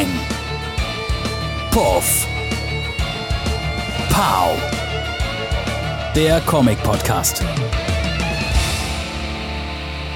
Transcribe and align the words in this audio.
Peng. 0.00 0.08
Puff. 1.70 2.26
Pow. 4.08 4.58
Der 6.16 6.40
Comic-Podcast. 6.40 7.44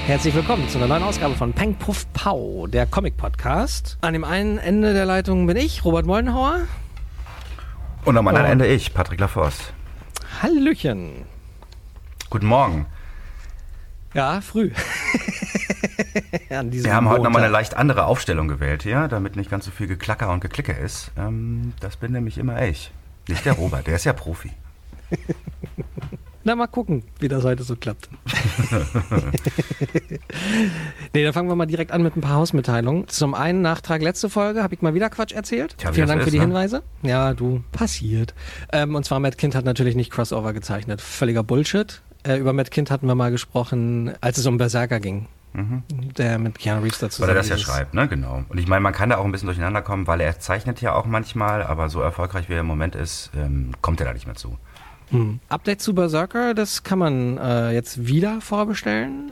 Herzlich 0.07 0.33
willkommen 0.33 0.67
zu 0.69 0.79
einer 0.79 0.87
neuen 0.87 1.03
Ausgabe 1.03 1.35
von 1.35 1.53
Peng 1.53 1.75
Puff 1.75 2.11
Pow, 2.13 2.67
der 2.67 2.87
Comic-Podcast. 2.87 3.99
An 4.01 4.13
dem 4.13 4.23
einen 4.23 4.57
Ende 4.57 4.95
der 4.95 5.05
Leitung 5.05 5.45
bin 5.45 5.55
ich, 5.57 5.85
Robert 5.85 6.07
Mollenhauer. 6.07 6.61
Und 8.05 8.17
am 8.17 8.27
anderen 8.27 8.47
Und- 8.47 8.51
Ende 8.53 8.65
ich, 8.65 8.91
Patrick 8.91 9.19
Lafosse. 9.19 9.65
Hallöchen. 10.41 11.25
Guten 12.31 12.47
Morgen. 12.47 12.87
Ja, 14.15 14.41
früh. 14.41 14.71
Wir 16.49 16.93
haben 16.93 17.09
heute 17.09 17.23
nochmal 17.23 17.43
eine 17.43 17.51
leicht 17.51 17.75
andere 17.75 18.05
Aufstellung 18.05 18.47
gewählt 18.47 18.83
hier, 18.83 19.07
damit 19.07 19.35
nicht 19.35 19.49
ganz 19.49 19.65
so 19.65 19.71
viel 19.71 19.87
Geklacker 19.87 20.31
und 20.31 20.41
Geklicke 20.41 20.73
ist. 20.73 21.11
Ähm, 21.17 21.73
das 21.79 21.97
bin 21.97 22.11
nämlich 22.11 22.37
immer 22.37 22.61
ich. 22.63 22.91
Nicht 23.27 23.45
der 23.45 23.53
Robert, 23.53 23.87
der 23.87 23.95
ist 23.95 24.05
ja 24.05 24.13
Profi. 24.13 24.51
Na, 26.47 26.55
mal 26.55 26.67
gucken, 26.67 27.01
wie 27.19 27.27
das 27.27 27.43
heute 27.43 27.63
so 27.63 27.75
klappt. 27.75 28.07
nee, 31.13 31.23
dann 31.23 31.33
fangen 31.33 31.49
wir 31.49 31.55
mal 31.55 31.65
direkt 31.65 31.91
an 31.91 32.03
mit 32.03 32.15
ein 32.15 32.21
paar 32.21 32.35
Hausmitteilungen. 32.35 33.07
Zum 33.07 33.33
einen 33.33 33.63
Nachtrag 33.63 34.03
letzte 34.03 34.29
Folge, 34.29 34.61
habe 34.61 34.75
ich 34.75 34.83
mal 34.83 34.93
wieder 34.93 35.09
Quatsch 35.09 35.31
erzählt. 35.31 35.75
Tja, 35.79 35.91
Vielen 35.91 36.07
Dank 36.07 36.21
so 36.21 36.25
für 36.25 36.31
die 36.31 36.37
ist, 36.37 36.41
ne? 36.41 36.47
Hinweise. 36.49 36.83
Ja, 37.01 37.33
du, 37.33 37.63
passiert. 37.71 38.35
Ähm, 38.71 38.93
und 38.93 39.05
zwar 39.05 39.19
Matt 39.19 39.39
Kind 39.39 39.55
hat 39.55 39.65
natürlich 39.65 39.95
nicht 39.95 40.11
Crossover 40.11 40.53
gezeichnet. 40.53 41.01
Völliger 41.01 41.41
Bullshit. 41.41 42.03
Äh, 42.21 42.37
über 42.37 42.53
Matt 42.53 42.69
Kind 42.69 42.91
hatten 42.91 43.07
wir 43.07 43.15
mal 43.15 43.31
gesprochen, 43.31 44.13
als 44.21 44.37
es 44.37 44.45
um 44.45 44.59
Berserker 44.59 44.99
ging. 44.99 45.25
Der 46.17 46.37
mit 46.37 46.59
Keanu 46.59 46.83
Reeves 46.83 46.99
dazu 46.99 47.21
Weil 47.21 47.29
er 47.29 47.35
das 47.35 47.49
ja 47.49 47.57
schreibt, 47.57 47.93
ne? 47.93 48.07
Genau. 48.07 48.43
Und 48.49 48.57
ich 48.57 48.67
meine, 48.67 48.81
man 48.81 48.93
kann 48.93 49.09
da 49.09 49.17
auch 49.17 49.25
ein 49.25 49.31
bisschen 49.31 49.47
durcheinander 49.47 49.81
kommen, 49.81 50.05
weil 50.07 50.19
er 50.19 50.39
zeichnet 50.39 50.81
ja 50.81 50.93
auch 50.93 51.05
manchmal, 51.05 51.63
aber 51.63 51.89
so 51.89 52.01
erfolgreich 52.01 52.49
wie 52.49 52.53
er 52.53 52.61
im 52.61 52.65
Moment 52.65 52.95
ist, 52.95 53.31
ähm, 53.35 53.71
kommt 53.81 54.01
er 54.01 54.07
da 54.07 54.13
nicht 54.13 54.25
mehr 54.25 54.35
zu. 54.35 54.57
Hm. 55.11 55.39
Update 55.49 55.81
zu 55.81 55.93
Berserker, 55.93 56.53
das 56.53 56.83
kann 56.83 56.99
man 56.99 57.37
äh, 57.37 57.71
jetzt 57.71 58.07
wieder 58.07 58.41
vorbestellen. 58.41 59.31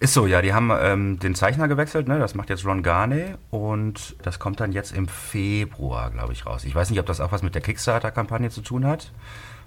Ist 0.00 0.14
so, 0.14 0.26
ja, 0.26 0.40
die 0.42 0.54
haben 0.54 0.70
ähm, 0.80 1.18
den 1.18 1.34
Zeichner 1.34 1.68
gewechselt, 1.68 2.08
ne? 2.08 2.18
Das 2.18 2.34
macht 2.34 2.50
jetzt 2.50 2.64
Ron 2.64 2.82
Garney 2.82 3.34
und 3.50 4.16
das 4.22 4.38
kommt 4.38 4.60
dann 4.60 4.72
jetzt 4.72 4.92
im 4.92 5.08
Februar, 5.08 6.10
glaube 6.10 6.32
ich, 6.32 6.46
raus. 6.46 6.64
Ich 6.64 6.74
weiß 6.74 6.90
nicht, 6.90 7.00
ob 7.00 7.06
das 7.06 7.20
auch 7.20 7.32
was 7.32 7.42
mit 7.42 7.54
der 7.54 7.62
Kickstarter-Kampagne 7.62 8.50
zu 8.50 8.60
tun 8.60 8.86
hat, 8.86 9.12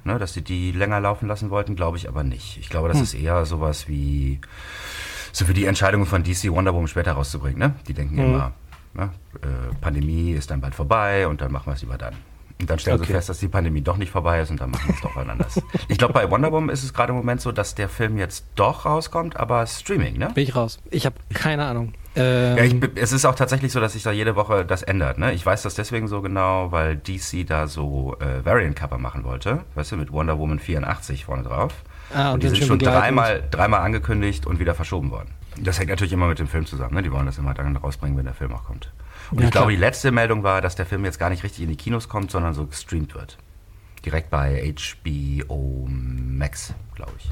ne? 0.05 0.17
Dass 0.17 0.33
sie 0.33 0.41
die 0.41 0.71
länger 0.71 0.99
laufen 0.99 1.27
lassen 1.27 1.49
wollten, 1.49 1.75
glaube 1.75 1.97
ich 1.97 2.07
aber 2.07 2.23
nicht. 2.23 2.57
Ich 2.57 2.69
glaube, 2.69 2.87
das 2.87 3.01
ist 3.01 3.13
eher 3.13 3.45
sowas 3.45 3.87
wie 3.87 4.39
so 5.37 5.45
für 5.45 5.53
die 5.53 5.65
Entscheidung 5.65 6.05
von 6.05 6.23
DC 6.23 6.51
Wonder 6.51 6.73
Woman 6.73 6.87
später 6.87 7.13
rauszubringen, 7.13 7.59
ne? 7.59 7.73
Die 7.87 7.93
denken 7.93 8.17
immer, 8.17 8.51
ne? 8.93 9.09
äh, 9.41 9.75
Pandemie 9.81 10.31
ist 10.31 10.49
dann 10.51 10.61
bald 10.61 10.75
vorbei 10.75 11.27
und 11.27 11.41
dann 11.41 11.51
machen 11.51 11.67
wir 11.67 11.73
es 11.73 11.81
lieber 11.81 11.97
dann. 11.97 12.15
Und 12.59 12.67
dann 12.71 12.79
stellen 12.79 12.97
Okay. 12.97 13.05
sie 13.07 13.13
fest, 13.13 13.29
dass 13.29 13.37
die 13.39 13.47
Pandemie 13.47 13.81
doch 13.81 13.97
nicht 13.97 14.11
vorbei 14.11 14.41
ist 14.41 14.49
und 14.49 14.59
dann 14.59 14.71
machen 14.71 14.87
wir 14.87 14.95
es 14.95 15.01
doch 15.01 15.15
wann 15.15 15.29
anders. 15.29 15.61
Ich 15.89 15.99
glaube, 15.99 16.13
bei 16.13 16.29
Wonder 16.31 16.51
Woman 16.51 16.69
ist 16.69 16.83
es 16.83 16.91
gerade 16.91 17.11
im 17.11 17.17
Moment 17.17 17.39
so, 17.39 17.51
dass 17.51 17.75
der 17.75 17.87
Film 17.87 18.17
jetzt 18.17 18.45
doch 18.55 18.85
rauskommt, 18.85 19.37
aber 19.37 19.67
Streaming, 19.67 20.17
ne? 20.17 20.31
Bin 20.33 20.43
ich 20.43 20.55
raus. 20.55 20.79
Ich 20.89 21.05
habe 21.05 21.15
keine 21.35 21.65
Ahnung. 21.65 21.93
Ähm, 22.15 22.57
Ja, 22.57 22.63
ich, 22.63 22.79
bin- 22.79 22.91
es 22.95 23.11
ist 23.11 23.25
auch 23.25 23.35
tatsächlich 23.35 23.71
so, 23.71 23.79
dass 23.79 23.93
sich 23.93 24.01
da 24.01 24.11
jede 24.11 24.35
Woche 24.35 24.65
das 24.65 24.81
ändert. 24.81 25.19
Ne? 25.19 25.33
Ich 25.33 25.45
weiß 25.45 25.61
das 25.61 25.75
deswegen 25.75 26.07
so 26.07 26.23
genau, 26.23 26.71
weil 26.71 26.95
DC 26.97 27.45
da 27.45 27.67
so 27.67 28.15
äh, 28.19 28.43
Variant-Cover 28.43 28.97
machen 28.97 29.23
wollte. 29.23 29.59
Weißt 29.75 29.91
du, 29.91 29.97
mit 29.97 30.11
Wonder 30.11 30.39
Woman 30.39 30.57
84 30.57 31.25
vorne 31.25 31.43
drauf. 31.43 31.75
Ah, 32.13 32.29
und 32.29 32.35
und 32.35 32.43
die 32.43 32.47
sind 32.49 32.57
schon 32.59 32.77
begleitend. 32.77 33.03
dreimal, 33.03 33.43
dreimal 33.51 33.81
angekündigt 33.81 34.45
und 34.45 34.59
wieder 34.59 34.73
verschoben 34.75 35.11
worden. 35.11 35.29
Das 35.59 35.79
hängt 35.79 35.89
natürlich 35.89 36.13
immer 36.13 36.27
mit 36.27 36.39
dem 36.39 36.47
Film 36.47 36.65
zusammen. 36.65 36.95
Ne? 36.95 37.01
Die 37.03 37.11
wollen 37.11 37.25
das 37.25 37.37
immer 37.37 37.53
dann 37.53 37.75
rausbringen, 37.75 38.17
wenn 38.17 38.25
der 38.25 38.33
Film 38.33 38.53
auch 38.53 38.63
kommt. 38.65 38.91
Und 39.31 39.39
Ja, 39.41 39.45
ich 39.45 39.51
glaube, 39.51 39.65
klar. 39.67 39.75
die 39.75 39.81
letzte 39.81 40.11
Meldung 40.11 40.43
war, 40.43 40.61
dass 40.61 40.75
der 40.75 40.85
Film 40.85 41.03
jetzt 41.03 41.19
gar 41.19 41.29
nicht 41.29 41.43
richtig 41.43 41.63
in 41.63 41.69
die 41.69 41.75
Kinos 41.75 42.07
kommt, 42.07 42.31
sondern 42.31 42.53
so 42.53 42.65
gestreamt 42.65 43.13
wird. 43.15 43.37
Direkt 44.05 44.29
bei 44.29 44.73
HBO 44.77 45.87
Max, 45.89 46.73
glaube 46.95 47.11
ich. 47.17 47.29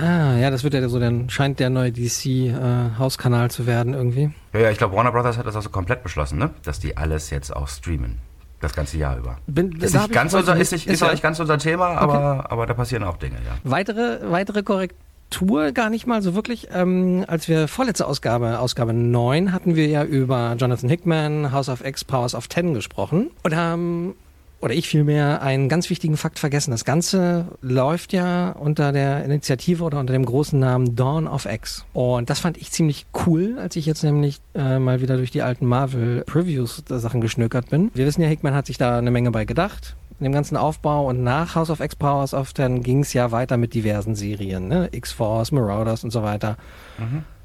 ah, 0.00 0.36
ja, 0.38 0.50
das 0.50 0.62
wird 0.64 0.72
ja 0.74 0.88
so, 0.88 0.98
dann 1.00 1.28
scheint 1.28 1.58
der 1.58 1.68
neue 1.68 1.92
DC-Hauskanal 1.92 3.50
zu 3.50 3.66
werden 3.66 3.92
irgendwie. 3.94 4.30
Ja, 4.52 4.60
ja, 4.60 4.70
ich 4.70 4.78
glaube, 4.78 4.96
Warner 4.96 5.12
Brothers 5.12 5.36
hat 5.36 5.46
das 5.46 5.56
auch 5.56 5.62
so 5.62 5.70
komplett 5.70 6.02
beschlossen, 6.02 6.38
ne? 6.38 6.50
dass 6.62 6.78
die 6.80 6.96
alles 6.96 7.30
jetzt 7.30 7.54
auch 7.54 7.68
streamen. 7.68 8.18
Das 8.60 8.74
ganze 8.74 8.98
Jahr 8.98 9.16
über. 9.16 9.38
Bin, 9.46 9.72
Ist, 9.80 9.94
nicht 9.94 10.12
ganz 10.12 10.34
unser, 10.34 10.56
ist, 10.56 10.72
nicht, 10.72 10.86
ist 10.86 11.00
ja 11.00 11.08
auch 11.08 11.12
nicht 11.12 11.22
ganz 11.22 11.40
unser 11.40 11.56
Thema, 11.56 11.96
aber, 11.96 12.50
aber 12.50 12.66
da 12.66 12.74
passieren 12.74 13.04
auch 13.04 13.16
Dinge, 13.16 13.36
ja. 13.36 13.56
weitere, 13.64 14.30
weitere 14.30 14.62
Korrektur 14.62 15.72
gar 15.72 15.88
nicht 15.88 16.06
mal 16.06 16.20
so 16.20 16.34
wirklich. 16.34 16.68
Ähm, 16.72 17.24
als 17.26 17.48
wir 17.48 17.68
vorletzte 17.68 18.06
Ausgabe, 18.06 18.58
Ausgabe 18.58 18.92
9, 18.92 19.52
hatten 19.52 19.76
wir 19.76 19.86
ja 19.86 20.04
über 20.04 20.56
Jonathan 20.58 20.90
Hickman, 20.90 21.52
House 21.52 21.70
of 21.70 21.84
X, 21.84 22.04
Powers 22.04 22.34
of 22.34 22.48
Ten 22.48 22.74
gesprochen 22.74 23.30
und 23.42 23.56
haben, 23.56 24.14
oder 24.60 24.74
ich 24.74 24.88
vielmehr, 24.88 25.42
einen 25.42 25.68
ganz 25.68 25.90
wichtigen 25.90 26.16
Fakt 26.16 26.38
vergessen. 26.38 26.70
Das 26.70 26.84
Ganze 26.84 27.46
läuft 27.62 28.12
ja 28.12 28.50
unter 28.50 28.92
der 28.92 29.24
Initiative 29.24 29.82
oder 29.82 29.98
unter 29.98 30.12
dem 30.12 30.24
großen 30.24 30.58
Namen 30.58 30.96
Dawn 30.96 31.26
of 31.26 31.46
X. 31.46 31.84
Und 31.92 32.30
das 32.30 32.40
fand 32.40 32.58
ich 32.58 32.70
ziemlich 32.70 33.06
cool, 33.26 33.58
als 33.58 33.76
ich 33.76 33.86
jetzt 33.86 34.02
nämlich 34.02 34.40
äh, 34.54 34.78
mal 34.78 35.00
wieder 35.00 35.16
durch 35.16 35.30
die 35.30 35.42
alten 35.42 35.66
Marvel-Previews-Sachen 35.66 37.20
geschnökert 37.20 37.70
bin. 37.70 37.90
Wir 37.94 38.06
wissen 38.06 38.22
ja, 38.22 38.28
Hickman 38.28 38.54
hat 38.54 38.66
sich 38.66 38.78
da 38.78 38.98
eine 38.98 39.10
Menge 39.10 39.30
bei 39.30 39.44
gedacht 39.44 39.96
in 40.20 40.24
dem 40.24 40.32
ganzen 40.32 40.56
Aufbau 40.56 41.08
und 41.08 41.22
nach 41.24 41.54
House 41.54 41.70
of 41.70 41.80
X 41.80 41.96
Powers 41.96 42.34
of 42.34 42.52
Ten 42.52 42.82
ging 42.82 43.00
es 43.00 43.14
ja 43.14 43.32
weiter 43.32 43.56
mit 43.56 43.72
diversen 43.72 44.14
Serien, 44.14 44.68
ne? 44.68 44.88
X-Force, 44.92 45.50
Marauders 45.50 46.04
und 46.04 46.10
so 46.10 46.22
weiter. 46.22 46.56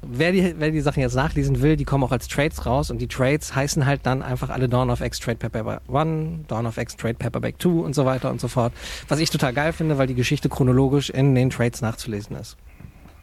Wer, 0.02 0.32
die, 0.32 0.54
wer 0.58 0.70
die 0.70 0.80
Sachen 0.82 1.00
jetzt 1.00 1.14
nachlesen 1.14 1.62
will, 1.62 1.76
die 1.76 1.84
kommen 1.84 2.04
auch 2.04 2.12
als 2.12 2.28
Trades 2.28 2.66
raus 2.66 2.90
und 2.90 2.98
die 2.98 3.08
Trades 3.08 3.56
heißen 3.56 3.86
halt 3.86 4.02
dann 4.04 4.22
einfach 4.22 4.50
alle 4.50 4.68
Dawn 4.68 4.90
of 4.90 5.00
X 5.00 5.18
Trade 5.18 5.38
Paperback 5.38 5.80
1, 5.92 6.46
Dawn 6.46 6.66
of 6.66 6.76
X 6.76 6.96
Trade 6.96 7.14
Paperback 7.14 7.60
2 7.60 7.70
und 7.70 7.94
so 7.94 8.04
weiter 8.04 8.30
und 8.30 8.40
so 8.40 8.48
fort. 8.48 8.72
Was 9.08 9.18
ich 9.18 9.30
total 9.30 9.54
geil 9.54 9.72
finde, 9.72 9.96
weil 9.96 10.06
die 10.06 10.14
Geschichte 10.14 10.48
chronologisch 10.48 11.08
in 11.10 11.34
den 11.34 11.50
Trades 11.50 11.80
nachzulesen 11.80 12.36
ist. 12.36 12.56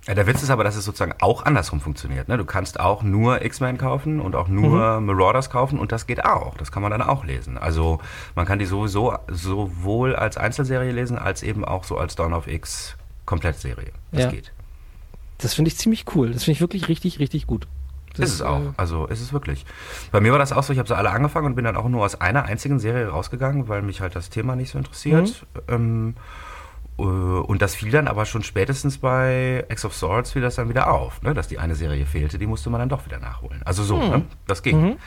Ja. 0.07 0.13
Der 0.15 0.27
Witz 0.27 0.43
ist 0.43 0.49
aber, 0.49 0.63
dass 0.63 0.75
es 0.75 0.85
sozusagen 0.85 1.13
auch 1.21 1.45
andersrum 1.45 1.79
funktioniert. 1.81 2.27
Ne? 2.27 2.37
Du 2.37 2.45
kannst 2.45 2.79
auch 2.79 3.03
nur 3.03 3.43
X-Men 3.43 3.77
kaufen 3.77 4.19
und 4.19 4.35
auch 4.35 4.47
nur 4.47 4.99
Marauders 4.99 5.49
kaufen 5.49 5.79
und 5.79 5.91
das 5.91 6.07
geht 6.07 6.25
auch. 6.25 6.57
Das 6.57 6.71
kann 6.71 6.81
man 6.81 6.91
dann 6.91 7.01
auch 7.01 7.23
lesen. 7.23 7.57
Also 7.57 7.99
man 8.35 8.45
kann 8.45 8.59
die 8.59 8.65
sowieso 8.65 9.15
sowohl 9.29 10.15
als 10.15 10.37
Einzelserie 10.37 10.91
lesen, 10.91 11.17
als 11.17 11.43
eben 11.43 11.63
auch 11.65 11.83
so 11.83 11.97
als 11.97 12.15
Dawn 12.15 12.33
of 12.33 12.47
X 12.47 12.95
Komplettserie. 13.25 13.91
Das 14.11 14.23
Ja. 14.23 14.29
geht. 14.31 14.51
Das 15.37 15.53
finde 15.53 15.69
ich 15.69 15.77
ziemlich 15.77 16.05
cool. 16.15 16.31
Das 16.31 16.43
finde 16.43 16.55
ich 16.55 16.61
wirklich 16.61 16.87
richtig, 16.87 17.19
richtig 17.19 17.47
gut. 17.47 17.67
Das, 18.15 18.29
ist 18.29 18.35
es 18.35 18.41
auch. 18.43 18.59
äh, 18.61 18.73
Also 18.77 19.07
ist 19.07 19.21
es 19.21 19.33
wirklich. 19.33 19.65
Bei 20.11 20.19
mir 20.21 20.31
war 20.31 20.39
das 20.39 20.51
auch 20.53 20.61
so, 20.63 20.71
ich 20.71 20.79
habe 20.79 20.87
sie 20.87 20.95
alle 20.95 21.09
angefangen 21.09 21.47
und 21.47 21.55
bin 21.55 21.65
dann 21.65 21.75
auch 21.75 21.89
nur 21.89 22.05
aus 22.05 22.19
einer 22.21 22.43
einzigen 22.45 22.79
Serie 22.79 23.07
rausgegangen, 23.07 23.67
weil 23.67 23.81
mich 23.81 24.01
halt 24.01 24.15
das 24.15 24.29
Thema 24.29 24.55
nicht 24.55 24.69
so 24.71 24.77
interessiert. 24.77 25.45
Ähm, 25.67 26.15
äh, 26.17 26.19
und 26.95 27.61
das 27.61 27.75
fiel 27.75 27.91
dann 27.91 28.07
aber 28.07 28.25
schon 28.25 28.43
spätestens 28.43 28.99
bei 28.99 29.65
X 29.69 29.83
of 29.83 29.95
Swords 29.95 30.31
fiel 30.31 30.41
das 30.41 30.55
dann 30.55 30.69
wieder 30.69 30.91
auf, 30.91 31.21
ne? 31.23 31.33
dass 31.33 31.47
die 31.47 31.57
eine 31.57 31.75
Serie 31.75 32.05
fehlte, 32.05 32.37
die 32.37 32.45
musste 32.45 32.69
man 32.69 32.79
dann 32.79 32.89
doch 32.89 33.05
wieder 33.05 33.19
nachholen. 33.19 33.61
Also 33.65 33.83
so, 33.83 33.97
ne? 33.97 34.23
das 34.47 34.61
ging. 34.61 34.97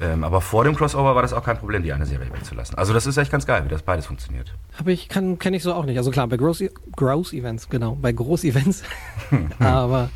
Ähm, 0.00 0.22
aber 0.22 0.40
vor 0.40 0.64
dem 0.64 0.76
Crossover 0.76 1.14
war 1.14 1.22
das 1.22 1.32
auch 1.32 1.42
kein 1.42 1.58
Problem, 1.58 1.82
die 1.82 1.92
eine 1.92 2.06
Serie 2.06 2.32
wegzulassen. 2.32 2.78
Also 2.78 2.92
das 2.92 3.06
ist 3.06 3.16
echt 3.16 3.32
ganz 3.32 3.46
geil, 3.46 3.64
wie 3.64 3.68
das 3.68 3.82
beides 3.82 4.06
funktioniert. 4.06 4.54
Habe 4.78 4.92
ich, 4.92 5.08
kann, 5.08 5.38
kenne 5.38 5.56
ich 5.56 5.62
so 5.62 5.74
auch 5.74 5.84
nicht. 5.84 5.98
Also 5.98 6.10
klar, 6.10 6.28
bei 6.28 6.36
Groß, 6.36 6.62
Groß 6.94 7.32
Events, 7.32 7.68
genau, 7.68 7.96
bei 8.00 8.12
Groß-Events. 8.12 8.84
Aber 9.58 10.10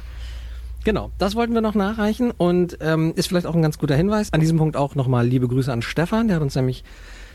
genau, 0.85 1.11
das 1.19 1.35
wollten 1.35 1.55
wir 1.55 1.63
noch 1.63 1.75
nachreichen 1.75 2.31
und 2.31 2.79
ähm, 2.81 3.13
ist 3.17 3.27
vielleicht 3.29 3.47
auch 3.47 3.57
ein 3.57 3.63
ganz 3.63 3.79
guter 3.79 3.97
Hinweis. 3.97 4.33
An 4.33 4.41
diesem 4.41 4.59
Punkt 4.59 4.77
auch 4.77 4.95
nochmal 4.95 5.27
liebe 5.27 5.49
Grüße 5.49 5.73
an 5.73 5.83
Stefan, 5.83 6.29
der 6.29 6.37
hat 6.37 6.43
uns 6.43 6.55
nämlich 6.55 6.85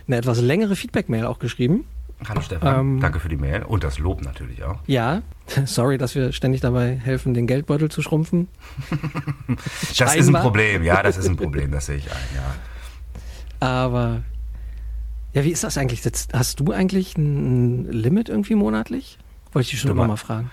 eine 0.08 0.16
etwas 0.16 0.40
längere 0.40 0.78
Feedback-Mail 0.78 1.26
auch 1.26 1.40
geschrieben. 1.40 1.86
Hallo 2.28 2.42
Stefan, 2.42 2.80
Ähm, 2.80 3.00
danke 3.00 3.20
für 3.20 3.30
die 3.30 3.38
Mail 3.38 3.64
und 3.64 3.84
das 3.84 4.00
Lob 4.00 4.24
natürlich 4.24 4.64
auch. 4.64 4.80
Ja, 4.88 5.22
sorry, 5.66 5.98
dass 5.98 6.16
wir 6.16 6.32
ständig 6.32 6.62
dabei 6.62 6.96
helfen, 6.96 7.34
den 7.34 7.46
Geldbeutel 7.48 7.90
zu 7.90 8.02
schrumpfen. 8.02 8.48
Das 9.98 10.16
ist 10.16 10.28
ein. 10.28 10.34
Problem, 10.34 10.84
ja, 10.84 11.04
das 11.04 11.18
ist 11.18 11.28
ein 11.28 11.38
Problem, 11.38 11.72
das 11.72 11.86
sehe 11.86 11.98
ich 11.98 12.12
ein, 12.12 12.18
ja. 12.36 13.68
Aber 13.68 14.24
ja, 15.34 15.44
wie 15.44 15.52
ist 15.52 15.64
das 15.64 15.78
eigentlich? 15.78 16.02
Hast 16.34 16.60
du 16.60 16.72
eigentlich 16.72 17.18
ein 17.18 17.92
Limit 17.92 18.30
irgendwie 18.30 18.56
monatlich? 18.56 19.20
Wollte 19.54 19.66
ich 19.66 19.72
dich 19.72 19.80
schon 19.80 19.92
immer 19.92 20.08
mal- 20.08 20.18
fragen. 20.18 20.50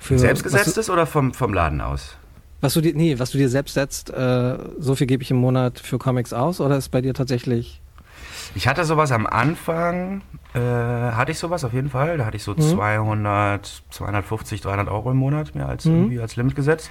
Für, 0.00 0.16
Selbstgesetztes 0.18 0.90
oder 0.90 1.06
vom, 1.06 1.34
vom 1.34 1.52
Laden 1.52 1.80
aus? 1.80 2.16
Was 2.60 2.74
du 2.74 2.80
dir, 2.80 2.94
nee, 2.94 3.18
was 3.18 3.30
du 3.32 3.38
dir 3.38 3.48
selbst 3.48 3.74
setzt, 3.74 4.10
äh, 4.10 4.56
so 4.78 4.94
viel 4.94 5.08
gebe 5.08 5.22
ich 5.24 5.30
im 5.32 5.38
Monat 5.38 5.80
für 5.80 5.98
Comics 5.98 6.32
aus 6.32 6.60
oder 6.60 6.76
ist 6.76 6.90
bei 6.90 7.00
dir 7.00 7.14
tatsächlich 7.14 7.80
Ich 8.54 8.66
hatte 8.66 8.84
sowas 8.84 9.12
am 9.12 9.26
Anfang, 9.26 10.22
äh, 10.54 10.58
hatte 10.60 11.32
ich 11.32 11.38
sowas 11.38 11.64
auf 11.64 11.72
jeden 11.72 11.90
Fall. 11.90 12.18
Da 12.18 12.26
hatte 12.26 12.36
ich 12.36 12.42
so 12.42 12.52
Mhm. 12.52 12.60
200, 12.60 13.82
250, 13.90 14.60
300 14.60 14.88
Euro 14.88 15.10
im 15.10 15.16
Monat 15.16 15.54
mir 15.54 15.66
als, 15.66 15.84
Mhm. 15.84 15.94
irgendwie 15.94 16.20
als 16.20 16.36
Limit 16.36 16.56
gesetzt. 16.56 16.90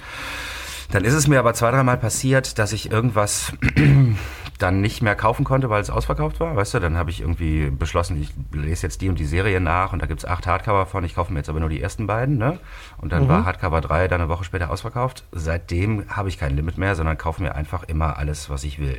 Dann 0.92 1.04
ist 1.04 1.14
es 1.14 1.28
mir 1.28 1.40
aber 1.40 1.54
zwei, 1.54 1.70
dreimal 1.72 1.98
passiert, 1.98 2.60
dass 2.60 2.72
ich 2.72 2.90
irgendwas 2.92 3.52
dann 4.58 4.80
nicht 4.80 5.02
mehr 5.02 5.16
kaufen 5.16 5.44
konnte, 5.44 5.70
weil 5.70 5.82
es 5.82 5.90
ausverkauft 5.90 6.40
war. 6.40 6.56
Weißt 6.56 6.74
du, 6.76 6.80
dann 6.80 6.96
habe 6.96 7.10
ich 7.10 7.20
irgendwie 7.22 7.70
beschlossen, 7.70 8.22
ich 8.22 8.34
lese 8.54 8.88
jetzt 8.88 9.02
die 9.02 9.10
und 9.10 9.20
die 9.20 9.26
Serie 9.26 9.60
nach 9.60 9.92
und 9.92 10.02
da 10.02 10.06
gibt's 10.06 10.24
acht 10.24 10.48
Hardcover 10.48 10.86
von, 10.86 11.04
ich 11.04 11.16
kaufe 11.16 11.34
mir 11.34 11.40
jetzt 11.40 11.50
aber 11.50 11.60
nur 11.60 11.68
die 11.70 11.82
ersten 11.82 12.08
beiden. 12.08 12.38
Ne? 12.38 12.58
Und 13.00 13.12
dann 13.12 13.28
war 13.28 13.44
Hardcover 13.46 13.82
3 13.82 14.08
dann 14.08 14.22
eine 14.22 14.30
Woche 14.30 14.46
später 14.46 14.70
ausverkauft. 14.72 15.26
Seitdem 15.34 16.06
habe 16.10 16.30
ich 16.30 16.38
kein 16.40 16.56
Limit 16.56 16.78
mehr, 16.78 16.96
sondern 16.96 17.18
kaufe 17.18 17.44
mir 17.44 17.54
einfach 17.56 17.84
immer 17.84 18.18
alles, 18.18 18.50
was 18.50 18.64
ich 18.64 18.80
will. 18.80 18.98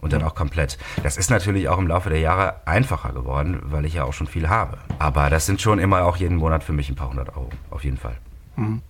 Und 0.00 0.12
dann 0.12 0.22
auch 0.22 0.34
komplett. 0.34 0.78
Das 1.02 1.16
ist 1.16 1.30
natürlich 1.30 1.68
auch 1.68 1.78
im 1.78 1.88
Laufe 1.88 2.10
der 2.10 2.20
Jahre 2.20 2.66
einfacher 2.66 3.12
geworden, 3.12 3.60
weil 3.64 3.84
ich 3.84 3.94
ja 3.94 4.04
auch 4.04 4.12
schon 4.12 4.26
viel 4.26 4.48
habe. 4.48 4.78
Aber 4.98 5.30
das 5.30 5.46
sind 5.46 5.60
schon 5.60 5.78
immer 5.78 6.04
auch 6.04 6.16
jeden 6.16 6.36
Monat 6.36 6.62
für 6.62 6.72
mich 6.72 6.88
ein 6.88 6.96
paar 6.96 7.08
hundert 7.08 7.30
Euro. 7.30 7.50
Auf 7.70 7.84
jeden 7.84 7.96
Fall. 7.96 8.16
Mhm. 8.56 8.82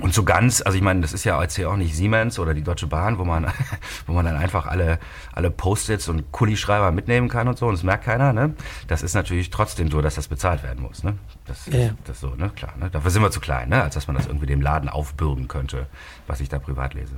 Und 0.00 0.12
so 0.12 0.24
ganz, 0.24 0.60
also 0.60 0.76
ich 0.76 0.82
meine, 0.82 1.02
das 1.02 1.12
ist 1.12 1.22
ja 1.22 1.40
jetzt 1.40 1.54
hier 1.54 1.70
auch 1.70 1.76
nicht 1.76 1.94
Siemens 1.94 2.40
oder 2.40 2.52
die 2.52 2.64
Deutsche 2.64 2.88
Bahn, 2.88 3.18
wo 3.18 3.24
man, 3.24 3.46
wo 4.06 4.12
man 4.12 4.24
dann 4.24 4.34
einfach 4.34 4.66
alle, 4.66 4.98
alle 5.32 5.52
Post-its 5.52 6.08
und 6.08 6.32
Kulischreiber 6.32 6.90
mitnehmen 6.90 7.28
kann 7.28 7.46
und 7.46 7.58
so, 7.58 7.66
und 7.68 7.74
das 7.74 7.84
merkt 7.84 8.04
keiner, 8.04 8.32
ne? 8.32 8.54
Das 8.88 9.04
ist 9.04 9.14
natürlich 9.14 9.50
trotzdem 9.50 9.92
so, 9.92 10.02
dass 10.02 10.16
das 10.16 10.26
bezahlt 10.26 10.64
werden 10.64 10.82
muss, 10.82 11.04
ne? 11.04 11.16
Das, 11.46 11.66
ja. 11.66 11.90
das 12.06 12.18
so, 12.18 12.34
ne? 12.34 12.50
Klar, 12.56 12.74
ne? 12.76 12.90
Dafür 12.90 13.12
sind 13.12 13.22
wir 13.22 13.30
zu 13.30 13.38
klein, 13.38 13.68
ne? 13.68 13.84
Als 13.84 13.94
dass 13.94 14.08
man 14.08 14.16
das 14.16 14.26
irgendwie 14.26 14.46
dem 14.46 14.60
Laden 14.60 14.88
aufbürden 14.88 15.46
könnte, 15.46 15.86
was 16.26 16.40
ich 16.40 16.48
da 16.48 16.58
privat 16.58 16.94
lese. 16.94 17.14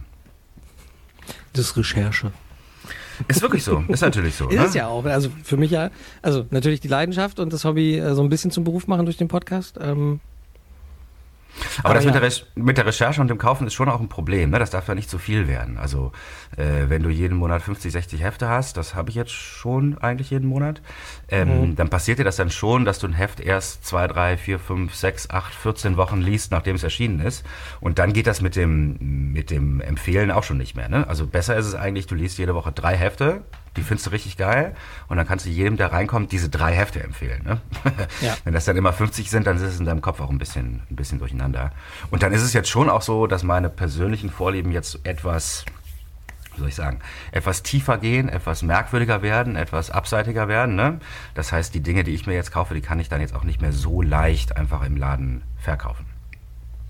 Das 1.53 1.67
ist 1.67 1.77
Recherche. 1.77 2.33
Ist 3.29 3.43
wirklich 3.43 3.65
so, 3.65 3.83
ist 3.89 4.03
natürlich 4.03 4.35
so. 4.35 4.49
ist 4.51 4.75
ne? 4.75 4.81
ja 4.81 4.89
auch. 4.89 5.05
Also 5.05 5.31
für 5.43 5.57
mich 5.57 5.71
ja, 5.71 5.91
also 6.23 6.47
natürlich 6.51 6.81
die 6.81 6.89
Leidenschaft 6.89 7.41
und 7.41 7.53
das 7.53 7.65
Hobby 7.65 7.99
äh, 7.99 8.15
so 8.15 8.23
ein 8.23 8.29
bisschen 8.29 8.51
zum 8.51 8.65
Beruf 8.65 8.87
machen 8.87 9.07
durch 9.07 9.17
den 9.17 9.29
Podcast. 9.29 9.79
Ähm, 9.81 10.21
aber, 11.79 11.87
Aber 11.87 11.95
das 11.95 12.05
ja. 12.05 12.13
mit, 12.13 12.23
der 12.23 12.63
mit, 12.63 12.79
der 12.79 12.87
Recherche 12.87 13.21
und 13.21 13.29
dem 13.29 13.39
Kaufen 13.39 13.67
ist 13.67 13.75
schon 13.75 13.89
auch 13.89 14.01
ein 14.01 14.09
Problem. 14.09 14.51
Ne? 14.51 14.59
Das 14.59 14.71
darf 14.71 14.89
ja 14.89 14.95
nicht 14.95 15.11
zu 15.11 15.19
viel 15.19 15.49
werden. 15.49 15.79
Also 15.79 16.13
äh, 16.57 16.89
wenn 16.89 17.03
du 17.03 17.11
jeden 17.11 17.37
Monat 17.37 17.63
50, 17.63 17.93
60 17.93 18.23
Hefte 18.23 18.49
hast, 18.49 18.77
das 18.77 18.95
habe 18.95 19.11
ich 19.11 19.17
jetzt 19.17 19.33
schon 19.33 19.99
eigentlich 19.99 20.31
jeden 20.31 20.49
Monat, 20.49 20.83
ähm, 21.29 21.71
mhm. 21.71 21.77
dann 21.77 21.89
passiert 21.89 22.19
dir 22.19 22.25
das 22.25 22.37
dann 22.37 22.51
schon, 22.51 22.85
dass 22.85 22.99
du 22.99 23.07
ein 23.07 23.13
Heft 23.13 23.41
erst 23.41 23.85
zwei, 23.85 24.07
drei, 24.07 24.37
vier, 24.37 24.59
fünf, 24.59 24.95
sechs, 24.95 25.31
acht, 25.31 25.55
14 25.55 25.97
Wochen 25.97 26.21
liest, 26.21 26.51
nachdem 26.53 26.77
es 26.77 26.83
erschienen 26.83 27.21
ist. 27.21 27.45
Und 27.81 27.99
dann 27.99 28.13
geht 28.13 28.27
das 28.27 28.41
mit 28.41 28.57
dem, 28.57 29.33
mit 29.33 29.51
dem 29.51 29.81
Empfehlen 29.81 30.31
auch 30.31 30.43
schon 30.43 30.59
nicht 30.59 30.77
mehr. 30.77 30.89
Ne? 30.89 31.07
Also 31.09 31.27
besser 31.27 31.57
ist 31.57 31.67
es 31.67 31.75
eigentlich, 31.75 32.07
du 32.07 32.15
liest 32.15 32.39
jede 32.39 32.55
Woche 32.55 32.73
drei 32.73 32.97
Hefte 32.97 33.43
die 33.77 33.83
findest 33.83 34.07
du 34.07 34.11
richtig 34.11 34.37
geil 34.37 34.75
und 35.09 35.17
dann 35.17 35.27
kannst 35.27 35.47
du 35.47 35.51
jedem, 35.51 35.77
der 35.77 35.93
reinkommt, 35.93 36.33
diese 36.33 36.49
drei 36.49 36.73
Hefte 36.75 37.03
empfehlen. 37.03 37.43
Ne? 37.45 37.61
Ja. 38.21 38.37
Wenn 38.45 38.55
das 38.55 38.65
dann 38.65 38.77
immer 38.77 38.93
50 38.93 39.31
sind, 39.31 39.47
dann 39.47 39.57
ist 39.57 39.63
es 39.63 39.79
in 39.79 39.85
deinem 39.85 40.01
Kopf 40.01 40.21
auch 40.21 40.31
ein 40.31 40.39
bisschen, 40.39 40.83
ein 40.91 40.97
bisschen 40.97 41.19
durcheinander. 41.19 41.73
Und 42.11 42.23
dann 42.23 42.33
ist 42.33 42.43
es 42.43 42.53
jetzt 42.53 42.69
schon 42.69 42.89
auch 42.89 43.03
so, 43.03 43.27
dass 43.27 43.43
meine 43.43 43.69
persönlichen 43.69 44.31
Vorlieben 44.31 44.73
jetzt 44.73 45.01
etwas 45.05 45.65
wie 46.57 46.61
soll 46.61 46.69
ich 46.69 46.75
sagen, 46.75 47.01
etwas 47.33 47.63
tiefer 47.63 47.99
gehen, 47.99 48.29
etwas 48.29 48.63
merkwürdiger 48.63 49.21
werden, 49.23 49.57
etwas 49.57 49.91
abseitiger 49.91 50.49
werden. 50.49 50.75
Ne? 50.75 51.01
Das 51.35 51.53
heißt, 51.53 51.75
die 51.75 51.81
Dinge, 51.81 52.03
die 52.03 52.15
ich 52.15 52.27
mir 52.27 52.35
jetzt 52.35 52.51
kaufe, 52.51 52.73
die 52.75 52.81
kann 52.81 52.99
ich 52.99 53.09
dann 53.11 53.21
jetzt 53.21 53.35
auch 53.35 53.45
nicht 53.45 53.61
mehr 53.61 53.73
so 53.73 54.01
leicht 54.01 54.57
einfach 54.57 54.83
im 54.83 54.97
Laden 54.97 55.43
verkaufen. 55.59 56.07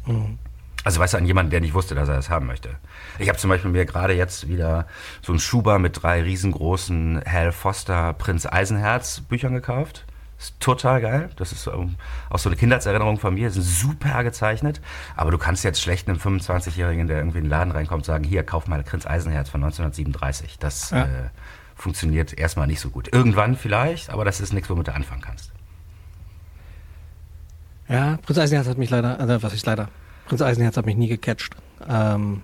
Mhm. 0.07 0.39
Also 0.87 1.01
weißt 1.01 1.15
du, 1.15 1.19
an 1.19 1.27
jemanden, 1.27 1.51
der 1.51 1.61
nicht 1.61 1.75
wusste, 1.75 1.97
dass 1.97 2.09
er 2.09 2.15
das 2.15 2.31
haben 2.31 2.47
möchte. 2.47 2.77
Ich 3.19 3.29
habe 3.29 3.37
zum 3.37 3.51
Beispiel 3.51 3.73
mir 3.73 3.87
gerade 3.87 4.15
jetzt 4.15 4.47
wieder 4.47 4.87
so 5.21 5.33
einen 5.33 5.41
Schuber 5.41 5.81
mit 5.81 6.01
drei 6.01 6.23
riesengroßen 6.23 7.23
Hal 7.27 7.51
Foster 7.51 8.13
Prinz 8.13 8.47
Eisenherz 8.47 9.21
Büchern 9.23 9.53
gekauft. 9.53 10.05
Ist 10.39 10.61
total 10.61 11.01
geil. 11.01 11.31
Das 11.35 11.51
ist 11.51 11.67
ähm, 11.67 11.97
auch 12.31 12.39
so 12.39 12.49
eine 12.49 12.55
Kindheitserinnerung 12.55 13.19
von 13.19 13.35
mir. 13.35 13.51
Sind 13.51 13.65
super 13.65 14.23
gezeichnet. 14.23 14.81
Aber 15.17 15.33
du 15.33 15.39
kannst 15.39 15.65
jetzt 15.65 15.83
schlecht 15.83 16.09
einem 16.09 16.19
25-Jährigen, 16.19 17.09
der 17.09 17.17
irgendwie 17.17 17.39
in 17.39 17.45
den 17.47 17.51
Laden 17.51 17.73
reinkommt, 17.73 18.05
sagen, 18.05 18.23
hier, 18.23 18.45
kauf 18.45 18.69
mal 18.69 18.81
Prinz 18.85 19.09
Eisenherz 19.09 19.49
von 19.49 19.65
1937. 19.65 20.61
Das 20.61 20.91
ja. 20.91 21.03
äh, 21.03 21.07
funktioniert 21.75 22.33
erstmal 22.39 22.69
nicht 22.69 22.79
so 22.79 22.91
gut. 22.91 23.13
Irgendwann 23.13 23.57
vielleicht, 23.57 24.11
aber 24.11 24.25
das 24.25 24.41
ist 24.41 24.53
nichts, 24.53 24.71
womit 24.71 24.87
du 24.87 24.95
anfangen 24.95 25.23
kannst. 25.23 25.51
Ja, 27.89 28.19
Prinz 28.19 28.39
Eisenherz 28.39 28.69
hat 28.69 28.79
mich 28.79 28.91
leider, 28.91 29.19
also 29.19 29.43
was 29.43 29.53
ist 29.53 29.67
leider, 29.67 29.89
Prinz 30.27 30.43
Eisenherz 30.43 30.77
hat 30.77 30.87
mich 30.87 30.97
nie 30.97 31.09
gecatcht. 31.09 31.55
Ähm, 31.89 32.43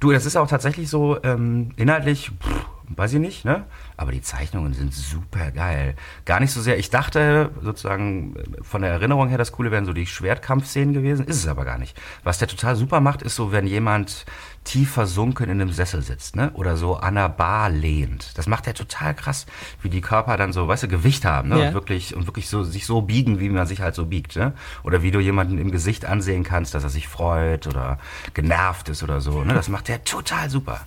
du, 0.00 0.12
das 0.12 0.26
ist 0.26 0.36
auch 0.36 0.48
tatsächlich 0.48 0.88
so 0.88 1.22
ähm, 1.22 1.70
inhaltlich, 1.76 2.30
pff, 2.40 2.66
weiß 2.88 3.14
ich 3.14 3.20
nicht, 3.20 3.44
ne? 3.44 3.64
Aber 3.96 4.12
die 4.12 4.20
Zeichnungen 4.20 4.74
sind 4.74 4.92
super 4.92 5.50
geil. 5.50 5.96
Gar 6.24 6.40
nicht 6.40 6.52
so 6.52 6.60
sehr. 6.60 6.78
Ich 6.78 6.90
dachte 6.90 7.50
sozusagen 7.62 8.34
von 8.62 8.82
der 8.82 8.92
Erinnerung 8.92 9.28
her, 9.28 9.38
das 9.38 9.52
Coole 9.52 9.70
wären 9.70 9.86
so 9.86 9.92
die 9.92 10.06
Schwertkampfszenen 10.06 10.94
gewesen. 10.94 11.26
Ist 11.26 11.38
es 11.38 11.48
aber 11.48 11.64
gar 11.64 11.78
nicht. 11.78 11.98
Was 12.22 12.38
der 12.38 12.48
total 12.48 12.76
super 12.76 13.00
macht, 13.00 13.22
ist 13.22 13.36
so, 13.36 13.52
wenn 13.52 13.66
jemand 13.66 14.26
tief 14.66 14.90
versunken 14.90 15.48
in 15.48 15.60
einem 15.60 15.70
Sessel 15.70 16.02
sitzt, 16.02 16.34
ne? 16.34 16.50
Oder 16.54 16.76
so 16.76 16.96
an 16.96 17.14
der 17.14 17.28
Bar 17.28 17.70
lehnt. 17.70 18.36
Das 18.36 18.48
macht 18.48 18.66
er 18.66 18.74
total 18.74 19.14
krass, 19.14 19.46
wie 19.80 19.88
die 19.88 20.00
Körper 20.00 20.36
dann 20.36 20.52
so, 20.52 20.66
weißt 20.66 20.82
du, 20.82 20.88
Gewicht 20.88 21.24
haben, 21.24 21.50
ne? 21.50 21.60
Ja. 21.60 21.68
Und 21.68 21.74
wirklich, 21.74 22.14
und 22.16 22.26
wirklich 22.26 22.48
so, 22.48 22.64
sich 22.64 22.84
so 22.84 23.00
biegen, 23.00 23.38
wie 23.38 23.48
man 23.48 23.66
sich 23.66 23.80
halt 23.80 23.94
so 23.94 24.06
biegt, 24.06 24.36
ne? 24.36 24.52
Oder 24.82 25.02
wie 25.02 25.12
du 25.12 25.20
jemanden 25.20 25.58
im 25.58 25.70
Gesicht 25.70 26.04
ansehen 26.04 26.42
kannst, 26.42 26.74
dass 26.74 26.82
er 26.82 26.90
sich 26.90 27.06
freut 27.06 27.66
oder 27.68 27.98
genervt 28.34 28.88
ist 28.88 29.02
oder 29.02 29.20
so, 29.20 29.44
ne? 29.44 29.54
Das 29.54 29.68
macht 29.68 29.88
er 29.88 30.02
total 30.04 30.50
super. 30.50 30.80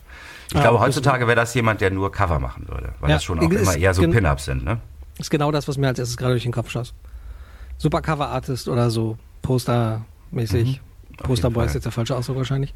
Ich 0.50 0.56
ja, 0.56 0.62
glaube, 0.62 0.80
heutzutage 0.82 1.26
wäre 1.28 1.38
das 1.38 1.54
jemand, 1.54 1.80
der 1.80 1.90
nur 1.90 2.12
Cover 2.12 2.40
machen 2.40 2.68
würde, 2.68 2.94
weil 3.00 3.10
ja, 3.10 3.16
das 3.16 3.24
schon 3.24 3.40
auch 3.40 3.50
immer 3.50 3.78
eher 3.78 3.94
so 3.94 4.02
Pin-Ups 4.02 4.46
sind, 4.46 4.66
ne? 4.66 4.80
Ist 5.18 5.30
genau 5.32 5.52
das, 5.52 5.68
was 5.68 5.78
mir 5.78 5.88
als 5.88 6.00
erstes 6.00 6.18
gerade 6.18 6.34
durch 6.34 6.44
den 6.44 6.52
Kopf 6.52 6.70
schoss. 6.70 6.94
Super 7.78 8.02
Cover-Artist 8.02 8.68
oder 8.68 8.90
so, 8.90 9.18
Poster-mäßig. 9.42 10.82
Mhm. 10.82 10.90
Posterboy 11.24 11.66
ist 11.66 11.74
jetzt 11.74 11.84
der 11.84 11.92
falsche 11.92 12.16
Ausdruck 12.16 12.38
wahrscheinlich. 12.38 12.74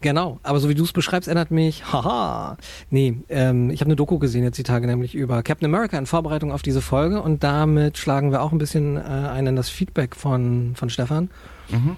Genau, 0.00 0.38
aber 0.44 0.60
so 0.60 0.68
wie 0.68 0.76
du 0.76 0.84
es 0.84 0.92
beschreibst, 0.92 1.26
erinnert 1.26 1.50
mich, 1.50 1.92
haha, 1.92 2.56
nee, 2.88 3.16
ähm, 3.28 3.70
ich 3.70 3.80
habe 3.80 3.88
eine 3.88 3.96
Doku 3.96 4.18
gesehen 4.18 4.44
jetzt 4.44 4.56
die 4.56 4.62
Tage, 4.62 4.86
nämlich 4.86 5.16
über 5.16 5.42
Captain 5.42 5.66
America 5.66 5.98
in 5.98 6.06
Vorbereitung 6.06 6.52
auf 6.52 6.62
diese 6.62 6.80
Folge 6.80 7.20
und 7.20 7.42
damit 7.42 7.98
schlagen 7.98 8.30
wir 8.30 8.42
auch 8.42 8.52
ein 8.52 8.58
bisschen 8.58 8.96
äh, 8.96 9.00
ein 9.00 9.48
in 9.48 9.56
das 9.56 9.70
Feedback 9.70 10.14
von, 10.14 10.74
von 10.76 10.88
Stefan. 10.88 11.30
Mhm. 11.70 11.96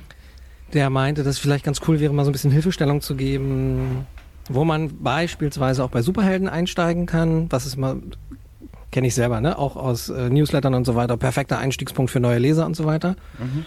Der 0.72 0.88
meinte, 0.88 1.24
dass 1.24 1.34
es 1.34 1.38
vielleicht 1.40 1.64
ganz 1.64 1.80
cool 1.88 2.00
wäre, 2.00 2.14
mal 2.14 2.24
so 2.24 2.30
ein 2.30 2.32
bisschen 2.32 2.52
Hilfestellung 2.52 3.02
zu 3.02 3.16
geben, 3.16 4.06
wo 4.48 4.64
man 4.64 5.02
beispielsweise 5.02 5.84
auch 5.84 5.90
bei 5.90 6.00
Superhelden 6.00 6.48
einsteigen 6.48 7.04
kann, 7.04 7.52
was 7.52 7.66
ist 7.66 7.76
mal 7.76 8.00
kenne 8.90 9.06
ich 9.06 9.14
selber, 9.14 9.40
ne? 9.40 9.56
Auch 9.56 9.76
aus 9.76 10.08
äh, 10.08 10.30
Newslettern 10.30 10.74
und 10.74 10.84
so 10.84 10.96
weiter. 10.96 11.16
Perfekter 11.16 11.58
Einstiegspunkt 11.58 12.10
für 12.10 12.18
neue 12.18 12.38
Leser 12.38 12.66
und 12.66 12.74
so 12.74 12.86
weiter. 12.86 13.14
Mhm. 13.38 13.64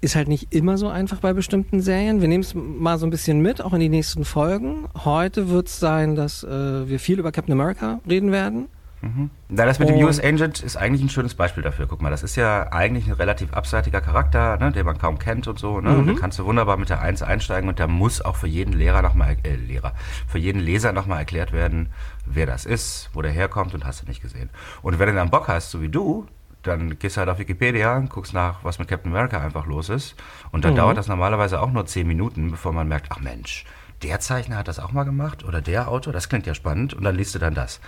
Ist 0.00 0.14
halt 0.14 0.28
nicht 0.28 0.54
immer 0.54 0.78
so 0.78 0.88
einfach 0.88 1.18
bei 1.18 1.32
bestimmten 1.32 1.80
Serien. 1.80 2.20
Wir 2.20 2.28
nehmen 2.28 2.44
es 2.44 2.54
mal 2.54 2.98
so 2.98 3.06
ein 3.06 3.10
bisschen 3.10 3.40
mit, 3.40 3.60
auch 3.60 3.72
in 3.72 3.80
die 3.80 3.88
nächsten 3.88 4.24
Folgen. 4.24 4.88
Heute 5.04 5.48
wird 5.48 5.68
es 5.68 5.80
sein, 5.80 6.14
dass 6.14 6.44
äh, 6.44 6.88
wir 6.88 7.00
viel 7.00 7.18
über 7.18 7.32
Captain 7.32 7.52
America 7.52 8.00
reden 8.08 8.30
werden. 8.30 8.68
Mhm. 9.00 9.30
Na, 9.48 9.64
das 9.64 9.78
mit 9.78 9.88
dem 9.88 9.96
US 9.98 10.18
Agent 10.18 10.60
ist 10.60 10.76
eigentlich 10.76 11.02
ein 11.02 11.08
schönes 11.08 11.34
Beispiel 11.34 11.62
dafür. 11.62 11.86
Guck 11.86 12.02
mal, 12.02 12.10
das 12.10 12.22
ist 12.22 12.36
ja 12.36 12.72
eigentlich 12.72 13.06
ein 13.06 13.12
relativ 13.12 13.52
abseitiger 13.52 14.00
Charakter, 14.00 14.56
ne, 14.58 14.72
den 14.72 14.84
man 14.84 14.98
kaum 14.98 15.18
kennt 15.18 15.46
und 15.46 15.58
so. 15.58 15.80
Ne? 15.80 15.90
Mhm. 15.90 15.98
Und 15.98 16.06
den 16.06 16.16
kannst 16.16 16.38
du 16.38 16.44
wunderbar 16.44 16.76
mit 16.76 16.88
der 16.88 17.00
1 17.00 17.22
einsteigen 17.22 17.68
und 17.68 17.78
da 17.78 17.86
muss 17.86 18.20
auch 18.20 18.36
für 18.36 18.48
jeden 18.48 18.72
Lehrer 18.72 19.02
nochmal, 19.02 19.36
äh, 19.44 19.54
Lehrer, 19.54 19.92
für 20.26 20.38
jeden 20.38 20.60
Leser 20.60 20.92
nochmal 20.92 21.20
erklärt 21.20 21.52
werden, 21.52 21.90
wer 22.26 22.46
das 22.46 22.66
ist, 22.66 23.10
wo 23.12 23.22
der 23.22 23.30
herkommt 23.30 23.74
und 23.74 23.86
hast 23.86 24.02
du 24.02 24.06
nicht 24.06 24.20
gesehen. 24.20 24.50
Und 24.82 24.98
wenn 24.98 25.08
du 25.08 25.14
dann 25.14 25.30
Bock 25.30 25.48
hast, 25.48 25.70
so 25.70 25.80
wie 25.80 25.88
du, 25.88 26.26
dann 26.68 26.98
gehst 26.98 27.16
du 27.16 27.20
halt 27.20 27.30
auf 27.30 27.38
Wikipedia, 27.38 27.98
guckst 28.00 28.32
nach, 28.32 28.62
was 28.62 28.78
mit 28.78 28.88
Captain 28.88 29.10
America 29.10 29.40
einfach 29.40 29.66
los 29.66 29.88
ist. 29.88 30.14
Und 30.52 30.64
dann 30.64 30.72
mhm. 30.72 30.76
dauert 30.76 30.96
das 30.96 31.08
normalerweise 31.08 31.60
auch 31.60 31.70
nur 31.70 31.86
10 31.86 32.06
Minuten, 32.06 32.50
bevor 32.50 32.72
man 32.72 32.88
merkt, 32.88 33.08
ach 33.10 33.20
Mensch, 33.20 33.64
der 34.02 34.20
Zeichner 34.20 34.58
hat 34.58 34.68
das 34.68 34.78
auch 34.78 34.92
mal 34.92 35.04
gemacht 35.04 35.44
oder 35.44 35.60
der 35.60 35.88
Autor, 35.88 36.12
das 36.12 36.28
klingt 36.28 36.46
ja 36.46 36.54
spannend 36.54 36.94
und 36.94 37.02
dann 37.02 37.16
liest 37.16 37.34
du 37.34 37.38
dann 37.38 37.54
das. 37.54 37.80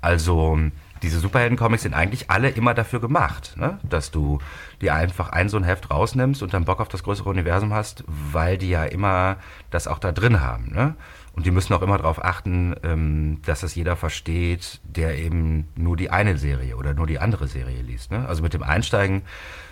Also 0.00 0.58
diese 1.02 1.20
Superhelden-Comics 1.20 1.82
sind 1.82 1.94
eigentlich 1.94 2.30
alle 2.30 2.48
immer 2.48 2.74
dafür 2.74 3.00
gemacht, 3.00 3.54
ne? 3.56 3.78
dass 3.82 4.10
du 4.10 4.38
dir 4.80 4.94
einfach 4.94 5.28
ein 5.30 5.48
so 5.48 5.56
ein 5.56 5.64
Heft 5.64 5.90
rausnimmst 5.90 6.42
und 6.42 6.54
dann 6.54 6.64
Bock 6.64 6.80
auf 6.80 6.88
das 6.88 7.02
größere 7.02 7.28
Universum 7.28 7.72
hast, 7.72 8.04
weil 8.06 8.58
die 8.58 8.70
ja 8.70 8.84
immer 8.84 9.36
das 9.70 9.86
auch 9.86 9.98
da 9.98 10.12
drin 10.12 10.40
haben. 10.40 10.72
Ne? 10.72 10.94
Und 11.38 11.46
die 11.46 11.52
müssen 11.52 11.72
auch 11.72 11.82
immer 11.82 11.98
darauf 11.98 12.24
achten, 12.24 12.74
ähm, 12.82 13.40
dass 13.46 13.60
das 13.60 13.76
jeder 13.76 13.94
versteht, 13.94 14.80
der 14.82 15.16
eben 15.18 15.68
nur 15.76 15.96
die 15.96 16.10
eine 16.10 16.36
Serie 16.36 16.74
oder 16.74 16.94
nur 16.94 17.06
die 17.06 17.20
andere 17.20 17.46
Serie 17.46 17.80
liest. 17.80 18.10
Ne? 18.10 18.26
Also 18.26 18.42
mit 18.42 18.54
dem 18.54 18.64
Einsteigen 18.64 19.22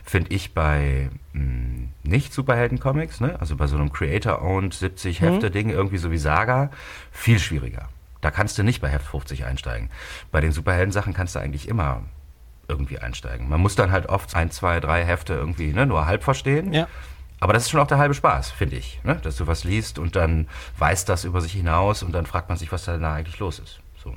finde 0.05 0.33
ich 0.33 0.55
bei 0.55 1.11
mh, 1.33 1.41
hm, 1.43 1.89
nicht 2.05 2.33
Superhelden-Comics, 2.33 3.19
ne? 3.19 3.41
also 3.41 3.57
bei 3.57 3.67
so 3.67 3.75
einem 3.75 3.93
Creator-Owned 3.93 4.75
70 4.75 5.21
mhm. 5.23 5.41
Irgendwie 5.51 5.99
so 5.99 6.13
wie 6.13 6.19
Saga, 6.19 6.71
viel 7.11 7.41
schwieriger. 7.41 7.89
Da 8.21 8.31
kannst 8.31 8.57
du 8.59 8.63
nicht 8.63 8.81
bei 8.81 8.89
Heft 8.89 9.09
50 9.09 9.45
einsteigen. 9.45 9.91
Bei 10.31 10.41
den 10.41 10.53
Superhelden-Sachen 10.53 11.15
kannst 11.15 11.35
du 11.35 11.41
eigentlich 11.41 11.67
immer 11.67 12.03
irgendwie 12.69 13.01
einsteigen. 13.01 13.49
Man 13.49 13.61
muss 13.61 13.75
dann 13.75 13.91
halt 13.91 14.09
oft 14.09 14.37
ein, 14.37 14.53
zwei, 14.53 14.79
drei 14.79 15.05
Hefte 15.05 15.35
irgendwie 15.35 15.73
ne, 15.73 15.85
nur 15.85 16.07
halb 16.07 16.23
verstehen. 16.23 16.73
Ja. 16.73 16.87
Aber 17.47 17.53
das 17.53 17.63
ist 17.63 17.71
schon 17.71 17.79
auch 17.79 17.87
der 17.87 17.99
halbe 17.99 18.13
Spaß, 18.13 18.51
finde 18.51 18.75
ich. 18.75 18.99
Ne? 19.05 19.21
Dass 19.23 19.37
du 19.37 19.47
was 19.47 19.63
liest 19.63 20.01
und 20.01 20.17
dann 20.17 20.49
weiß 20.79 21.05
das 21.05 21.23
über 21.23 21.41
sich 21.41 21.53
hinaus 21.53 22.03
und 22.03 22.11
dann 22.11 22.27
fragt 22.27 22.49
man 22.49 22.59
sich, 22.59 22.73
was 22.73 22.87
da 22.87 22.97
eigentlich 23.15 23.39
los 23.39 23.61
ist. 23.61 23.79
So. 24.03 24.13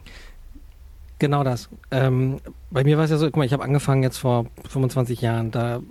Genau 1.19 1.43
das. 1.43 1.69
Ähm, 1.91 2.39
bei 2.71 2.83
mir 2.83 2.97
war 2.97 3.03
es 3.03 3.11
ja 3.11 3.17
so, 3.17 3.27
guck 3.27 3.37
mal, 3.37 3.45
ich 3.45 3.53
habe 3.53 3.63
angefangen 3.63 4.01
jetzt 4.01 4.17
vor 4.17 4.47
25 4.67 5.21
Jahren, 5.21 5.51
da 5.51 5.81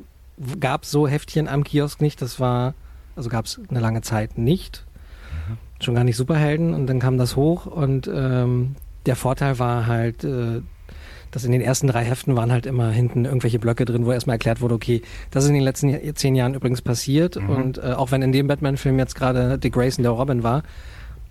gab 0.58 0.82
es 0.82 0.90
so 0.90 1.06
Heftchen 1.06 1.46
am 1.46 1.62
Kiosk 1.62 2.00
nicht, 2.00 2.20
das 2.22 2.40
war, 2.40 2.74
also 3.14 3.28
gab 3.30 3.44
es 3.44 3.60
eine 3.70 3.78
lange 3.78 4.02
Zeit 4.02 4.36
nicht. 4.36 4.84
Mhm. 5.30 5.58
Schon 5.80 5.94
gar 5.94 6.02
nicht 6.02 6.16
Superhelden 6.16 6.74
und 6.74 6.88
dann 6.88 6.98
kam 6.98 7.18
das 7.18 7.36
hoch 7.36 7.66
und 7.66 8.10
ähm, 8.12 8.74
der 9.06 9.14
Vorteil 9.14 9.60
war 9.60 9.86
halt, 9.86 10.24
äh, 10.24 10.62
dass 11.30 11.44
in 11.44 11.52
den 11.52 11.60
ersten 11.60 11.86
drei 11.86 12.04
Heften 12.04 12.36
waren 12.36 12.52
halt 12.52 12.66
immer 12.66 12.90
hinten 12.90 13.24
irgendwelche 13.24 13.58
Blöcke 13.58 13.84
drin, 13.84 14.06
wo 14.06 14.12
erstmal 14.12 14.34
erklärt 14.34 14.60
wurde, 14.60 14.74
okay, 14.74 15.02
das 15.30 15.44
ist 15.44 15.50
in 15.50 15.54
den 15.54 15.64
letzten 15.64 16.14
zehn 16.14 16.34
Jahren 16.34 16.54
übrigens 16.54 16.82
passiert. 16.82 17.40
Mhm. 17.40 17.50
Und 17.50 17.78
äh, 17.78 17.92
auch 17.92 18.10
wenn 18.10 18.22
in 18.22 18.32
dem 18.32 18.46
Batman-Film 18.46 18.98
jetzt 18.98 19.14
gerade 19.14 19.58
Dick 19.58 19.74
Grayson 19.74 20.02
der 20.02 20.12
Robin 20.12 20.42
war, 20.42 20.62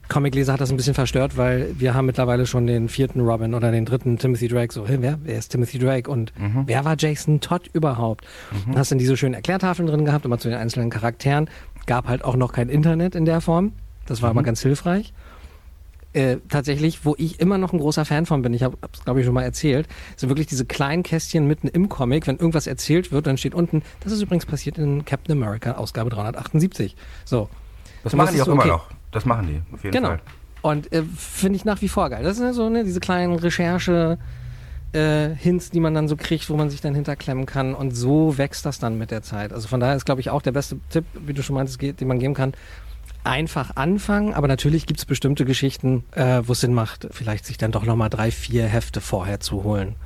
Comicleser 0.08 0.54
hat 0.54 0.62
das 0.62 0.72
ein 0.72 0.78
bisschen 0.78 0.94
verstört, 0.94 1.38
weil 1.38 1.76
wir 1.78 1.94
haben 1.94 2.06
mittlerweile 2.06 2.46
schon 2.46 2.66
den 2.66 2.88
vierten 2.88 3.22
Robin 3.22 3.54
oder 3.54 3.72
den 3.72 3.86
dritten 3.86 4.18
Timothy 4.18 4.48
Drake. 4.48 4.74
So, 4.74 4.88
hey, 4.88 4.98
wer, 5.02 5.20
wer 5.24 5.38
ist 5.38 5.50
Timothy 5.50 5.80
Drake? 5.80 6.10
Und 6.10 6.32
wer 6.66 6.86
war 6.86 6.96
Jason 6.98 7.42
Todd 7.42 7.70
überhaupt? 7.74 8.26
Mhm. 8.66 8.78
Hast 8.78 8.92
dann 8.92 9.00
diese 9.00 9.18
schönen 9.18 9.34
Erklärtafeln 9.34 9.88
drin 9.88 10.06
gehabt, 10.06 10.26
immer 10.26 10.38
zu 10.38 10.48
den 10.50 10.58
einzelnen 10.58 10.90
Charakteren. 10.90 11.50
Gab 11.88 12.08
halt 12.08 12.24
auch 12.24 12.36
noch 12.36 12.54
kein 12.54 12.70
Internet 12.70 13.16
in 13.16 13.26
der 13.26 13.42
Form. 13.42 13.74
Das 14.06 14.22
war 14.22 14.32
mhm. 14.32 14.38
aber 14.38 14.46
ganz 14.46 14.62
hilfreich. 14.62 15.14
Äh, 16.18 16.40
tatsächlich, 16.50 17.06
wo 17.06 17.14
ich 17.20 17.40
immer 17.40 17.60
noch 17.60 17.74
ein 17.74 17.80
großer 17.80 18.04
Fan 18.04 18.26
von 18.26 18.42
bin, 18.42 18.52
ich 18.52 18.64
habe 18.64 18.76
es 18.92 19.04
glaube 19.04 19.20
ich 19.20 19.26
schon 19.28 19.36
mal 19.36 19.44
erzählt, 19.44 19.88
sind 20.16 20.30
wirklich 20.30 20.48
diese 20.48 20.66
kleinen 20.66 21.04
Kästchen 21.04 21.46
mitten 21.46 21.68
im 21.68 21.90
Comic, 21.90 22.26
wenn 22.26 22.38
irgendwas 22.38 22.66
erzählt 22.66 23.12
wird, 23.12 23.28
dann 23.28 23.38
steht 23.38 23.54
unten, 23.54 23.84
das 24.00 24.14
ist 24.14 24.24
übrigens 24.24 24.48
passiert 24.48 24.80
in 24.80 25.06
Captain 25.06 25.38
America 25.38 25.74
Ausgabe 25.74 26.10
378. 26.10 26.96
So. 27.24 27.50
Das 28.04 28.16
machen 28.16 28.34
die 28.34 28.42
auch 28.42 28.48
okay. 28.48 28.56
immer 28.56 28.66
noch. 28.66 28.90
Das 29.12 29.26
machen 29.26 29.46
die, 29.46 29.76
auf 29.76 29.84
jeden 29.84 29.94
genau. 29.94 30.08
Fall. 30.08 30.22
Und 30.64 30.92
äh, 30.92 31.04
finde 31.04 31.58
ich 31.58 31.66
nach 31.66 31.84
wie 31.84 31.88
vor 31.88 32.10
geil. 32.10 32.24
Das 32.24 32.38
sind 32.38 32.52
so 32.54 32.68
ne, 32.68 32.84
diese 32.84 33.00
kleinen 33.00 33.38
Recherche- 33.38 34.18
äh, 34.94 35.36
Hints, 35.36 35.70
die 35.70 35.82
man 35.82 35.94
dann 35.94 36.08
so 36.08 36.16
kriegt, 36.16 36.50
wo 36.50 36.56
man 36.56 36.70
sich 36.70 36.82
dann 36.82 36.96
hinterklemmen 36.96 37.46
kann. 37.46 37.76
Und 37.76 37.92
so 37.92 38.38
wächst 38.38 38.66
das 38.66 38.80
dann 38.80 38.98
mit 38.98 39.12
der 39.12 39.22
Zeit. 39.22 39.52
Also 39.54 39.68
von 39.68 39.80
daher 39.80 39.96
ist, 39.96 40.06
glaube 40.06 40.22
ich, 40.22 40.30
auch 40.30 40.42
der 40.42 40.54
beste 40.54 40.80
Tipp, 40.90 41.06
wie 41.14 41.34
du 41.34 41.44
schon 41.44 41.56
meintest, 41.56 41.82
den 41.82 42.08
man 42.08 42.20
geben 42.20 42.34
kann. 42.34 42.54
Einfach 43.28 43.76
anfangen, 43.76 44.34
aber 44.34 44.48
natürlich 44.48 44.86
gibt 44.86 45.02
es 45.02 45.06
bestimmte 45.06 45.44
Geschichten, 45.44 46.06
äh, 46.12 46.42
wo 46.46 46.54
es 46.54 46.62
Sinn 46.62 46.74
macht, 46.74 47.10
vielleicht 47.12 47.46
sich 47.46 47.58
dann 47.58 47.74
doch 47.74 47.84
nochmal 47.84 48.10
drei, 48.10 48.32
vier 48.32 48.66
Hefte 48.66 49.02
vorher 49.02 49.42
zu 49.42 49.64
holen. 49.64 49.98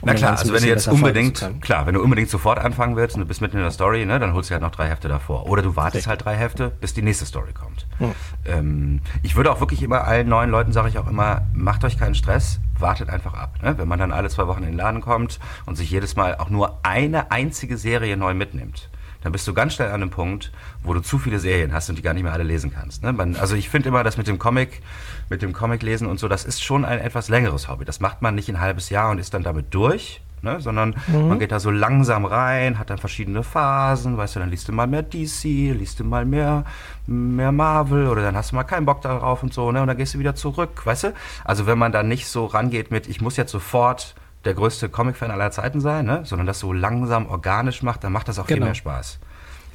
Um 0.00 0.06
Na 0.06 0.14
klar, 0.14 0.38
also 0.38 0.54
wenn 0.54 0.62
du 0.62 0.68
jetzt 0.68 0.88
unbedingt, 0.88 1.46
klar, 1.60 1.86
wenn 1.86 1.92
du 1.92 2.02
unbedingt 2.02 2.30
sofort 2.30 2.58
anfangen 2.58 2.96
willst 2.96 3.14
und 3.14 3.20
du 3.20 3.26
bist 3.26 3.42
mitten 3.42 3.58
in 3.58 3.62
der 3.62 3.72
Story, 3.72 4.06
ne, 4.06 4.18
dann 4.18 4.32
holst 4.32 4.48
du 4.48 4.54
halt 4.54 4.62
noch 4.62 4.70
drei 4.70 4.88
Hefte 4.88 5.08
davor. 5.08 5.50
Oder 5.50 5.60
du 5.60 5.76
wartest 5.76 6.06
halt 6.06 6.24
drei 6.24 6.34
Hefte, 6.34 6.72
bis 6.80 6.94
die 6.94 7.02
nächste 7.02 7.26
Story 7.26 7.52
kommt. 7.52 7.86
Hm. 7.98 8.12
Ähm, 8.46 9.00
ich 9.22 9.36
würde 9.36 9.52
auch 9.52 9.60
wirklich 9.60 9.82
immer 9.82 10.04
allen 10.04 10.28
neuen 10.28 10.48
Leuten, 10.48 10.72
sage 10.72 10.88
ich 10.88 10.98
auch 10.98 11.08
immer, 11.08 11.42
macht 11.52 11.84
euch 11.84 11.98
keinen 11.98 12.14
Stress, 12.14 12.58
wartet 12.78 13.10
einfach 13.10 13.34
ab. 13.34 13.58
Ne? 13.62 13.76
Wenn 13.76 13.86
man 13.86 13.98
dann 13.98 14.12
alle 14.12 14.30
zwei 14.30 14.46
Wochen 14.46 14.62
in 14.62 14.70
den 14.70 14.76
Laden 14.78 15.02
kommt 15.02 15.40
und 15.66 15.76
sich 15.76 15.90
jedes 15.90 16.16
Mal 16.16 16.36
auch 16.36 16.48
nur 16.48 16.78
eine 16.84 17.30
einzige 17.30 17.76
Serie 17.76 18.16
neu 18.16 18.32
mitnimmt, 18.32 18.88
dann 19.22 19.32
bist 19.32 19.46
du 19.46 19.54
ganz 19.54 19.74
schnell 19.74 19.88
an 19.88 19.94
einem 19.94 20.10
Punkt, 20.10 20.52
wo 20.82 20.94
du 20.94 21.00
zu 21.00 21.18
viele 21.18 21.38
Serien 21.38 21.72
hast 21.72 21.88
und 21.88 21.96
die 21.96 22.02
gar 22.02 22.14
nicht 22.14 22.22
mehr 22.22 22.32
alle 22.32 22.44
lesen 22.44 22.72
kannst. 22.72 23.02
Ne? 23.02 23.12
Man, 23.12 23.36
also 23.36 23.54
ich 23.54 23.68
finde 23.68 23.88
immer, 23.88 24.04
dass 24.04 24.16
mit 24.16 24.26
dem 24.26 24.38
Comic, 24.38 24.82
mit 25.28 25.42
dem 25.42 25.52
Comic 25.52 25.82
lesen 25.82 26.06
und 26.06 26.18
so, 26.18 26.28
das 26.28 26.44
ist 26.44 26.62
schon 26.62 26.84
ein 26.84 26.98
etwas 26.98 27.28
längeres 27.28 27.68
Hobby. 27.68 27.84
Das 27.84 28.00
macht 28.00 28.22
man 28.22 28.34
nicht 28.34 28.48
ein 28.48 28.60
halbes 28.60 28.90
Jahr 28.90 29.10
und 29.10 29.18
ist 29.18 29.34
dann 29.34 29.42
damit 29.42 29.72
durch. 29.74 30.20
Ne, 30.44 30.60
sondern 30.60 30.96
mhm. 31.06 31.28
man 31.28 31.38
geht 31.38 31.52
da 31.52 31.60
so 31.60 31.70
langsam 31.70 32.24
rein, 32.24 32.76
hat 32.76 32.90
dann 32.90 32.98
verschiedene 32.98 33.44
Phasen, 33.44 34.16
weißt 34.16 34.34
du, 34.34 34.40
dann 34.40 34.50
liest 34.50 34.66
du 34.66 34.72
mal 34.72 34.88
mehr 34.88 35.04
DC, 35.04 35.44
liest 35.44 36.00
du 36.00 36.04
mal 36.04 36.24
mehr, 36.24 36.64
mehr 37.06 37.52
Marvel 37.52 38.08
oder 38.08 38.22
dann 38.22 38.34
hast 38.34 38.50
du 38.50 38.56
mal 38.56 38.64
keinen 38.64 38.84
Bock 38.84 39.02
darauf 39.02 39.44
und 39.44 39.54
so, 39.54 39.70
ne, 39.70 39.80
und 39.80 39.86
dann 39.86 39.96
gehst 39.96 40.14
du 40.14 40.18
wieder 40.18 40.34
zurück, 40.34 40.84
weißt 40.84 41.04
du? 41.04 41.14
Also 41.44 41.68
wenn 41.68 41.78
man 41.78 41.92
da 41.92 42.02
nicht 42.02 42.26
so 42.26 42.46
rangeht 42.46 42.90
mit, 42.90 43.06
ich 43.06 43.20
muss 43.20 43.36
jetzt 43.36 43.52
sofort 43.52 44.16
der 44.44 44.54
größte 44.54 44.88
Comic-Fan 44.88 45.30
aller 45.30 45.50
Zeiten 45.50 45.80
sein, 45.80 46.06
ne, 46.06 46.22
sondern 46.24 46.46
das 46.46 46.58
so 46.58 46.72
langsam 46.72 47.26
organisch 47.26 47.82
macht, 47.82 48.04
dann 48.04 48.12
macht 48.12 48.28
das 48.28 48.38
auch 48.38 48.46
genau. 48.46 48.58
viel 48.58 48.64
mehr 48.64 48.74
Spaß. 48.74 49.18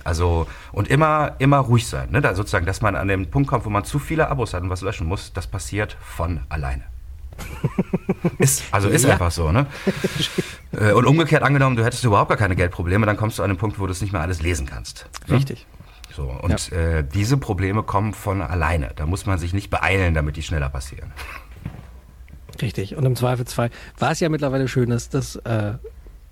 Also, 0.03 0.47
und 0.71 0.87
immer, 0.87 1.35
immer 1.39 1.57
ruhig 1.57 1.87
sein, 1.87 2.09
ne, 2.11 2.21
da 2.21 2.33
sozusagen, 2.33 2.65
dass 2.65 2.81
man 2.81 2.95
an 2.95 3.07
den 3.07 3.29
Punkt 3.29 3.49
kommt, 3.49 3.65
wo 3.65 3.69
man 3.69 3.83
zu 3.83 3.99
viele 3.99 4.29
Abos 4.29 4.53
hat 4.53 4.63
und 4.63 4.69
was 4.69 4.81
löschen 4.81 5.07
muss, 5.07 5.33
das 5.33 5.47
passiert 5.47 5.97
von 6.01 6.41
alleine. 6.49 6.83
ist, 8.39 8.63
also 8.71 8.89
ist 8.89 9.05
ja. 9.05 9.11
einfach 9.11 9.31
so, 9.31 9.51
ne? 9.51 9.67
Äh, 10.71 10.91
und 10.93 11.05
umgekehrt 11.05 11.43
angenommen, 11.43 11.75
du 11.75 11.85
hättest 11.85 12.03
überhaupt 12.03 12.29
gar 12.29 12.37
keine 12.37 12.55
Geldprobleme, 12.55 13.05
dann 13.05 13.17
kommst 13.17 13.39
du 13.39 13.43
an 13.43 13.49
den 13.49 13.57
Punkt, 13.57 13.79
wo 13.79 13.85
du 13.85 13.91
es 13.91 14.01
nicht 14.01 14.11
mehr 14.11 14.21
alles 14.21 14.41
lesen 14.41 14.65
kannst. 14.65 15.07
Ne? 15.27 15.37
Richtig. 15.37 15.65
So, 16.15 16.23
und 16.23 16.71
ja. 16.71 16.77
äh, 16.77 17.03
diese 17.03 17.37
Probleme 17.37 17.83
kommen 17.83 18.13
von 18.13 18.41
alleine. 18.41 18.91
Da 18.95 19.05
muss 19.05 19.25
man 19.25 19.37
sich 19.37 19.53
nicht 19.53 19.69
beeilen, 19.69 20.13
damit 20.13 20.35
die 20.35 20.41
schneller 20.41 20.69
passieren. 20.69 21.11
Richtig. 22.61 22.95
Und 22.95 23.05
im 23.05 23.15
Zweifelsfall 23.15 23.69
war 23.99 24.11
es 24.11 24.19
ja 24.19 24.29
mittlerweile 24.29 24.67
schön, 24.67 24.89
dass 24.89 25.09
das 25.09 25.35
äh, 25.37 25.73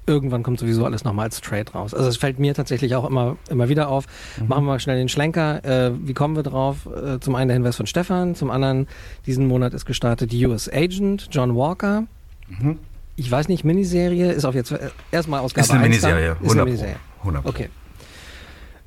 irgendwann 0.07 0.43
kommt 0.43 0.59
sowieso 0.59 0.85
alles 0.85 1.03
nochmal 1.03 1.25
als 1.25 1.41
Trade 1.41 1.71
raus. 1.71 1.93
Also 1.93 2.07
es 2.09 2.17
fällt 2.17 2.39
mir 2.39 2.53
tatsächlich 2.53 2.95
auch 2.95 3.05
immer, 3.05 3.37
immer 3.49 3.69
wieder 3.69 3.89
auf. 3.89 4.05
Mhm. 4.39 4.47
Machen 4.47 4.63
wir 4.65 4.71
mal 4.73 4.79
schnell 4.79 4.97
den 4.97 5.09
Schlenker. 5.09 5.63
Äh, 5.63 5.91
wie 6.03 6.13
kommen 6.13 6.35
wir 6.35 6.43
drauf? 6.43 6.87
Äh, 6.87 7.19
zum 7.19 7.35
einen 7.35 7.47
der 7.49 7.55
Hinweis 7.55 7.75
von 7.75 7.87
Stefan, 7.87 8.35
zum 8.35 8.51
anderen 8.51 8.87
diesen 9.25 9.47
Monat 9.47 9.73
ist 9.73 9.85
gestartet 9.85 10.33
US 10.33 10.69
Agent, 10.71 11.29
John 11.31 11.55
Walker. 11.55 12.03
Mhm. 12.47 12.79
Ich 13.15 13.31
weiß 13.31 13.47
nicht, 13.47 13.63
Miniserie 13.63 14.31
ist 14.31 14.45
auf 14.45 14.55
jetzt 14.55 14.71
äh, 14.71 14.89
erstmal 15.11 15.39
Ausgabe 15.39 15.65
Ist 15.65 15.71
eine 15.71 15.81
Miniserie, 15.81 16.37
ist 16.41 16.51
eine 16.51 16.65
Miniserie. 16.65 16.97
100 17.19 17.45
Okay. 17.45 17.69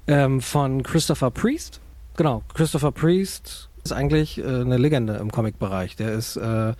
Ähm, 0.07 0.40
von 0.40 0.83
Christopher 0.83 1.30
Priest. 1.30 1.80
Genau, 2.16 2.42
Christopher 2.54 2.92
Priest 2.92 3.68
ist 3.85 3.92
eigentlich 3.92 4.38
äh, 4.38 4.42
eine 4.42 4.76
Legende 4.76 5.14
im 5.14 5.30
Comic-Bereich. 5.30 5.97
Der 5.97 6.12
ist 6.12 6.37
äh, 6.37 6.73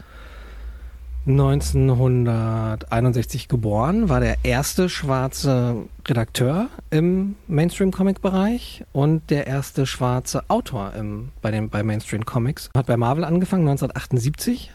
1961 1.29 3.49
geboren, 3.49 4.09
war 4.09 4.21
der 4.21 4.37
erste 4.45 4.89
schwarze 4.89 5.85
Redakteur 6.07 6.69
im 6.91 7.37
Mainstream-Comic-Bereich 7.49 8.85
und 8.93 9.29
der 9.31 9.47
erste 9.47 9.85
schwarze 9.85 10.49
Autor 10.49 10.95
im, 10.95 11.29
bei, 11.43 11.51
den, 11.51 11.69
bei 11.69 11.83
Mainstream 11.83 12.25
Comics. 12.25 12.71
Hat 12.75 12.87
bei 12.87 12.97
Marvel 12.97 13.25
angefangen 13.25 13.69
1978 13.69 14.73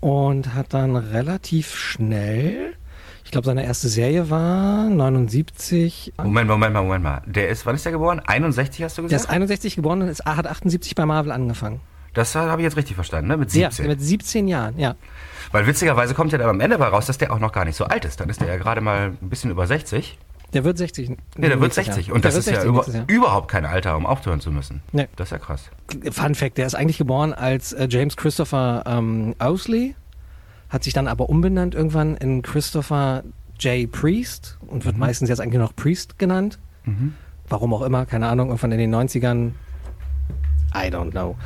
und 0.00 0.54
hat 0.54 0.74
dann 0.74 0.94
relativ 0.94 1.74
schnell, 1.74 2.74
ich 3.24 3.30
glaube, 3.30 3.46
seine 3.46 3.64
erste 3.64 3.88
Serie 3.88 4.28
war 4.30 4.90
79. 4.90 6.12
Moment, 6.18 6.48
Moment 6.48 6.74
mal, 6.74 6.82
Moment 6.82 7.04
mal. 7.04 7.22
Der 7.26 7.48
ist, 7.48 7.64
wann 7.64 7.74
ist 7.74 7.86
der 7.86 7.92
geboren? 7.92 8.20
61 8.20 8.84
hast 8.84 8.98
du 8.98 9.02
gesagt? 9.02 9.12
Der 9.12 9.30
ist 9.30 9.34
61 9.34 9.76
geboren 9.76 10.02
und 10.02 10.08
ist, 10.08 10.24
hat 10.24 10.46
78 10.46 10.94
bei 10.94 11.06
Marvel 11.06 11.32
angefangen. 11.32 11.80
Das 12.14 12.34
habe 12.34 12.60
ich 12.60 12.64
jetzt 12.64 12.76
richtig 12.76 12.96
verstanden, 12.96 13.28
ne? 13.28 13.36
Mit 13.36 13.50
17. 13.50 13.84
Ja, 13.84 13.88
mit 13.88 14.00
17 14.00 14.48
Jahren, 14.48 14.78
ja. 14.78 14.96
Weil 15.52 15.66
witzigerweise 15.66 16.14
kommt 16.14 16.32
ja 16.32 16.38
dann 16.38 16.48
am 16.48 16.60
Ende 16.60 16.78
mal 16.78 16.88
raus, 16.88 17.06
dass 17.06 17.18
der 17.18 17.32
auch 17.32 17.38
noch 17.38 17.52
gar 17.52 17.64
nicht 17.64 17.76
so 17.76 17.84
alt 17.84 18.04
ist. 18.04 18.20
Dann 18.20 18.28
ist 18.28 18.40
der 18.40 18.48
ja 18.48 18.56
gerade 18.56 18.80
mal 18.80 19.12
ein 19.20 19.28
bisschen 19.28 19.50
über 19.50 19.66
60. 19.66 20.18
Der 20.54 20.64
wird 20.64 20.78
60. 20.78 21.10
Nee, 21.10 21.48
der 21.48 21.60
wird 21.60 21.74
60. 21.74 22.06
Jahr. 22.06 22.16
Und 22.16 22.24
der 22.24 22.30
das 22.30 22.46
ist 22.46 22.50
ja 22.50 22.64
über, 22.64 22.84
überhaupt 23.06 23.48
kein 23.48 23.66
Alter, 23.66 23.96
um 23.96 24.06
aufhören 24.06 24.40
zu 24.40 24.50
müssen. 24.50 24.82
Nee. 24.92 25.06
Das 25.16 25.28
ist 25.28 25.32
ja 25.32 25.38
krass. 25.38 25.70
Fun 26.10 26.34
Fact, 26.34 26.56
der 26.56 26.66
ist 26.66 26.74
eigentlich 26.74 26.98
geboren 26.98 27.34
als 27.34 27.72
äh, 27.72 27.86
James 27.90 28.16
Christopher 28.16 28.82
ähm, 28.86 29.34
Owsley, 29.38 29.94
hat 30.70 30.84
sich 30.84 30.94
dann 30.94 31.06
aber 31.06 31.28
umbenannt 31.28 31.74
irgendwann 31.74 32.16
in 32.16 32.40
Christopher 32.42 33.24
J. 33.60 33.90
Priest 33.90 34.58
und 34.66 34.84
wird 34.86 34.94
mhm. 34.94 35.00
meistens 35.00 35.28
jetzt 35.28 35.40
eigentlich 35.40 35.60
noch 35.60 35.76
Priest 35.76 36.18
genannt. 36.18 36.58
Mhm. 36.84 37.14
Warum 37.48 37.74
auch 37.74 37.82
immer, 37.82 38.06
keine 38.06 38.28
Ahnung, 38.28 38.48
irgendwann 38.48 38.72
in 38.72 38.78
den 38.78 38.94
90ern 38.94 39.52
I 40.74 40.90
don't 40.90 41.12
know. 41.12 41.36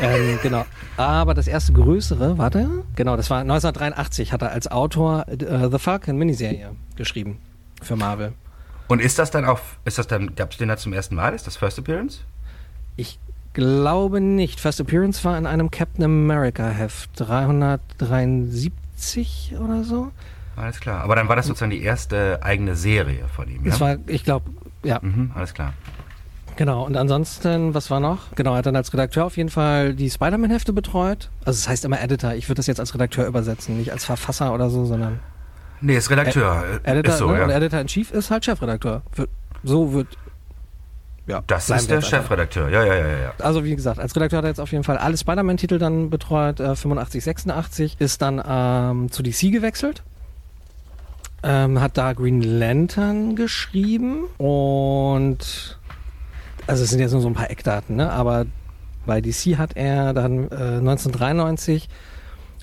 Ähm, 0.00 0.38
genau. 0.42 0.64
Aber 0.96 1.34
das 1.34 1.46
erste 1.46 1.72
größere, 1.72 2.38
warte, 2.38 2.68
genau, 2.96 3.16
das 3.16 3.30
war 3.30 3.40
1983, 3.40 4.32
hat 4.32 4.42
er 4.42 4.52
als 4.52 4.70
Autor 4.70 5.26
äh, 5.28 5.68
The 5.70 5.78
Falcon 5.78 6.16
Miniserie 6.16 6.70
geschrieben 6.96 7.38
für 7.80 7.96
Marvel. 7.96 8.32
Und 8.88 9.00
ist 9.00 9.18
das 9.18 9.30
dann 9.30 9.44
auch, 9.44 9.60
ist 9.84 9.98
das 9.98 10.06
dann, 10.06 10.34
gab 10.34 10.52
es 10.52 10.58
den 10.58 10.68
da 10.68 10.76
zum 10.76 10.92
ersten 10.92 11.14
Mal? 11.14 11.34
Ist 11.34 11.46
das 11.46 11.56
First 11.56 11.78
Appearance? 11.78 12.20
Ich 12.96 13.18
glaube 13.54 14.20
nicht. 14.20 14.60
First 14.60 14.80
Appearance 14.80 15.24
war 15.24 15.38
in 15.38 15.46
einem 15.46 15.70
Captain 15.70 16.04
America 16.04 16.68
Heft 16.68 17.10
373 17.16 19.54
oder 19.58 19.84
so. 19.84 20.12
Alles 20.56 20.80
klar. 20.80 21.02
Aber 21.02 21.16
dann 21.16 21.28
war 21.28 21.36
das 21.36 21.46
sozusagen 21.46 21.70
die 21.70 21.82
erste 21.82 22.40
eigene 22.42 22.76
Serie 22.76 23.26
von 23.28 23.48
ihm, 23.48 23.64
ja? 23.64 23.70
Das 23.70 23.80
war, 23.80 23.96
ich 24.06 24.24
glaube, 24.24 24.50
ja. 24.84 24.98
Mhm, 25.00 25.32
alles 25.34 25.54
klar. 25.54 25.72
Genau, 26.56 26.84
und 26.84 26.96
ansonsten, 26.96 27.74
was 27.74 27.90
war 27.90 28.00
noch? 28.00 28.34
Genau, 28.34 28.52
er 28.52 28.58
hat 28.58 28.66
dann 28.66 28.76
als 28.76 28.92
Redakteur 28.92 29.24
auf 29.24 29.36
jeden 29.36 29.48
Fall 29.48 29.94
die 29.94 30.10
Spider-Man-Hefte 30.10 30.72
betreut. 30.72 31.30
Also 31.40 31.56
es 31.56 31.62
das 31.62 31.68
heißt 31.68 31.84
immer 31.84 32.00
Editor. 32.00 32.34
Ich 32.34 32.48
würde 32.48 32.56
das 32.56 32.66
jetzt 32.66 32.80
als 32.80 32.94
Redakteur 32.94 33.26
übersetzen, 33.26 33.78
nicht 33.78 33.92
als 33.92 34.04
Verfasser 34.04 34.52
oder 34.52 34.68
so, 34.70 34.84
sondern. 34.84 35.20
Nee, 35.80 35.96
ist 35.96 36.10
Redakteur. 36.10 36.80
Ed 36.82 36.98
Editor, 36.98 37.14
ist 37.14 37.18
so, 37.18 37.30
ne? 37.30 37.38
ja. 37.38 37.44
Und 37.44 37.50
Editor 37.50 37.80
in 37.80 37.86
Chief 37.86 38.10
ist 38.12 38.30
halt 38.30 38.44
Chefredakteur. 38.44 39.02
So 39.64 39.92
wird. 39.92 40.08
Ja, 41.26 41.42
das 41.46 41.70
ist 41.70 41.88
der 41.88 42.00
Chefredakteur, 42.02 42.68
ja, 42.68 42.84
ja, 42.84 42.94
ja, 42.94 43.06
ja. 43.06 43.32
Also 43.38 43.64
wie 43.64 43.76
gesagt, 43.76 44.00
als 44.00 44.14
Redakteur 44.16 44.38
hat 44.38 44.44
er 44.44 44.48
jetzt 44.48 44.60
auf 44.60 44.72
jeden 44.72 44.82
Fall 44.82 44.98
alle 44.98 45.16
Spider-Man-Titel 45.16 45.78
dann 45.78 46.10
betreut, 46.10 46.58
äh, 46.58 46.74
85, 46.74 47.22
86, 47.22 47.96
ist 48.00 48.22
dann 48.22 48.42
ähm, 48.44 49.10
zu 49.10 49.22
DC 49.22 49.52
gewechselt, 49.52 50.02
ähm, 51.44 51.80
hat 51.80 51.96
da 51.96 52.12
Green 52.12 52.42
Lantern 52.42 53.36
geschrieben 53.36 54.24
und 54.36 55.78
also 56.66 56.84
es 56.84 56.90
sind 56.90 57.00
jetzt 57.00 57.12
nur 57.12 57.20
so 57.20 57.28
ein 57.28 57.34
paar 57.34 57.50
Eckdaten, 57.50 57.96
ne? 57.96 58.10
aber 58.10 58.46
bei 59.06 59.20
DC 59.20 59.58
hat 59.58 59.76
er 59.76 60.12
dann 60.12 60.44
äh, 60.50 60.78
1993 60.78 61.88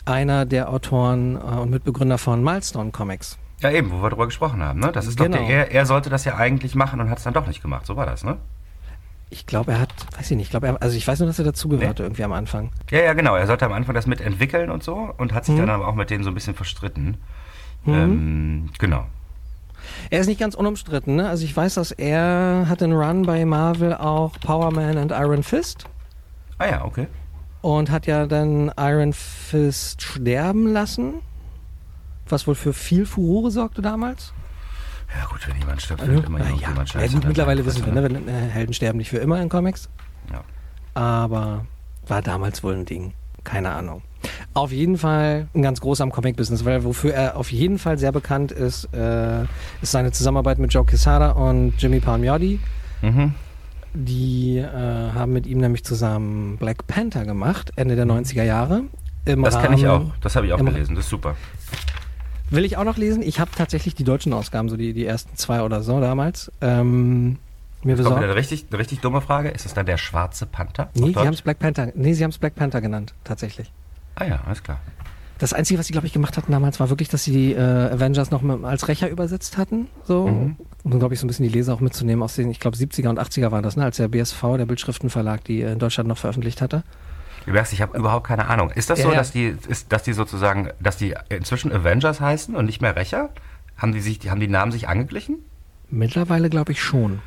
einer 0.06 0.46
der 0.46 0.70
Autoren 0.70 1.36
äh, 1.36 1.40
und 1.40 1.70
Mitbegründer 1.70 2.18
von 2.18 2.44
Milestone 2.44 2.92
Comics. 2.92 3.38
Ja, 3.62 3.72
eben, 3.72 3.92
wo 3.92 4.02
wir 4.02 4.10
darüber 4.10 4.26
gesprochen 4.26 4.64
haben. 4.64 4.80
Ne? 4.80 4.92
Das 4.92 5.06
ist 5.06 5.18
genau. 5.18 5.38
doch 5.38 5.46
der, 5.46 5.70
er, 5.70 5.72
er 5.72 5.86
sollte 5.86 6.10
das 6.10 6.24
ja 6.26 6.36
eigentlich 6.36 6.76
machen 6.76 7.02
und 7.02 7.10
hat 7.10 7.18
es 7.18 7.26
dann 7.26 7.34
doch 7.34 7.46
nicht 7.46 7.62
gemacht. 7.62 7.86
So 7.86 7.96
war 7.96 8.06
das, 8.06 8.24
ne? 8.24 8.38
Ich 9.30 9.46
glaube, 9.46 9.74
er 9.74 9.82
hat, 9.82 9.94
weiß 10.18 10.32
ich 10.32 10.38
nicht, 10.38 10.48
ich 10.48 10.50
glaube, 10.50 10.82
also 10.82 10.98
ich 10.98 11.08
weiß 11.08 11.20
nur, 11.20 11.28
dass 11.28 11.38
er 11.38 11.46
dazugehörte 11.46 12.02
nee. 12.02 12.08
irgendwie 12.08 12.24
am 12.24 12.32
Anfang. 12.32 12.72
Ja, 12.90 13.02
ja, 13.02 13.14
genau. 13.14 13.36
Er 13.36 13.46
sollte 13.46 13.66
am 13.66 13.74
Anfang 13.74 13.94
das 13.94 14.08
mitentwickeln 14.08 14.72
und 14.72 14.82
so 14.82 15.14
und 15.18 15.34
hat 15.34 15.46
sich 15.46 15.56
mhm. 15.56 15.60
dann 15.60 15.70
aber 15.70 15.88
auch 15.88 15.94
mit 15.94 16.10
denen 16.10 16.24
so 16.24 16.32
ein 16.32 16.34
bisschen 16.34 16.56
verstritten. 16.56 17.18
Mhm. 17.84 17.94
Ähm, 17.94 18.70
genau. 18.80 19.06
Er 20.10 20.20
ist 20.20 20.28
nicht 20.28 20.40
ganz 20.40 20.56
unumstritten, 20.56 21.16
ne? 21.16 21.30
Also 21.30 21.44
ich 21.46 21.56
weiß, 21.56 21.76
dass 21.76 21.92
er 21.92 22.66
hat 22.68 22.82
den 22.82 22.94
Run 22.94 23.24
bei 23.24 23.46
Marvel 23.46 23.94
auch 23.94 24.40
Power 24.40 24.72
Man 24.72 24.98
und 24.98 25.12
Iron 25.12 25.44
Fist. 25.44 25.86
Ah 26.58 26.68
ja, 26.68 26.86
okay. 26.86 27.08
und 27.62 27.90
hat 27.92 28.06
ja 28.08 28.26
dann 28.26 28.72
Iron 28.78 29.14
Fist 29.14 30.02
sterben 30.02 30.68
lassen, 30.68 31.16
was 32.28 32.48
wohl 32.48 32.56
für 32.56 32.74
viel 32.74 33.06
Furore 33.06 33.52
sorgte 33.52 33.82
damals. 33.82 34.34
Ja 35.18 35.26
gut, 35.26 35.48
wenn 35.48 35.58
jemand 35.58 35.82
stirbt, 35.82 36.02
findet 36.02 36.26
immer 36.28 36.40
ja, 36.40 36.46
ja, 36.76 36.86
scheiße. 36.86 37.14
gut, 37.16 37.24
dann 37.24 37.28
mittlerweile 37.30 37.64
bleibt 37.64 37.78
wissen 37.78 37.86
wir, 37.86 37.94
ne, 37.94 38.04
wenn, 38.04 38.28
äh, 38.28 38.32
Helden 38.50 38.74
sterben 38.74 38.98
nicht 39.00 39.10
für 39.10 39.18
immer 39.18 39.42
in 39.42 39.50
Comics, 39.50 39.90
Ja. 40.32 40.44
aber 40.94 41.66
war 42.08 42.22
damals 42.22 42.64
wohl 42.64 42.76
ein 42.76 42.86
Ding. 42.86 43.14
Keine 43.44 43.72
Ahnung. 43.72 44.02
Auf 44.54 44.72
jeden 44.72 44.98
Fall 44.98 45.48
ein 45.54 45.62
ganz 45.62 45.80
großer 45.82 46.04
am 46.04 46.12
Comic-Business, 46.12 46.66
weil 46.66 46.84
wofür 46.84 47.14
er 47.14 47.38
auf 47.38 47.52
jeden 47.52 47.78
Fall 47.80 47.98
sehr 47.98 48.12
bekannt 48.12 48.52
ist, 48.52 48.86
äh, 48.94 49.44
ist 49.82 49.92
seine 49.92 50.12
Zusammenarbeit 50.12 50.60
mit 50.60 50.74
Joe 50.74 50.86
Quesada 50.86 51.32
und 51.32 51.74
Jimmy 51.78 52.00
Palmiotti. 52.00 52.60
Mhm. 53.02 53.34
Die 53.94 54.58
äh, 54.58 54.66
haben 54.68 55.34
mit 55.34 55.48
ihm 55.48 55.60
nämlich 55.60 55.84
zusammen 55.84 56.58
Black 56.58 56.86
Panther 56.88 57.26
gemacht, 57.26 57.72
Ende 57.76 57.96
der 57.96 58.06
90er 58.06 58.44
Jahre. 58.44 58.84
Im 59.26 59.44
Das 59.44 59.60
kenne 59.60 59.76
ich 59.76 59.88
auch. 59.88 60.00
Rahmen- 60.00 60.14
Das 60.22 60.36
habe 60.36 60.46
ich 60.48 60.54
auch 60.54 60.58
gelesen. 60.64 60.96
Das 60.96 61.06
ist 61.06 61.10
super. 61.10 61.36
Will 62.52 62.66
ich 62.66 62.78
auch 62.78 62.84
noch 62.84 62.98
lesen. 62.98 63.22
Ich 63.22 63.40
habe 63.40 63.52
tatsächlich 63.56 63.96
die 63.96 64.04
deutschen 64.04 64.34
Ausgaben, 64.34 64.70
so 64.70 64.78
die, 64.78 64.94
die 64.94 65.06
ersten 65.06 65.36
zwei 65.38 65.62
oder 65.62 65.82
so 65.84 66.00
damals. 66.02 66.52
Ähm, 66.62 67.38
mir 67.84 67.96
Kommt 67.96 67.98
besorgt. 67.98 68.24
eine 68.24 68.36
richtig, 68.36 68.66
eine 68.70 68.80
richtig 68.80 69.00
dumme 69.02 69.22
Frage. 69.22 69.50
Ist 69.50 69.66
es 69.66 69.74
dann 69.74 69.86
der 69.86 69.98
schwarze 69.98 70.46
Panther? 70.46 70.90
Nee, 70.96 71.10
sie 71.14 71.16
haben 71.16 71.34
es 71.34 71.42
Black 71.42 71.60
Panther. 71.60 71.92
Nee, 71.96 72.14
sie 72.14 72.24
haben 72.24 72.32
es 72.32 72.38
Black 72.38 72.56
Panther 72.56 72.82
genannt, 72.82 73.14
tatsächlich. 73.24 73.72
Ah 74.20 74.26
ja, 74.26 74.40
alles 74.46 74.62
klar. 74.62 74.80
Das 75.40 75.54
Einzige, 75.54 75.80
was 75.80 75.88
sie, 75.88 75.94
glaube 75.94 76.06
ich, 76.06 76.12
gemacht 76.12 76.36
hatten 76.36 76.52
damals, 76.52 76.82
war 76.82 76.90
wirklich, 76.90 77.08
dass 77.08 77.24
sie 77.24 77.32
die 77.32 77.54
äh, 77.54 77.60
Avengers 77.60 78.30
noch 78.30 78.44
als 78.64 78.90
Rächer 78.90 79.10
übersetzt 79.10 79.58
hatten. 79.58 79.88
So. 80.04 80.28
Mhm. 80.28 80.58
Um, 80.84 81.00
glaube 81.00 81.14
ich, 81.14 81.20
so 81.20 81.26
ein 81.26 81.28
bisschen 81.28 81.44
die 81.48 81.52
Leser 81.52 81.74
auch 81.74 81.80
mitzunehmen 81.80 82.22
aus 82.24 82.36
den, 82.36 82.52
ich 82.52 82.60
glaube, 82.60 82.78
70er 82.78 83.08
und 83.10 83.20
80er 83.20 83.52
waren 83.52 83.64
das, 83.64 83.78
ne? 83.78 83.86
als 83.86 83.98
der 83.98 84.10
BSV, 84.10 84.42
der 84.58 84.66
Bildschriftenverlag, 84.66 85.44
die 85.46 85.62
äh, 85.62 85.72
in 85.72 85.80
Deutschland 85.80 86.10
noch 86.10 86.18
veröffentlicht 86.18 86.62
hatte. 86.62 86.84
Du 87.46 87.52
merkst, 87.52 87.72
ich 87.72 87.82
habe 87.82 87.98
überhaupt 87.98 88.28
keine 88.28 88.48
Ahnung. 88.48 88.70
Ist 88.72 88.90
das 88.90 89.00
Ja, 89.00 89.06
so, 89.06 89.12
dass 89.12 89.32
die, 89.32 89.56
ist, 89.68 89.92
dass 89.94 90.04
die 90.04 90.14
sozusagen, 90.14 90.70
dass 90.82 90.98
die 90.98 91.16
inzwischen 91.30 91.72
Avengers 91.72 92.20
heißen 92.20 92.56
und 92.56 92.66
nicht 92.66 92.82
mehr 92.82 92.96
Rächer? 92.96 93.30
Haben 93.78 93.94
die 93.94 94.02
sich, 94.02 94.30
haben 94.30 94.42
die 94.42 94.50
Namen 94.50 94.74
sich 94.74 94.90
angeglichen? 94.90 95.38
Mittlerweile 95.90 96.50
glaube 96.50 96.74
ich 96.74 96.82
schon. 96.84 97.20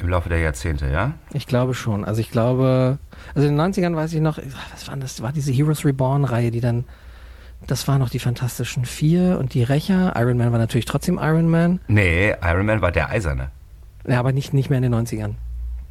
Im 0.00 0.08
Laufe 0.08 0.28
der 0.28 0.38
Jahrzehnte, 0.38 0.88
ja? 0.90 1.12
Ich 1.32 1.46
glaube 1.46 1.74
schon. 1.74 2.04
Also 2.04 2.20
ich 2.20 2.30
glaube, 2.30 2.98
also 3.34 3.46
in 3.46 3.56
den 3.56 3.72
90ern 3.72 3.94
weiß 3.94 4.12
ich 4.14 4.20
noch, 4.20 4.38
was 4.72 4.88
war 4.88 4.96
das? 4.96 5.22
War 5.22 5.32
diese 5.32 5.52
Heroes 5.52 5.84
Reborn-Reihe, 5.84 6.50
die 6.50 6.60
dann, 6.60 6.84
das 7.66 7.86
waren 7.86 7.98
noch 7.98 8.08
die 8.10 8.18
Fantastischen 8.18 8.84
Vier 8.86 9.38
und 9.38 9.52
die 9.54 9.62
Rächer. 9.62 10.14
Iron 10.16 10.38
Man 10.38 10.50
war 10.52 10.58
natürlich 10.58 10.86
trotzdem 10.86 11.18
Iron 11.20 11.48
Man. 11.50 11.80
Nee, 11.88 12.34
Iron 12.42 12.66
Man 12.66 12.80
war 12.80 12.92
der 12.92 13.10
Eiserne. 13.10 13.50
Ja, 14.06 14.18
aber 14.20 14.32
nicht, 14.32 14.54
nicht 14.54 14.70
mehr 14.70 14.78
in 14.78 14.90
den 14.90 14.94
90ern. 14.94 15.34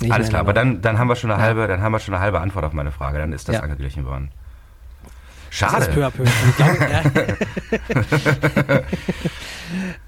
Nicht 0.01 0.11
Alles 0.11 0.29
klar, 0.29 0.41
aber 0.41 0.53
dann, 0.53 0.81
dann 0.81 0.97
haben 0.97 1.09
wir 1.09 1.15
schon 1.15 1.29
eine 1.29 1.39
Ja. 1.41 1.45
halbe, 1.45 1.67
dann 1.67 1.81
haben 1.81 1.91
wir 1.91 1.99
schon 1.99 2.13
eine 2.15 2.23
halbe 2.23 2.39
Antwort 2.39 2.65
auf 2.65 2.73
meine 2.73 2.91
Frage. 2.91 3.19
Dann 3.19 3.33
ist 3.33 3.47
das 3.47 3.57
Ja. 3.57 3.61
angeglichen 3.61 4.05
worden. 4.05 4.29
90ern. 4.29 4.33
Schade. 5.51 5.75
Das 5.77 5.87
ist 5.87 5.93
peu 5.93 6.05
à 6.05 6.11
peu. 6.11 6.23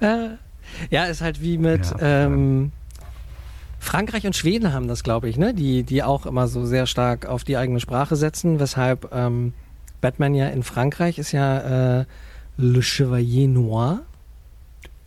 Äh, 0.00 0.28
ja, 0.90 1.04
ist 1.04 1.20
halt 1.20 1.40
wie 1.40 1.58
mit 1.58 1.94
ähm, 2.00 2.72
Frankreich 3.82 4.24
und 4.26 4.36
Schweden 4.36 4.72
haben 4.72 4.86
das, 4.86 5.02
glaube 5.02 5.28
ich, 5.28 5.36
ne? 5.36 5.52
Die, 5.52 5.82
die 5.82 6.04
auch 6.04 6.24
immer 6.24 6.46
so 6.46 6.64
sehr 6.64 6.86
stark 6.86 7.26
auf 7.26 7.42
die 7.42 7.56
eigene 7.56 7.80
Sprache 7.80 8.14
setzen, 8.14 8.60
weshalb 8.60 9.12
ähm, 9.12 9.54
Batman 10.00 10.34
ja 10.34 10.46
in 10.46 10.62
Frankreich 10.62 11.18
ist 11.18 11.32
ja 11.32 12.00
äh, 12.00 12.04
Le 12.56 12.80
Chevalier 12.80 13.48
Noir. 13.48 14.02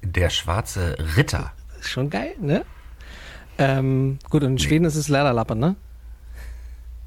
Der 0.03 0.29
schwarze 0.29 0.98
Ritter. 1.15 1.53
Ist 1.79 1.89
schon 1.89 2.10
geil, 2.10 2.36
ne? 2.41 2.65
Ähm, 3.58 4.20
gut, 4.29 4.44
und 4.44 4.51
in 4.51 4.60
Schweden 4.60 4.84
ist 4.84 4.96
es 4.96 5.08
Lederlappe, 5.08 5.55
ne? 5.55 5.77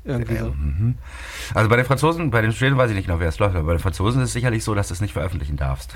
Irgendwie 0.05 0.39
so. 0.39 0.47
Mhm. 0.47 0.95
Also 1.53 1.69
bei 1.69 1.77
den 1.77 1.85
Franzosen, 1.85 2.31
bei 2.31 2.41
den 2.41 2.53
Schweden 2.53 2.79
weiß 2.79 2.89
ich 2.91 2.97
nicht 2.97 3.07
genau, 3.07 3.21
wer 3.21 3.29
es 3.29 3.39
läuft, 3.39 3.55
aber 3.55 3.67
bei 3.67 3.75
den 3.75 3.81
Franzosen 3.81 4.23
ist 4.23 4.29
es 4.29 4.33
sicherlich 4.33 4.65
so, 4.65 4.75
dass 4.75 4.89
du 4.89 4.95
es 4.95 5.03
nicht 5.03 5.13
veröffentlichen 5.13 5.59
darfst. 5.59 5.93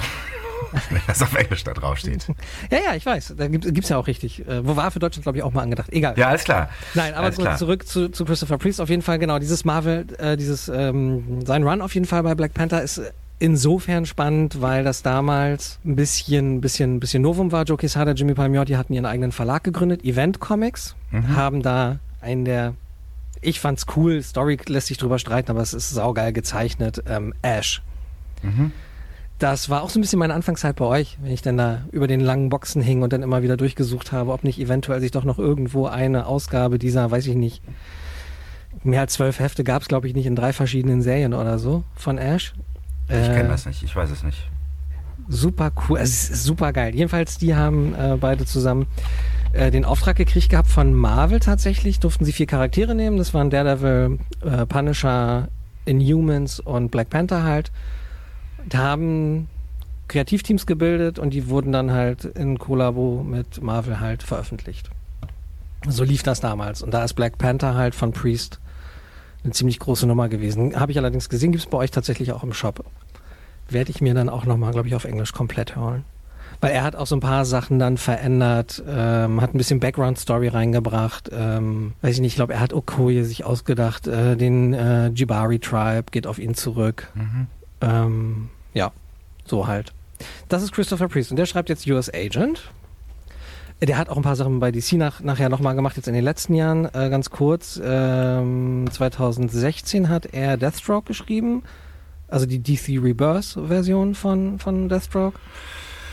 Wenn 0.90 1.01
das 1.07 1.22
auf 1.22 1.35
Englisch 1.35 1.64
da 1.64 1.72
draufsteht. 1.75 2.27
Ja, 2.70 2.79
ja, 2.79 2.94
ich 2.94 3.05
weiß. 3.07 3.35
Da 3.37 3.48
gibt 3.48 3.66
es 3.79 3.88
ja 3.88 3.96
auch 3.96 4.07
richtig. 4.07 4.46
Äh, 4.46 4.66
wo 4.66 4.77
war 4.77 4.90
für 4.90 4.98
Deutschland, 4.98 5.25
glaube 5.25 5.38
ich, 5.38 5.44
auch 5.44 5.53
mal 5.53 5.62
angedacht. 5.62 5.92
Egal. 5.92 6.14
Ja, 6.16 6.29
alles 6.29 6.44
klar. 6.44 6.68
Nein, 6.94 7.14
aber 7.14 7.31
klar. 7.31 7.57
zurück 7.57 7.87
zu, 7.87 8.09
zu 8.11 8.25
Christopher 8.25 8.59
Priest. 8.59 8.81
Auf 8.81 8.88
jeden 8.88 9.03
Fall, 9.03 9.18
genau, 9.18 9.38
dieses 9.38 9.64
Marvel, 9.64 10.07
äh, 10.18 10.37
dieses, 10.37 10.68
ähm, 10.68 11.44
sein 11.44 11.62
Run 11.64 11.81
auf 11.81 11.94
jeden 11.94 12.07
Fall 12.07 12.22
bei 12.22 12.35
Black 12.35 12.55
Panther 12.55 12.83
ist 12.83 13.01
insofern 13.38 14.07
spannend, 14.07 14.61
weil 14.61 14.85
das 14.85 15.03
damals 15.03 15.81
ein 15.85 15.96
bisschen, 15.96 16.61
bisschen, 16.61 17.01
bisschen 17.01 17.22
Novum 17.22 17.51
war. 17.51 17.64
Joe 17.64 17.77
Quesada, 17.77 18.12
Jimmy 18.12 18.35
Palmiotti 18.35 18.75
hatten 18.75 18.92
ihren 18.92 19.07
eigenen 19.07 19.33
Verlag 19.33 19.64
gegründet, 19.64 20.05
Event 20.05 20.38
Comics, 20.38 20.94
Mhm. 21.11 21.37
haben 21.37 21.62
da 21.62 21.98
einen 22.20 22.44
der, 22.44 22.75
ich 23.40 23.59
fand's 23.59 23.87
cool, 23.96 24.22
Story 24.22 24.59
lässt 24.66 24.87
sich 24.87 24.96
drüber 24.98 25.18
streiten, 25.18 25.51
aber 25.51 25.61
es 25.61 25.75
ist 25.75 25.90
saugeil 25.90 26.33
gezeichnet, 26.33 27.03
ähm, 27.09 27.35
Ash. 27.42 27.83
Mhm. 28.42 28.70
Das 29.38 29.68
war 29.68 29.83
auch 29.83 29.90
so 29.90 29.99
ein 29.99 30.03
bisschen 30.03 30.21
meine 30.21 30.35
Anfangszeit 30.35 30.77
bei 30.77 30.85
euch, 30.85 31.18
wenn 31.21 31.33
ich 31.33 31.42
dann 31.42 31.57
da 31.57 31.83
über 31.90 32.07
den 32.07 32.21
langen 32.21 32.49
Boxen 32.49 32.81
hing 32.81 33.03
und 33.03 33.12
dann 33.12 33.23
immer 33.23 33.42
wieder 33.42 33.57
durchgesucht 33.57 34.12
habe, 34.12 34.33
ob 34.33 34.45
nicht 34.45 34.61
eventuell 34.61 35.01
sich 35.01 35.11
doch 35.11 35.25
noch 35.25 35.38
irgendwo 35.38 35.87
eine 35.87 36.27
Ausgabe 36.27 36.79
dieser, 36.79 37.11
weiß 37.11 37.27
ich 37.27 37.35
nicht, 37.35 37.61
mehr 38.85 39.01
als 39.01 39.14
zwölf 39.14 39.40
Hefte 39.40 39.64
gab 39.64 39.83
es, 39.83 39.88
glaube 39.88 40.07
ich, 40.07 40.14
nicht 40.14 40.27
in 40.27 40.37
drei 40.37 40.53
verschiedenen 40.53 41.03
Serien 41.03 41.35
oder 41.35 41.59
so 41.59 41.83
von 41.97 42.18
Ash. 42.18 42.55
Ich 43.09 43.14
Äh, 43.16 43.35
kenne 43.35 43.49
das 43.49 43.66
nicht, 43.66 43.83
ich 43.83 43.95
weiß 43.97 44.11
es 44.11 44.23
nicht. 44.23 44.49
Super 45.29 45.73
cool, 45.88 45.99
also 45.99 46.11
es 46.11 46.31
ist 46.31 46.45
super 46.45 46.73
geil. 46.73 46.95
Jedenfalls, 46.95 47.37
die 47.38 47.55
haben 47.55 47.95
äh, 47.95 48.16
beide 48.21 48.45
zusammen 48.45 48.87
äh, 49.53 49.71
den 49.73 49.85
Auftrag 49.85 50.16
gekriegt 50.16 50.51
gehabt 50.51 50.68
von 50.68 50.95
Marvel 50.95 51.40
tatsächlich, 51.40 51.99
durften 52.01 52.25
sie 52.25 52.33
vier 52.33 52.47
Charaktere 52.47 52.95
nehmen. 52.95 53.16
Das 53.18 53.35
waren 53.35 53.51
Daredevil, 53.51 54.18
äh, 54.45 54.66
Punisher, 54.66 55.49
Inhumans 55.85 56.61
und 56.61 56.90
Black 56.90 57.11
Panther 57.11 57.42
halt. 57.42 57.73
Haben 58.75 59.48
Kreativteams 60.09 60.66
gebildet 60.66 61.18
und 61.18 61.31
die 61.31 61.48
wurden 61.48 61.72
dann 61.72 61.90
halt 61.90 62.25
in 62.25 62.59
Kollabo 62.59 63.22
mit 63.22 63.62
Marvel 63.62 64.01
halt 64.01 64.22
veröffentlicht. 64.22 64.90
So 65.88 66.05
lief 66.05 66.22
das 66.22 66.40
damals. 66.40 66.83
Und 66.83 66.92
da 66.92 67.03
ist 67.03 67.14
Black 67.14 67.38
Panther 67.38 67.75
halt 67.75 67.94
von 67.94 68.12
Priest 68.12 68.61
eine 69.42 69.53
ziemlich 69.53 69.79
große 69.79 70.07
Nummer 70.07 70.29
gewesen. 70.29 70.79
Habe 70.79 70.92
ich 70.92 70.98
allerdings 70.98 71.29
gesehen, 71.29 71.53
gibt 71.53 71.64
es 71.64 71.70
bei 71.70 71.79
euch 71.79 71.90
tatsächlich 71.90 72.33
auch 72.33 72.44
im 72.44 72.53
Shop. 72.53 72.85
Werde 73.68 73.90
ich 73.90 74.01
mir 74.01 74.14
dann 74.14 74.29
auch 74.29 74.44
nochmal, 74.44 74.72
glaube 74.72 74.88
ich, 74.88 74.94
auf 74.94 75.05
Englisch 75.05 75.33
komplett 75.33 75.77
hören. 75.77 76.05
Weil 76.61 76.72
er 76.72 76.85
hat 76.85 76.94
auch 76.94 77.07
so 77.07 77.16
ein 77.16 77.20
paar 77.20 77.44
Sachen 77.44 77.81
dann 77.81 77.96
verändert, 77.96 78.83
ähm, 78.87 79.40
hat 79.40 79.53
ein 79.55 79.59
bisschen 79.59 79.81
Background-Story 79.81 80.48
reingebracht. 80.48 81.31
Ähm, 81.33 81.94
weiß 82.03 82.14
ich 82.14 82.20
nicht, 82.20 82.33
ich 82.33 82.37
glaube, 82.37 82.53
er 82.53 82.61
hat 82.61 82.72
Okoye 82.72 83.25
sich 83.25 83.44
ausgedacht, 83.44 84.07
äh, 84.07 84.37
den 84.37 84.72
äh, 84.72 85.09
Jibari-Tribe 85.09 86.05
geht 86.12 86.29
auf 86.29 86.38
ihn 86.38 86.55
zurück. 86.55 87.11
Mhm. 87.14 87.48
Ähm, 87.83 88.49
ja, 88.75 88.92
so 89.45 89.66
halt. 89.66 89.92
Das 90.49 90.62
ist 90.62 90.73
Christopher 90.73 91.09
Priest 91.09 91.31
und 91.31 91.37
der 91.37 91.47
schreibt 91.47 91.68
jetzt 91.68 91.87
US 91.87 92.12
Agent. 92.12 92.71
Der 93.81 93.99
hat 93.99 94.09
auch 94.09 94.16
ein 94.16 94.23
paar 94.23 94.37
Sachen 94.37 94.61
bei 94.61 94.71
DC 94.71 94.92
nach, 94.92 95.21
nachher 95.21 95.49
nochmal 95.49 95.75
gemacht, 95.75 95.97
jetzt 95.97 96.07
in 96.07 96.14
den 96.14 96.23
letzten 96.23 96.55
Jahren. 96.55 96.85
Äh, 96.95 97.11
ganz 97.11 97.31
kurz, 97.31 97.81
ähm, 97.83 98.88
2016 98.90 100.09
hat 100.09 100.27
er 100.27 100.57
Deathstroke 100.57 101.07
geschrieben, 101.09 101.64
also 102.29 102.47
die 102.47 102.62
DC 102.62 103.03
Rebirth-Version 103.03 104.14
von, 104.14 104.61
von 104.61 104.88
Deathstroke. 104.88 105.37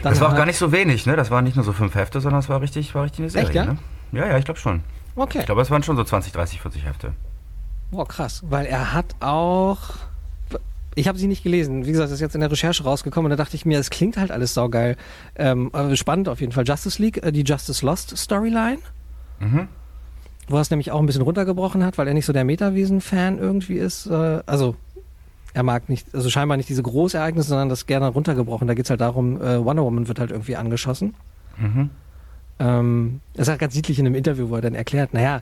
Dann 0.02 0.14
Das 0.14 0.22
war 0.22 0.32
auch 0.32 0.36
gar 0.36 0.48
nicht 0.48 0.58
so 0.58 0.72
wenig, 0.72 1.06
ne? 1.06 1.16
Das 1.16 1.30
waren 1.30 1.44
nicht 1.44 1.56
nur 1.56 1.66
so 1.66 1.74
fünf 1.74 1.94
Hefte, 1.94 2.22
sondern 2.22 2.40
es 2.40 2.50
war 2.50 2.62
richtig, 2.62 2.96
war 2.96 3.04
richtig 3.04 3.20
eine 3.20 3.30
Serie. 3.30 3.48
Echt, 3.48 3.56
ja? 3.56 3.66
Ne? 3.66 3.78
Ja, 4.14 4.28
ja, 4.28 4.38
ich 4.40 4.46
glaube 4.46 4.60
schon. 4.60 4.82
Okay. 5.16 5.40
Ich 5.40 5.46
glaube, 5.46 5.62
es 5.62 5.70
waren 5.70 5.84
schon 5.84 5.96
so 5.96 6.04
20, 6.04 6.32
30, 6.32 6.62
40 6.62 6.86
Hefte. 6.86 7.14
Boah, 7.92 8.08
krass. 8.08 8.42
Weil 8.50 8.66
er 8.66 8.94
hat 8.94 9.16
auch. 9.20 9.80
Ich 11.00 11.08
habe 11.08 11.18
sie 11.18 11.28
nicht 11.28 11.44
gelesen. 11.44 11.86
Wie 11.86 11.92
gesagt, 11.92 12.08
das 12.08 12.16
ist 12.16 12.20
jetzt 12.20 12.36
in 12.36 12.42
der 12.42 12.52
Recherche 12.52 12.84
rausgekommen 12.84 13.32
und 13.32 13.38
da 13.38 13.42
dachte 13.42 13.56
ich 13.56 13.66
mir, 13.66 13.80
es 13.80 13.90
klingt 13.90 14.18
halt 14.18 14.32
alles 14.32 14.54
saugeil. 14.54 14.98
Ähm, 15.36 15.70
aber 15.72 15.96
spannend 15.96 16.28
auf 16.28 16.42
jeden 16.42 16.52
Fall. 16.52 16.66
Justice 16.68 17.02
League, 17.02 17.24
äh, 17.24 17.32
die 17.32 17.44
Justice 17.44 17.86
Lost 17.86 18.18
Storyline, 18.18 18.80
Mhm. 19.40 19.70
wo 20.50 20.58
er 20.58 20.62
es 20.62 20.70
nämlich 20.72 20.92
auch 20.92 21.00
ein 21.00 21.06
bisschen 21.06 21.22
runtergebrochen 21.22 21.86
hat, 21.86 21.98
weil 21.98 22.06
er 22.10 22.14
nicht 22.14 22.26
so 22.26 22.34
der 22.34 22.44
Metawesen-Fan 22.44 23.40
irgendwie 23.40 23.78
ist. 23.78 24.08
Äh, 24.08 24.42
also, 24.46 24.76
er 25.54 25.64
mag 25.64 25.88
nicht, 25.88 26.14
also 26.14 26.30
scheinbar 26.30 26.58
nicht 26.58 26.68
diese 26.68 26.84
Großereignisse, 26.84 27.48
sondern 27.48 27.70
das 27.70 27.86
gerne 27.86 28.08
runtergebrochen. 28.10 28.68
Da 28.68 28.74
geht's 28.74 28.90
halt 28.90 29.00
darum, 29.00 29.42
äh, 29.42 29.64
Wonder 29.64 29.84
Woman 29.84 30.10
wird 30.10 30.20
halt 30.20 30.32
irgendwie 30.32 30.58
angeschossen. 30.58 31.16
Mhm. 31.58 31.90
Ähm, 32.60 33.22
das 33.36 33.44
ist 33.44 33.50
halt 33.52 33.60
ganz 33.62 33.74
niedlich 33.74 34.00
in 34.00 34.06
einem 34.06 34.16
Interview, 34.16 34.50
wo 34.50 34.56
er 34.56 34.62
dann 34.62 34.76
erklärt, 34.76 35.14
naja, 35.14 35.42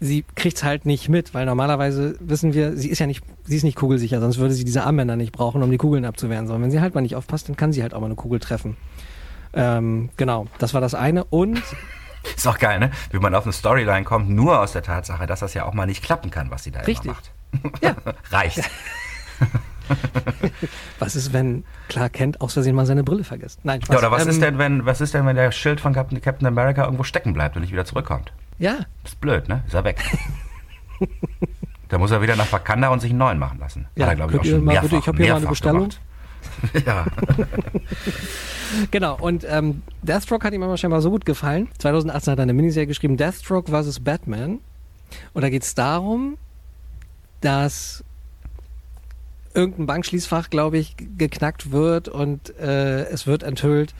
sie 0.00 0.24
kriegt's 0.34 0.64
halt 0.64 0.86
nicht 0.86 1.08
mit, 1.08 1.34
weil 1.34 1.46
normalerweise 1.46 2.16
wissen 2.20 2.54
wir, 2.54 2.76
sie 2.76 2.88
ist 2.88 2.98
ja 2.98 3.06
nicht, 3.06 3.22
sie 3.44 3.56
ist 3.56 3.64
nicht 3.64 3.76
kugelsicher, 3.76 4.20
sonst 4.20 4.38
würde 4.38 4.54
sie 4.54 4.64
diese 4.64 4.84
Armbänder 4.84 5.16
nicht 5.16 5.32
brauchen, 5.32 5.62
um 5.62 5.70
die 5.70 5.78
Kugeln 5.78 6.04
abzuwehren. 6.04 6.46
Sondern 6.46 6.64
wenn 6.64 6.70
sie 6.70 6.80
halt 6.80 6.94
mal 6.94 7.00
nicht 7.00 7.16
aufpasst, 7.16 7.48
dann 7.48 7.56
kann 7.56 7.72
sie 7.72 7.82
halt 7.82 7.94
auch 7.94 8.00
mal 8.00 8.06
eine 8.06 8.14
Kugel 8.14 8.40
treffen. 8.40 8.76
Ähm, 9.52 10.10
genau, 10.16 10.46
das 10.58 10.74
war 10.74 10.80
das 10.80 10.94
eine. 10.94 11.24
Und 11.24 11.62
Ist 12.36 12.46
auch 12.46 12.58
geil, 12.58 12.78
ne? 12.78 12.90
Wie 13.10 13.18
man 13.18 13.34
auf 13.34 13.44
eine 13.44 13.52
Storyline 13.52 14.04
kommt, 14.04 14.28
nur 14.28 14.60
aus 14.60 14.72
der 14.72 14.82
Tatsache, 14.82 15.26
dass 15.26 15.40
das 15.40 15.54
ja 15.54 15.64
auch 15.64 15.72
mal 15.72 15.86
nicht 15.86 16.02
klappen 16.02 16.30
kann, 16.30 16.50
was 16.50 16.64
sie 16.64 16.70
da 16.70 16.80
Richtig. 16.80 17.06
immer 17.06 17.14
macht. 17.14 17.82
ja, 17.82 17.96
Reicht. 18.30 18.60
was 20.98 21.16
ist, 21.16 21.32
wenn 21.32 21.64
Clark 21.88 22.12
Kent 22.12 22.40
aus 22.40 22.52
Versehen 22.52 22.76
mal 22.76 22.86
seine 22.86 23.04
Brille 23.04 23.24
vergisst? 23.24 23.60
Nein, 23.64 23.80
Spaß. 23.82 23.94
Ja, 23.94 23.98
oder 23.98 24.10
was 24.10 24.24
Ähm, 24.24 24.28
ist 24.28 24.42
denn, 24.42 24.58
wenn, 24.58 24.86
was 24.86 25.00
ist 25.00 25.14
denn, 25.14 25.26
wenn 25.26 25.36
der 25.36 25.50
Schild 25.50 25.80
von 25.80 25.94
Captain, 25.94 26.20
Captain 26.20 26.46
America 26.46 26.84
irgendwo 26.84 27.04
stecken 27.04 27.32
bleibt 27.32 27.56
und 27.56 27.62
nicht 27.62 27.72
wieder 27.72 27.86
zurückkommt? 27.86 28.32
Ja, 28.60 28.86
Ist 29.04 29.20
blöd, 29.20 29.48
ne? 29.48 29.64
Ist 29.66 29.74
er 29.74 29.82
weg. 29.84 29.98
Da 31.88 31.98
muss 31.98 32.12
er 32.12 32.22
wieder 32.22 32.36
nach 32.36 32.52
Wakanda 32.52 32.90
und 32.90 33.00
sich 33.00 33.10
einen 33.10 33.18
neuen 33.18 33.38
machen 33.40 33.58
lassen. 33.58 33.88
Ja, 33.96 34.04
Hat 34.04 34.12
er, 34.12 34.16
glaube 34.16 34.34
ich, 34.34 34.40
auch 34.40 34.44
schon 34.44 34.62
mal 34.64 34.72
mehrfach, 34.74 34.82
bitte- 34.90 34.96
ich 35.00 35.08
hab 35.08 35.16
hier 35.16 35.32
mal 35.32 35.36
eine 35.38 35.46
Bestellung. 35.48 35.88
gemacht. 35.88 36.00
ja. 36.86 37.06
Genau, 38.92 39.16
und 39.18 39.44
ähm, 39.48 39.82
Deathstroke 40.02 40.46
hat 40.46 40.54
ihm 40.54 40.62
aber 40.62 40.76
scheinbar 40.76 41.00
so 41.02 41.10
gut 41.10 41.24
gefallen. 41.24 41.66
2018 41.78 42.30
hat 42.30 42.38
er 42.38 42.42
eine 42.44 42.52
Miniserie 42.52 42.86
geschrieben, 42.86 43.16
Deathstroke 43.16 43.72
vs. 43.72 43.98
Batman. 43.98 44.60
Und 45.32 45.42
da 45.42 45.50
geht 45.50 45.64
es 45.64 45.74
darum, 45.74 46.38
dass 47.40 48.04
irgendein 49.54 49.86
Bankschließfach, 49.86 50.50
glaube 50.50 50.78
ich, 50.78 50.94
geknackt 51.18 51.72
wird 51.72 52.08
und 52.08 52.56
äh, 52.60 53.06
es 53.06 53.26
wird 53.26 53.42
enthüllt, 53.42 53.92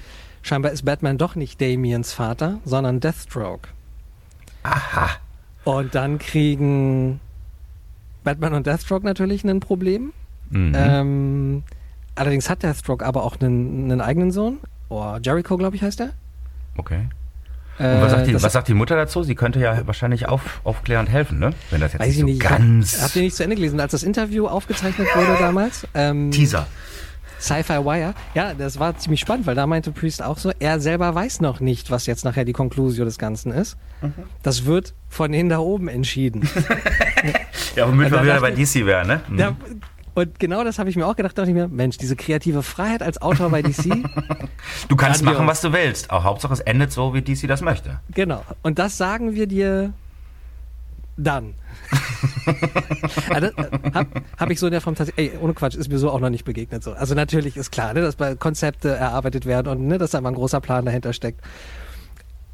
scheinbar 0.42 0.70
ist 0.70 0.84
Batman 0.84 1.18
doch 1.18 1.34
nicht 1.34 1.60
Damiens 1.60 2.12
Vater, 2.12 2.60
sondern 2.64 3.00
Deathstroke. 3.00 3.68
Aha. 4.62 5.10
Und 5.64 5.94
dann 5.94 6.18
kriegen 6.18 7.20
Batman 8.24 8.54
und 8.54 8.66
Deathstroke 8.66 9.04
natürlich 9.04 9.44
ein 9.44 9.60
Problem. 9.60 10.12
Mhm. 10.50 10.72
Ähm, 10.76 11.62
allerdings 12.14 12.48
hat 12.50 12.62
Deathstroke 12.62 13.04
aber 13.04 13.22
auch 13.24 13.40
einen, 13.40 13.84
einen 13.90 14.00
eigenen 14.00 14.30
Sohn. 14.30 14.58
Oh, 14.88 15.16
Jericho, 15.22 15.56
glaube 15.56 15.76
ich, 15.76 15.82
heißt 15.82 16.00
er. 16.00 16.10
okay. 16.76 17.08
Und 17.78 18.02
was 18.02 18.10
sagt, 18.10 18.26
die, 18.26 18.32
Äh, 18.32 18.42
was 18.42 18.52
sagt 18.52 18.68
die 18.68 18.74
Mutter 18.74 18.94
dazu? 18.94 19.22
Sie 19.22 19.34
könnte 19.34 19.58
ja 19.58 19.86
wahrscheinlich 19.86 20.28
auf, 20.28 20.60
aufklärend 20.64 21.08
helfen, 21.08 21.38
ne? 21.38 21.54
Wenn 21.70 21.80
das 21.80 21.94
jetzt 21.94 22.00
Weiß 22.02 22.08
nicht 22.08 22.16
ich 22.16 22.20
so 22.20 22.26
nicht. 22.26 22.40
ganz 22.42 22.96
Hab, 22.98 23.04
habt 23.04 23.16
ihr 23.16 23.22
nicht 23.22 23.34
zu 23.34 23.42
Ende 23.42 23.56
gelesen, 23.56 23.80
als 23.80 23.92
das 23.92 24.02
Interview 24.02 24.46
aufgezeichnet 24.48 25.08
wurde 25.14 25.36
damals? 25.38 25.86
Ähm, 25.94 26.30
Teaser. 26.30 26.66
Sci-Fi 27.40 27.84
Wire. 27.84 28.14
Ja, 28.34 28.54
das 28.54 28.78
war 28.78 28.96
ziemlich 28.98 29.20
spannend, 29.20 29.46
weil 29.46 29.54
da 29.54 29.66
meinte 29.66 29.92
Priest 29.92 30.22
auch 30.22 30.38
so, 30.38 30.52
er 30.58 30.80
selber 30.80 31.14
weiß 31.14 31.40
noch 31.40 31.60
nicht, 31.60 31.90
was 31.90 32.06
jetzt 32.06 32.24
nachher 32.24 32.44
die 32.44 32.52
Konklusion 32.52 33.06
des 33.06 33.18
Ganzen 33.18 33.52
ist. 33.52 33.76
Mhm. 34.02 34.12
Das 34.42 34.66
wird 34.66 34.94
von 35.08 35.32
denen 35.32 35.48
da 35.48 35.58
oben 35.58 35.88
entschieden. 35.88 36.48
Ja, 37.76 37.86
womit 37.86 38.06
Und 38.06 38.12
wir 38.12 38.18
da 38.18 38.24
wieder 38.24 38.40
bei 38.40 38.50
DC 38.50 38.84
wären, 38.84 39.06
ne? 39.06 39.20
Mhm. 39.28 39.38
Ja, 39.38 39.56
und 40.14 40.40
genau 40.40 40.64
das 40.64 40.78
habe 40.78 40.90
ich 40.90 40.96
mir 40.96 41.06
auch 41.06 41.16
gedacht, 41.16 41.38
dachte 41.38 41.50
ich 41.50 41.54
mir, 41.54 41.68
Mensch, 41.68 41.98
diese 41.98 42.16
kreative 42.16 42.62
Freiheit 42.62 43.02
als 43.02 43.22
Autor 43.22 43.50
bei 43.50 43.62
DC, 43.62 43.86
Du 44.88 44.96
kannst 44.96 45.22
machen, 45.22 45.46
was 45.46 45.60
du 45.60 45.72
willst. 45.72 46.10
Auch 46.10 46.24
Hauptsache 46.24 46.52
es 46.52 46.60
endet 46.60 46.92
so, 46.92 47.14
wie 47.14 47.22
DC 47.22 47.46
das 47.46 47.62
möchte. 47.62 48.00
genau. 48.12 48.42
Und 48.62 48.78
das 48.78 48.96
sagen 48.96 49.34
wir 49.34 49.46
dir 49.46 49.92
dann. 51.22 51.54
also, 53.30 53.48
habe 53.94 54.08
hab 54.38 54.50
ich 54.50 54.58
so 54.60 54.66
in 54.66 54.72
der 54.72 54.80
Form 54.80 54.94
tatsächlich, 54.94 55.32
ey, 55.34 55.38
ohne 55.40 55.54
Quatsch, 55.54 55.74
ist 55.76 55.88
mir 55.90 55.98
so 55.98 56.10
auch 56.10 56.20
noch 56.20 56.30
nicht 56.30 56.44
begegnet. 56.44 56.82
So. 56.82 56.92
Also 56.92 57.14
natürlich 57.14 57.56
ist 57.56 57.70
klar, 57.72 57.94
ne, 57.94 58.00
dass 58.02 58.16
bei 58.16 58.34
Konzepte 58.34 58.90
erarbeitet 58.90 59.46
werden 59.46 59.68
und 59.68 59.86
ne, 59.86 59.98
dass 59.98 60.10
da 60.10 60.20
mal 60.20 60.30
ein 60.30 60.34
großer 60.34 60.60
Plan 60.60 60.84
dahinter 60.84 61.12
steckt. 61.12 61.40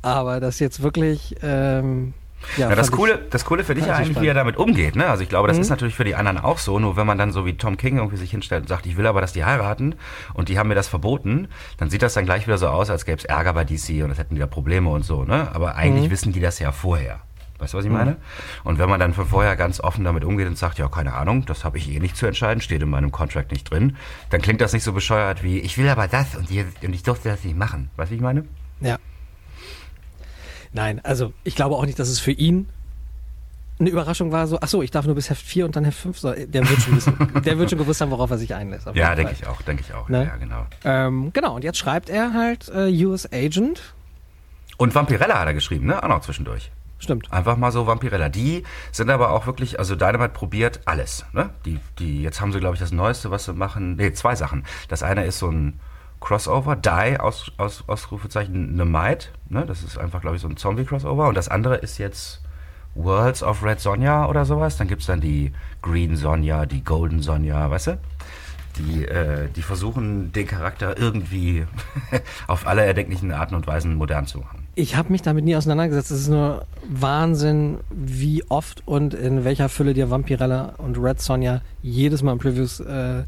Aber 0.02 0.40
das 0.40 0.58
jetzt 0.60 0.82
wirklich, 0.82 1.34
ähm, 1.42 2.14
ja, 2.56 2.68
Ja, 2.68 2.76
das, 2.76 2.92
Coole, 2.92 3.18
das 3.30 3.44
Coole 3.44 3.64
für 3.64 3.74
dich 3.74 3.86
ja 3.86 3.92
ich 3.94 3.96
eigentlich, 3.98 4.10
spannend. 4.12 4.24
wie 4.24 4.28
er 4.28 4.34
damit 4.34 4.56
umgeht. 4.56 4.94
Ne? 4.94 5.06
Also 5.06 5.22
ich 5.22 5.28
glaube, 5.28 5.48
das 5.48 5.56
Mhm. 5.56 5.62
ist 5.62 5.70
natürlich 5.70 5.94
für 5.96 6.04
die 6.04 6.14
anderen 6.14 6.38
auch 6.38 6.58
so. 6.58 6.78
Nur 6.78 6.96
wenn 6.96 7.06
man 7.06 7.18
dann 7.18 7.32
so 7.32 7.44
wie 7.46 7.56
Tom 7.56 7.76
King 7.76 7.96
irgendwie 7.96 8.16
sich 8.18 8.30
hinstellt 8.30 8.62
und 8.62 8.68
sagt, 8.68 8.86
ich 8.86 8.96
will 8.96 9.06
aber, 9.06 9.20
dass 9.20 9.32
die 9.32 9.44
heiraten 9.44 9.96
und 10.34 10.48
die 10.48 10.58
haben 10.58 10.68
mir 10.68 10.74
das 10.76 10.86
verboten, 10.86 11.48
dann 11.78 11.90
sieht 11.90 12.02
das 12.02 12.14
dann 12.14 12.24
gleich 12.24 12.46
wieder 12.46 12.58
so 12.58 12.68
aus, 12.68 12.90
als 12.90 13.04
gäbe 13.04 13.18
es 13.18 13.24
Ärger 13.24 13.52
bei 13.54 13.64
DC 13.64 14.04
und 14.04 14.10
es 14.10 14.18
hätten 14.18 14.34
die 14.36 14.40
da 14.40 14.46
Probleme 14.46 14.90
und 14.90 15.02
so. 15.04 15.24
Ne? 15.24 15.48
Aber 15.54 15.74
eigentlich 15.76 16.06
Mhm. 16.06 16.10
wissen 16.12 16.32
die 16.32 16.40
das 16.40 16.58
ja 16.60 16.70
vorher. 16.72 17.20
Weißt 17.58 17.72
du, 17.72 17.78
was 17.78 17.84
ich 17.84 17.90
meine? 17.90 18.16
Und 18.64 18.78
wenn 18.78 18.88
man 18.88 19.00
dann 19.00 19.14
von 19.14 19.26
vorher 19.26 19.56
ganz 19.56 19.80
offen 19.80 20.04
damit 20.04 20.24
umgeht 20.24 20.46
und 20.46 20.58
sagt, 20.58 20.78
ja, 20.78 20.88
keine 20.88 21.14
Ahnung, 21.14 21.46
das 21.46 21.64
habe 21.64 21.78
ich 21.78 21.90
eh 21.90 21.98
nicht 22.00 22.16
zu 22.16 22.26
entscheiden, 22.26 22.60
steht 22.60 22.82
in 22.82 22.90
meinem 22.90 23.12
Contract 23.12 23.50
nicht 23.50 23.70
drin, 23.70 23.96
dann 24.30 24.42
klingt 24.42 24.60
das 24.60 24.72
nicht 24.72 24.84
so 24.84 24.92
bescheuert 24.92 25.42
wie, 25.42 25.58
ich 25.58 25.78
will 25.78 25.88
aber 25.88 26.06
das 26.08 26.34
und, 26.34 26.50
die, 26.50 26.64
und 26.82 26.92
ich 26.92 27.02
durfte 27.02 27.28
das 27.28 27.44
nicht 27.44 27.56
machen. 27.56 27.90
Weißt 27.96 28.10
du, 28.10 28.12
wie 28.12 28.16
ich 28.16 28.22
meine? 28.22 28.44
Ja. 28.80 28.98
Nein, 30.72 31.00
also 31.02 31.32
ich 31.44 31.54
glaube 31.54 31.76
auch 31.76 31.86
nicht, 31.86 31.98
dass 31.98 32.08
es 32.08 32.20
für 32.20 32.32
ihn 32.32 32.68
eine 33.78 33.90
Überraschung 33.90 34.32
war, 34.32 34.46
so, 34.46 34.58
ach 34.60 34.68
so, 34.68 34.82
ich 34.82 34.90
darf 34.90 35.04
nur 35.04 35.14
bis 35.14 35.28
Heft 35.28 35.44
4 35.44 35.66
und 35.66 35.76
dann 35.76 35.84
Heft 35.84 35.98
5. 35.98 36.18
So, 36.18 36.32
der, 36.32 36.68
wird 36.68 36.80
schon 36.80 36.96
wissen, 36.96 37.16
der 37.44 37.58
wird 37.58 37.70
schon 37.70 37.78
gewusst 37.78 38.00
haben, 38.00 38.10
worauf 38.10 38.30
er 38.30 38.38
sich 38.38 38.54
einlässt. 38.54 38.86
Ja, 38.94 39.14
denke 39.14 39.34
ich 39.38 39.46
auch, 39.46 39.60
denke 39.62 39.82
ich 39.86 39.92
auch. 39.94 40.08
Ne? 40.08 40.24
Ja, 40.24 40.36
genau. 40.36 40.66
Ähm, 40.84 41.30
genau, 41.32 41.54
und 41.56 41.64
jetzt 41.64 41.78
schreibt 41.78 42.08
er 42.08 42.32
halt 42.32 42.70
äh, 42.74 43.04
US 43.04 43.30
Agent. 43.30 43.94
Und 44.78 44.94
Vampirella 44.94 45.40
hat 45.40 45.46
er 45.46 45.54
geschrieben, 45.54 45.86
ne? 45.86 46.02
Auch 46.02 46.08
noch 46.08 46.20
zwischendurch. 46.20 46.70
Stimmt. 46.98 47.30
Einfach 47.32 47.56
mal 47.56 47.72
so 47.72 47.86
Vampirella. 47.86 48.28
Die 48.28 48.64
sind 48.90 49.10
aber 49.10 49.30
auch 49.30 49.46
wirklich, 49.46 49.78
also 49.78 49.96
Dynamite 49.96 50.30
probiert 50.30 50.80
alles. 50.86 51.26
Ne? 51.32 51.50
Die, 51.64 51.78
die, 51.98 52.22
jetzt 52.22 52.40
haben 52.40 52.52
sie, 52.52 52.60
glaube 52.60 52.74
ich, 52.74 52.80
das 52.80 52.92
Neueste, 52.92 53.30
was 53.30 53.44
sie 53.44 53.52
machen. 53.52 53.96
Nee, 53.96 54.12
zwei 54.12 54.34
Sachen. 54.34 54.64
Das 54.88 55.02
eine 55.02 55.24
ist 55.24 55.38
so 55.38 55.50
ein 55.50 55.78
Crossover, 56.20 56.74
Die, 56.74 57.20
aus, 57.20 57.52
aus, 57.58 57.84
Ausrufezeichen, 57.86 58.74
Might. 58.90 59.32
Ne? 59.48 59.66
Das 59.66 59.82
ist 59.82 59.98
einfach, 59.98 60.22
glaube 60.22 60.36
ich, 60.36 60.42
so 60.42 60.48
ein 60.48 60.56
Zombie-Crossover. 60.56 61.28
Und 61.28 61.36
das 61.36 61.48
andere 61.48 61.76
ist 61.76 61.98
jetzt 61.98 62.40
Worlds 62.94 63.42
of 63.42 63.62
Red 63.62 63.80
Sonja 63.80 64.26
oder 64.26 64.46
sowas. 64.46 64.78
Dann 64.78 64.88
gibt 64.88 65.02
es 65.02 65.06
dann 65.06 65.20
die 65.20 65.52
Green 65.82 66.16
Sonja, 66.16 66.64
die 66.64 66.82
Golden 66.82 67.20
Sonja, 67.20 67.70
weißt 67.70 67.88
du? 67.88 67.98
Die, 68.78 69.04
äh, 69.04 69.48
die 69.54 69.62
versuchen, 69.62 70.32
den 70.32 70.46
Charakter 70.46 70.98
irgendwie 70.98 71.66
auf 72.46 72.66
alle 72.66 72.84
erdenklichen 72.84 73.32
Arten 73.32 73.54
und 73.54 73.66
Weisen 73.66 73.94
modern 73.94 74.26
zu 74.26 74.38
machen. 74.38 74.65
Ich 74.78 74.94
habe 74.94 75.10
mich 75.10 75.22
damit 75.22 75.44
nie 75.46 75.56
auseinandergesetzt. 75.56 76.10
Es 76.10 76.20
ist 76.20 76.28
nur 76.28 76.66
Wahnsinn, 76.88 77.78
wie 77.90 78.44
oft 78.50 78.86
und 78.86 79.14
in 79.14 79.42
welcher 79.42 79.68
Fülle 79.70 79.94
dir 79.94 80.10
Vampirella 80.10 80.74
und 80.76 80.98
Red 80.98 81.18
Sonja 81.20 81.62
jedes 81.82 82.22
Mal 82.22 82.32
in 82.32 82.38
Previews 82.38 82.80
äh, 82.80 83.22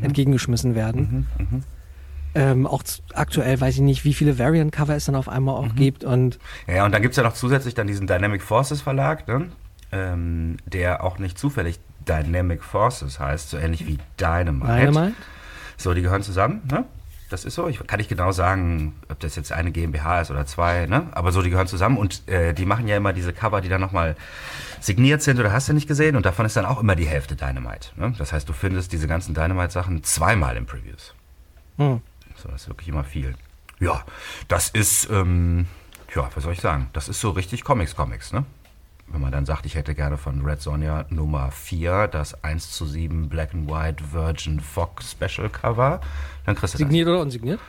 entgegengeschmissen 0.00 0.74
werden. 0.74 1.26
Mhm, 1.38 1.62
Ähm, 2.36 2.66
auch 2.66 2.82
aktuell 3.12 3.60
weiß 3.60 3.76
ich 3.76 3.80
nicht, 3.82 4.04
wie 4.04 4.12
viele 4.14 4.38
Variant-Cover 4.40 4.96
es 4.96 5.04
dann 5.04 5.14
auf 5.14 5.28
einmal 5.28 5.62
Mhm. 5.62 5.70
auch 5.70 5.74
gibt. 5.76 6.02
Und 6.04 6.38
Ja, 6.66 6.84
und 6.84 6.92
dann 6.92 7.02
gibt's 7.02 7.16
ja 7.18 7.22
noch 7.22 7.34
zusätzlich 7.34 7.74
dann 7.74 7.86
diesen 7.86 8.06
Dynamic 8.08 8.42
Forces 8.42 8.80
Verlag, 8.80 9.28
ne? 9.28 9.50
ähm, 9.92 10.56
der 10.66 11.04
auch 11.04 11.18
nicht 11.20 11.38
zufällig 11.38 11.78
Dynamic 12.08 12.64
Forces 12.64 13.20
heißt, 13.20 13.50
so 13.50 13.56
ähnlich 13.58 13.86
wie 13.86 13.98
Dynamite. 14.18 14.86
Dynamite? 14.90 15.14
So, 15.76 15.94
die 15.94 16.02
gehören 16.02 16.22
zusammen, 16.22 16.62
ne? 16.70 16.84
Das 17.34 17.44
ist 17.44 17.56
so. 17.56 17.66
Ich 17.66 17.84
kann 17.84 17.98
nicht 17.98 18.08
genau 18.08 18.30
sagen, 18.30 18.94
ob 19.08 19.18
das 19.18 19.34
jetzt 19.34 19.50
eine 19.50 19.72
GmbH 19.72 20.20
ist 20.20 20.30
oder 20.30 20.46
zwei, 20.46 20.86
ne? 20.86 21.08
Aber 21.10 21.32
so, 21.32 21.42
die 21.42 21.50
gehören 21.50 21.66
zusammen 21.66 21.98
und 21.98 22.28
äh, 22.28 22.54
die 22.54 22.64
machen 22.64 22.86
ja 22.86 22.96
immer 22.96 23.12
diese 23.12 23.32
Cover, 23.32 23.60
die 23.60 23.68
dann 23.68 23.80
nochmal 23.80 24.14
signiert 24.78 25.20
sind 25.20 25.40
oder 25.40 25.50
hast 25.50 25.68
du 25.68 25.72
nicht 25.72 25.88
gesehen 25.88 26.14
und 26.14 26.24
davon 26.26 26.46
ist 26.46 26.56
dann 26.56 26.64
auch 26.64 26.80
immer 26.80 26.94
die 26.94 27.06
Hälfte 27.06 27.34
Dynamite. 27.34 27.88
Ne? 27.96 28.14
Das 28.18 28.32
heißt, 28.32 28.48
du 28.48 28.52
findest 28.52 28.92
diese 28.92 29.08
ganzen 29.08 29.34
Dynamite-Sachen 29.34 30.04
zweimal 30.04 30.56
im 30.56 30.64
Previews. 30.64 31.12
Hm. 31.78 32.02
So, 32.36 32.50
das 32.50 32.62
ist 32.62 32.68
wirklich 32.68 32.86
immer 32.86 33.02
viel. 33.02 33.34
Ja, 33.80 34.04
das 34.46 34.68
ist, 34.68 35.10
ähm, 35.10 35.66
ja, 36.14 36.30
was 36.36 36.44
soll 36.44 36.52
ich 36.52 36.60
sagen? 36.60 36.88
Das 36.92 37.08
ist 37.08 37.20
so 37.20 37.30
richtig 37.30 37.64
Comics-Comics, 37.64 38.32
ne? 38.32 38.44
Wenn 39.08 39.20
man 39.20 39.32
dann 39.32 39.46
sagt, 39.46 39.66
ich 39.66 39.74
hätte 39.74 39.94
gerne 39.94 40.16
von 40.16 40.44
Red 40.44 40.60
Sonja 40.60 41.04
Nummer 41.10 41.50
4 41.50 42.08
das 42.08 42.42
1 42.42 42.72
zu 42.72 42.86
7 42.86 43.28
Black 43.28 43.54
and 43.54 43.70
White 43.70 44.02
Virgin 44.12 44.60
Fox 44.60 45.12
Special 45.12 45.48
Cover, 45.48 46.00
dann 46.46 46.54
kriegst 46.56 46.74
du 46.74 46.78
Signiert 46.78 47.08
oder 47.08 47.20
unsigniert? 47.20 47.60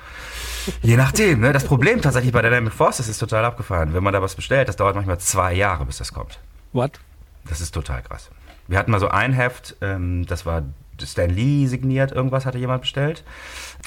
das. 0.65 0.75
Je 0.81 0.97
nachdem, 0.97 1.41
ne? 1.41 1.53
Das 1.53 1.65
Problem 1.65 2.01
tatsächlich 2.01 2.31
bei 2.33 2.41
Dynamic 2.41 2.73
Force, 2.73 2.97
das 2.97 3.09
ist 3.09 3.19
total 3.19 3.45
abgefahren. 3.45 3.93
Wenn 3.93 4.03
man 4.03 4.13
da 4.13 4.21
was 4.21 4.35
bestellt, 4.35 4.67
das 4.67 4.75
dauert 4.75 4.95
manchmal 4.95 5.19
zwei 5.19 5.53
Jahre, 5.53 5.85
bis 5.85 5.97
das 5.97 6.13
kommt. 6.13 6.39
What? 6.73 6.99
Das 7.47 7.61
ist 7.61 7.71
total 7.71 8.01
krass. 8.01 8.29
Wir 8.67 8.79
hatten 8.79 8.91
mal 8.91 8.99
so 8.99 9.09
ein 9.09 9.33
Heft, 9.33 9.75
ähm, 9.81 10.25
das 10.25 10.45
war 10.45 10.63
Stan 11.03 11.29
Lee 11.29 11.67
signiert, 11.67 12.11
irgendwas 12.11 12.45
hatte 12.45 12.57
jemand 12.57 12.81
bestellt. 12.81 13.23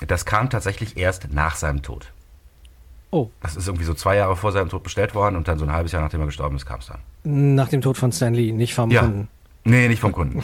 Das 0.07 0.25
kam 0.25 0.51
tatsächlich 0.51 0.97
erst 0.97 1.33
nach 1.33 1.57
seinem 1.57 1.83
Tod. 1.83 2.13
Oh, 3.11 3.31
Das 3.41 3.57
ist 3.57 3.67
irgendwie 3.67 3.87
so 3.87 3.95
zwei 3.95 4.17
Jahre 4.17 4.37
vor 4.37 4.53
seinem 4.53 4.69
Tod 4.69 4.83
bestellt 4.83 5.15
worden 5.15 5.37
und 5.37 5.49
dann 5.49 5.59
so 5.59 5.65
ein 5.65 5.73
halbes 5.73 5.93
Jahr 5.93 6.03
nachdem 6.03 6.21
er 6.21 6.27
gestorben 6.27 6.57
ist, 6.57 6.67
kam 6.67 6.81
es 6.81 6.87
dann. 6.87 6.99
nach 7.55 7.69
dem 7.69 7.81
Tod 7.81 7.97
von 7.97 8.13
Stan 8.13 8.35
Lee, 8.35 8.53
nicht 8.53 8.75
vom 8.75 8.91
Ja. 8.91 9.01
Kunden. 9.03 9.29
Nee, 9.65 9.89
nicht 9.89 10.01
vom 10.01 10.13
Kunden. 10.13 10.43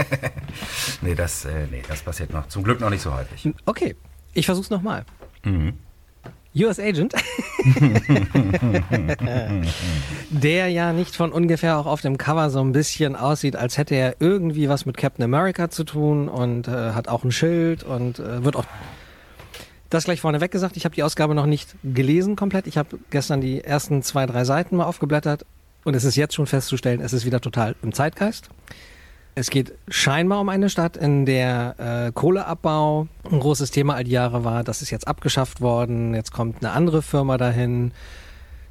nee, 1.00 1.14
das, 1.14 1.44
äh, 1.46 1.66
nee, 1.70 1.82
das 1.88 2.02
passiert 2.02 2.32
noch. 2.32 2.46
Zum 2.48 2.62
Glück 2.64 2.80
noch 2.80 2.90
nicht 2.90 3.02
so 3.02 3.14
häufig. 3.14 3.48
Okay, 3.64 3.94
ich 4.34 4.46
versuch's 4.46 4.70
nochmal. 4.70 5.04
Mhm. 5.44 5.74
US 6.58 6.80
Agent, 6.80 7.12
der 10.30 10.68
ja 10.68 10.92
nicht 10.92 11.14
von 11.14 11.32
ungefähr 11.32 11.78
auch 11.78 11.86
auf 11.86 12.00
dem 12.00 12.18
Cover 12.18 12.50
so 12.50 12.60
ein 12.60 12.72
bisschen 12.72 13.16
aussieht, 13.16 13.56
als 13.56 13.78
hätte 13.78 13.94
er 13.94 14.16
irgendwie 14.20 14.68
was 14.68 14.86
mit 14.86 14.96
Captain 14.96 15.24
America 15.24 15.70
zu 15.70 15.84
tun 15.84 16.28
und 16.28 16.68
äh, 16.68 16.92
hat 16.92 17.08
auch 17.08 17.24
ein 17.24 17.32
Schild 17.32 17.82
und 17.84 18.18
äh, 18.18 18.44
wird 18.44 18.56
auch 18.56 18.64
das 19.90 20.04
gleich 20.04 20.20
vorneweg 20.20 20.50
gesagt. 20.50 20.76
Ich 20.76 20.84
habe 20.84 20.94
die 20.94 21.02
Ausgabe 21.02 21.34
noch 21.34 21.46
nicht 21.46 21.76
gelesen 21.82 22.36
komplett. 22.36 22.66
Ich 22.66 22.78
habe 22.78 22.98
gestern 23.10 23.40
die 23.40 23.62
ersten 23.62 24.02
zwei, 24.02 24.26
drei 24.26 24.44
Seiten 24.44 24.76
mal 24.76 24.84
aufgeblättert 24.84 25.46
und 25.84 25.94
es 25.94 26.04
ist 26.04 26.16
jetzt 26.16 26.34
schon 26.34 26.46
festzustellen, 26.46 27.00
es 27.00 27.12
ist 27.12 27.24
wieder 27.24 27.40
total 27.40 27.76
im 27.82 27.92
Zeitgeist. 27.92 28.50
Es 29.38 29.50
geht 29.50 29.74
scheinbar 29.88 30.40
um 30.40 30.48
eine 30.48 30.70
Stadt, 30.70 30.96
in 30.96 31.26
der 31.26 32.06
äh, 32.06 32.12
Kohleabbau 32.12 33.06
ein 33.30 33.38
großes 33.38 33.70
Thema 33.70 33.94
all 33.94 34.04
die 34.04 34.10
Jahre 34.10 34.44
war. 34.44 34.64
Das 34.64 34.80
ist 34.80 34.90
jetzt 34.90 35.06
abgeschafft 35.06 35.60
worden. 35.60 36.14
Jetzt 36.14 36.32
kommt 36.32 36.64
eine 36.64 36.72
andere 36.72 37.02
Firma 37.02 37.36
dahin. 37.36 37.92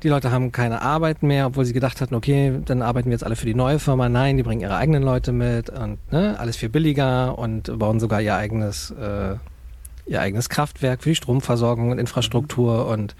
Die 0.01 0.09
Leute 0.09 0.31
haben 0.31 0.51
keine 0.51 0.81
Arbeit 0.81 1.21
mehr, 1.21 1.45
obwohl 1.45 1.65
sie 1.65 1.73
gedacht 1.73 2.01
hatten, 2.01 2.15
okay, 2.15 2.59
dann 2.65 2.81
arbeiten 2.81 3.09
wir 3.09 3.13
jetzt 3.13 3.23
alle 3.23 3.35
für 3.35 3.45
die 3.45 3.53
neue 3.53 3.77
Firma. 3.77 4.09
Nein, 4.09 4.37
die 4.37 4.43
bringen 4.43 4.61
ihre 4.61 4.75
eigenen 4.75 5.03
Leute 5.03 5.31
mit 5.31 5.69
und 5.69 5.99
ne, 6.11 6.35
alles 6.39 6.57
viel 6.57 6.69
billiger 6.69 7.37
und 7.37 7.77
bauen 7.77 7.99
sogar 7.99 8.19
ihr 8.19 8.35
eigenes, 8.35 8.89
äh, 8.89 9.35
ihr 10.05 10.21
eigenes 10.21 10.49
Kraftwerk 10.49 11.03
für 11.03 11.09
die 11.09 11.15
Stromversorgung 11.15 11.91
und 11.91 11.99
Infrastruktur 11.99 12.87
und 12.87 13.15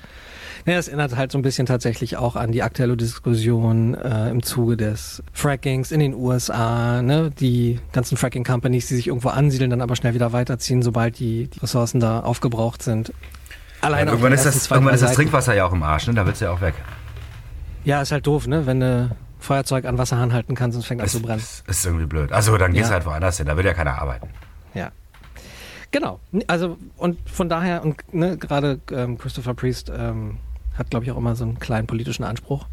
Ja, 0.66 0.78
es 0.78 0.88
erinnert 0.88 1.16
halt 1.16 1.32
so 1.32 1.38
ein 1.38 1.42
bisschen 1.42 1.66
tatsächlich 1.66 2.18
auch 2.18 2.36
an 2.36 2.52
die 2.52 2.64
aktuelle 2.64 2.98
Diskussion 2.98 3.94
äh, 3.94 4.30
im 4.30 4.42
Zuge 4.42 4.78
des 4.78 5.22
Frackings 5.32 5.92
in 5.92 6.00
den 6.00 6.16
USA, 6.16 7.02
ne? 7.02 7.32
die 7.40 7.80
ganzen 7.92 8.18
Fracking-Companies, 8.18 8.88
die 8.88 8.96
sich 8.96 9.08
irgendwo 9.08 9.30
ansiedeln, 9.30 9.70
dann 9.70 9.82
aber 9.82 9.96
schnell 9.96 10.16
wieder 10.16 10.34
weiterziehen, 10.34 10.82
sobald 10.82 11.20
die, 11.20 11.48
die 11.48 11.60
Ressourcen 11.60 12.00
da 12.00 12.22
aufgebraucht 12.22 12.82
sind. 12.82 13.14
Allein 13.82 14.08
ja, 14.08 14.14
irgendwann 14.14 14.34
ist, 14.34 14.46
das, 14.46 14.64
zwei, 14.64 14.76
irgendwann 14.76 14.96
ist 14.96 15.04
das 15.04 15.14
Trinkwasser 15.14 15.54
ja 15.54 15.68
auch 15.68 15.74
im 15.74 15.84
Arsch, 15.84 16.08
ne? 16.08 16.16
da 16.16 16.26
wird 16.26 16.36
es 16.36 16.42
ja 16.42 16.52
auch 16.52 16.62
weg. 16.62 16.74
Ja, 17.84 18.02
ist 18.02 18.12
halt 18.12 18.26
doof, 18.26 18.48
ne? 18.48 18.66
wenn 18.66 18.80
du 18.80 19.16
Feuerzeug 19.40 19.86
an 19.86 20.00
Wasser 20.00 20.18
halten 20.18 20.56
kannst 20.56 20.76
und 20.76 20.82
es 20.82 20.88
fängt 20.88 21.02
an 21.02 21.08
zu 21.08 21.22
brennen. 21.22 21.40
Ist, 21.40 21.68
ist 21.68 21.86
irgendwie 21.86 22.08
blöd. 22.08 22.32
Also 22.32 22.58
dann 22.58 22.74
gehst 22.74 22.90
du 22.90 22.94
halt 22.94 23.06
woanders 23.06 23.38
hin, 23.38 23.46
da 23.46 23.56
will 23.56 23.66
ja 23.66 23.74
keiner 23.74 24.02
arbeiten. 24.02 24.30
Ja. 24.74 24.92
Genau. 25.96 26.20
Also 26.48 26.76
und 26.98 27.18
von 27.30 27.48
daher, 27.48 27.82
und 27.86 27.96
ne, 28.14 28.36
gerade 28.36 28.82
ähm, 28.92 29.18
Christopher 29.18 29.54
Priest 29.54 29.90
ähm, 29.96 30.40
hat, 30.78 30.90
glaube 30.90 31.06
ich, 31.06 31.12
auch 31.12 31.16
immer 31.16 31.38
so 31.38 31.46
einen 31.46 31.58
kleinen 31.58 31.88
politischen 31.88 32.26
Anspruch. 32.26 32.66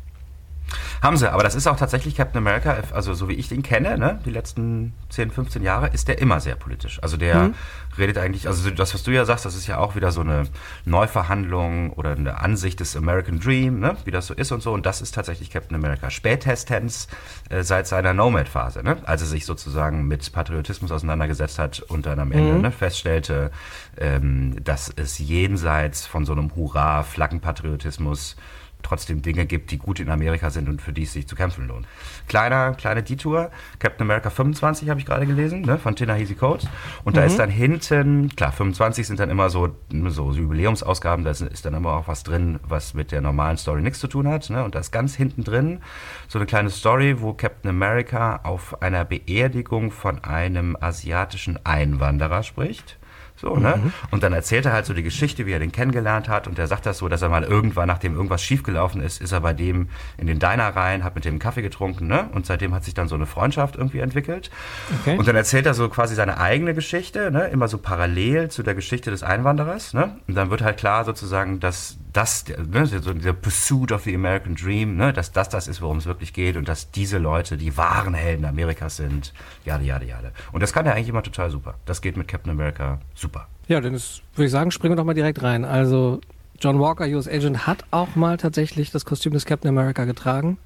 Haben 1.03 1.17
sie, 1.17 1.31
aber 1.31 1.43
das 1.43 1.55
ist 1.55 1.67
auch 1.67 1.77
tatsächlich 1.77 2.17
Captain 2.17 2.39
America, 2.39 2.77
also 2.93 3.15
so 3.15 3.29
wie 3.29 3.35
ich 3.35 3.49
den 3.49 3.63
kenne, 3.63 3.99
ne, 3.99 4.21
die 4.25 4.31
letzten 4.31 4.93
10, 5.11 5.31
15 5.31 5.63
Jahre, 5.63 5.89
ist 5.89 6.09
der 6.09 6.19
immer 6.21 6.41
sehr 6.41 6.55
politisch. 6.55 7.03
Also 7.03 7.17
der 7.17 7.37
mhm. 7.37 7.55
redet 7.99 8.19
eigentlich, 8.19 8.47
also 8.47 8.71
das, 8.71 8.95
was 8.95 9.03
du 9.03 9.11
ja 9.11 9.25
sagst, 9.25 9.45
das 9.45 9.55
ist 9.55 9.67
ja 9.67 9.79
auch 9.79 9.97
wieder 9.97 10.13
so 10.13 10.21
eine 10.21 10.45
Neuverhandlung 10.85 11.91
oder 11.91 12.13
eine 12.13 12.41
Ansicht 12.41 12.81
des 12.81 12.97
American 12.97 13.41
Dream, 13.41 13.81
ne, 13.81 13.97
wie 14.05 14.11
das 14.11 14.27
so 14.27 14.35
ist 14.35 14.53
und 14.53 14.63
so. 14.63 14.73
Und 14.73 14.87
das 14.87 15.01
ist 15.01 15.15
tatsächlich 15.15 15.51
Captain 15.51 15.75
America. 15.75 16.11
Spätestens 16.11 17.09
äh, 17.51 17.63
seit 17.63 17.87
seiner 17.87 18.15
Nomad-Phase, 18.15 18.83
ne, 18.83 18.97
als 19.05 19.23
er 19.23 19.29
sich 19.29 19.45
sozusagen 19.45 20.07
mit 20.07 20.33
Patriotismus 20.33 20.93
auseinandergesetzt 20.93 21.59
hat 21.59 21.81
und 21.81 22.07
dann 22.07 22.19
am 22.19 22.33
Ende 22.33 22.55
mhm. 22.55 22.61
ne, 22.63 22.71
feststellte, 22.71 23.51
ähm, 23.99 24.57
dass 24.63 24.93
es 24.95 25.19
jenseits 25.19 26.07
von 26.07 26.25
so 26.25 26.33
einem 26.33 26.55
Hurra-Flaggenpatriotismus 26.55 28.37
trotzdem 28.83 29.23
Dinge 29.23 29.47
gibt, 29.47 29.71
die 29.71 29.79
gut 29.79 30.01
in 30.01 30.11
Amerika 30.11 30.51
sind 30.51 30.68
und 30.68 30.83
für 30.83 30.92
die 30.92 31.03
es 31.03 31.12
sich 31.12 31.27
zu 31.27 31.37
kämpfen 31.37 31.68
lohnt. 31.68 31.87
Kleiner, 32.29 32.73
kleine 32.75 33.03
Detour, 33.03 33.51
Captain 33.79 34.07
America 34.07 34.31
25 34.31 34.88
habe 34.90 35.01
ich 35.01 35.07
gerade 35.07 35.27
gelesen, 35.27 35.62
ne, 35.62 35.79
von 35.79 35.97
Tina 35.97 36.14
Heasy 36.14 36.35
Coates. 36.35 36.68
Und 37.05 37.14
mhm. 37.14 37.16
da 37.16 37.25
ist 37.25 37.38
dann 37.38 37.51
hinten, 37.51 38.29
klar, 38.37 38.53
25 38.53 39.07
sind 39.07 39.21
dann 39.21 39.31
immer 39.31 39.51
so, 39.51 39.75
so 40.09 40.33
Jubiläumsausgaben, 40.33 41.25
da 41.25 41.31
ist 41.31 41.64
dann 41.64 41.75
immer 41.75 41.92
auch 41.92 42.09
was 42.09 42.23
drin, 42.23 42.61
was 42.62 42.95
mit 42.95 43.12
der 43.12 43.21
normalen 43.21 43.57
Story 43.57 43.83
nichts 43.83 44.01
zu 44.01 44.09
tun 44.09 44.29
hat. 44.29 44.51
Ne? 44.51 44.64
Und 44.64 44.75
da 44.75 44.81
ist 44.81 44.92
ganz 44.92 45.14
hinten 45.14 45.45
drin 45.45 45.81
so 46.29 46.38
eine 46.38 46.47
kleine 46.47 46.71
Story, 46.71 47.21
wo 47.21 47.33
Captain 47.33 47.71
America 47.71 48.40
auf 48.42 48.83
einer 48.83 49.05
Beerdigung 49.05 49.90
von 49.90 50.23
einem 50.25 50.77
asiatischen 50.81 51.59
Einwanderer 51.64 52.42
spricht. 52.42 52.99
So, 53.43 53.57
ne? 53.57 53.75
Mhm. 53.77 53.93
Und 54.13 54.23
dann 54.23 54.33
erzählt 54.33 54.67
er 54.67 54.73
halt 54.73 54.87
so 54.87 54.95
die 54.95 55.03
Geschichte, 55.03 55.47
wie 55.47 55.53
er 55.53 55.59
den 55.59 55.73
kennengelernt 55.73 56.29
hat. 56.29 56.47
Und 56.47 56.59
der 56.59 56.69
sagt 56.69 56.87
das 56.87 56.99
so, 56.99 57.09
dass 57.09 57.23
er 57.23 57.29
mal 57.29 57.43
irgendwann, 57.43 57.89
nachdem 57.89 58.15
irgendwas 58.15 58.41
schiefgelaufen 58.41 59.03
ist, 59.03 59.21
ist 59.21 59.33
er 59.33 59.41
bei 59.41 59.53
dem 59.53 59.89
in 60.17 60.29
den 60.29 60.39
Diner 60.39 60.69
rein, 60.69 61.03
hat 61.03 61.17
mit 61.17 61.25
dem 61.25 61.41
Kaffee 61.41 61.63
getrunken, 61.63 62.07
ne? 62.07 62.29
Und 62.33 62.47
seitdem 62.47 62.73
hat 62.73 62.85
sich 62.85 62.95
dann 62.95 63.09
so 63.09 63.17
eine 63.17 63.27
Freundschaft 63.27 63.75
irgendwie 63.75 63.99
entwickelt. 63.99 64.53
Okay. 65.01 65.19
Und 65.19 65.27
dann 65.27 65.35
erzählt 65.35 65.67
er 65.67 65.75
so 65.75 65.89
quasi 65.89 66.15
seine 66.15 66.39
eigene 66.39 66.73
Geschichte, 66.73 67.33
ne? 67.33 67.49
Immer 67.49 67.67
so 67.67 67.79
parallel 67.79 68.49
zu 68.49 68.63
der 68.63 68.77
Geschichte 68.77 69.11
des 69.11 69.25
Einwanderers, 69.25 69.93
ne? 69.93 70.15
Und 70.29 70.37
dann 70.37 70.51
wird 70.51 70.63
halt 70.63 70.77
klar 70.77 71.05
sozusagen, 71.05 71.59
dass 71.59 71.97
das, 72.13 72.45
ne, 72.47 72.87
so 72.87 73.13
der 73.13 73.33
Pursuit 73.33 73.91
of 73.91 74.05
the 74.05 74.15
American 74.15 74.55
Dream, 74.55 74.95
ne? 74.95 75.13
Dass 75.13 75.33
das 75.33 75.49
das 75.49 75.67
ist, 75.67 75.83
worum 75.83 75.99
es 75.99 76.07
wirklich 76.07 76.33
geht 76.33 76.57
und 76.57 76.69
dass 76.69 76.93
diese 76.93 77.19
Leute 77.19 77.57
die 77.57 77.77
wahren 77.77 78.15
Helden 78.15 78.45
Amerikas 78.45 78.99
sind. 78.99 79.33
Jade, 79.65 79.85
jade, 79.85 80.07
jade. 80.07 80.31
Und 80.53 80.63
das 80.63 80.73
kann 80.73 80.87
er 80.87 80.95
eigentlich 80.95 81.09
immer 81.09 81.25
total 81.25 81.51
super. 81.51 81.75
Das 81.87 82.03
geht 82.03 82.17
mit 82.17 82.29
Captain 82.29 82.53
America 82.53 83.01
super. 83.15 83.32
Ja, 83.73 83.81
dann 83.81 83.95
würde 83.95 84.45
ich 84.45 84.51
sagen, 84.51 84.71
springen 84.71 84.93
wir 84.93 84.97
doch 84.97 85.05
mal 85.07 85.15
direkt 85.15 85.43
rein. 85.43 85.65
Also 85.65 86.21
John 86.61 86.79
Walker, 86.79 87.07
US 87.07 87.27
Agent, 87.27 87.67
hat 87.67 87.87
auch 87.91 88.17
mal 88.17 88.37
tatsächlich 88.37 88.91
das 88.91 89.07
Kostüm 89.07 89.33
des 89.33 89.47
Captain 89.47 89.71
America 89.71 90.05
getragen. 90.05 90.59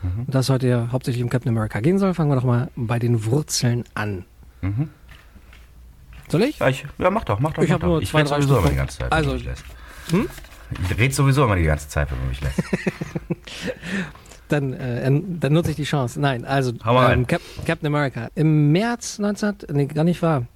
Mhm. 0.00 0.26
Und 0.26 0.32
das 0.32 0.48
heute 0.48 0.68
ja 0.68 0.88
hauptsächlich 0.92 1.24
um 1.24 1.28
Captain 1.28 1.50
America 1.50 1.80
gehen 1.80 1.98
soll, 1.98 2.14
fangen 2.14 2.30
wir 2.30 2.36
doch 2.36 2.44
mal 2.44 2.70
bei 2.76 3.00
den 3.00 3.24
Wurzeln 3.24 3.82
an. 3.94 4.26
Mhm. 4.60 4.90
Soll 6.28 6.44
ich? 6.44 6.60
Ja, 6.60 6.68
ich? 6.68 6.86
ja, 6.98 7.10
mach 7.10 7.24
doch, 7.24 7.40
mach 7.40 7.52
doch. 7.52 7.64
Ich 7.64 7.72
habe 7.72 7.84
nur 7.84 8.00
zwei, 8.04 8.22
drei 8.22 8.40
sowieso 8.40 8.58
immer 8.58 8.70
die 8.70 8.76
ganze 8.76 8.98
Zeit. 8.98 9.10
Also, 9.10 9.36
hm? 10.10 10.28
Ich 10.88 10.98
rede 10.98 11.12
sowieso 11.12 11.42
immer 11.42 11.56
die 11.56 11.64
ganze 11.64 11.88
Zeit, 11.88 12.12
wenn 12.12 12.18
man 12.20 12.28
mich 12.28 12.40
lässt. 12.42 12.62
dann, 14.48 14.72
äh, 14.72 15.10
dann 15.40 15.52
nutze 15.52 15.70
ich 15.70 15.76
die 15.76 15.82
Chance. 15.82 16.20
Nein, 16.20 16.44
also 16.44 16.72
ähm, 16.86 17.26
Cap 17.26 17.42
Captain 17.66 17.88
America. 17.88 18.28
Im 18.36 18.70
März 18.70 19.18
19, 19.18 19.54
nee, 19.72 19.86
gar 19.86 20.04
nicht 20.04 20.22
wahr. 20.22 20.46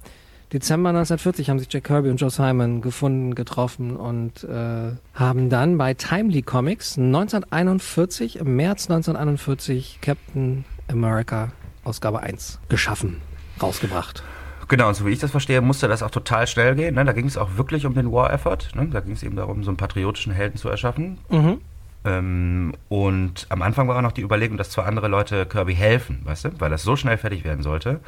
Dezember 0.53 0.89
1940 0.89 1.49
haben 1.49 1.59
sich 1.59 1.67
Jack 1.71 1.83
Kirby 1.83 2.09
und 2.09 2.21
Joe 2.21 2.29
Simon 2.29 2.79
gefunden, 2.81 3.35
getroffen 3.35 3.97
und 3.97 4.45
äh, 4.45 4.91
haben 5.13 5.49
dann 5.49 5.77
bei 5.77 5.93
Timely 5.93 6.41
Comics 6.41 6.97
1941, 6.97 8.37
im 8.37 8.55
März 8.55 8.89
1941, 8.89 9.99
Captain 10.01 10.63
America 10.87 11.51
Ausgabe 11.83 12.21
1 12.21 12.59
geschaffen, 12.69 13.21
rausgebracht. 13.61 14.23
Genau, 14.69 14.89
und 14.89 14.95
so 14.95 15.05
wie 15.05 15.11
ich 15.11 15.19
das 15.19 15.31
verstehe, 15.31 15.61
musste 15.61 15.87
das 15.87 16.03
auch 16.03 16.11
total 16.11 16.47
schnell 16.47 16.75
gehen. 16.75 16.95
Ne? 16.95 17.05
Da 17.05 17.13
ging 17.13 17.25
es 17.25 17.37
auch 17.37 17.55
wirklich 17.55 17.85
um 17.85 17.93
den 17.93 18.11
War-Effort. 18.11 18.69
Ne? 18.75 18.87
Da 18.91 18.99
ging 18.99 19.13
es 19.13 19.23
eben 19.23 19.35
darum, 19.37 19.63
so 19.63 19.69
einen 19.69 19.77
patriotischen 19.77 20.33
Helden 20.33 20.57
zu 20.57 20.67
erschaffen. 20.67 21.17
Mhm. 21.29 21.61
Ähm, 22.07 22.73
und 22.87 23.47
am 23.49 23.61
Anfang 23.61 23.89
war 23.89 23.97
auch 23.97 24.01
noch 24.01 24.13
die 24.13 24.21
Überlegung, 24.21 24.55
dass 24.55 24.69
zwar 24.69 24.85
andere 24.85 25.09
Leute 25.09 25.45
Kirby 25.45 25.75
helfen, 25.75 26.21
weißt 26.23 26.45
du, 26.45 26.49
weil 26.59 26.69
das 26.69 26.83
so 26.83 26.95
schnell 26.95 27.17
fertig 27.17 27.43
werden 27.43 27.63
sollte, 27.63 27.99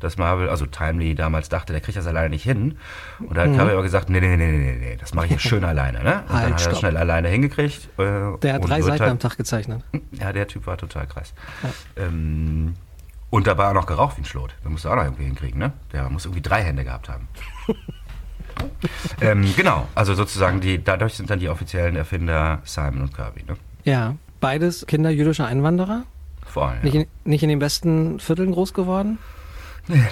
dass 0.00 0.16
Marvel, 0.16 0.48
also 0.48 0.64
Timely 0.64 1.14
damals 1.14 1.50
dachte, 1.50 1.74
der 1.74 1.82
kriegt 1.82 1.98
das 1.98 2.06
alleine 2.06 2.30
nicht 2.30 2.44
hin. 2.44 2.78
Und 3.20 3.36
da 3.36 3.42
hat 3.42 3.50
mhm. 3.50 3.56
Kirby 3.56 3.72
aber 3.72 3.82
gesagt, 3.82 4.08
nee, 4.08 4.20
nee, 4.20 4.36
nee, 4.36 4.50
nee, 4.50 4.76
nee, 4.80 4.96
das 4.96 5.12
mache 5.12 5.26
ich 5.26 5.32
jetzt 5.32 5.42
schön 5.42 5.64
alleine. 5.72 6.02
Ne? 6.02 6.22
Und 6.28 6.32
halt, 6.32 6.44
dann 6.44 6.54
hat 6.54 6.62
er 6.62 6.70
das 6.70 6.78
schnell 6.78 6.96
alleine 6.96 7.28
hingekriegt. 7.28 7.90
Äh, 7.98 8.38
der 8.40 8.54
hat 8.54 8.66
drei 8.66 8.80
Seiten 8.80 9.00
halt, 9.00 9.10
am 9.10 9.18
Tag 9.18 9.36
gezeichnet. 9.36 9.84
Ja, 10.12 10.32
der 10.32 10.48
Typ 10.48 10.66
war 10.66 10.78
total 10.78 11.06
krass. 11.06 11.34
Ja. 11.62 12.04
Ähm, 12.04 12.74
und 13.28 13.46
dabei 13.46 13.68
auch 13.68 13.74
noch 13.74 13.86
geraucht 13.86 14.16
wie 14.16 14.22
ein 14.22 14.26
Schlot. 14.26 14.54
Da 14.62 14.70
musst 14.70 14.84
du 14.84 14.88
auch 14.88 14.96
noch 14.96 15.04
irgendwie 15.04 15.24
hinkriegen, 15.24 15.58
ne? 15.58 15.72
Der 15.92 16.08
muss 16.08 16.24
irgendwie 16.24 16.42
drei 16.42 16.62
Hände 16.62 16.84
gehabt 16.84 17.08
haben. 17.08 17.28
ähm, 19.20 19.44
genau, 19.56 19.88
also 19.94 20.14
sozusagen 20.14 20.60
die, 20.60 20.82
dadurch 20.82 21.14
sind 21.14 21.30
dann 21.30 21.38
die 21.38 21.48
offiziellen 21.48 21.96
Erfinder 21.96 22.60
Simon 22.64 23.02
und 23.02 23.14
Kirby. 23.14 23.44
Ne? 23.44 23.56
Ja, 23.84 24.16
beides 24.40 24.86
Kinder 24.86 25.10
jüdischer 25.10 25.46
Einwanderer. 25.46 26.04
Vor 26.46 26.68
allem. 26.68 26.82
Nicht, 26.82 26.94
in, 26.94 27.06
nicht 27.24 27.42
in 27.42 27.48
den 27.48 27.58
besten 27.58 28.20
Vierteln 28.20 28.52
groß 28.52 28.74
geworden. 28.74 29.18
Nee. 29.88 30.02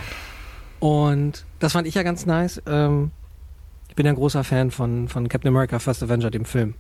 Und 0.79 1.45
das 1.59 1.73
fand 1.73 1.87
ich 1.87 1.95
ja 1.95 2.03
ganz 2.03 2.27
nice. 2.27 2.63
Ähm, 2.67 3.11
ich 3.89 3.95
bin 3.95 4.07
ja 4.07 4.13
ein 4.13 4.17
großer 4.17 4.45
Fan 4.45 4.71
von, 4.71 5.09
von 5.09 5.29
Captain 5.29 5.49
America 5.49 5.79
First 5.79 6.03
Avenger, 6.03 6.31
dem 6.31 6.45
Film. 6.45 6.75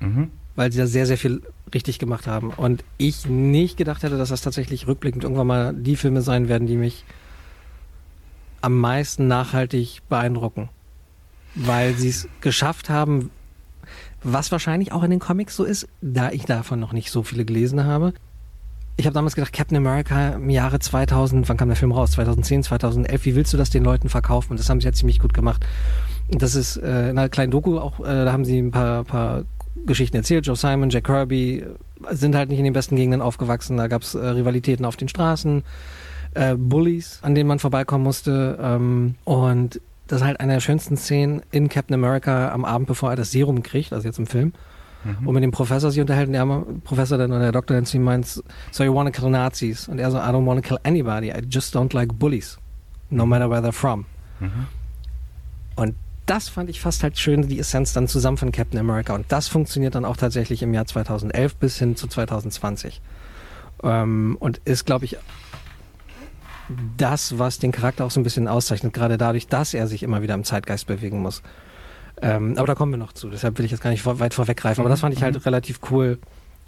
Mhm. 0.00 0.30
Weil 0.54 0.70
sie 0.70 0.78
da 0.78 0.86
sehr, 0.86 1.06
sehr 1.06 1.18
viel 1.18 1.42
richtig 1.74 1.98
gemacht 1.98 2.26
haben. 2.26 2.50
Und 2.50 2.84
ich 2.98 3.26
nicht 3.26 3.76
gedacht 3.76 4.02
hätte, 4.02 4.16
dass 4.16 4.28
das 4.28 4.42
tatsächlich 4.42 4.86
rückblickend 4.86 5.24
irgendwann 5.24 5.46
mal 5.46 5.74
die 5.74 5.96
Filme 5.96 6.22
sein 6.22 6.48
werden, 6.48 6.66
die 6.66 6.76
mich 6.76 7.04
am 8.60 8.78
meisten 8.78 9.26
nachhaltig 9.26 10.02
beeindrucken 10.08 10.68
weil 11.56 11.94
sie 11.94 12.10
es 12.10 12.28
geschafft 12.40 12.88
haben, 12.88 13.30
was 14.22 14.52
wahrscheinlich 14.52 14.92
auch 14.92 15.02
in 15.02 15.10
den 15.10 15.20
Comics 15.20 15.56
so 15.56 15.64
ist, 15.64 15.88
da 16.00 16.30
ich 16.30 16.44
davon 16.44 16.78
noch 16.78 16.92
nicht 16.92 17.10
so 17.10 17.22
viele 17.22 17.44
gelesen 17.44 17.84
habe. 17.84 18.12
Ich 18.98 19.06
habe 19.06 19.14
damals 19.14 19.34
gedacht, 19.34 19.52
Captain 19.52 19.76
America 19.76 20.30
im 20.30 20.48
Jahre 20.48 20.78
2000, 20.78 21.48
wann 21.48 21.56
kam 21.56 21.68
der 21.68 21.76
Film 21.76 21.92
raus? 21.92 22.12
2010, 22.12 22.62
2011, 22.62 23.24
wie 23.26 23.34
willst 23.34 23.52
du 23.52 23.56
das 23.58 23.68
den 23.68 23.84
Leuten 23.84 24.08
verkaufen? 24.08 24.52
Und 24.52 24.60
das 24.60 24.70
haben 24.70 24.80
sie 24.80 24.86
ja 24.86 24.92
ziemlich 24.92 25.18
gut 25.18 25.34
gemacht. 25.34 25.66
Das 26.30 26.54
ist 26.54 26.76
äh, 26.78 27.10
in 27.10 27.18
einer 27.18 27.28
kleinen 27.28 27.52
Doku 27.52 27.78
auch, 27.78 28.00
äh, 28.00 28.24
da 28.24 28.32
haben 28.32 28.44
sie 28.44 28.58
ein 28.58 28.70
paar, 28.70 29.04
paar 29.04 29.44
Geschichten 29.84 30.16
erzählt. 30.16 30.46
Joe 30.46 30.56
Simon, 30.56 30.90
Jack 30.90 31.04
Kirby 31.04 31.58
äh, 31.58 32.14
sind 32.14 32.34
halt 32.34 32.48
nicht 32.48 32.58
in 32.58 32.64
den 32.64 32.72
besten 32.72 32.96
Gegenden 32.96 33.20
aufgewachsen. 33.20 33.76
Da 33.76 33.86
gab 33.86 34.02
es 34.02 34.14
äh, 34.14 34.26
Rivalitäten 34.26 34.84
auf 34.84 34.96
den 34.96 35.08
Straßen, 35.08 35.62
äh, 36.34 36.54
Bullies, 36.56 37.18
an 37.22 37.34
denen 37.34 37.48
man 37.48 37.58
vorbeikommen 37.58 38.02
musste. 38.02 38.58
Ähm, 38.60 39.14
und 39.24 39.80
das 40.06 40.20
ist 40.20 40.26
halt 40.26 40.40
eine 40.40 40.54
der 40.54 40.60
schönsten 40.60 40.96
Szenen 40.96 41.42
in 41.50 41.68
Captain 41.68 41.94
America 41.94 42.52
am 42.52 42.64
Abend, 42.64 42.86
bevor 42.86 43.10
er 43.10 43.16
das 43.16 43.30
Serum 43.30 43.62
kriegt, 43.62 43.92
also 43.92 44.06
jetzt 44.06 44.18
im 44.18 44.26
Film. 44.26 44.52
Mhm. 45.04 45.26
Und 45.26 45.34
mit 45.34 45.42
dem 45.42 45.50
Professor 45.50 45.90
sich 45.90 46.00
unterhalten, 46.00 46.32
der 46.32 46.46
Professor 46.84 47.18
dann 47.18 47.30
oder 47.30 47.40
der 47.40 47.52
Doktor 47.52 47.74
dann 47.74 47.86
zu 47.86 47.96
ihm 47.96 48.04
meint, 48.04 48.26
so 48.26 48.84
you 48.84 48.94
wanna 48.94 49.10
kill 49.10 49.30
Nazis? 49.30 49.88
Und 49.88 49.98
er 49.98 50.10
so, 50.10 50.18
I 50.18 50.22
don't 50.22 50.46
wanna 50.46 50.60
kill 50.60 50.78
anybody, 50.84 51.30
I 51.30 51.42
just 51.48 51.76
don't 51.76 51.94
like 51.94 52.18
bullies. 52.18 52.58
No 53.10 53.24
mhm. 53.24 53.30
matter 53.30 53.50
where 53.50 53.60
they're 53.60 53.72
from. 53.72 54.06
Mhm. 54.40 54.66
Und 55.76 55.94
das 56.26 56.48
fand 56.48 56.68
ich 56.70 56.80
fast 56.80 57.02
halt 57.02 57.18
schön, 57.18 57.46
die 57.46 57.58
Essenz 57.58 57.92
dann 57.92 58.08
zusammen 58.08 58.36
von 58.36 58.50
Captain 58.50 58.80
America. 58.80 59.14
Und 59.14 59.26
das 59.28 59.48
funktioniert 59.48 59.94
dann 59.94 60.04
auch 60.04 60.16
tatsächlich 60.16 60.62
im 60.62 60.74
Jahr 60.74 60.86
2011 60.86 61.54
bis 61.56 61.78
hin 61.78 61.94
zu 61.94 62.08
2020. 62.08 63.00
Ähm, 63.82 64.36
und 64.40 64.58
ist, 64.64 64.86
glaube 64.86 65.04
ich, 65.04 65.16
das, 66.96 67.38
was 67.38 67.58
den 67.58 67.72
Charakter 67.72 68.04
auch 68.04 68.10
so 68.10 68.20
ein 68.20 68.22
bisschen 68.24 68.48
auszeichnet, 68.48 68.92
gerade 68.92 69.18
dadurch, 69.18 69.46
dass 69.46 69.74
er 69.74 69.86
sich 69.86 70.02
immer 70.02 70.22
wieder 70.22 70.34
im 70.34 70.44
Zeitgeist 70.44 70.86
bewegen 70.86 71.20
muss. 71.20 71.42
Ähm, 72.22 72.54
aber 72.56 72.66
da 72.66 72.74
kommen 72.74 72.92
wir 72.92 72.98
noch 72.98 73.12
zu, 73.12 73.28
deshalb 73.28 73.58
will 73.58 73.64
ich 73.64 73.70
jetzt 73.70 73.82
gar 73.82 73.90
nicht 73.90 74.04
weit 74.06 74.34
vorweggreifen. 74.34 74.80
Aber 74.80 74.88
das 74.88 75.00
fand 75.00 75.14
ich 75.14 75.22
halt 75.22 75.34
mhm. 75.34 75.42
relativ 75.42 75.80
cool, 75.90 76.18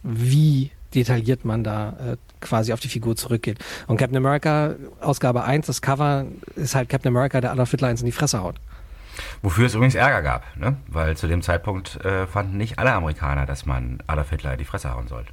wie 0.02 0.70
detailliert 0.94 1.44
man 1.44 1.64
da 1.64 1.90
äh, 1.90 2.16
quasi 2.40 2.72
auf 2.72 2.80
die 2.80 2.88
Figur 2.88 3.16
zurückgeht. 3.16 3.58
Und 3.86 3.96
Captain 3.96 4.16
America, 4.16 4.74
Ausgabe 5.00 5.44
1, 5.44 5.66
das 5.66 5.82
Cover 5.82 6.26
ist 6.54 6.74
halt 6.74 6.88
Captain 6.88 7.14
America, 7.14 7.40
der 7.40 7.52
Adolf 7.52 7.70
Hitler 7.70 7.88
eins 7.88 8.00
in 8.00 8.06
die 8.06 8.12
Fresse 8.12 8.42
haut. 8.42 8.56
Wofür 9.42 9.66
es 9.66 9.74
übrigens 9.74 9.96
Ärger 9.96 10.22
gab, 10.22 10.56
ne? 10.56 10.76
weil 10.86 11.16
zu 11.16 11.26
dem 11.26 11.42
Zeitpunkt 11.42 11.96
äh, 12.04 12.26
fanden 12.26 12.56
nicht 12.56 12.78
alle 12.78 12.92
Amerikaner, 12.92 13.46
dass 13.46 13.66
man 13.66 13.98
Adolf 14.06 14.30
Hitler 14.30 14.52
in 14.52 14.58
die 14.58 14.64
Fresse 14.64 14.94
hauen 14.94 15.08
sollte. 15.08 15.32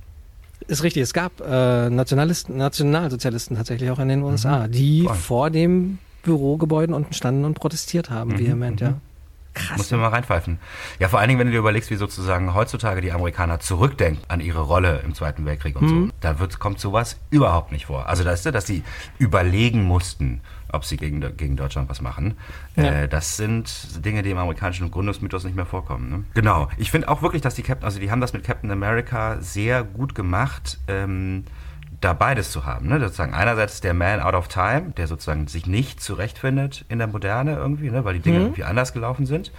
Ist 0.68 0.84
richtig, 0.84 1.04
es 1.04 1.13
gab 1.13 1.41
äh, 1.41 1.89
Nationalisten, 1.89 2.58
Nationalsozialisten 2.58 3.56
tatsächlich 3.56 3.91
auch 3.91 4.00
in 4.00 4.10
den 4.10 4.24
USA, 4.24 4.68
die 4.68 5.04
Voll. 5.04 5.15
vor 5.15 5.50
dem 5.50 6.00
Bürogebäuden 6.24 6.96
unten 6.96 7.13
standen 7.13 7.46
und 7.46 7.54
protestiert 7.54 8.10
haben, 8.10 8.38
vehement, 8.39 8.82
ja. 8.82 8.96
Krass. 9.56 9.78
Musst 9.78 9.91
du 9.91 9.96
mal 9.96 10.10
reinpfeifen. 10.10 10.60
Ja, 11.00 11.08
vor 11.08 11.20
allen 11.20 11.30
Dingen, 11.30 11.39
wenn 11.39 11.48
du 11.48 11.54
dir 11.54 11.60
überlegst, 11.60 11.89
wie 11.89 11.96
sozusagen 11.96 12.54
heutzutage 12.54 13.00
die 13.00 13.13
Amerikaner 13.13 13.62
zurückdenken 13.62 14.22
an 14.28 14.41
ihre 14.41 14.60
Rolle 14.60 15.02
im 15.06 15.15
Zweiten 15.15 15.46
Weltkrieg 15.46 15.80
und 15.80 15.88
so. 15.88 16.08
Da 16.20 16.39
wird, 16.39 16.60
kommt 16.60 16.80
sowas 16.82 17.18
überhaupt 17.30 17.72
nicht 17.72 17.86
vor. 17.86 18.10
Also, 18.10 18.26
das, 18.26 18.44
dass 18.44 18.68
sie 18.68 18.84
überlegen 19.18 19.84
mussten, 19.84 20.41
ob 20.75 20.85
sie 20.85 20.97
gegen, 20.97 21.21
gegen 21.38 21.55
Deutschland 21.55 21.89
was 21.89 22.01
machen. 22.01 22.35
Ja. 22.75 22.83
Äh, 22.83 23.07
das 23.07 23.38
sind 23.38 24.05
Dinge, 24.05 24.23
die 24.23 24.31
im 24.31 24.38
amerikanischen 24.38 24.91
Gründungsmythos 24.91 25.43
nicht 25.43 25.55
mehr 25.55 25.65
vorkommen. 25.65 26.09
Ne? 26.09 26.23
Genau. 26.33 26.69
Ich 26.77 26.91
finde 26.91 27.09
auch 27.09 27.21
wirklich, 27.21 27.41
dass 27.41 27.55
die 27.55 27.63
Captain, 27.63 27.85
also 27.85 27.99
die 27.99 28.11
haben 28.11 28.21
das 28.21 28.33
mit 28.33 28.43
Captain 28.43 28.71
America 28.71 29.38
sehr 29.41 29.83
gut 29.83 30.15
gemacht. 30.15 30.79
Ähm, 30.88 31.45
da 32.01 32.13
beides 32.13 32.51
zu 32.51 32.65
haben. 32.65 32.88
Ne? 32.88 32.99
Sozusagen 32.99 33.33
einerseits 33.33 33.81
der 33.81 33.93
Man 33.93 34.19
out 34.19 34.35
of 34.35 34.47
time, 34.47 34.91
der 34.95 35.07
sozusagen 35.07 35.47
sich 35.47 35.65
nicht 35.65 36.01
zurechtfindet 36.01 36.85
in 36.88 36.99
der 36.99 37.07
Moderne 37.07 37.55
irgendwie, 37.55 37.89
ne? 37.89 38.05
weil 38.05 38.13
die 38.13 38.19
Dinge 38.19 38.39
irgendwie 38.39 38.63
anders 38.63 38.93
gelaufen 38.93 39.25
sind. 39.25 39.51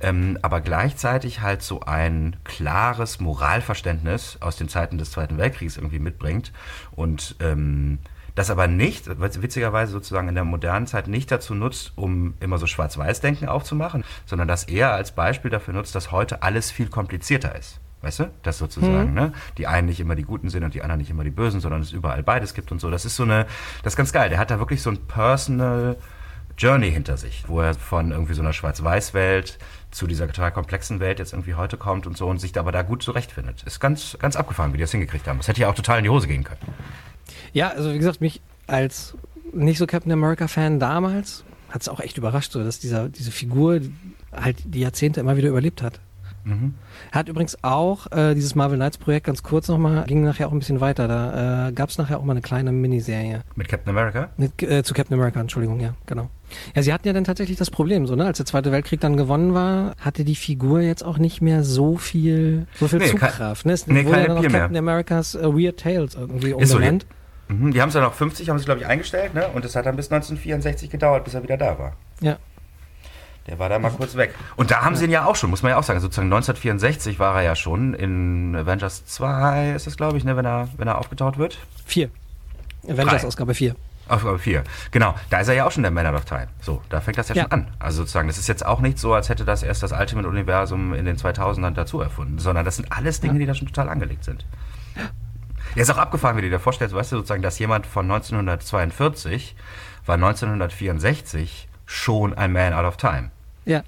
Ähm, 0.00 0.38
aber 0.42 0.60
gleichzeitig 0.60 1.40
halt 1.40 1.62
so 1.62 1.80
ein 1.80 2.36
klares 2.44 3.20
Moralverständnis 3.20 4.38
aus 4.40 4.56
den 4.56 4.68
Zeiten 4.68 4.98
des 4.98 5.12
Zweiten 5.12 5.38
Weltkriegs 5.38 5.76
irgendwie 5.76 5.98
mitbringt 6.00 6.52
und 6.92 7.36
ähm, 7.40 7.98
das 8.34 8.50
aber 8.50 8.66
nicht, 8.66 9.08
witzigerweise 9.20 9.92
sozusagen 9.92 10.28
in 10.28 10.34
der 10.34 10.44
modernen 10.44 10.86
Zeit 10.86 11.06
nicht 11.08 11.30
dazu 11.30 11.54
nutzt, 11.54 11.92
um 11.96 12.34
immer 12.40 12.58
so 12.58 12.66
Schwarz-Weiß-Denken 12.66 13.48
aufzumachen, 13.48 14.04
sondern 14.26 14.48
das 14.48 14.64
eher 14.64 14.92
als 14.92 15.12
Beispiel 15.12 15.50
dafür 15.50 15.74
nutzt, 15.74 15.94
dass 15.94 16.12
heute 16.12 16.42
alles 16.42 16.70
viel 16.70 16.88
komplizierter 16.88 17.54
ist. 17.54 17.80
Weißt 18.00 18.18
du? 18.18 18.30
Das 18.42 18.58
sozusagen, 18.58 19.14
ne? 19.14 19.32
Die 19.58 19.68
einen 19.68 19.86
nicht 19.86 20.00
immer 20.00 20.16
die 20.16 20.24
Guten 20.24 20.50
sind 20.50 20.64
und 20.64 20.74
die 20.74 20.82
anderen 20.82 20.98
nicht 20.98 21.10
immer 21.10 21.22
die 21.22 21.30
Bösen, 21.30 21.60
sondern 21.60 21.82
es 21.82 21.92
überall 21.92 22.24
beides 22.24 22.52
gibt 22.52 22.72
und 22.72 22.80
so. 22.80 22.90
Das 22.90 23.04
ist 23.04 23.14
so 23.14 23.22
eine, 23.22 23.46
das 23.84 23.92
ist 23.92 23.96
ganz 23.96 24.12
geil. 24.12 24.28
Der 24.28 24.38
hat 24.38 24.50
da 24.50 24.58
wirklich 24.58 24.82
so 24.82 24.90
ein 24.90 24.96
Personal 25.06 25.96
Journey 26.58 26.90
hinter 26.90 27.16
sich, 27.16 27.44
wo 27.46 27.60
er 27.60 27.74
von 27.74 28.10
irgendwie 28.10 28.34
so 28.34 28.42
einer 28.42 28.52
Schwarz-Weiß-Welt 28.52 29.58
zu 29.92 30.08
dieser 30.08 30.26
total 30.26 30.50
komplexen 30.50 30.98
Welt 30.98 31.20
jetzt 31.20 31.32
irgendwie 31.32 31.54
heute 31.54 31.76
kommt 31.76 32.06
und 32.06 32.16
so 32.16 32.26
und 32.26 32.40
sich 32.40 32.58
aber 32.58 32.72
da 32.72 32.82
gut 32.82 33.02
zurechtfindet. 33.02 33.62
Ist 33.62 33.78
ganz, 33.78 34.16
ganz 34.18 34.34
abgefahren, 34.34 34.72
wie 34.72 34.78
die 34.78 34.82
das 34.82 34.90
hingekriegt 34.90 35.28
haben. 35.28 35.38
Das 35.38 35.46
hätte 35.46 35.60
ja 35.60 35.68
auch 35.68 35.74
total 35.74 35.98
in 35.98 36.04
die 36.04 36.10
Hose 36.10 36.26
gehen 36.26 36.44
können. 36.44 36.60
Ja, 37.52 37.68
also 37.70 37.92
wie 37.92 37.98
gesagt, 37.98 38.20
mich 38.20 38.40
als 38.66 39.14
nicht 39.52 39.78
so 39.78 39.86
Captain 39.86 40.12
America-Fan 40.12 40.80
damals 40.80 41.44
hat 41.68 41.82
es 41.82 41.88
auch 41.88 42.00
echt 42.00 42.18
überrascht, 42.18 42.52
so 42.52 42.62
dass 42.62 42.78
dieser, 42.80 43.08
diese 43.08 43.30
Figur 43.30 43.80
halt 44.32 44.56
die 44.64 44.80
Jahrzehnte 44.80 45.20
immer 45.20 45.36
wieder 45.36 45.48
überlebt 45.48 45.82
hat. 45.82 46.00
Er 46.44 47.18
hat 47.18 47.28
übrigens 47.28 47.56
auch 47.62 48.10
äh, 48.10 48.34
dieses 48.34 48.54
Marvel 48.54 48.76
Knights 48.76 48.98
Projekt 48.98 49.26
ganz 49.26 49.42
kurz 49.42 49.68
nochmal, 49.68 50.04
ging 50.06 50.22
nachher 50.24 50.48
auch 50.48 50.52
ein 50.52 50.58
bisschen 50.58 50.80
weiter. 50.80 51.06
Da 51.08 51.68
äh, 51.68 51.72
gab 51.72 51.88
es 51.90 51.98
nachher 51.98 52.18
auch 52.18 52.24
mal 52.24 52.32
eine 52.32 52.40
kleine 52.40 52.72
Miniserie. 52.72 53.42
Mit 53.54 53.68
Captain 53.68 53.90
America? 53.90 54.30
Mit, 54.36 54.62
äh, 54.62 54.82
zu 54.82 54.92
Captain 54.94 55.14
America, 55.18 55.40
Entschuldigung, 55.40 55.78
ja, 55.80 55.94
genau. 56.06 56.30
Ja, 56.74 56.82
sie 56.82 56.92
hatten 56.92 57.06
ja 57.06 57.14
dann 57.14 57.24
tatsächlich 57.24 57.56
das 57.58 57.70
Problem, 57.70 58.06
so, 58.06 58.14
ne? 58.16 58.26
Als 58.26 58.36
der 58.38 58.46
Zweite 58.46 58.72
Weltkrieg 58.72 59.00
dann 59.00 59.16
gewonnen 59.16 59.54
war, 59.54 59.94
hatte 59.98 60.24
die 60.24 60.34
Figur 60.34 60.80
jetzt 60.80 61.04
auch 61.04 61.18
nicht 61.18 61.40
mehr 61.42 61.62
so 61.64 61.96
viel, 61.96 62.66
so 62.78 62.88
viel 62.88 62.98
Nee, 62.98 63.06
kein- 63.10 63.30
Zugkraft. 63.30 63.64
Ne? 63.66 63.72
Es 63.72 63.86
nee, 63.86 64.04
wurde 64.04 64.22
dann 64.22 64.30
auch 64.32 64.36
Appeal 64.38 64.50
mehr. 64.52 64.60
Captain 64.62 64.76
Americas 64.76 65.34
äh, 65.34 65.44
Weird 65.44 65.78
Tales 65.80 66.14
irgendwie 66.14 66.50
so, 66.50 66.56
umbenannt. 66.76 67.06
Mhm, 67.48 67.72
die 67.72 67.80
haben 67.80 67.88
es 67.88 67.94
dann 67.94 68.04
auf 68.04 68.14
50, 68.14 68.48
haben 68.50 68.58
sie 68.58 68.64
glaube 68.64 68.80
ich 68.80 68.86
eingestellt, 68.86 69.34
ne? 69.34 69.46
Und 69.54 69.64
es 69.64 69.74
hat 69.76 69.86
dann 69.86 69.96
bis 69.96 70.10
1964 70.10 70.90
gedauert, 70.90 71.24
bis 71.24 71.34
er 71.34 71.42
wieder 71.42 71.56
da 71.56 71.78
war. 71.78 71.92
Ja. 72.20 72.36
Der 73.46 73.58
war 73.58 73.68
da 73.68 73.78
mal 73.78 73.90
kurz 73.90 74.14
weg. 74.16 74.34
Und 74.56 74.70
da 74.70 74.84
haben 74.84 74.94
sie 74.94 75.04
ihn 75.04 75.10
ja 75.10 75.24
auch 75.24 75.34
schon, 75.34 75.50
muss 75.50 75.62
man 75.62 75.70
ja 75.70 75.78
auch 75.78 75.82
sagen. 75.82 75.98
Sozusagen 76.00 76.26
1964 76.28 77.18
war 77.18 77.36
er 77.36 77.42
ja 77.42 77.56
schon 77.56 77.94
in 77.94 78.54
Avengers 78.54 79.04
2, 79.06 79.72
ist 79.72 79.86
das 79.86 79.96
glaube 79.96 80.16
ich, 80.16 80.24
ne, 80.24 80.36
wenn 80.36 80.44
er, 80.46 80.68
wenn 80.76 80.86
er 80.86 80.98
aufgetaucht 80.98 81.38
wird. 81.38 81.58
Vier. 81.84 82.10
Avengers 82.84 83.22
Drei. 83.22 83.26
Ausgabe 83.26 83.54
4. 83.54 83.74
Aufgabe 84.08 84.38
4. 84.38 84.64
Genau, 84.90 85.14
da 85.30 85.40
ist 85.40 85.48
er 85.48 85.54
ja 85.54 85.64
auch 85.64 85.72
schon 85.72 85.82
der 85.82 85.92
Man 85.92 86.12
of 86.14 86.24
Time. 86.24 86.48
So, 86.60 86.82
da 86.88 87.00
fängt 87.00 87.18
das 87.18 87.28
ja, 87.28 87.34
Ja. 87.36 87.42
schon 87.42 87.52
an. 87.52 87.68
Also 87.78 87.98
sozusagen, 87.98 88.28
das 88.28 88.38
ist 88.38 88.48
jetzt 88.48 88.64
auch 88.66 88.80
nicht 88.80 88.98
so, 88.98 89.14
als 89.14 89.28
hätte 89.28 89.44
das 89.44 89.62
erst 89.62 89.82
das 89.82 89.92
Ultimate-Universum 89.92 90.94
in 90.94 91.04
den 91.04 91.16
2000ern 91.16 91.72
dazu 91.74 92.00
erfunden, 92.00 92.38
sondern 92.38 92.64
das 92.64 92.76
sind 92.76 92.92
alles 92.92 93.20
Dinge, 93.20 93.38
die 93.38 93.46
da 93.46 93.54
schon 93.54 93.68
total 93.68 93.88
angelegt 93.88 94.24
sind. 94.24 94.44
Ja, 95.74 95.82
ist 95.82 95.90
auch 95.90 95.98
abgefahren, 95.98 96.36
wie 96.36 96.42
du 96.42 96.50
dir 96.50 96.58
vorstellst, 96.58 96.94
weißt 96.94 97.12
du, 97.12 97.16
sozusagen, 97.16 97.42
dass 97.42 97.58
jemand 97.58 97.86
von 97.86 98.04
1942 98.10 99.56
war 100.04 100.16
1964 100.16 101.68
schon 101.86 102.34
ein 102.34 102.52
Man 102.52 102.72
out 102.72 102.84
of 102.84 102.96
Time. 102.96 103.30
Ja. 103.64 103.82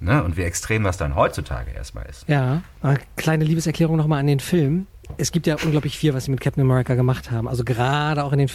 Ne? 0.00 0.22
Und 0.22 0.36
wie 0.36 0.42
extrem 0.42 0.84
das 0.84 0.96
dann 0.96 1.14
heutzutage 1.14 1.70
erstmal 1.70 2.06
ist. 2.06 2.28
Ja. 2.28 2.62
Aber 2.82 2.98
kleine 3.16 3.44
Liebeserklärung 3.44 3.96
nochmal 3.96 4.20
an 4.20 4.26
den 4.26 4.40
Film. 4.40 4.86
Es 5.16 5.32
gibt 5.32 5.46
ja 5.46 5.56
unglaublich 5.62 5.96
viel, 5.96 6.14
was 6.14 6.24
sie 6.24 6.30
mit 6.30 6.40
Captain 6.40 6.62
America 6.62 6.94
gemacht 6.94 7.30
haben. 7.30 7.48
Also 7.48 7.64
gerade 7.64 8.24
auch 8.24 8.32
in 8.32 8.38
den 8.38 8.50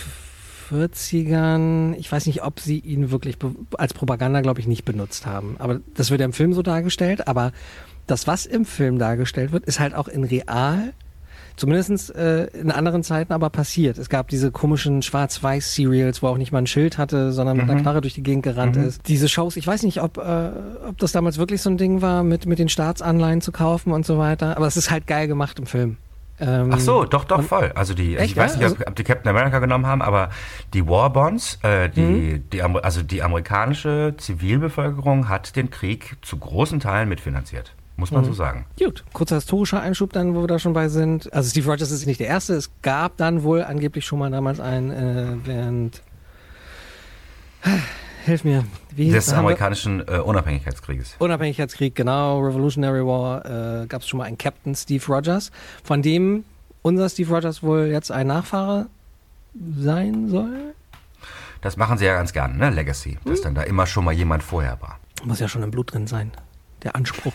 40ern. 0.71 1.95
Ich 1.95 2.11
weiß 2.11 2.25
nicht, 2.27 2.43
ob 2.43 2.59
sie 2.59 2.79
ihn 2.79 3.11
wirklich 3.11 3.37
als 3.77 3.93
Propaganda, 3.93 4.41
glaube 4.41 4.59
ich, 4.59 4.67
nicht 4.67 4.85
benutzt 4.85 5.25
haben. 5.25 5.55
Aber 5.59 5.79
das 5.95 6.11
wird 6.11 6.21
ja 6.21 6.25
im 6.25 6.33
Film 6.33 6.53
so 6.53 6.61
dargestellt. 6.61 7.27
Aber 7.27 7.51
das, 8.07 8.27
was 8.27 8.45
im 8.45 8.65
Film 8.65 8.99
dargestellt 8.99 9.51
wird, 9.51 9.65
ist 9.65 9.79
halt 9.79 9.95
auch 9.95 10.07
in 10.07 10.23
real 10.23 10.93
Zumindest 11.55 12.15
äh, 12.15 12.45
in 12.47 12.71
anderen 12.71 13.03
Zeiten 13.03 13.33
aber 13.33 13.49
passiert. 13.49 13.97
Es 13.97 14.09
gab 14.09 14.27
diese 14.29 14.51
komischen 14.51 15.01
Schwarz-Weiß-Serials, 15.01 16.21
wo 16.23 16.27
auch 16.27 16.37
nicht 16.37 16.51
mal 16.51 16.59
ein 16.59 16.67
Schild 16.67 16.97
hatte, 16.97 17.31
sondern 17.31 17.57
mit 17.57 17.69
einer 17.69 17.81
Knarre 17.81 18.01
durch 18.01 18.13
die 18.13 18.23
Gegend 18.23 18.43
gerannt 18.43 18.77
ist. 18.77 19.07
Diese 19.07 19.27
Shows, 19.29 19.57
ich 19.57 19.67
weiß 19.67 19.83
nicht, 19.83 20.01
ob, 20.01 20.17
äh, 20.17 20.49
ob 20.87 20.97
das 20.97 21.11
damals 21.11 21.37
wirklich 21.37 21.61
so 21.61 21.69
ein 21.69 21.77
Ding 21.77 22.01
war, 22.01 22.23
mit, 22.23 22.45
mit 22.45 22.59
den 22.59 22.69
Staatsanleihen 22.69 23.41
zu 23.41 23.51
kaufen 23.51 23.91
und 23.91 24.05
so 24.05 24.17
weiter. 24.17 24.57
Aber 24.57 24.67
es 24.67 24.77
ist 24.77 24.89
halt 24.91 25.07
geil 25.07 25.27
gemacht 25.27 25.59
im 25.59 25.65
Film. 25.65 25.97
Ähm, 26.39 26.71
Ach 26.73 26.79
so, 26.79 27.05
doch, 27.05 27.23
doch, 27.25 27.43
voll. 27.43 27.71
Also 27.75 27.93
die, 27.93 28.15
Echt, 28.17 28.31
ich 28.31 28.37
weiß 28.37 28.55
nicht, 28.57 28.65
ob, 28.65 28.71
Also- 28.71 28.85
ob 28.87 28.95
die 28.95 29.03
Captain 29.03 29.29
America 29.29 29.59
genommen 29.59 29.85
haben, 29.85 30.01
aber 30.01 30.29
die 30.73 30.87
War 30.87 31.11
Bonds, 31.13 31.59
äh, 31.61 31.87
die, 31.89 32.01
Mhm. 32.01 32.49
die, 32.51 32.61
also 32.63 33.03
die 33.03 33.21
amerikanische 33.21 34.15
Zivilbevölkerung 34.17 35.29
hat 35.29 35.55
den 35.55 35.69
Krieg 35.69 36.15
zu 36.23 36.37
großen 36.37 36.79
Teilen 36.79 37.09
mitfinanziert. 37.09 37.73
Muss 38.01 38.09
man 38.11 38.23
Mhm. 38.23 38.25
so 38.25 38.33
sagen. 38.33 38.65
Gut, 38.79 39.03
kurzer 39.13 39.35
historischer 39.35 39.79
Einschub 39.79 40.11
dann, 40.11 40.33
wo 40.35 40.41
wir 40.41 40.47
da 40.47 40.57
schon 40.59 40.73
bei 40.73 40.89
sind. 40.89 41.31
Also 41.31 41.49
Steve 41.51 41.69
Rogers 41.69 41.91
ist 41.91 42.05
nicht 42.07 42.19
der 42.19 42.27
Erste. 42.27 42.55
Es 42.55 42.71
gab 42.81 43.15
dann 43.17 43.43
wohl 43.43 43.61
angeblich 43.63 44.05
schon 44.05 44.17
mal 44.19 44.31
damals 44.31 44.59
einen 44.59 44.89
äh, 44.91 45.35
während... 45.45 46.01
Hilf 48.25 48.43
mir. 48.43 48.65
Wie 48.95 49.09
Des 49.11 49.31
amerikanischen 49.33 49.99
äh, 50.07 50.17
Unabhängigkeitskrieges. 50.19 51.15
Unabhängigkeitskrieg, 51.19 51.95
genau, 51.95 52.39
Revolutionary 52.39 53.05
War, 53.05 53.83
äh, 53.83 53.87
gab 53.87 54.01
es 54.01 54.07
schon 54.09 54.17
mal 54.19 54.23
einen 54.25 54.37
Captain 54.37 54.75
Steve 54.75 55.03
Rogers, 55.07 55.51
von 55.83 56.01
dem 56.01 56.43
unser 56.81 57.07
Steve 57.09 57.33
Rogers 57.33 57.61
wohl 57.63 57.85
jetzt 57.91 58.11
ein 58.11 58.27
Nachfahre 58.27 58.87
sein 59.77 60.27
soll. 60.29 60.73
Das 61.61 61.77
machen 61.77 61.97
sie 61.99 62.05
ja 62.05 62.15
ganz 62.15 62.33
gerne, 62.33 62.55
ne? 62.57 62.69
Legacy. 62.71 63.17
Dass 63.25 63.39
Mhm. 63.39 63.43
dann 63.43 63.55
da 63.55 63.61
immer 63.63 63.85
schon 63.85 64.05
mal 64.05 64.11
jemand 64.13 64.41
vorher 64.43 64.79
war. 64.81 64.99
Muss 65.23 65.39
ja 65.39 65.47
schon 65.47 65.61
im 65.63 65.69
Blut 65.71 65.93
drin 65.93 66.07
sein, 66.07 66.31
der 66.83 66.95
Anspruch. 66.95 67.33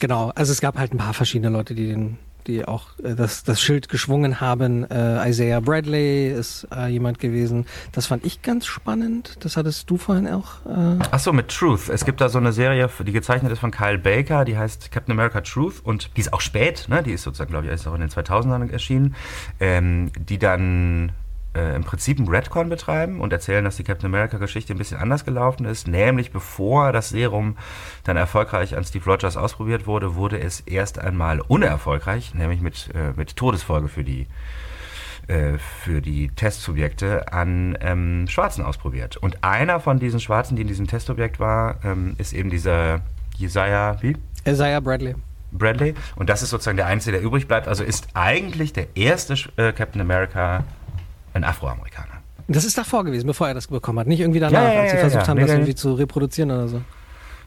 Genau, 0.00 0.30
also 0.34 0.52
es 0.52 0.60
gab 0.60 0.78
halt 0.78 0.92
ein 0.92 0.98
paar 0.98 1.14
verschiedene 1.14 1.50
Leute, 1.50 1.74
die 1.74 1.88
den 1.88 2.18
die 2.48 2.66
auch 2.66 2.86
äh, 3.02 3.14
das, 3.14 3.44
das 3.44 3.60
Schild 3.60 3.88
geschwungen 3.88 4.40
haben. 4.40 4.90
Äh, 4.90 5.28
Isaiah 5.28 5.60
Bradley 5.60 6.32
ist 6.32 6.66
äh, 6.74 6.88
jemand 6.88 7.20
gewesen. 7.20 7.66
Das 7.92 8.06
fand 8.06 8.24
ich 8.24 8.42
ganz 8.42 8.66
spannend. 8.66 9.36
Das 9.40 9.56
hattest 9.56 9.88
du 9.88 9.96
vorhin 9.96 10.26
auch. 10.26 10.66
Äh, 10.66 10.98
Ach 11.10 11.32
mit 11.32 11.48
Truth. 11.48 11.88
Es 11.90 12.04
gibt 12.04 12.20
da 12.20 12.28
so 12.28 12.38
eine 12.38 12.52
Serie, 12.52 12.88
die 13.06 13.12
gezeichnet 13.12 13.52
ist 13.52 13.58
von 13.58 13.70
Kyle 13.70 13.98
Baker, 13.98 14.44
die 14.44 14.56
heißt 14.56 14.90
Captain 14.90 15.12
America 15.12 15.42
Truth 15.42 15.84
und 15.84 16.10
die 16.16 16.20
ist 16.20 16.32
auch 16.32 16.40
spät, 16.40 16.86
ne? 16.88 17.02
die 17.02 17.12
ist 17.12 17.22
sozusagen, 17.22 17.50
glaube 17.50 17.66
ich, 17.66 17.72
ist 17.72 17.86
auch 17.86 17.94
in 17.94 18.00
den 18.00 18.10
2000ern 18.10 18.70
erschienen, 18.70 19.14
ähm, 19.60 20.10
die 20.18 20.38
dann 20.38 21.12
äh, 21.58 21.74
im 21.74 21.84
Prinzip 21.84 22.18
einen 22.18 22.28
Redcon 22.28 22.68
betreiben 22.68 23.20
und 23.20 23.32
erzählen, 23.32 23.64
dass 23.64 23.76
die 23.76 23.84
Captain 23.84 24.06
America-Geschichte 24.06 24.72
ein 24.72 24.78
bisschen 24.78 24.98
anders 24.98 25.24
gelaufen 25.24 25.64
ist, 25.66 25.88
nämlich 25.88 26.30
bevor 26.30 26.92
das 26.92 27.08
Serum 27.08 27.56
dann 28.04 28.16
erfolgreich 28.16 28.76
an 28.76 28.84
Steve 28.84 29.04
Rogers 29.04 29.36
ausprobiert 29.36 29.86
wurde, 29.86 30.14
wurde 30.14 30.40
es 30.40 30.60
erst 30.60 30.98
einmal 30.98 31.40
unerfolgreich, 31.40 32.34
nämlich 32.34 32.60
mit, 32.60 32.90
äh, 32.94 33.12
mit 33.16 33.36
Todesfolge 33.36 33.88
für 33.88 34.04
die 34.04 34.26
äh, 35.26 35.58
für 35.58 36.00
die 36.00 36.28
Testsubjekte 36.28 37.32
an 37.32 37.76
ähm, 37.82 38.26
Schwarzen 38.28 38.64
ausprobiert. 38.64 39.18
Und 39.18 39.44
einer 39.44 39.80
von 39.80 39.98
diesen 39.98 40.20
Schwarzen, 40.20 40.56
die 40.56 40.62
in 40.62 40.68
diesem 40.68 40.86
Testobjekt 40.86 41.38
war, 41.38 41.84
ähm, 41.84 42.14
ist 42.16 42.32
eben 42.32 42.48
dieser 42.48 43.00
Isaiah, 43.38 43.98
wie? 44.00 44.16
Isaiah 44.46 44.80
Bradley. 44.80 45.16
Bradley. 45.52 45.94
Und 46.16 46.30
das 46.30 46.42
ist 46.42 46.50
sozusagen 46.50 46.76
der 46.76 46.86
Einzige, 46.86 47.18
der 47.18 47.22
übrig 47.22 47.46
bleibt. 47.46 47.68
Also 47.68 47.84
ist 47.84 48.08
eigentlich 48.14 48.72
der 48.72 48.96
erste 48.96 49.34
äh, 49.56 49.72
Captain 49.72 50.00
America 50.00 50.64
ein 51.38 51.44
Afroamerikaner. 51.44 52.22
Das 52.48 52.64
ist 52.64 52.78
davor 52.78 53.04
gewesen, 53.04 53.26
bevor 53.26 53.48
er 53.48 53.54
das 53.54 53.66
bekommen 53.66 53.98
hat. 53.98 54.06
Nicht 54.06 54.20
irgendwie 54.20 54.40
danach, 54.40 54.62
Ja, 54.62 54.72
ja, 54.72 54.80
als 54.80 54.90
sie 54.92 54.96
versucht 54.98 55.28
haben, 55.28 55.36
Nee, 55.36 55.42
das 55.42 55.50
nee. 55.50 55.56
irgendwie 55.56 55.74
zu 55.74 55.94
reproduzieren 55.94 56.50
oder 56.50 56.68
so. 56.68 56.80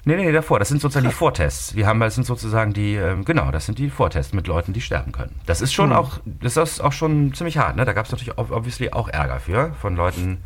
Nee, 0.03 0.15
nee, 0.15 0.25
nee, 0.25 0.31
davor. 0.31 0.57
Das 0.59 0.67
sind 0.69 0.81
sozusagen 0.81 1.07
die 1.07 1.13
Vortests. 1.13 1.75
Wir 1.75 1.85
haben, 1.87 1.99
das 1.99 2.15
sind 2.15 2.25
sozusagen 2.25 2.73
die, 2.73 2.95
ähm, 2.95 3.23
genau, 3.25 3.51
das 3.51 3.65
sind 3.67 3.77
die 3.77 3.89
Vortests 3.89 4.33
mit 4.33 4.47
Leuten, 4.47 4.73
die 4.73 4.81
sterben 4.81 5.11
können. 5.11 5.35
Das 5.45 5.61
ist 5.61 5.73
schon 5.73 5.93
auch, 5.93 6.19
das 6.25 6.57
ist 6.57 6.81
auch 6.81 6.91
schon 6.91 7.33
ziemlich 7.35 7.57
hart, 7.59 7.75
ne? 7.75 7.85
Da 7.85 7.93
gab 7.93 8.05
es 8.07 8.11
natürlich 8.11 8.35
ob- 8.37 8.51
obviously 8.51 8.91
auch 8.91 9.07
Ärger 9.09 9.39
für, 9.39 9.73
von 9.79 9.95
Leuten, 9.95 10.39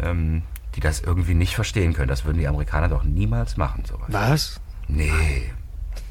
ähm, 0.00 0.42
die 0.76 0.80
das 0.80 1.00
irgendwie 1.00 1.34
nicht 1.34 1.54
verstehen 1.56 1.94
können. 1.94 2.08
Das 2.08 2.24
würden 2.24 2.38
die 2.38 2.46
Amerikaner 2.46 2.88
doch 2.88 3.02
niemals 3.02 3.56
machen, 3.56 3.84
sowas. 3.84 4.06
Was? 4.10 4.60
Nee. 4.88 5.10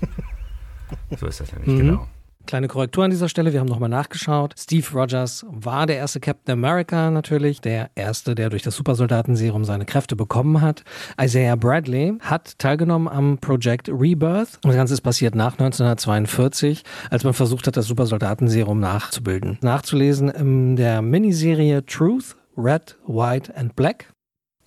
so 1.17 1.27
ist 1.27 1.39
das 1.39 1.51
nämlich, 1.53 1.69
Mhm. 1.69 1.77
genau. 1.77 2.07
Kleine 2.45 2.67
Korrektur 2.67 3.03
an 3.03 3.09
dieser 3.09 3.27
Stelle, 3.27 3.53
wir 3.53 3.59
haben 3.59 3.67
nochmal 3.67 3.89
nachgeschaut. 3.89 4.53
Steve 4.57 4.85
Rogers 4.93 5.45
war 5.49 5.87
der 5.87 5.97
erste 5.97 6.19
Captain 6.19 6.53
America 6.53 7.09
natürlich, 7.09 7.59
der 7.59 7.89
erste, 7.95 8.35
der 8.35 8.49
durch 8.51 8.61
das 8.61 8.75
Supersoldatenserum 8.75 9.65
seine 9.65 9.85
Kräfte 9.85 10.15
bekommen 10.15 10.61
hat. 10.61 10.83
Isaiah 11.19 11.55
Bradley 11.55 12.13
hat 12.21 12.59
teilgenommen 12.59 13.07
am 13.07 13.39
Project 13.39 13.89
Rebirth. 13.89 14.59
Und 14.63 14.67
das 14.67 14.75
Ganze 14.75 14.93
ist 14.93 15.01
passiert 15.01 15.33
nach 15.33 15.53
1942, 15.53 16.83
als 17.09 17.23
man 17.23 17.33
versucht 17.33 17.65
hat, 17.65 17.77
das 17.77 17.87
Supersoldatenserum 17.87 18.79
nachzubilden. 18.79 19.57
Nachzulesen 19.61 20.29
in 20.29 20.75
der 20.75 21.01
Miniserie 21.01 21.83
Truth, 21.85 22.35
Red, 22.55 22.95
White 23.07 23.55
and 23.57 23.75
Black. 23.75 24.13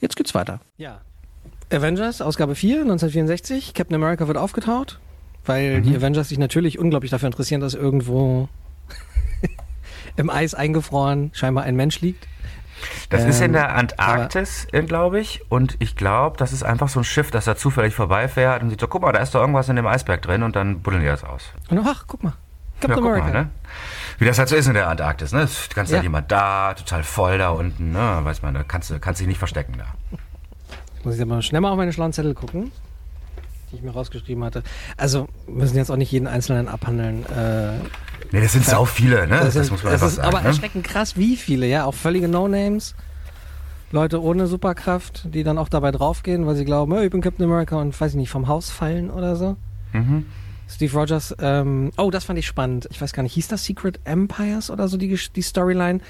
Jetzt 0.00 0.16
geht's 0.16 0.34
weiter. 0.34 0.60
Ja. 0.78 1.00
Avengers, 1.72 2.22
Ausgabe 2.22 2.56
4, 2.56 2.80
1964. 2.80 3.72
Captain 3.72 3.94
America 3.94 4.26
wird 4.26 4.38
aufgetaucht, 4.38 4.98
weil 5.48 5.80
die 5.82 5.96
Avengers 5.96 6.28
sich 6.28 6.38
natürlich 6.38 6.78
unglaublich 6.78 7.10
dafür 7.10 7.26
interessieren, 7.26 7.60
dass 7.60 7.74
irgendwo 7.74 8.48
im 10.16 10.30
Eis 10.30 10.54
eingefroren 10.54 11.30
scheinbar 11.34 11.64
ein 11.64 11.76
Mensch 11.76 12.00
liegt. 12.00 12.26
Das 13.10 13.24
ist 13.24 13.38
in 13.40 13.46
Ähm, 13.46 13.52
der 13.54 13.74
Antarktis, 13.74 14.68
glaube 14.86 15.18
ich. 15.18 15.40
Und 15.48 15.76
ich 15.80 15.96
glaube, 15.96 16.36
das 16.36 16.52
ist 16.52 16.62
einfach 16.62 16.88
so 16.88 17.00
ein 17.00 17.04
Schiff, 17.04 17.30
das 17.32 17.44
da 17.46 17.56
zufällig 17.56 17.94
vorbeifährt 17.94 18.62
und 18.62 18.70
sieht 18.70 18.80
so, 18.80 18.86
guck 18.86 19.02
mal, 19.02 19.12
da 19.12 19.18
ist 19.20 19.34
doch 19.34 19.40
irgendwas 19.40 19.68
in 19.68 19.74
dem 19.76 19.86
Eisberg 19.86 20.22
drin 20.22 20.42
und 20.44 20.54
dann 20.54 20.80
buddeln 20.80 21.02
die 21.02 21.08
das 21.08 21.24
aus. 21.24 21.42
Und 21.70 21.80
ach, 21.84 22.04
guck 22.06 22.22
mal. 22.22 22.34
Ja, 22.80 22.86
Captain 22.88 23.02
guck 23.02 23.10
America. 23.12 23.32
mal, 23.32 23.42
ne? 23.44 23.50
Wie 24.18 24.24
das 24.24 24.38
halt 24.38 24.48
so 24.48 24.54
ist 24.54 24.68
in 24.68 24.74
der 24.74 24.88
Antarktis, 24.88 25.32
ne? 25.32 25.42
Ist 25.42 25.72
die 25.72 25.74
ganze 25.74 25.90
Zeit 25.92 26.00
Ja. 26.00 26.02
jemand 26.04 26.30
da, 26.30 26.74
total 26.74 27.02
voll 27.02 27.38
da 27.38 27.50
unten, 27.50 27.90
ne? 27.90 28.20
Weiß 28.22 28.42
man, 28.42 28.54
da 28.54 28.62
kannst 28.62 28.90
du 28.90 29.00
kannst 29.00 29.20
dich 29.20 29.26
nicht 29.26 29.38
verstecken 29.38 29.74
da. 29.78 29.86
Muss 31.02 31.16
ich 31.16 31.22
aber 31.22 31.42
schnell 31.42 31.60
mal 31.60 31.70
auf 31.72 31.76
meine 31.76 31.92
schlauen 31.92 32.12
Zettel 32.12 32.34
gucken, 32.34 32.70
die 33.70 33.76
ich 33.76 33.82
mir 33.82 33.90
rausgeschrieben 33.90 34.42
hatte. 34.44 34.62
Also, 34.96 35.28
wir 35.46 35.54
müssen 35.56 35.76
jetzt 35.76 35.90
auch 35.90 35.96
nicht 35.96 36.10
jeden 36.12 36.26
Einzelnen 36.26 36.68
abhandeln. 36.68 37.24
Äh, 37.26 37.78
Nee, 38.30 38.42
das 38.42 38.52
sind 38.52 38.64
sau 38.66 38.84
viele, 38.84 39.26
ne? 39.26 39.40
Das, 39.40 39.54
sind- 39.54 39.70
muss 39.70 39.82
man 39.82 39.94
einfach 39.94 40.08
ist 40.08 40.16
sagen. 40.16 40.28
aber 40.28 40.40
ne? 40.42 40.48
erschreckend 40.48 40.84
krass, 40.84 41.16
wie 41.16 41.36
viele, 41.36 41.66
ja. 41.66 41.84
Auch 41.84 41.94
völlige 41.94 42.28
No-Names. 42.28 42.94
Leute 43.90 44.22
ohne 44.22 44.46
Superkraft, 44.46 45.32
die 45.32 45.44
dann 45.44 45.56
auch 45.56 45.70
dabei 45.70 45.92
draufgehen, 45.92 46.46
weil 46.46 46.54
sie 46.56 46.66
glauben, 46.66 46.92
"Oh, 46.92 47.00
ich 47.00 47.10
bin 47.10 47.22
Captain 47.22 47.44
America 47.46 47.76
und 47.76 47.98
weiß 47.98 48.10
ich 48.10 48.16
nicht, 48.18 48.28
vom 48.30 48.46
Haus 48.46 48.68
fallen 48.68 49.10
oder 49.10 49.34
so. 49.36 49.56
Mhm. 49.94 50.26
Steve 50.68 50.92
Rogers, 50.96 51.34
ähm, 51.40 51.90
oh, 51.96 52.10
das 52.10 52.24
fand 52.24 52.38
ich 52.38 52.46
spannend. 52.46 52.86
Ich 52.90 53.00
weiß 53.00 53.12
gar 53.12 53.22
nicht, 53.22 53.32
hieß 53.32 53.48
das 53.48 53.64
Secret 53.64 54.00
Empires 54.04 54.70
oder 54.70 54.86
so 54.88 54.96
die, 54.98 55.18
die 55.34 55.42
Storyline, 55.42 56.00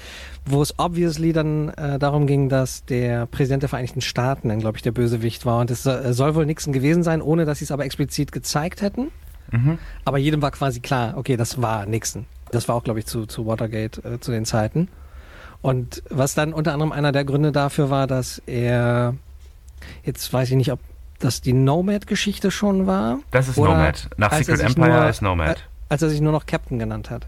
wo 0.45 0.61
es 0.61 0.77
obviously 0.77 1.31
dann 1.31 1.69
äh, 1.69 1.97
darum 1.97 2.27
ging, 2.27 2.49
dass 2.49 2.83
der 2.83 3.25
Präsident 3.25 3.63
der 3.63 3.69
Vereinigten 3.69 4.01
Staaten 4.01 4.49
dann, 4.49 4.59
glaube 4.59 4.77
ich, 4.77 4.83
der 4.83 4.91
Bösewicht 4.91 5.45
war. 5.45 5.61
Und 5.61 5.71
es 5.71 5.85
äh, 5.85 6.13
soll 6.13 6.35
wohl 6.35 6.45
Nixon 6.45 6.73
gewesen 6.73 7.03
sein, 7.03 7.21
ohne 7.21 7.45
dass 7.45 7.59
sie 7.59 7.65
es 7.65 7.71
aber 7.71 7.85
explizit 7.85 8.31
gezeigt 8.31 8.81
hätten. 8.81 9.11
Mhm. 9.51 9.77
Aber 10.03 10.17
jedem 10.17 10.41
war 10.41 10.51
quasi 10.51 10.81
klar, 10.81 11.17
okay, 11.17 11.37
das 11.37 11.61
war 11.61 11.85
Nixon. 11.85 12.25
Das 12.51 12.67
war 12.67 12.75
auch, 12.75 12.83
glaube 12.83 12.99
ich, 12.99 13.05
zu, 13.05 13.25
zu 13.25 13.45
Watergate 13.45 14.03
äh, 14.03 14.19
zu 14.19 14.31
den 14.31 14.45
Zeiten. 14.45 14.89
Und 15.61 16.03
was 16.09 16.35
dann 16.35 16.53
unter 16.53 16.73
anderem 16.73 16.91
einer 16.91 17.11
der 17.11 17.25
Gründe 17.25 17.51
dafür 17.51 17.89
war, 17.89 18.07
dass 18.07 18.41
er, 18.45 19.15
jetzt 20.03 20.31
weiß 20.31 20.49
ich 20.51 20.55
nicht, 20.55 20.71
ob 20.71 20.79
das 21.19 21.41
die 21.41 21.53
Nomad-Geschichte 21.53 22.51
schon 22.51 22.87
war. 22.87 23.19
Das 23.31 23.47
ist 23.47 23.57
Nomad. 23.57 24.09
Nach 24.17 24.33
Secret 24.33 24.61
Empire 24.61 24.89
nur- 24.89 25.09
ist 25.09 25.21
Nomad. 25.21 25.57
Äh, 25.57 25.61
als 25.89 26.01
er 26.01 26.09
sich 26.09 26.21
nur 26.21 26.31
noch 26.31 26.45
Captain 26.45 26.79
genannt 26.79 27.09
hat. 27.09 27.27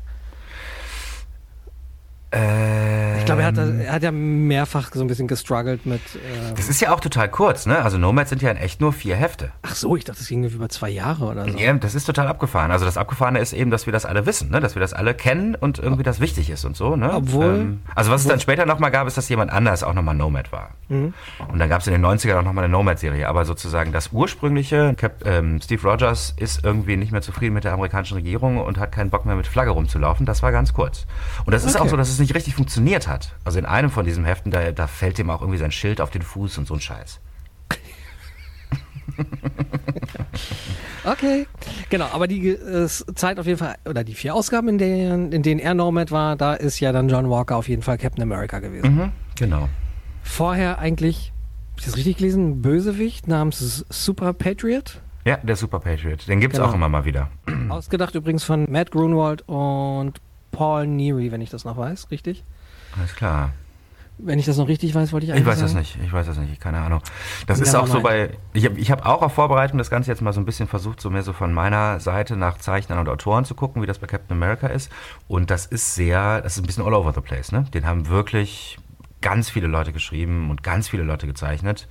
Äh, 2.33 3.19
Ich 3.19 3.25
glaube, 3.25 3.41
er 3.41 3.47
hat, 3.49 3.57
er 3.57 3.91
hat 3.93 4.03
ja 4.03 4.11
mehrfach 4.11 4.91
so 4.93 5.01
ein 5.01 5.07
bisschen 5.07 5.27
gestruggelt 5.27 5.85
mit. 5.85 6.01
Äh, 6.15 6.53
das 6.55 6.69
ist 6.69 6.81
ja 6.81 6.91
auch 6.93 6.99
total 6.99 7.29
kurz, 7.29 7.65
ne? 7.65 7.83
Also 7.83 7.97
Nomad 7.97 8.27
sind 8.27 8.41
ja 8.41 8.49
in 8.49 8.57
echt 8.57 8.81
nur 8.81 8.93
vier 8.93 9.15
Hefte. 9.15 9.51
ach 9.61 9.75
so, 9.75 9.95
ich 9.95 10.05
dachte, 10.05 10.19
das 10.19 10.27
ging 10.27 10.43
über 10.43 10.69
zwei 10.69 10.89
Jahre 10.89 11.25
oder 11.25 11.47
so. 11.49 11.57
Ja, 11.57 11.73
das 11.73 11.93
ist 11.95 12.05
total 12.05 12.27
abgefahren. 12.27 12.71
Also 12.71 12.85
das 12.85 12.97
Abgefahrene 12.97 13.39
ist 13.39 13.53
eben, 13.53 13.69
dass 13.69 13.85
wir 13.85 13.93
das 13.93 14.05
alle 14.05 14.25
wissen, 14.25 14.49
ne? 14.49 14.59
dass 14.59 14.75
wir 14.75 14.79
das 14.79 14.93
alle 14.93 15.13
kennen 15.13 15.55
und 15.55 15.77
irgendwie 15.79 16.03
das 16.03 16.19
wichtig 16.19 16.49
ist 16.49 16.65
und 16.65 16.75
so. 16.75 16.95
Ne? 16.95 17.13
Obwohl- 17.13 17.77
also 17.95 18.11
was 18.11 18.21
es 18.21 18.27
dann 18.27 18.39
später 18.39 18.65
nochmal 18.65 18.91
gab, 18.91 19.07
ist, 19.07 19.17
dass 19.17 19.29
jemand 19.29 19.51
anders 19.51 19.83
auch 19.83 19.93
nochmal 19.93 20.15
Nomad 20.15 20.51
war. 20.51 20.71
Mhm. 20.89 21.13
Und 21.51 21.59
dann 21.59 21.69
gab 21.69 21.81
es 21.81 21.87
in 21.87 21.93
den 21.93 22.01
90ern 22.05 22.39
auch 22.39 22.43
nochmal 22.43 22.63
eine 22.63 22.71
Nomad-Serie. 22.71 23.27
Aber 23.27 23.45
sozusagen 23.45 23.91
das 23.91 24.09
ursprüngliche, 24.11 24.93
Cap, 24.95 25.25
ähm, 25.25 25.59
Steve 25.61 25.87
Rogers 25.87 26.33
ist 26.37 26.63
irgendwie 26.63 26.97
nicht 26.97 27.11
mehr 27.11 27.21
zufrieden 27.21 27.53
mit 27.53 27.63
der 27.65 27.73
amerikanischen 27.73 28.15
Regierung 28.15 28.57
und 28.57 28.77
hat 28.79 28.91
keinen 28.91 29.09
Bock 29.09 29.25
mehr 29.25 29.35
mit 29.35 29.47
Flagge 29.47 29.71
rumzulaufen. 29.71 30.25
Das 30.25 30.41
war 30.43 30.51
ganz 30.51 30.73
kurz. 30.73 31.05
Und 31.45 31.53
das 31.53 31.63
ist 31.65 31.75
Okay. 31.75 31.83
auch 31.85 31.89
so, 31.89 31.97
dass 31.97 32.09
es 32.09 32.19
nicht 32.21 32.33
richtig 32.35 32.55
funktioniert 32.55 33.07
hat. 33.07 33.35
Also 33.43 33.59
in 33.59 33.65
einem 33.65 33.89
von 33.89 34.05
diesen 34.05 34.23
Heften, 34.23 34.51
da, 34.51 34.71
da 34.71 34.87
fällt 34.87 35.19
ihm 35.19 35.29
auch 35.29 35.41
irgendwie 35.41 35.59
sein 35.59 35.71
Schild 35.71 35.99
auf 35.99 36.09
den 36.09 36.21
Fuß 36.21 36.57
und 36.57 36.67
so 36.67 36.73
ein 36.75 36.79
Scheiß. 36.81 37.19
Okay, 41.03 41.47
genau, 41.89 42.05
aber 42.13 42.27
die 42.27 42.49
äh, 42.49 42.87
Zeit 42.87 43.39
auf 43.39 43.47
jeden 43.47 43.57
Fall, 43.57 43.75
oder 43.89 44.03
die 44.03 44.13
vier 44.13 44.35
Ausgaben, 44.35 44.67
in 44.69 44.77
denen, 44.77 45.31
in 45.31 45.41
denen 45.41 45.59
er 45.59 45.73
Nomad 45.73 46.11
war, 46.11 46.35
da 46.35 46.53
ist 46.53 46.79
ja 46.79 46.91
dann 46.91 47.09
John 47.09 47.27
Walker 47.29 47.55
auf 47.57 47.67
jeden 47.67 47.81
Fall 47.81 47.97
Captain 47.97 48.21
America 48.21 48.59
gewesen. 48.59 48.95
Mhm, 48.95 49.11
genau. 49.35 49.67
Vorher 50.21 50.77
eigentlich, 50.77 51.33
hab 51.71 51.79
ich 51.79 51.85
das 51.85 51.97
richtig 51.97 52.17
gelesen, 52.17 52.49
ein 52.51 52.61
Bösewicht 52.61 53.27
namens 53.27 53.83
Super 53.89 54.33
Patriot. 54.33 55.01
Ja, 55.25 55.37
der 55.37 55.55
Super 55.55 55.79
Patriot. 55.79 56.27
Den 56.27 56.39
gibt's 56.39 56.57
Genau. 56.59 56.69
auch 56.69 56.75
immer 56.75 56.87
mal 56.89 57.03
wieder. 57.05 57.29
Ausgedacht 57.69 58.13
übrigens 58.13 58.43
von 58.43 58.71
Matt 58.71 58.91
Grunwald 58.91 59.41
und 59.47 60.21
Paul 60.51 60.87
Neary, 60.87 61.31
wenn 61.31 61.41
ich 61.41 61.49
das 61.49 61.65
noch 61.65 61.77
weiß, 61.77 62.11
richtig? 62.11 62.43
Alles 62.97 63.15
klar. 63.15 63.51
Wenn 64.17 64.37
ich 64.37 64.45
das 64.45 64.57
noch 64.57 64.67
richtig 64.67 64.93
weiß, 64.93 65.13
wollte 65.13 65.25
ich 65.25 65.31
eigentlich 65.31 65.41
Ich 65.41 65.47
weiß 65.47 65.59
das 65.59 65.71
sagen. 65.71 65.79
nicht, 65.79 65.97
ich 66.03 66.13
weiß 66.13 66.27
das 66.27 66.37
nicht, 66.37 66.61
keine 66.61 66.79
Ahnung. 66.79 67.01
Das 67.47 67.59
ist 67.59 67.71
Never 67.73 67.83
auch 67.83 67.87
so 67.87 68.01
bei, 68.01 68.37
ich 68.53 68.65
habe 68.65 68.77
ich 68.79 68.91
hab 68.91 69.05
auch 69.05 69.23
auf 69.23 69.33
Vorbereitung 69.33 69.79
das 69.79 69.89
Ganze 69.89 70.11
jetzt 70.11 70.21
mal 70.21 70.31
so 70.33 70.39
ein 70.39 70.45
bisschen 70.45 70.67
versucht, 70.67 71.01
so 71.01 71.09
mehr 71.09 71.23
so 71.23 71.33
von 71.33 71.53
meiner 71.53 71.99
Seite 71.99 72.35
nach 72.35 72.57
Zeichnern 72.59 72.99
und 72.99 73.09
Autoren 73.09 73.45
zu 73.45 73.55
gucken, 73.55 73.81
wie 73.81 73.87
das 73.87 73.97
bei 73.97 74.05
Captain 74.07 74.37
America 74.37 74.67
ist. 74.67 74.91
Und 75.27 75.49
das 75.49 75.65
ist 75.65 75.95
sehr, 75.95 76.41
das 76.41 76.53
ist 76.53 76.63
ein 76.63 76.67
bisschen 76.67 76.85
all 76.85 76.93
over 76.93 77.13
the 77.13 77.21
place, 77.21 77.51
ne? 77.51 77.63
Den 77.73 77.87
haben 77.87 78.09
wirklich 78.09 78.77
ganz 79.21 79.49
viele 79.49 79.67
Leute 79.67 79.93
geschrieben 79.93 80.49
und 80.49 80.61
ganz 80.61 80.89
viele 80.89 81.03
Leute 81.03 81.25
gezeichnet. 81.25 81.87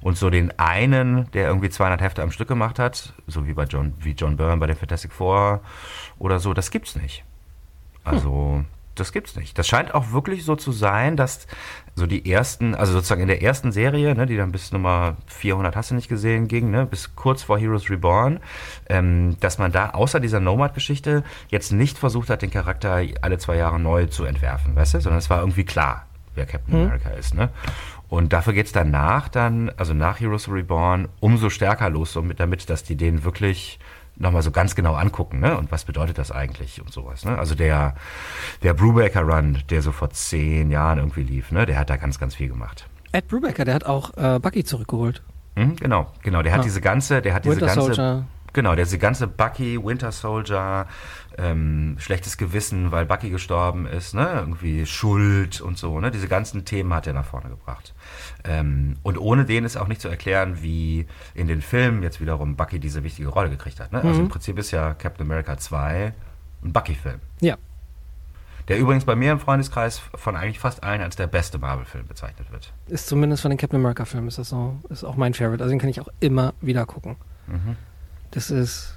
Und 0.00 0.16
so 0.16 0.30
den 0.30 0.58
einen, 0.58 1.30
der 1.32 1.48
irgendwie 1.48 1.70
200 1.70 2.00
Hefte 2.00 2.22
am 2.22 2.30
Stück 2.30 2.48
gemacht 2.48 2.78
hat, 2.78 3.12
so 3.26 3.46
wie 3.46 3.54
bei 3.54 3.64
John, 3.64 3.94
wie 4.00 4.12
John 4.12 4.36
Byrne 4.36 4.58
bei 4.58 4.66
den 4.66 4.76
Fantastic 4.76 5.12
Four 5.12 5.60
oder 6.18 6.38
so, 6.38 6.54
das 6.54 6.70
gibt's 6.70 6.94
nicht. 6.96 7.24
Also, 8.04 8.64
das 8.94 9.12
gibt's 9.12 9.36
nicht. 9.36 9.58
Das 9.58 9.66
scheint 9.66 9.94
auch 9.94 10.12
wirklich 10.12 10.44
so 10.44 10.56
zu 10.56 10.72
sein, 10.72 11.16
dass 11.16 11.46
so 11.96 12.06
die 12.06 12.30
ersten, 12.30 12.74
also 12.74 12.92
sozusagen 12.92 13.22
in 13.22 13.28
der 13.28 13.42
ersten 13.42 13.72
Serie, 13.72 14.14
ne, 14.14 14.26
die 14.26 14.36
dann 14.36 14.52
bis 14.52 14.72
Nummer 14.72 15.16
400 15.26 15.74
hast 15.74 15.90
du 15.90 15.94
nicht 15.94 16.08
gesehen 16.08 16.48
ging, 16.48 16.70
ne, 16.70 16.86
bis 16.86 17.14
kurz 17.16 17.42
vor 17.42 17.58
Heroes 17.58 17.90
Reborn, 17.90 18.40
ähm, 18.88 19.36
dass 19.40 19.58
man 19.58 19.72
da 19.72 19.90
außer 19.90 20.20
dieser 20.20 20.40
Nomad-Geschichte 20.40 21.24
jetzt 21.48 21.72
nicht 21.72 21.98
versucht 21.98 22.30
hat, 22.30 22.42
den 22.42 22.50
Charakter 22.50 23.02
alle 23.22 23.38
zwei 23.38 23.56
Jahre 23.56 23.80
neu 23.80 24.06
zu 24.06 24.24
entwerfen, 24.24 24.76
weißt 24.76 24.94
du, 24.94 25.00
sondern 25.00 25.18
es 25.18 25.30
war 25.30 25.40
irgendwie 25.40 25.64
klar, 25.64 26.06
wer 26.34 26.46
Captain 26.46 26.74
America 26.74 27.10
ist, 27.10 27.34
ne. 27.34 27.50
Und 28.08 28.32
dafür 28.32 28.52
geht's 28.52 28.70
danach 28.70 29.28
dann, 29.28 29.72
also 29.76 29.94
nach 29.94 30.20
Heroes 30.20 30.48
Reborn, 30.48 31.08
umso 31.20 31.50
stärker 31.50 31.90
los, 31.90 32.12
so 32.12 32.22
mit, 32.22 32.38
damit, 32.38 32.70
dass 32.70 32.84
die 32.84 32.96
den 32.96 33.24
wirklich 33.24 33.80
nochmal 34.16 34.42
so 34.42 34.50
ganz 34.50 34.74
genau 34.74 34.94
angucken, 34.94 35.40
ne? 35.40 35.56
Und 35.58 35.72
was 35.72 35.84
bedeutet 35.84 36.18
das 36.18 36.30
eigentlich 36.30 36.80
und 36.80 36.92
sowas, 36.92 37.24
ne? 37.24 37.36
Also 37.38 37.54
der, 37.54 37.94
der 38.62 38.74
Brubaker 38.74 39.22
Run, 39.22 39.58
der 39.70 39.82
so 39.82 39.92
vor 39.92 40.10
zehn 40.10 40.70
Jahren 40.70 40.98
irgendwie 40.98 41.22
lief, 41.22 41.50
ne? 41.50 41.66
Der 41.66 41.78
hat 41.78 41.90
da 41.90 41.96
ganz, 41.96 42.18
ganz 42.18 42.34
viel 42.34 42.48
gemacht. 42.48 42.86
Ed 43.12 43.28
Brubaker, 43.28 43.64
der 43.64 43.74
hat 43.74 43.84
auch 43.84 44.16
äh, 44.16 44.38
Bucky 44.38 44.64
zurückgeholt. 44.64 45.22
Mhm, 45.56 45.76
genau, 45.76 46.06
genau. 46.22 46.42
Der 46.42 46.52
hat 46.52 46.60
Ah. 46.60 46.64
diese 46.64 46.80
ganze, 46.80 47.22
der 47.22 47.34
hat 47.34 47.44
diese 47.44 47.56
Winter 47.56 47.66
ganze, 47.66 47.80
Soldier. 47.82 48.24
Genau, 48.54 48.74
der 48.74 48.84
diese 48.84 48.98
ganze 48.98 49.26
Bucky, 49.26 49.82
Winter 49.84 50.10
Soldier, 50.12 50.86
ähm, 51.36 51.96
schlechtes 51.98 52.36
Gewissen, 52.38 52.92
weil 52.92 53.04
Bucky 53.06 53.28
gestorben 53.30 53.86
ist, 53.86 54.14
ne? 54.14 54.30
Irgendwie 54.36 54.86
Schuld 54.86 55.60
und 55.60 55.76
so, 55.76 56.00
ne? 56.00 56.10
Diese 56.10 56.28
ganzen 56.28 56.64
Themen 56.64 56.94
hat 56.94 57.06
er 57.06 57.12
nach 57.12 57.24
vorne 57.26 57.50
gebracht. 57.50 57.92
Ähm, 58.44 58.96
und 59.02 59.18
ohne 59.18 59.44
den 59.44 59.64
ist 59.64 59.76
auch 59.76 59.88
nicht 59.88 60.00
zu 60.00 60.08
erklären, 60.08 60.62
wie 60.62 61.06
in 61.34 61.48
den 61.48 61.60
Filmen 61.60 62.02
jetzt 62.02 62.20
wiederum 62.20 62.56
Bucky 62.56 62.78
diese 62.78 63.04
wichtige 63.04 63.28
Rolle 63.28 63.50
gekriegt 63.50 63.80
hat. 63.80 63.92
Ne? 63.92 63.98
Also 64.02 64.14
Mhm. 64.20 64.26
im 64.26 64.28
Prinzip 64.28 64.58
ist 64.58 64.70
ja 64.70 64.94
Captain 64.94 65.26
America 65.26 65.56
2 65.58 66.12
ein 66.62 66.72
Bucky-Film. 66.72 67.20
Ja. 67.40 67.56
Der 68.68 68.78
übrigens 68.78 69.04
bei 69.04 69.14
mir 69.14 69.32
im 69.32 69.40
Freundeskreis 69.40 70.00
von 70.14 70.36
eigentlich 70.36 70.58
fast 70.58 70.82
allen 70.84 71.02
als 71.02 71.16
der 71.16 71.26
beste 71.26 71.58
Marvel-Film 71.58 72.06
bezeichnet 72.06 72.50
wird. 72.50 72.72
Ist 72.86 73.06
zumindest 73.08 73.42
von 73.42 73.50
den 73.50 73.58
Captain 73.58 73.78
America 73.78 74.06
Filmen 74.06 74.28
ist 74.28 74.38
das 74.38 74.48
so, 74.48 74.78
ist 74.88 75.04
auch 75.04 75.16
mein 75.16 75.34
Favorite. 75.34 75.62
Also 75.62 75.70
den 75.70 75.78
kann 75.80 75.90
ich 75.90 76.00
auch 76.00 76.08
immer 76.20 76.54
wieder 76.62 76.86
gucken. 76.86 77.16
Mhm. 77.46 77.76
Das 78.34 78.50
ist. 78.50 78.90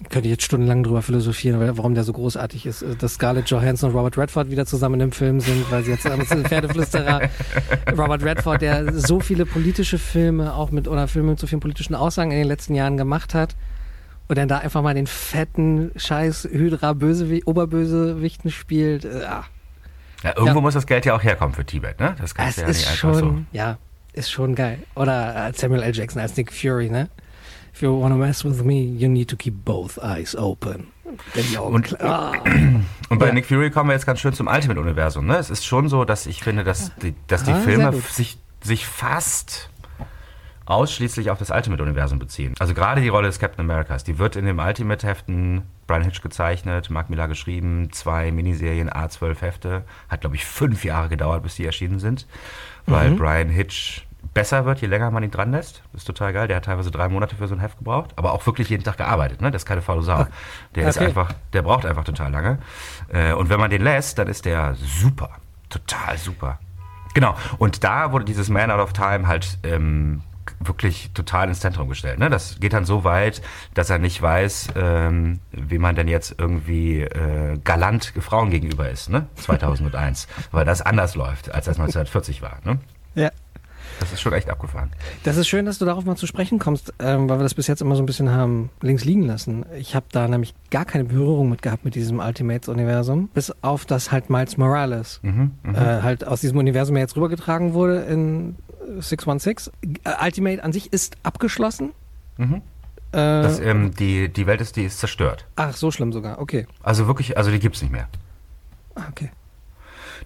Ich 0.00 0.08
könnte 0.10 0.28
jetzt 0.28 0.44
stundenlang 0.44 0.84
drüber 0.84 1.02
philosophieren, 1.02 1.76
warum 1.76 1.94
der 1.94 2.04
so 2.04 2.12
großartig 2.12 2.66
ist. 2.66 2.82
Äh, 2.82 2.94
Dass 2.96 3.14
Scarlett 3.14 3.50
Johansson 3.50 3.90
und 3.90 3.96
Robert 3.96 4.16
Redford 4.16 4.50
wieder 4.50 4.64
zusammen 4.64 5.00
im 5.00 5.10
Film 5.12 5.40
sind, 5.40 5.70
weil 5.70 5.82
sie 5.82 5.90
jetzt 5.90 6.04
sind 6.04 6.48
Pferdeflüsterer. 6.48 7.22
Robert 7.96 8.22
Redford, 8.22 8.62
der 8.62 8.92
so 8.98 9.18
viele 9.20 9.44
politische 9.44 9.98
Filme 9.98 10.54
auch 10.54 10.70
mit 10.70 10.86
oder 10.86 11.08
Filme 11.08 11.30
mit 11.30 11.40
so 11.40 11.46
vielen 11.48 11.60
politischen 11.60 11.94
Aussagen 11.96 12.30
in 12.30 12.38
den 12.38 12.46
letzten 12.46 12.74
Jahren 12.76 12.96
gemacht 12.96 13.34
hat 13.34 13.56
und 14.28 14.38
dann 14.38 14.46
da 14.48 14.58
einfach 14.58 14.82
mal 14.82 14.94
den 14.94 15.08
fetten 15.08 15.90
Scheiß 15.96 16.48
Hydra 16.50 16.92
Bösewi 16.92 17.42
Oberbösewichten 17.44 18.50
spielt. 18.52 19.04
Äh, 19.04 19.24
ah. 19.28 19.44
Ja, 20.22 20.30
irgendwo 20.36 20.58
Ja. 20.58 20.60
muss 20.62 20.74
das 20.74 20.86
Geld 20.86 21.06
ja 21.06 21.14
auch 21.16 21.22
herkommen 21.24 21.54
für 21.54 21.64
Tibet, 21.64 21.98
ne? 22.00 22.14
Das 22.20 22.34
kannst 22.34 22.58
du 22.58 22.62
ja 22.62 22.68
ist 22.68 22.78
nicht 22.78 22.88
einfach 22.90 23.14
so. 23.14 23.20
schon, 23.20 23.46
ja, 23.52 23.78
ist 24.18 24.30
schon 24.30 24.54
geil. 24.54 24.78
Oder 24.94 25.48
äh, 25.48 25.52
Samuel 25.54 25.82
L. 25.82 25.94
Jackson 25.94 26.20
als 26.20 26.36
Nick 26.36 26.52
Fury, 26.52 26.90
ne? 26.90 27.08
If 27.74 27.82
you 27.82 28.00
wanna 28.00 28.16
mess 28.16 28.44
with 28.44 28.62
me, 28.64 28.74
you 28.80 29.08
need 29.08 29.28
to 29.30 29.36
keep 29.36 29.64
both 29.64 29.98
eyes 30.02 30.34
open. 30.36 30.88
Und- 31.60 32.00
ah. 32.02 32.32
Und 33.08 33.18
bei 33.18 33.28
Ja. 33.28 33.32
Nick 33.32 33.46
Fury 33.46 33.70
kommen 33.70 33.88
wir 33.90 33.94
jetzt 33.94 34.04
ganz 34.06 34.20
schön 34.20 34.32
zum 34.34 34.46
Ultimate-Universum. 34.48 35.24
Ne? 35.26 35.36
Es 35.36 35.48
ist 35.48 35.64
schon 35.64 35.88
so, 35.88 36.04
dass 36.04 36.26
ich 36.26 36.42
finde, 36.42 36.64
dass 36.64 36.92
die, 36.96 37.14
dass 37.28 37.44
die 37.44 37.52
Ah, 37.52 37.60
Filme 37.60 37.92
sich, 38.10 38.38
sich 38.62 38.86
fast 38.86 39.70
ausschließlich 40.66 41.30
auf 41.30 41.38
das 41.38 41.50
Ultimate-Universum 41.50 42.18
beziehen. 42.18 42.54
Also 42.58 42.74
gerade 42.74 43.00
die 43.00 43.08
Rolle 43.08 43.28
des 43.28 43.38
Captain 43.38 43.64
Americas, 43.64 44.04
die 44.04 44.18
wird 44.18 44.36
in 44.36 44.44
dem 44.44 44.58
Ultimate-Heften 44.58 45.62
Brian 45.86 46.02
Hitch 46.04 46.20
gezeichnet, 46.20 46.90
Mark 46.90 47.08
Millar 47.08 47.28
geschrieben, 47.28 47.88
zwei 47.92 48.30
Miniserien, 48.30 48.90
A12 48.90 49.40
Hefte. 49.40 49.84
Hat, 50.10 50.20
glaube 50.20 50.36
ich, 50.36 50.44
fünf 50.44 50.84
Jahre 50.84 51.08
gedauert, 51.08 51.42
bis 51.42 51.54
die 51.54 51.64
erschienen 51.64 51.98
sind, 52.00 52.26
weil 52.84 53.10
Mhm. 53.12 53.16
Brian 53.16 53.48
Hitch 53.48 54.02
besser 54.34 54.64
wird, 54.64 54.80
je 54.80 54.88
länger 54.88 55.10
man 55.10 55.22
ihn 55.22 55.30
dran 55.30 55.50
lässt. 55.52 55.82
Das 55.92 56.02
ist 56.02 56.06
total 56.06 56.32
geil. 56.32 56.48
Der 56.48 56.56
hat 56.58 56.64
teilweise 56.66 56.90
drei 56.90 57.08
Monate 57.08 57.36
für 57.36 57.48
so 57.48 57.54
ein 57.54 57.60
Heft 57.60 57.78
gebraucht, 57.78 58.12
aber 58.16 58.32
auch 58.32 58.44
wirklich 58.46 58.68
jeden 58.68 58.84
Tag 58.84 58.96
gearbeitet. 58.98 59.40
Ne? 59.40 59.50
Das 59.50 59.62
ist 59.62 59.66
keine 59.66 59.82
faule 59.82 60.02
Sau. 60.02 60.26
Der 60.74 60.88
ist 60.88 60.96
Okay. 60.96 61.06
einfach, 61.06 61.32
der 61.52 61.62
braucht 61.62 61.86
einfach 61.86 62.04
total 62.04 62.30
lange. 62.32 62.58
Äh, 63.12 63.32
Und 63.32 63.48
wenn 63.48 63.60
man 63.60 63.70
den 63.70 63.82
lässt, 63.82 64.18
dann 64.18 64.28
ist 64.28 64.44
der 64.44 64.74
super. 64.76 65.30
Total 65.68 66.16
super. 66.18 66.58
Genau. 67.14 67.34
Und 67.58 67.84
da 67.84 68.12
wurde 68.12 68.24
dieses 68.24 68.48
Man 68.48 68.70
Out 68.70 68.80
of 68.80 68.92
Time 68.92 69.26
halt 69.26 69.58
ähm, 69.64 70.22
wirklich 70.60 71.10
total 71.14 71.48
ins 71.48 71.60
Zentrum 71.60 71.88
gestellt. 71.88 72.18
Ne? 72.18 72.30
Das 72.30 72.58
geht 72.60 72.72
dann 72.72 72.84
so 72.84 73.04
weit, 73.04 73.42
dass 73.74 73.90
er 73.90 73.98
nicht 73.98 74.20
weiß, 74.20 74.68
ähm, 74.76 75.40
wie 75.52 75.78
man 75.78 75.94
denn 75.94 76.08
jetzt 76.08 76.34
irgendwie 76.38 77.02
äh, 77.02 77.58
galant 77.64 78.12
Frauen 78.20 78.50
gegenüber 78.50 78.88
ist, 78.88 79.10
ne? 79.10 79.26
2001. 79.36 80.26
weil 80.52 80.64
das 80.64 80.80
anders 80.82 81.14
läuft, 81.14 81.50
als 81.52 81.66
das 81.66 81.76
1940 81.78 82.42
war. 82.42 82.58
Ne? 82.64 82.78
Ja. 83.14 83.30
Das 84.00 84.12
ist 84.12 84.20
schon 84.20 84.32
echt 84.32 84.48
abgefahren. 84.50 84.90
Das 85.24 85.36
ist 85.36 85.48
schön, 85.48 85.66
dass 85.66 85.78
du 85.78 85.84
darauf 85.84 86.04
mal 86.04 86.16
zu 86.16 86.26
sprechen 86.26 86.58
kommst, 86.58 86.92
ähm, 86.98 87.28
weil 87.28 87.38
wir 87.38 87.42
das 87.42 87.54
bis 87.54 87.66
jetzt 87.66 87.82
immer 87.82 87.96
so 87.96 88.02
ein 88.02 88.06
bisschen 88.06 88.30
haben 88.30 88.70
links 88.80 89.04
liegen 89.04 89.22
lassen. 89.22 89.66
Ich 89.76 89.94
habe 89.94 90.06
da 90.12 90.28
nämlich 90.28 90.54
gar 90.70 90.84
keine 90.84 91.04
Berührung 91.04 91.50
mit 91.50 91.62
gehabt 91.62 91.84
mit 91.84 91.94
diesem 91.94 92.20
Ultimates-Universum, 92.20 93.28
bis 93.34 93.52
auf 93.62 93.84
das 93.86 94.12
halt 94.12 94.30
Miles 94.30 94.56
Morales 94.56 95.20
Mhm, 95.22 95.52
mhm. 95.62 95.74
äh, 95.74 95.78
halt 96.02 96.26
aus 96.26 96.40
diesem 96.40 96.58
Universum 96.58 96.96
ja 96.96 97.02
jetzt 97.02 97.16
rübergetragen 97.16 97.74
wurde 97.74 98.02
in 98.02 98.56
äh, 98.98 99.00
616. 99.02 99.72
Äh, 100.04 100.24
Ultimate 100.24 100.62
an 100.62 100.72
sich 100.72 100.92
ist 100.92 101.16
abgeschlossen. 101.22 101.90
Mhm. 102.36 102.62
Äh, 103.12 103.16
Das, 103.42 103.58
ähm, 103.58 103.94
die, 103.94 104.28
die 104.28 104.46
Welt 104.46 104.60
ist, 104.60 104.76
die 104.76 104.84
ist 104.84 104.98
zerstört. 105.00 105.46
ach, 105.56 105.74
so 105.74 105.90
schlimm 105.90 106.12
sogar. 106.12 106.40
Okay. 106.40 106.66
Also 106.82 107.06
wirklich, 107.06 107.36
also 107.36 107.50
die 107.50 107.58
gibt's 107.58 107.82
nicht 107.82 107.90
mehr. 107.92 108.08
Ah, 108.94 109.02
okay. 109.10 109.30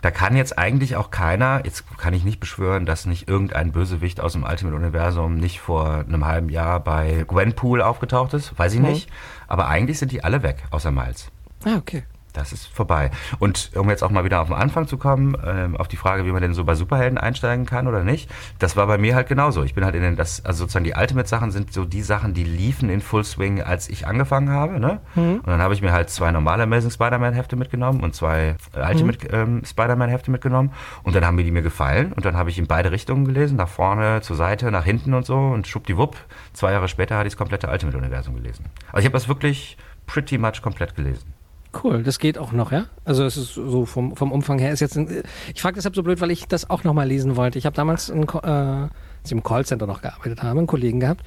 Da 0.03 0.11
kann 0.11 0.37
jetzt 0.37 0.59
eigentlich 0.59 0.97
auch 0.97 1.11
keiner, 1.11 1.63
jetzt 1.65 1.85
kann 1.97 2.13
ich 2.13 2.25
nicht 2.25 2.41
beschwören, 2.41 2.85
dass 2.87 3.07
nicht 3.07 3.29
irgendein 3.29 3.71
Bösewicht 3.73 4.21
aus 4.21 4.33
dem 4.33 4.43
Ultimate-Universum 4.43 5.37
nicht 5.37 5.61
vor 5.61 6.05
einem 6.07 6.27
halben 6.27 6.49
Jahr 6.49 6.81
bei 6.81 7.25
Gwenpool 7.27 7.81
aufgetaucht 7.81 8.35
ist. 8.35 8.59
Weiß 8.59 8.75
ich 8.75 8.81
Mhm. 8.81 8.89
nicht. 8.89 9.09
Aber 9.47 9.69
eigentlich 9.69 9.99
sind 10.01 10.11
die 10.13 10.25
alle 10.25 10.43
weg, 10.43 10.65
außer 10.71 10.91
Miles. 10.91 11.31
Ah, 11.65 11.77
okay. 11.77 12.03
Das 12.33 12.53
ist 12.53 12.67
vorbei. 12.67 13.11
Und 13.39 13.73
um 13.75 13.91
jetzt 13.91 14.03
auch 14.03 14.11
mal 14.11 14.25
wieder 14.25 14.41
auf 14.41 14.49
den 14.49 14.57
Anfang 14.57 14.87
zu 14.87 14.97
kommen, 14.97 15.37
ähm, 15.45 15.77
auf 15.77 15.89
die 15.89 15.97
Frage, 15.97 16.25
wie 16.25 16.33
man 16.33 16.41
denn 16.41 16.55
so 16.55 16.65
bei 16.65 16.75
Superhelden 16.75 17.19
einsteigen 17.19 17.67
kann 17.67 17.87
oder 17.87 18.05
nicht, 18.05 18.31
das 18.59 18.77
war 18.77 18.87
bei 18.87 18.99
mir 18.99 19.15
halt 19.15 19.29
genauso. 19.29 19.63
Ich 19.63 19.75
bin 19.75 19.85
halt 19.85 19.95
in 19.95 20.03
den, 20.03 20.17
das, 20.17 20.45
also 20.45 20.61
sozusagen 20.61 20.85
die 20.85 20.95
Ultimate-Sachen 20.95 21.51
sind 21.51 21.73
so 21.73 21.85
die 21.85 22.03
Sachen, 22.03 22.33
die 22.33 22.45
liefen 22.45 22.89
in 22.89 23.01
Full 23.01 23.25
Swing, 23.25 23.63
als 23.63 23.89
ich 23.89 24.07
angefangen 24.07 24.51
habe. 24.51 24.81
Ne? 24.81 25.01
Und 25.15 25.47
dann 25.47 25.61
habe 25.61 25.75
ich 25.75 25.83
mir 25.83 25.93
halt 25.93 26.11
zwei 26.11 26.31
normale 26.33 26.63
Amazing 26.63 26.91
Spider-Man-Hefte 26.91 27.57
mitgenommen 27.57 28.01
und 28.01 28.15
zwei 28.15 28.57
äh, 28.75 28.81
Ultimate 28.81 29.27
ähm, 29.29 29.63
Spider-Man-Hefte 29.65 30.31
mitgenommen. 30.31 30.73
Und 31.03 31.15
dann 31.15 31.27
haben 31.27 31.37
mir 31.37 31.45
die 31.45 31.51
mir 31.51 31.63
gefallen 31.63 32.13
und 32.13 32.25
dann 32.25 32.37
habe 32.37 32.51
ich 32.51 32.59
in 32.59 32.67
beide 32.67 32.93
Richtungen 32.93 33.27
gelesen, 33.27 33.57
nach 33.57 33.69
vorne, 33.69 34.23
zur 34.23 34.37
Seite, 34.37 34.71
nach 34.71 34.85
hinten 34.85 35.13
und 35.15 35.27
so. 35.27 35.37
Und 35.37 35.67
schwuppdiwupp, 35.67 36.17
zwei 36.53 36.73
Jahre 36.73 36.89
später 36.89 37.17
hatte 37.17 37.27
ich 37.27 37.35
das 37.35 37.39
komplette 37.39 37.69
Ultimate-Universum 37.69 38.35
gelesen. 38.37 38.67
Also 38.89 39.01
ich 39.01 39.05
habe 39.07 39.15
das 39.15 39.29
wirklich 39.29 39.77
pretty 40.07 40.39
much 40.39 40.63
komplett 40.63 40.95
gelesen. 40.95 41.35
Cool, 41.83 42.03
das 42.03 42.19
geht 42.19 42.37
auch 42.37 42.53
noch, 42.53 42.71
ja? 42.71 42.85
Also 43.05 43.25
es 43.25 43.37
ist 43.37 43.55
so 43.55 43.87
vom, 43.87 44.15
vom 44.15 44.31
Umfang 44.31 44.59
her 44.59 44.73
ist 44.73 44.81
jetzt 44.81 44.97
ein, 44.97 45.23
ich 45.55 45.63
frage 45.63 45.77
deshalb 45.77 45.95
so 45.95 46.03
blöd, 46.03 46.21
weil 46.21 46.31
ich 46.31 46.47
das 46.47 46.69
auch 46.69 46.85
nochmal 46.85 47.09
lesen 47.09 47.37
wollte. 47.37 47.59
Ich 47.59 47.65
habe 47.67 47.75
damals 47.75 48.11
in, 48.11 48.27
Ko- 48.27 48.41
äh, 48.43 48.47
als 48.47 48.91
ich 49.25 49.33
im 49.33 49.43
Callcenter 49.43 49.87
noch 49.87 50.03
gearbeitet 50.03 50.43
habe, 50.43 50.59
einen 50.59 50.67
Kollegen 50.67 51.01
gehabt, 51.01 51.25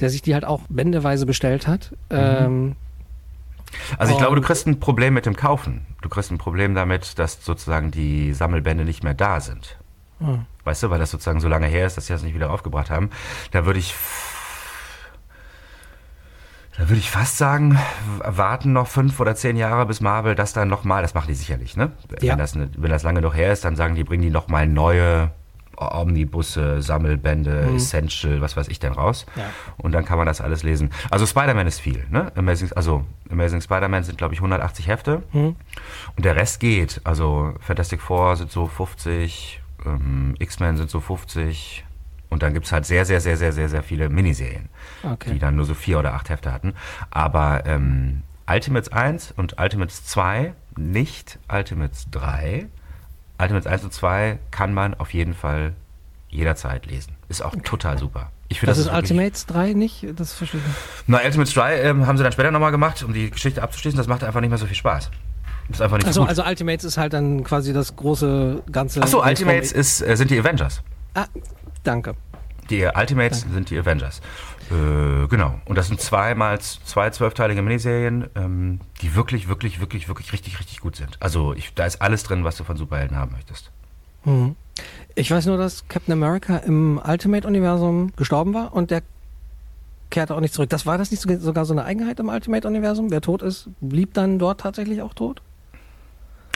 der 0.00 0.10
sich 0.10 0.20
die 0.20 0.34
halt 0.34 0.44
auch 0.44 0.60
bändeweise 0.68 1.24
bestellt 1.24 1.66
hat. 1.66 1.94
Ähm, 2.10 2.76
Also 3.98 4.12
ich 4.12 4.18
glaube, 4.18 4.36
du 4.36 4.42
kriegst 4.42 4.66
ein 4.66 4.78
Problem 4.80 5.14
mit 5.14 5.24
dem 5.26 5.34
Kaufen. 5.34 5.86
Du 6.02 6.08
kriegst 6.08 6.30
ein 6.30 6.38
Problem 6.38 6.74
damit, 6.74 7.18
dass 7.18 7.44
sozusagen 7.44 7.90
die 7.90 8.32
Sammelbände 8.34 8.84
nicht 8.84 9.02
mehr 9.02 9.14
da 9.14 9.40
sind. 9.40 9.78
Hm. 10.18 10.44
Weißt 10.64 10.82
du, 10.82 10.90
weil 10.90 10.98
das 10.98 11.10
sozusagen 11.10 11.40
so 11.40 11.48
lange 11.48 11.66
her 11.66 11.86
ist, 11.86 11.96
dass 11.96 12.06
sie 12.06 12.12
das 12.12 12.22
nicht 12.22 12.34
wieder 12.34 12.50
aufgebracht 12.50 12.90
haben. 12.90 13.10
Da 13.50 13.64
würde 13.66 13.78
ich, 13.78 13.94
da 16.78 16.88
würde 16.88 16.96
ich 16.98 17.10
fast 17.10 17.38
sagen, 17.38 17.78
warten 18.22 18.72
noch 18.72 18.86
fünf 18.86 19.18
oder 19.20 19.34
zehn 19.34 19.56
Jahre, 19.56 19.86
bis 19.86 20.00
Marvel 20.00 20.34
das 20.34 20.52
dann 20.52 20.68
nochmal, 20.68 21.02
das 21.02 21.14
machen 21.14 21.28
die 21.28 21.34
sicherlich, 21.34 21.76
ne? 21.76 21.92
Ja. 22.20 22.32
Wenn, 22.32 22.38
das, 22.38 22.54
ne- 22.54 22.70
wenn 22.76 22.90
das 22.90 23.02
lange 23.02 23.20
noch 23.22 23.34
her 23.34 23.52
ist, 23.52 23.64
dann 23.64 23.76
sagen 23.76 23.94
die, 23.94 24.04
bringen 24.04 24.22
die 24.22 24.30
nochmal 24.30 24.66
neue 24.66 25.30
Omnibusse, 25.78 26.80
Sammelbände, 26.80 27.68
Essential, 27.74 28.40
was 28.40 28.56
weiß 28.56 28.68
ich 28.68 28.78
denn 28.78 28.92
raus. 28.92 29.26
Ja. 29.36 29.44
Und 29.76 29.92
dann 29.92 30.04
kann 30.06 30.16
man 30.16 30.26
das 30.26 30.40
alles 30.40 30.62
lesen. 30.62 30.90
Also 31.10 31.26
Spider-Man 31.26 31.66
ist 31.66 31.80
viel, 31.80 32.06
ne? 32.10 32.32
Amazing, 32.34 32.72
also 32.72 33.04
Amazing 33.30 33.60
Spider-Man 33.60 34.02
sind, 34.04 34.16
glaube 34.16 34.32
ich, 34.34 34.40
180 34.40 34.88
Hefte. 34.88 35.22
Und 35.32 35.56
der 36.24 36.34
Rest 36.36 36.60
geht. 36.60 37.00
Also 37.04 37.54
Fantastic 37.60 38.00
Four 38.00 38.36
sind 38.36 38.50
so 38.50 38.66
50, 38.66 39.60
ähm, 39.84 40.34
X-Men 40.38 40.76
sind 40.78 40.88
so 40.90 41.00
50. 41.00 41.84
Und 42.28 42.42
dann 42.42 42.54
gibt's 42.54 42.72
halt 42.72 42.84
sehr, 42.86 43.04
sehr, 43.04 43.20
sehr, 43.20 43.36
sehr, 43.36 43.52
sehr, 43.52 43.68
sehr 43.68 43.82
viele 43.82 44.08
Miniserien, 44.08 44.68
Okay. 45.02 45.32
die 45.32 45.38
dann 45.38 45.54
nur 45.56 45.64
so 45.64 45.74
vier 45.74 45.98
oder 45.98 46.14
acht 46.14 46.28
Hefte 46.28 46.52
hatten. 46.52 46.74
Aber 47.10 47.64
ähm, 47.66 48.22
Ultimates 48.48 48.90
1 48.92 49.32
und 49.36 49.60
Ultimates 49.60 50.04
2, 50.06 50.52
nicht 50.76 51.38
Ultimates 51.52 52.06
3. 52.10 52.66
Ultimates 53.38 53.66
1 53.66 53.84
und 53.84 53.92
2 53.92 54.38
kann 54.50 54.74
man 54.74 54.94
auf 54.94 55.12
jeden 55.14 55.34
Fall 55.34 55.74
jederzeit 56.28 56.86
lesen. 56.86 57.14
Ist 57.28 57.42
auch 57.42 57.54
total 57.64 57.98
super. 57.98 58.30
Ich 58.48 58.60
finde, 58.60 58.70
das, 58.72 58.78
ist 58.78 58.86
wirklich- 58.86 59.10
Ultimates 59.10 59.46
3 59.46 59.72
nicht? 59.72 60.06
Das 60.16 60.32
verstehe 60.32 60.60
ich 60.60 60.66
nicht. 60.66 60.76
na, 61.06 61.20
Ultimate 61.24 61.52
3 61.52 61.80
ähm, 61.82 62.06
haben 62.06 62.16
sie 62.16 62.22
dann 62.22 62.32
später 62.32 62.50
nochmal 62.50 62.70
gemacht, 62.72 63.02
um 63.02 63.12
die 63.12 63.30
Geschichte 63.30 63.62
abzuschließen. 63.62 63.96
Das 63.96 64.06
macht 64.08 64.22
einfach 64.24 64.40
nicht 64.40 64.50
mehr 64.50 64.58
so 64.58 64.66
viel 64.66 64.76
Spaß. 64.76 65.10
Ist 65.68 65.82
einfach 65.82 65.96
nicht 65.96 66.04
so 66.06 66.08
Achso, 66.10 66.20
gut. 66.22 66.28
also 66.28 66.44
Ultimates 66.44 66.84
ist 66.84 66.96
halt 66.96 67.12
dann 67.12 67.42
quasi 67.42 67.72
das 67.72 67.96
große 67.96 68.62
ganze. 68.70 69.02
Achso, 69.02 69.22
Ultimates 69.24 69.72
ist, 69.72 70.00
äh, 70.02 70.16
sind 70.16 70.30
die 70.30 70.38
Avengers. 70.38 70.82
Ah, 71.14 71.26
danke. 71.86 72.14
Die 72.70 72.84
Ultimates 72.84 73.42
sind 73.42 73.70
die 73.70 73.78
Avengers. 73.78 74.20
Äh, 74.70 75.28
genau. 75.28 75.60
Und 75.66 75.78
das 75.78 75.86
sind 75.86 76.00
zweimal 76.00 76.58
zwei 76.60 77.10
zwölfteilige 77.10 77.62
Miniserien, 77.62 78.28
ähm, 78.34 78.80
die 79.02 79.14
wirklich, 79.14 79.46
wirklich, 79.48 79.78
wirklich, 79.80 80.08
wirklich 80.08 80.32
richtig, 80.32 80.58
richtig 80.58 80.80
gut 80.80 80.96
sind. 80.96 81.16
Also 81.20 81.52
ich, 81.54 81.72
da 81.74 81.86
ist 81.86 82.02
alles 82.02 82.24
drin, 82.24 82.42
was 82.42 82.56
du 82.56 82.64
von 82.64 82.76
Superhelden 82.76 83.16
haben 83.16 83.30
möchtest. 83.32 83.70
Mhm. 84.24 84.56
Ich 85.14 85.30
weiß 85.30 85.46
nur, 85.46 85.56
dass 85.56 85.86
Captain 85.88 86.12
America 86.12 86.56
im 86.58 87.00
Ultimate-Universum 87.02 88.12
gestorben 88.16 88.52
war 88.52 88.74
und 88.74 88.90
der 88.90 89.02
kehrte 90.10 90.34
auch 90.34 90.40
nicht 90.40 90.52
zurück. 90.52 90.68
Das 90.70 90.86
war 90.86 90.98
das 90.98 91.10
nicht 91.12 91.20
sogar- 91.20 91.38
sogar 91.38 91.64
so 91.64 91.72
eine 91.72 91.84
Eigenheit 91.84 92.18
im 92.18 92.28
Ultimate-Universum? 92.28 93.10
Wer 93.12 93.20
tot 93.20 93.42
ist, 93.42 93.68
blieb 93.80 94.14
dann 94.14 94.38
dort 94.40 94.60
tatsächlich 94.60 95.02
auch 95.02 95.14
tot? 95.14 95.40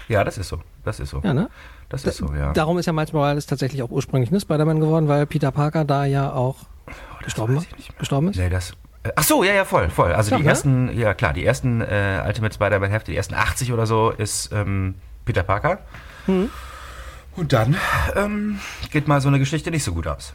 Ja, 0.08 0.24
das 0.24 0.38
ist 0.38 0.48
so. 0.48 0.60
Das 0.84 0.98
ist 0.98 1.10
so. 1.10 1.20
Ja, 1.22 1.32
ne? 1.32 1.48
Das 1.90 2.04
ist 2.04 2.16
so, 2.16 2.32
ja. 2.32 2.52
Darum 2.52 2.78
ist 2.78 2.86
ja 2.86 2.92
Miles 2.92 3.12
Morales 3.12 3.46
tatsächlich 3.46 3.82
auch 3.82 3.90
ursprünglich 3.90 4.30
ne, 4.30 4.40
Spider-Man 4.40 4.80
geworden, 4.80 5.08
weil 5.08 5.26
Peter 5.26 5.50
Parker 5.50 5.84
da 5.84 6.04
ja 6.06 6.32
auch 6.32 6.56
gestorben, 7.22 7.54
Oh, 7.54 7.56
war, 7.56 7.62
mehr. 7.62 7.98
gestorben 7.98 8.28
ist. 8.28 8.36
Nee, 8.38 8.48
das. 8.48 8.72
Äh, 9.02 9.10
ach 9.16 9.24
so, 9.24 9.42
ja, 9.44 9.52
ja, 9.52 9.64
voll, 9.64 9.90
voll. 9.90 10.12
Also 10.12 10.30
Ja, 10.30 10.36
die 10.38 10.44
ne? 10.44 10.48
ersten, 10.48 10.98
ja 10.98 11.14
klar, 11.14 11.32
die 11.32 11.44
ersten 11.44 11.80
äh, 11.82 12.22
Ultimate 12.26 12.54
Spider-Man-Hefte, 12.54 13.10
die 13.10 13.16
ersten 13.16 13.34
80 13.34 13.72
oder 13.72 13.86
so, 13.86 14.10
ist 14.10 14.50
ähm, 14.52 14.94
Peter 15.24 15.42
Parker. 15.42 15.78
Mhm. 16.26 16.48
Und 17.36 17.52
dann 17.52 17.76
ähm, 18.16 18.60
geht 18.90 19.08
mal 19.08 19.20
so 19.20 19.28
eine 19.28 19.38
Geschichte 19.38 19.70
nicht 19.70 19.84
so 19.84 19.92
gut 19.92 20.06
aus. 20.06 20.34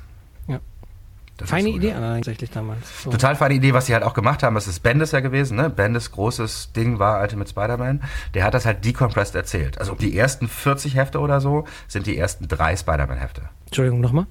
Das 1.38 1.50
Feine 1.50 1.70
Idee 1.70 1.92
tatsächlich 1.92 2.50
damals. 2.50 3.04
So. 3.04 3.10
Total 3.10 3.36
feine 3.36 3.56
Idee, 3.56 3.74
was 3.74 3.88
sie 3.88 3.94
halt 3.94 4.04
auch 4.04 4.14
gemacht 4.14 4.42
haben. 4.42 4.56
Das 4.56 4.68
ist 4.68 4.80
Bendis 4.82 5.12
ja 5.12 5.20
gewesen. 5.20 5.58
Ne? 5.58 5.70
Bendis 5.70 6.12
großes 6.12 6.72
Ding 6.72 6.98
war 6.98 7.22
Ultimate 7.22 7.50
Spider-Man. 7.50 8.04
Der 8.34 8.46
hat 8.46 8.54
das 8.54 8.66
halt 8.66 8.86
decompressed 8.86 9.36
erzählt. 9.36 9.78
Also 9.78 9.96
die 9.96 10.18
ersten 10.18 10.48
40 10.48 10.96
Hefte 10.96 11.20
oder 11.20 11.42
so 11.42 11.66
sind 11.88 12.08
die 12.08 12.18
ersten 12.18 12.48
drei 12.48 12.78
Spider-Man-Hefte. 12.78 13.50
Entschuldigung, 13.66 14.00
nochmal? 14.00 14.28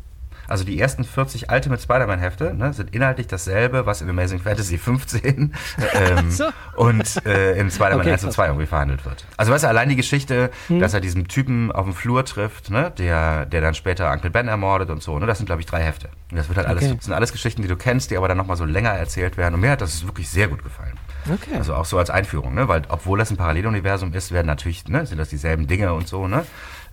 Also 0.49 0.65
die 0.65 0.79
ersten 0.81 1.05
40 1.05 1.51
Ultimate 1.51 1.81
Spider-Man-Hefte 1.83 2.55
ne, 2.55 2.73
sind 2.73 2.95
inhaltlich 2.95 3.27
dasselbe, 3.27 3.87
was 3.87 4.03
in 4.03 4.11
Amazing 4.11 4.41
Fantasy 4.41 4.79
15 4.79 5.53
ähm, 5.95 6.31
so. 6.31 6.45
und 6.77 7.25
äh, 7.27 7.59
in 7.59 7.71
Spider-Man 7.71 8.01
Okay, 8.01 8.13
1 8.13 8.23
und 8.25 8.29
krass. 8.29 8.35
2 8.37 8.47
irgendwie 8.47 8.67
verhandelt 8.67 9.05
wird. 9.05 9.25
Also 9.37 9.53
weißt 9.53 9.65
du, 9.65 9.69
allein 9.69 9.89
die 9.89 9.97
Geschichte, 9.97 10.51
Hm. 10.69 10.81
dass 10.81 10.95
er 10.95 11.01
diesen 11.01 11.29
Typen 11.29 11.73
auf 11.73 11.85
dem 11.85 11.95
Flur 11.95 12.25
trifft, 12.25 12.71
ne, 12.71 12.93
der, 12.99 13.47
der 13.47 13.61
dann 13.61 13.75
später 13.75 14.11
Uncle 14.13 14.31
Ben 14.31 14.49
ermordet 14.49 14.91
und 14.91 15.03
so, 15.03 15.19
ne, 15.19 15.27
das 15.27 15.39
sind 15.39 15.47
glaube 15.47 15.61
ich 15.61 15.67
drei 15.67 15.83
Hefte. 15.83 16.09
Und 16.31 16.37
das 16.39 16.49
wird 16.49 16.59
halt 16.59 16.67
alles, 16.69 16.85
Okay. 16.85 16.95
das 16.97 17.05
sind 17.05 17.15
alles 17.15 17.33
Geschichten, 17.33 17.63
die 17.63 17.69
du 17.69 17.77
kennst, 17.77 18.11
die 18.11 18.17
aber 18.17 18.29
dann 18.29 18.37
nochmal 18.37 18.57
so 18.57 18.65
länger 18.65 18.91
erzählt 18.91 19.37
werden. 19.37 19.55
Und 19.55 19.61
mir 19.61 19.71
hat 19.71 19.81
das 19.81 20.05
wirklich 20.07 20.29
sehr 20.29 20.49
gut 20.49 20.63
gefallen. 20.63 20.95
Okay. 21.33 21.55
Also 21.57 21.75
auch 21.75 21.85
so 21.85 21.99
als 21.99 22.11
Einführung, 22.11 22.55
ne? 22.55 22.69
Weil 22.69 22.83
obwohl 22.89 23.19
das 23.19 23.31
ein 23.31 23.37
Paralleluniversum 23.37 24.13
ist, 24.13 24.33
werden 24.33 24.47
natürlich, 24.47 24.87
ne, 24.89 25.07
sind 25.07 25.19
das 25.19 25.29
dieselben 25.31 25.67
Dinge 25.67 25.95
und 25.95 26.07
so, 26.09 26.27
ne? 26.29 26.45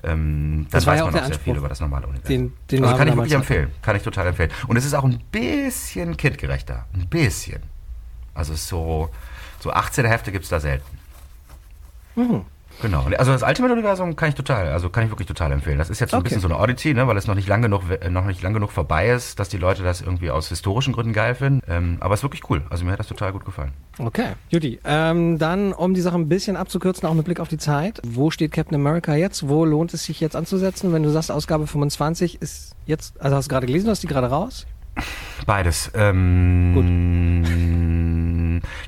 Ähm, 0.03 0.67
dann 0.71 0.79
Das 0.79 0.85
weiß 0.87 0.99
ja 0.99 1.05
man 1.05 1.15
auch 1.19 1.25
sehr 1.25 1.37
viel 1.39 1.55
über 1.55 1.69
das 1.69 1.79
normale 1.79 2.07
Universum. 2.07 2.29
Den- 2.35 2.53
den 2.71 2.83
also 2.85 2.97
kann 2.97 3.07
ich 3.07 3.15
wirklich 3.15 3.33
empfehlen. 3.33 3.71
Kann 3.81 3.95
ich 3.95 4.03
total 4.03 4.27
empfehlen. 4.27 4.51
Und 4.67 4.77
es 4.77 4.85
ist 4.85 4.93
auch 4.93 5.03
ein 5.03 5.19
bisschen 5.31 6.17
kindgerechter. 6.17 6.85
Ein 6.93 7.07
bisschen. 7.07 7.61
Also 8.33 8.55
so, 8.55 9.09
so 9.59 9.71
18er 9.73 10.07
Hefte 10.07 10.31
gibt 10.31 10.43
es 10.45 10.49
da 10.49 10.59
selten. 10.59 10.97
Mhm. 12.15 12.41
Genau. 12.81 13.05
Also 13.17 13.31
das 13.31 13.43
Ultimate-Universum 13.43 14.15
kann 14.15 14.29
ich 14.29 14.35
total, 14.35 14.67
also 14.69 14.89
kann 14.89 15.03
ich 15.05 15.09
wirklich 15.11 15.27
total 15.27 15.51
empfehlen. 15.51 15.77
Das 15.77 15.89
ist 15.89 15.99
jetzt 15.99 16.11
so 16.11 16.17
ein 16.17 16.21
Okay. 16.21 16.29
bisschen 16.29 16.41
so 16.41 16.47
eine 16.47 16.57
Oddity, 16.57 16.93
ne, 16.93 17.07
weil 17.07 17.17
es 17.17 17.27
noch 17.27 17.35
nicht 17.35 17.47
lang 17.47 17.61
genug, 17.61 17.83
äh, 17.89 18.09
noch 18.09 18.25
nicht 18.25 18.41
lang 18.41 18.53
genug 18.53 18.71
vorbei 18.71 19.09
ist, 19.09 19.39
dass 19.39 19.49
die 19.49 19.57
Leute 19.57 19.83
das 19.83 20.01
irgendwie 20.01 20.29
aus 20.31 20.49
historischen 20.49 20.93
Gründen 20.93 21.13
geil 21.13 21.35
finden. 21.35 21.61
Ähm, 21.69 21.97
aber 21.99 22.13
es 22.13 22.19
ist 22.19 22.23
wirklich 22.23 22.49
cool. 22.49 22.63
Also 22.69 22.85
mir 22.85 22.91
hat 22.91 22.99
das 22.99 23.07
total 23.07 23.31
gut 23.31 23.45
gefallen. 23.45 23.71
Okay, 23.99 24.29
Judy. 24.49 24.79
Ähm, 24.83 25.37
dann, 25.37 25.73
um 25.73 25.93
die 25.93 26.01
Sache 26.01 26.15
ein 26.15 26.27
bisschen 26.29 26.57
abzukürzen, 26.57 27.07
auch 27.07 27.13
mit 27.13 27.25
Blick 27.25 27.39
auf 27.39 27.47
die 27.49 27.57
Zeit. 27.57 27.99
Wo 28.05 28.31
steht 28.31 28.51
Captain 28.51 28.75
America 28.75 29.15
jetzt? 29.15 29.47
Wo 29.47 29.65
lohnt 29.65 29.93
es 29.93 30.03
sich 30.05 30.19
jetzt 30.19 30.35
anzusetzen? 30.35 30.93
Wenn 30.93 31.03
du 31.03 31.09
sagst, 31.09 31.31
Ausgabe 31.31 31.67
25 31.67 32.41
ist 32.41 32.75
jetzt, 32.85 33.19
also 33.21 33.35
hast 33.35 33.45
du 33.45 33.49
gerade 33.49 33.67
gelesen, 33.67 33.89
hast 33.89 34.03
du 34.03 34.07
die 34.07 34.13
gerade 34.13 34.27
raus? 34.27 34.65
Beides. 35.45 35.91
Ähm, 35.95 37.41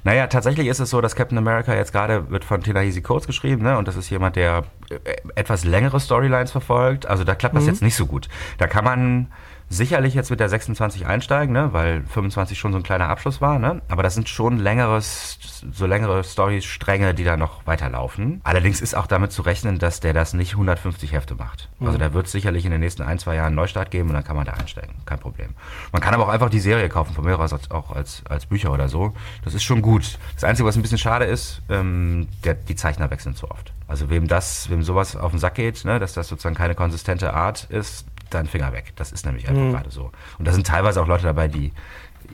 Naja, 0.03 0.27
tatsächlich 0.27 0.67
ist 0.67 0.79
es 0.79 0.89
so, 0.89 1.01
dass 1.01 1.15
Captain 1.15 1.37
America 1.37 1.73
jetzt 1.73 1.93
gerade 1.93 2.29
wird 2.29 2.43
von 2.43 2.61
Ta-Nehisi 2.61 3.01
Coates 3.01 3.25
geschrieben, 3.25 3.63
ne? 3.63 3.77
Und 3.77 3.87
das 3.87 3.95
ist 3.95 4.09
jemand, 4.09 4.35
der 4.35 4.65
äh, 4.89 5.15
etwas 5.35 5.63
längere 5.63 5.99
Storylines 5.99 6.51
verfolgt. 6.51 7.05
Also 7.05 7.23
da 7.23 7.35
klappt 7.35 7.55
das 7.55 7.65
jetzt 7.65 7.81
nicht 7.81 7.95
so 7.95 8.05
gut. 8.05 8.27
Da 8.57 8.67
kann 8.67 8.83
man 8.83 9.31
sicherlich 9.75 10.13
jetzt 10.13 10.29
mit 10.29 10.39
der 10.39 10.49
26 10.49 11.05
einsteigen, 11.05 11.53
ne? 11.53 11.73
Weil 11.73 12.03
25 12.07 12.57
schon 12.57 12.71
so 12.71 12.77
ein 12.79 12.83
kleiner 12.83 13.09
Abschluss 13.09 13.41
war, 13.41 13.59
ne? 13.59 13.81
Aber 13.89 14.03
das 14.03 14.13
sind 14.15 14.29
schon 14.29 14.57
längere, 14.57 15.01
so 15.01 15.85
längere 15.85 16.23
Storystränge, 16.23 17.13
die 17.13 17.23
da 17.23 17.37
noch 17.37 17.65
weiterlaufen. 17.65 18.41
Allerdings 18.43 18.81
ist 18.81 18.95
auch 18.95 19.07
damit 19.07 19.31
zu 19.31 19.41
rechnen, 19.41 19.79
dass 19.79 19.99
der 19.99 20.13
das 20.13 20.33
nicht 20.33 20.53
150 20.53 21.11
Hefte 21.13 21.35
macht. 21.35 21.69
Also 21.79 21.97
da 21.97 22.13
wird 22.13 22.27
es 22.27 22.31
sicherlich 22.31 22.65
in 22.65 22.71
den 22.71 22.79
nächsten 22.81 23.01
ein, 23.03 23.19
zwei 23.19 23.35
Jahren 23.35 23.47
einen 23.47 23.55
Neustart 23.55 23.91
geben 23.91 24.09
und 24.09 24.15
dann 24.15 24.23
kann 24.23 24.35
man 24.35 24.45
da 24.45 24.53
einsteigen. 24.53 24.93
Kein 25.05 25.19
Problem. 25.19 25.49
Man 25.91 26.01
kann 26.01 26.13
aber 26.13 26.23
auch 26.23 26.29
einfach 26.29 26.49
die 26.49 26.59
Serie 26.59 26.89
kaufen, 26.89 27.13
von 27.13 27.25
mir 27.25 27.37
aus 27.39 27.53
als- 27.53 27.71
auch 27.71 27.91
als, 27.91 28.23
als 28.29 28.45
Bücher 28.45 28.71
oder 28.71 28.87
so. 28.89 29.13
Das 29.43 29.53
ist 29.53 29.63
schon 29.63 29.81
gut. 29.81 30.17
Das 30.35 30.43
Einzige, 30.43 30.67
was 30.67 30.75
ein 30.75 30.81
bisschen 30.81 30.97
schade 30.97 31.25
ist, 31.25 31.61
ähm, 31.69 32.27
der, 32.43 32.53
die 32.53 32.75
Zeichner 32.75 33.09
wechseln 33.11 33.35
zu 33.35 33.49
oft. 33.49 33.73
Also 33.87 34.09
wem 34.09 34.27
das, 34.27 34.69
wem 34.69 34.81
sowas 34.83 35.15
auf 35.15 35.31
den 35.31 35.39
Sack 35.39 35.55
geht, 35.55 35.85
ne, 35.85 35.99
dass 35.99 36.13
das 36.13 36.27
sozusagen 36.27 36.55
keine 36.55 36.73
konsistente 36.75 37.33
Art 37.33 37.65
ist, 37.69 38.05
dann 38.33 38.47
Finger 38.47 38.73
weg. 38.73 38.93
Das 38.95 39.11
ist 39.11 39.25
nämlich 39.25 39.47
einfach 39.47 39.71
gerade 39.71 39.89
so. 39.89 40.11
Und 40.37 40.47
da 40.47 40.51
sind 40.51 40.67
teilweise 40.67 41.01
auch 41.01 41.07
Leute 41.07 41.23
dabei, 41.23 41.47
die 41.47 41.71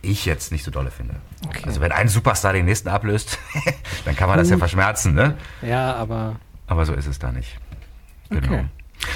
ich 0.01 0.25
jetzt 0.25 0.51
nicht 0.51 0.63
so 0.63 0.71
dolle 0.71 0.91
finde. 0.91 1.15
Also 1.65 1.81
wenn 1.81 1.91
ein 1.91 2.07
Superstar 2.07 2.53
den 2.53 2.65
nächsten 2.65 2.89
ablöst, 2.89 3.39
dann 4.05 4.15
kann 4.15 4.29
man 4.29 4.37
das 4.37 4.49
ja 4.49 4.57
verschmerzen, 4.57 5.13
ne? 5.13 5.35
Ja, 5.61 5.95
aber 5.95 6.35
Aber 6.67 6.85
so 6.85 6.93
ist 6.93 7.07
es 7.07 7.19
da 7.19 7.31
nicht. 7.31 7.57
Genau. 8.29 8.53
Okay. 8.53 8.65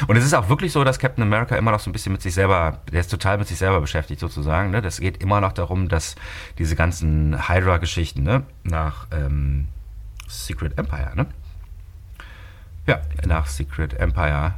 Und 0.07 0.15
es 0.15 0.23
ist 0.23 0.33
auch 0.33 0.49
wirklich 0.49 0.71
so, 0.71 0.83
dass 0.83 0.97
Captain 0.97 1.23
America 1.23 1.55
immer 1.55 1.71
noch 1.71 1.79
so 1.79 1.89
ein 1.89 1.93
bisschen 1.93 2.13
mit 2.13 2.21
sich 2.21 2.33
selber, 2.33 2.79
der 2.91 3.01
ist 3.01 3.11
total 3.11 3.37
mit 3.37 3.47
sich 3.47 3.57
selber 3.57 3.81
beschäftigt 3.81 4.19
sozusagen. 4.19 4.71
Ne? 4.71 4.81
Das 4.81 4.99
geht 4.99 5.21
immer 5.21 5.41
noch 5.41 5.51
darum, 5.51 5.89
dass 5.89 6.15
diese 6.57 6.75
ganzen 6.75 7.47
Hydra-Geschichten 7.47 8.23
ne? 8.23 8.43
nach 8.63 9.07
ähm, 9.11 9.67
Secret 10.27 10.77
Empire, 10.77 11.11
ne? 11.15 11.27
Ja, 12.87 13.01
nach 13.25 13.47
Secret 13.47 13.93
Empire. 13.93 14.53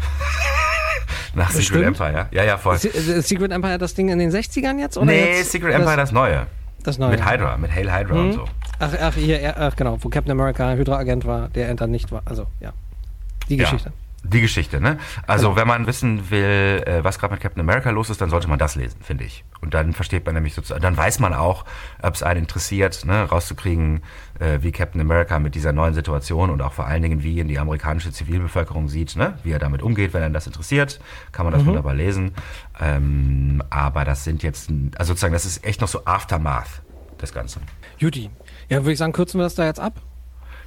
nach 1.34 1.50
Secret. 1.50 1.84
Empire. 1.84 2.26
Ja, 2.30 2.44
ja, 2.44 2.58
voll. 2.58 2.78
Se- 2.78 2.88
äh, 2.88 3.20
Secret 3.22 3.52
Empire 3.52 3.78
das 3.78 3.94
Ding 3.94 4.08
in 4.08 4.18
den 4.18 4.30
60ern 4.30 4.78
jetzt? 4.78 4.96
Oder 4.96 5.06
nee, 5.06 5.38
jetzt 5.38 5.52
Secret 5.52 5.74
Empire 5.74 5.96
das 5.96 6.12
Neue. 6.12 6.46
das 6.82 6.98
neue. 6.98 7.10
Mit 7.12 7.24
Hydra, 7.28 7.56
mit 7.56 7.70
Hail 7.74 7.92
Hydra 7.92 8.14
und 8.14 8.28
Mhm. 8.28 8.32
so. 8.32 8.44
Ach, 8.78 8.92
ach, 9.00 9.14
hier, 9.14 9.40
er- 9.40 9.60
ach, 9.60 9.76
genau, 9.76 9.96
wo 10.00 10.08
Captain 10.08 10.32
America 10.32 10.72
Hydra-Agent 10.72 11.24
war, 11.26 11.48
der 11.50 11.68
Enter 11.68 11.86
nicht 11.86 12.10
war. 12.12 12.22
Also, 12.24 12.46
ja. 12.60 12.72
Die 13.48 13.56
Geschichte. 13.56 13.90
Ja, 13.90 13.94
die 14.24 14.40
Geschichte, 14.40 14.80
ne? 14.80 14.98
Also 15.26 15.48
Genau. 15.48 15.60
wenn 15.60 15.66
man 15.68 15.86
wissen 15.86 16.30
will, 16.30 16.82
äh, 16.86 17.02
was 17.02 17.18
gerade 17.18 17.34
mit 17.34 17.42
Captain 17.42 17.60
America 17.60 17.90
los 17.90 18.08
ist, 18.08 18.20
dann 18.20 18.30
sollte 18.30 18.48
man 18.48 18.58
das 18.58 18.76
lesen, 18.76 19.00
finde 19.02 19.24
ich. 19.24 19.44
Und 19.60 19.74
dann 19.74 19.92
versteht 19.92 20.24
man 20.24 20.34
nämlich 20.34 20.54
sozusagen, 20.54 20.80
dann 20.80 20.96
weiß 20.96 21.18
man 21.18 21.34
auch, 21.34 21.64
ob 22.02 22.14
es 22.14 22.22
einen 22.22 22.40
interessiert, 22.40 23.04
ne, 23.04 23.24
rauszukriegen, 23.24 24.02
äh, 24.38 24.58
wie 24.60 24.70
Captain 24.70 25.00
America 25.00 25.38
mit 25.40 25.54
dieser 25.56 25.72
neuen 25.72 25.94
Situation 25.94 26.50
und 26.50 26.62
auch 26.62 26.72
vor 26.72 26.86
allen 26.86 27.02
Dingen, 27.02 27.22
wie 27.22 27.38
ihn 27.38 27.48
die 27.48 27.58
amerikanische 27.58 28.12
Zivilbevölkerung 28.12 28.88
sieht, 28.88 29.16
ne? 29.16 29.38
Wie 29.42 29.50
er 29.50 29.58
damit 29.58 29.82
umgeht, 29.82 30.14
wenn 30.14 30.22
einen 30.22 30.34
das 30.34 30.46
interessiert, 30.46 31.00
kann 31.32 31.44
man 31.44 31.52
das 31.52 31.66
wunderbar 31.66 31.94
lesen. 31.94 32.32
Ähm, 32.80 33.62
aber 33.70 34.04
das 34.04 34.24
sind 34.24 34.42
jetzt, 34.42 34.70
also 34.96 35.12
sozusagen, 35.12 35.32
das 35.32 35.44
ist 35.46 35.64
echt 35.64 35.80
noch 35.80 35.88
so 35.88 36.04
Aftermath 36.04 36.82
des 37.20 37.32
Ganzen. 37.32 37.62
Judy. 37.98 38.30
Ja, 38.68 38.78
würde 38.78 38.92
ich 38.92 38.98
sagen, 38.98 39.12
kürzen 39.12 39.38
wir 39.38 39.44
das 39.44 39.54
da 39.56 39.64
jetzt 39.66 39.80
ab. 39.80 40.00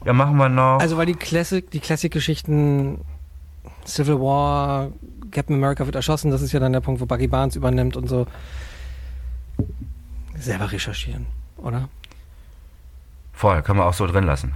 Ja, 0.05 0.13
machen 0.13 0.37
wir 0.37 0.49
noch. 0.49 0.79
Also, 0.79 0.97
weil 0.97 1.05
die 1.07 1.15
Classic, 1.15 1.69
die 1.71 1.79
Classic-Geschichten 1.79 2.99
Civil 3.88 4.19
War, 4.19 4.89
Captain 5.31 5.55
America 5.55 5.86
wird 5.86 5.95
erschossen, 5.95 6.31
das 6.31 6.41
ist 6.41 6.51
ja 6.51 6.59
dann 6.59 6.73
der 6.73 6.81
Punkt, 6.81 7.01
wo 7.01 7.05
Bucky 7.05 7.27
Barnes 7.27 7.55
übernimmt 7.55 7.95
und 7.97 8.07
so. 8.07 8.25
Selber 10.38 10.71
recherchieren, 10.71 11.27
oder? 11.57 11.89
Voll, 13.33 13.61
können 13.61 13.79
wir 13.79 13.86
auch 13.86 13.93
so 13.93 14.05
drin 14.07 14.23
lassen. 14.25 14.53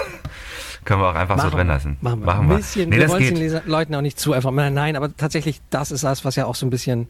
können 0.84 1.00
wir 1.00 1.08
auch 1.10 1.14
einfach 1.14 1.40
so 1.40 1.50
drin 1.50 1.66
lassen. 1.66 1.96
Machen 2.00 2.20
wir. 2.20 2.26
Machen 2.26 2.50
ein 2.50 2.56
bisschen, 2.56 2.88
nee, 2.90 2.98
wir 2.98 3.08
wollen 3.08 3.22
es 3.22 3.28
den. 3.28 3.36
Leser, 3.38 3.62
Leuten 3.66 3.94
auch 3.94 4.00
nicht 4.00 4.18
zu 4.18 4.32
einfach. 4.32 4.50
Nein, 4.52 4.74
nein, 4.74 4.96
aber 4.96 5.14
tatsächlich, 5.16 5.60
das 5.70 5.90
ist 5.90 6.04
das, 6.04 6.24
was 6.24 6.36
ja 6.36 6.46
auch 6.46 6.54
so 6.54 6.66
ein 6.66 6.70
bisschen, 6.70 7.08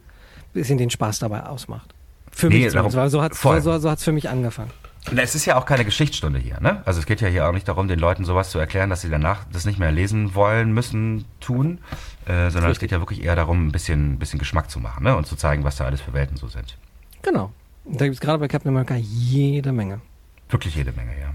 bisschen 0.53 0.77
den 0.77 0.89
Spaß 0.89 1.19
dabei 1.19 1.43
ausmacht. 1.43 1.93
Für 2.31 2.47
Nee, 2.49 2.65
mich 2.65 2.73
darum- 2.73 2.91
so 2.91 3.21
hat 3.21 3.31
es 3.33 3.41
so, 3.41 3.77
so 3.79 3.95
für 3.95 4.11
mich 4.11 4.29
angefangen. 4.29 4.71
Na, 5.11 5.21
Es 5.21 5.35
ist 5.35 5.45
ja 5.45 5.57
auch 5.57 5.65
keine 5.65 5.85
Geschichtsstunde 5.85 6.39
hier, 6.39 6.59
ne? 6.59 6.81
Also 6.85 6.99
es 6.99 7.05
geht 7.05 7.21
ja 7.21 7.27
hier 7.27 7.47
auch 7.47 7.53
nicht 7.53 7.67
darum, 7.67 7.87
den 7.87 7.99
Leuten 7.99 8.25
sowas 8.25 8.49
zu 8.49 8.59
erklären, 8.59 8.89
dass 8.89 9.01
sie 9.01 9.09
danach 9.09 9.45
das 9.51 9.65
nicht 9.65 9.79
mehr 9.79 9.91
lesen 9.91 10.35
wollen, 10.35 10.73
müssen, 10.73 11.25
tun, 11.39 11.79
äh, 12.25 12.49
sondern 12.49 12.71
es 12.71 12.79
geht 12.79 12.91
ja 12.91 12.99
wirklich 12.99 13.23
eher 13.23 13.35
darum, 13.35 13.67
ein 13.67 13.71
bisschen, 13.71 14.13
ein 14.13 14.19
bisschen 14.19 14.39
Geschmack 14.39 14.69
zu 14.69 14.79
machen, 14.79 15.03
ne? 15.03 15.15
Und 15.15 15.25
zu 15.27 15.35
zeigen, 15.35 15.63
was 15.63 15.77
da 15.77 15.85
alles 15.85 16.01
für 16.01 16.13
Welten 16.13 16.37
so 16.37 16.47
sind. 16.47 16.77
Genau. 17.21 17.51
Da 17.85 18.05
gibt 18.05 18.15
es 18.15 18.19
gerade 18.21 18.39
bei 18.39 18.47
Captain 18.49 18.69
America 18.69 18.95
jede 18.95 19.71
Menge. 19.71 20.01
Wirklich 20.49 20.75
jede 20.75 20.91
Menge, 20.91 21.11
ja. 21.19 21.33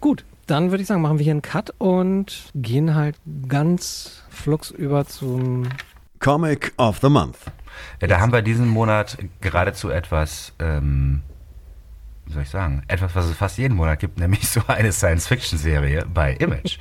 Gut, 0.00 0.24
dann 0.46 0.70
würde 0.72 0.82
ich 0.82 0.88
sagen, 0.88 1.00
machen 1.00 1.18
wir 1.18 1.24
hier 1.24 1.32
einen 1.32 1.42
Cut 1.42 1.72
und 1.78 2.50
gehen 2.56 2.94
halt 2.96 3.16
ganz 3.48 4.24
flugs 4.30 4.70
über 4.70 5.06
zum. 5.06 5.68
Comic 6.18 6.72
of 6.76 6.98
the 7.00 7.08
Month. 7.08 7.38
ja 8.00 8.08
da 8.08 8.20
haben 8.20 8.32
wir 8.32 8.42
diesen 8.42 8.68
Monat 8.68 9.18
geradezu 9.40 9.90
etwas, 9.90 10.52
ähm, 10.58 11.22
wie 12.32 12.34
soll 12.34 12.42
ich 12.44 12.50
sagen, 12.50 12.82
etwas, 12.88 13.14
was 13.14 13.26
es 13.26 13.36
fast 13.36 13.58
jeden 13.58 13.74
Monat 13.74 13.98
gibt, 13.98 14.18
nämlich 14.18 14.48
so 14.48 14.62
eine 14.66 14.90
Science-Fiction-Serie 14.90 16.06
bei 16.12 16.32
Image. 16.32 16.78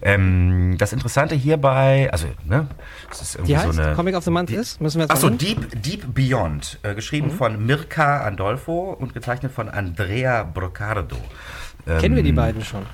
ähm, 0.00 0.76
das 0.78 0.94
Interessante 0.94 1.34
hierbei, 1.34 2.08
also, 2.10 2.28
ne, 2.44 2.66
es 3.10 3.20
ist 3.20 3.34
irgendwie 3.34 3.52
Die 3.52 3.58
heißt 3.58 3.74
so 3.74 3.82
eine... 3.82 3.94
Comic 3.94 4.16
of 4.16 4.24
the 4.24 4.30
Month 4.30 4.48
die, 4.48 4.54
ist? 4.54 4.80
Müssen 4.80 4.98
wir 4.98 5.04
jetzt 5.04 5.10
Achso, 5.10 5.28
mal 5.28 5.36
Deep, 5.36 5.82
Deep 5.82 6.14
Beyond, 6.14 6.78
äh, 6.82 6.94
geschrieben 6.94 7.30
von 7.30 7.66
Mirka 7.66 8.24
Andolfo 8.24 8.96
und 8.98 9.12
gezeichnet 9.12 9.52
von 9.52 9.68
Andrea 9.68 10.42
Brocardo. 10.42 11.16
Ähm, 11.86 11.98
Kennen 11.98 12.16
wir 12.16 12.22
die 12.22 12.32
beiden 12.32 12.64
schon? 12.64 12.86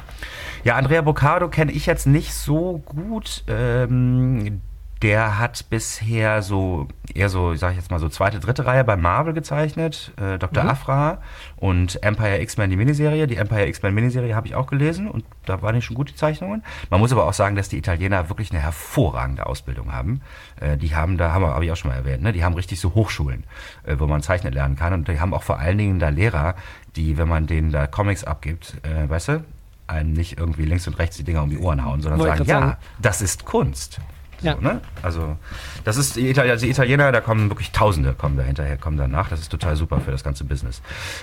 Ja, 0.65 0.77
Andrea 0.77 1.03
Brocardo 1.03 1.49
kenne 1.49 1.71
ich 1.71 1.87
jetzt 1.87 2.07
nicht 2.07 2.35
so 2.35 2.83
gut. 2.85 3.45
Ähm, 3.47 4.61
der 5.03 5.41
hat 5.41 5.69
bisher 5.69 6.43
so 6.43 6.87
eher 7.13 7.29
so, 7.29 7.55
sag 7.57 7.73
ich 7.73 7.77
jetzt 7.77 7.91
mal 7.91 7.99
so 7.99 8.09
zweite, 8.09 8.39
dritte 8.39 8.67
Reihe 8.67 8.85
bei 8.85 8.97
Marvel 8.97 9.35
gezeichnet, 9.35 10.13
äh, 10.17 10.39
Dr. 10.39 10.65
Afra 10.65 11.19
und 11.57 12.01
Empire 12.05 12.41
X-Men 12.41 12.71
die 12.71 12.77
Miniserie. 12.77 13.27
Die 13.27 13.37
Empire 13.37 13.67
X-Men 13.67 13.95
Miniserie 13.95 14.35
habe 14.35 14.47
ich 14.47 14.55
auch 14.55 14.69
gelesen 14.69 15.11
und 15.11 15.25
da 15.45 15.61
waren 15.61 15.75
nicht 15.75 15.85
schon 15.85 15.97
gut 15.97 16.11
die 16.11 16.15
Zeichnungen. 16.15 16.63
Man 16.89 17.01
muss 17.01 17.11
aber 17.11 17.27
auch 17.27 17.33
sagen, 17.33 17.57
dass 17.57 17.69
die 17.69 17.79
Italiener 17.79 18.29
wirklich 18.29 18.53
eine 18.53 18.61
hervorragende 18.61 19.47
Ausbildung 19.47 19.93
haben. 19.93 20.23
Äh, 20.61 20.77
die 20.77 20.95
haben 20.95 21.19
da, 21.19 21.33
haben 21.33 21.43
wir, 21.43 21.49
habe 21.49 21.65
ich 21.65 21.73
auch 21.73 21.77
schon 21.77 21.91
mal 21.91 21.97
erwähnt, 21.97 22.23
ne? 22.23 22.33
die 22.33 22.45
haben 22.45 22.55
richtig 22.55 22.79
so 22.79 22.95
Hochschulen, 22.95 23.43
äh, 23.85 23.97
wo 23.99 24.07
man 24.07 24.23
zeichnen 24.23 24.53
lernen 24.53 24.77
kann 24.77 24.93
und 24.93 25.09
die 25.09 25.19
haben 25.19 25.35
auch 25.35 25.43
vor 25.43 25.59
allen 25.59 25.79
Dingen 25.79 25.99
da 25.99 26.11
Lehrer, 26.11 26.55
die, 26.95 27.19
wenn 27.19 27.29
man 27.29 27.49
denen 27.49 27.73
da 27.73 27.89
Comics 27.89 28.23
abgibt, 28.23 28.77
äh, 28.85 29.09
weißt 29.09 29.29
du, 29.29 29.45
einem 29.89 30.13
nicht 30.13 30.39
irgendwie 30.39 30.65
links 30.65 30.87
und 30.87 30.99
rechts 31.01 31.17
die 31.17 31.25
Dinger 31.25 31.43
um 31.43 31.51
die 31.51 31.59
Ohren 31.59 31.85
hauen, 31.85 32.01
sondern 32.01 32.21
Wollte 32.21 32.39
sagen, 32.39 32.49
ja, 32.49 32.61
sagen. 32.61 32.77
das 33.01 33.21
ist 33.21 33.45
Kunst. 33.45 34.01
So, 34.43 34.49
Ja. 34.49 34.57
ne? 34.61 34.81
Also 35.03 35.37
das 35.85 35.97
ist 35.97 36.17
die, 36.17 36.29
Itali 36.31 36.51
also 36.51 36.65
die 36.67 36.71
Italiener, 36.71 37.13
da 37.13 37.21
kommen 37.21 37.49
wirklich 37.49 37.71
Tausende 37.73 38.13
kommen 38.13 38.37
da 38.37 38.43
hinterher, 38.43 38.77
kommen 38.77 38.97
danach. 38.99 39.29
Das 39.29 39.41
ist 39.41 39.51
total 39.51 39.77
super 39.77 40.01
für 40.01 40.11
das 40.11 40.25
ganze 40.25 40.45
Business. 40.45 40.83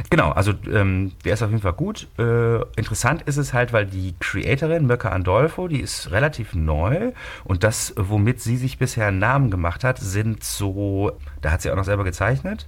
Genau, 0.10 0.32
also 0.32 0.54
ähm, 0.72 1.12
der 1.26 1.34
ist 1.34 1.44
auf 1.44 1.50
jeden 1.50 1.62
Fall 1.62 1.74
gut. 1.74 2.08
Äh, 2.18 2.62
interessant 2.78 3.22
ist 3.24 3.38
es 3.38 3.54
halt, 3.54 3.74
weil 3.74 3.86
die 3.86 4.16
Creatorin 4.20 4.88
Mirka 4.88 5.10
Andolfo, 5.10 5.68
die 5.68 5.80
ist 5.82 6.12
relativ 6.12 6.54
neu 6.54 7.12
und 7.44 7.64
das, 7.64 7.94
womit 7.98 8.42
sie 8.42 8.58
sich 8.58 8.78
bisher 8.80 9.08
einen 9.08 9.20
Namen 9.20 9.52
gemacht 9.52 9.84
hat, 9.84 10.00
sind 10.00 10.44
so, 10.44 11.12
da 11.42 11.52
hat 11.52 11.62
sie 11.62 11.72
auch 11.72 11.76
noch 11.76 11.84
selber 11.84 12.04
gezeichnet 12.04 12.68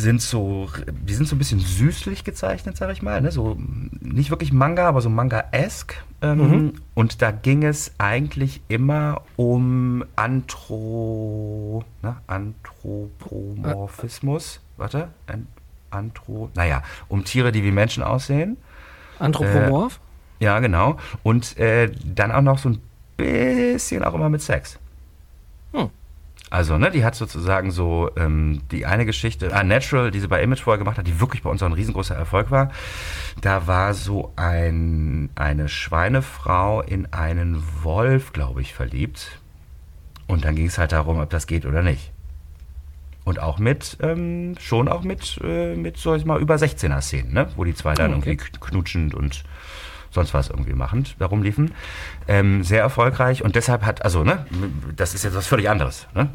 sind 0.00 0.20
so, 0.20 0.68
die 0.88 1.14
sind 1.14 1.28
so 1.28 1.36
ein 1.36 1.38
bisschen 1.38 1.60
süßlich 1.60 2.24
gezeichnet, 2.24 2.76
sag 2.76 2.90
ich 2.90 3.02
mal, 3.02 3.20
ne? 3.20 3.30
so 3.30 3.56
nicht 4.00 4.30
wirklich 4.30 4.52
Manga, 4.52 4.88
aber 4.88 5.00
so 5.00 5.10
Manga-esque. 5.10 6.02
Ähm, 6.22 6.72
Und 6.94 7.22
da 7.22 7.30
ging 7.30 7.62
es 7.64 7.92
eigentlich 7.98 8.62
immer 8.68 9.22
um 9.36 10.04
Antro, 10.16 11.84
ne? 12.02 12.16
Anthropomorphismus. 12.26 14.60
Warte, 14.76 15.08
An 15.26 15.46
Antro, 15.90 16.50
naja, 16.54 16.82
um 17.08 17.24
Tiere, 17.24 17.52
die 17.52 17.62
wie 17.62 17.70
Menschen 17.70 18.02
aussehen. 18.02 18.56
Anthropomorph? 19.18 20.00
Ja, 20.40 20.58
genau. 20.58 20.96
Und 21.22 21.56
äh, 21.58 21.92
dann 22.04 22.32
auch 22.32 22.42
noch 22.42 22.58
so 22.58 22.70
ein 22.70 22.80
bisschen 23.16 24.02
auch 24.02 24.14
immer 24.14 24.28
mit 24.28 24.42
Sex. 24.42 24.80
Also, 26.50 26.78
ne, 26.78 26.90
die 26.90 27.04
hat 27.04 27.14
sozusagen 27.16 27.70
so 27.72 28.10
ähm, 28.16 28.60
die 28.70 28.86
eine 28.86 29.06
Geschichte, 29.06 29.50
Unnatural, 29.50 30.10
die 30.10 30.20
sie 30.20 30.28
bei 30.28 30.40
Image 30.42 30.60
vorher 30.60 30.78
gemacht 30.78 30.98
hat, 30.98 31.06
die 31.06 31.18
wirklich 31.18 31.42
bei 31.42 31.50
uns 31.50 31.62
auch 31.62 31.66
ein 31.66 31.72
riesengroßer 31.72 32.14
Erfolg 32.14 32.50
war. 32.50 32.70
Da 33.40 33.66
war 33.66 33.92
so 33.94 34.32
ein, 34.36 35.30
eine 35.34 35.68
Schweinefrau 35.68 36.82
in 36.82 37.12
einen 37.12 37.62
Wolf, 37.82 38.32
glaube 38.32 38.60
ich, 38.60 38.72
verliebt. 38.74 39.40
Und 40.26 40.44
dann 40.44 40.54
ging 40.54 40.66
es 40.66 40.78
halt 40.78 40.92
darum, 40.92 41.18
ob 41.18 41.28
das 41.30 41.46
geht 41.46 41.66
oder 41.66 41.82
nicht. 41.82 42.12
Und 43.24 43.40
auch 43.40 43.58
mit, 43.58 43.96
ähm, 44.02 44.54
schon 44.60 44.86
auch 44.86 45.02
mit, 45.02 45.40
äh, 45.42 45.74
mit, 45.74 45.96
sag 45.96 46.18
ich 46.18 46.24
mal, 46.26 46.40
über 46.40 46.56
16er 46.56 47.00
Szenen, 47.00 47.32
ne? 47.32 47.48
Wo 47.56 47.64
die 47.64 47.74
zwei 47.74 47.94
dann 47.94 48.12
Oh, 48.12 48.18
okay. 48.18 48.30
irgendwie 48.32 48.44
kn- 48.44 48.60
knutschend 48.60 49.14
und 49.14 49.44
sonst 50.14 50.32
was 50.32 50.48
irgendwie 50.48 50.72
machend 50.72 51.16
da 51.18 51.26
rumliefen. 51.26 51.72
Ähm, 52.28 52.62
sehr 52.64 52.80
erfolgreich 52.80 53.42
und 53.44 53.54
deshalb 53.56 53.82
hat, 53.84 54.02
also, 54.04 54.24
ne, 54.24 54.46
das 54.96 55.14
ist 55.14 55.24
jetzt 55.24 55.34
was 55.36 55.46
völlig 55.46 55.68
anderes, 55.68 56.06
ne? 56.14 56.30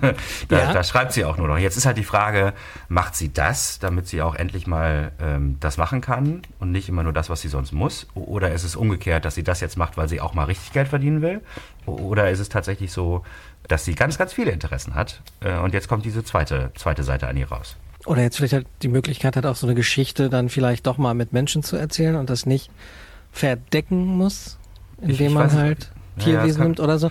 da, 0.48 0.58
Ja. 0.58 0.72
da 0.72 0.82
schreibt 0.84 1.12
sie 1.12 1.24
auch 1.24 1.36
nur 1.36 1.48
noch. 1.48 1.58
Jetzt 1.58 1.76
ist 1.76 1.84
halt 1.86 1.98
die 1.98 2.04
Frage, 2.04 2.54
macht 2.88 3.14
sie 3.14 3.32
das, 3.32 3.78
damit 3.78 4.06
sie 4.08 4.22
auch 4.22 4.34
endlich 4.34 4.66
mal 4.66 5.12
ähm, 5.20 5.56
das 5.60 5.76
machen 5.76 6.00
kann 6.00 6.42
und 6.58 6.72
nicht 6.72 6.88
immer 6.88 7.02
nur 7.02 7.12
das, 7.12 7.28
was 7.28 7.40
sie 7.42 7.48
sonst 7.48 7.72
muss? 7.72 8.06
Oder 8.14 8.52
ist 8.52 8.64
es 8.64 8.76
umgekehrt, 8.76 9.24
dass 9.24 9.34
sie 9.34 9.42
das 9.44 9.60
jetzt 9.60 9.76
macht, 9.76 9.96
weil 9.96 10.08
sie 10.08 10.20
auch 10.20 10.32
mal 10.34 10.44
richtig 10.44 10.72
Geld 10.72 10.88
verdienen 10.88 11.20
will? 11.20 11.40
Oder 11.84 12.30
ist 12.30 12.38
es 12.40 12.48
tatsächlich 12.48 12.92
so, 12.92 13.24
dass 13.68 13.84
sie 13.84 13.94
ganz, 13.94 14.16
ganz 14.18 14.32
viele 14.32 14.52
Interessen 14.52 14.94
hat 14.94 15.20
äh, 15.40 15.56
und 15.58 15.74
jetzt 15.74 15.88
kommt 15.88 16.04
diese 16.04 16.24
zweite, 16.24 16.70
zweite 16.76 17.02
Seite 17.02 17.26
an 17.28 17.36
ihr 17.36 17.48
raus? 17.48 17.76
Oder 18.06 18.22
jetzt 18.22 18.36
vielleicht 18.36 18.52
halt 18.54 18.66
die 18.82 18.88
Möglichkeit 18.88 19.34
hat, 19.36 19.44
auch 19.46 19.56
so 19.56 19.66
eine 19.66 19.74
Geschichte 19.74 20.30
dann 20.30 20.48
vielleicht 20.48 20.86
doch 20.86 20.96
mal 20.96 21.14
mit 21.14 21.32
Menschen 21.32 21.64
zu 21.64 21.76
erzählen 21.76 22.14
und 22.14 22.30
das 22.30 22.46
nicht 22.46 22.70
verdecken 23.36 24.04
muss, 24.16 24.58
indem 25.00 25.26
ich 25.28 25.32
man 25.34 25.46
nicht. 25.46 25.56
halt 25.56 25.82
Ja, 25.84 25.88
ja, 26.18 26.24
Tierwesen 26.24 26.46
das 26.48 26.56
kann- 26.56 26.66
nimmt 26.68 26.80
oder 26.80 26.98
so. 26.98 27.10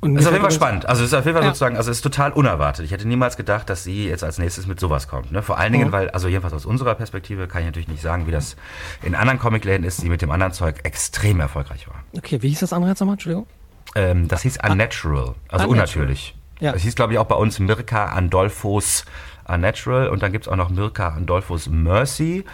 Und 0.00 0.14
Das 0.14 0.22
ist 0.22 0.26
auf 0.28 0.32
jeden 0.34 0.42
Fall 0.44 0.52
spannend. 0.52 0.86
Also 0.86 1.02
ist 1.04 1.14
auf 1.14 1.24
jeden 1.24 1.34
Fall 1.36 1.42
Ja. 1.44 1.48
sozusagen, 1.50 1.76
also 1.76 1.90
es 1.90 1.96
ist 1.98 2.02
total 2.02 2.30
unerwartet. 2.32 2.84
Ich 2.84 2.92
hätte 2.92 3.08
niemals 3.08 3.36
gedacht, 3.38 3.68
dass 3.70 3.82
sie 3.82 4.06
jetzt 4.08 4.22
als 4.22 4.38
nächstes 4.38 4.66
mit 4.66 4.78
sowas 4.78 5.08
kommt. 5.08 5.32
Ne? 5.32 5.42
Vor 5.42 5.58
allen 5.58 5.72
Dingen, 5.72 5.88
Mhm. 5.88 5.92
weil, 5.92 6.10
also 6.10 6.28
jedenfalls 6.28 6.52
aus 6.52 6.66
unserer 6.66 6.94
Perspektive 6.94 7.48
kann 7.48 7.62
ich 7.62 7.66
natürlich 7.66 7.88
nicht 7.88 8.02
sagen, 8.02 8.26
wie 8.26 8.30
das 8.30 8.56
in 9.02 9.14
anderen 9.14 9.38
Comicläden 9.38 9.84
ist, 9.86 10.02
die 10.02 10.08
mit 10.10 10.20
dem 10.20 10.30
anderen 10.30 10.52
Zeug 10.52 10.76
extrem 10.84 11.40
erfolgreich 11.40 11.88
war. 11.88 11.96
Okay, 12.16 12.42
wie 12.42 12.50
hieß 12.50 12.60
das 12.60 12.72
andere 12.74 12.90
jetzt 12.90 13.00
nochmal? 13.00 13.14
Entschuldigung. 13.14 13.46
Ähm, 13.94 14.28
das 14.28 14.42
hieß 14.42 14.58
Unnatural, 14.62 15.34
also 15.48 15.66
Unnatural. 15.66 15.68
unnatürlich. 15.70 16.36
Ja. 16.60 16.72
Es 16.74 16.82
hieß, 16.82 16.94
glaube 16.94 17.14
ich, 17.14 17.18
auch 17.18 17.26
bei 17.26 17.34
uns 17.34 17.58
Mirka 17.58 18.06
Andolfos 18.06 19.04
Unnatural 19.48 20.08
und 20.08 20.22
dann 20.22 20.32
gibt 20.32 20.46
es 20.46 20.52
auch 20.52 20.56
noch 20.56 20.70
Mirka 20.70 21.08
Andolfos 21.08 21.68
Mercy. 21.68 22.44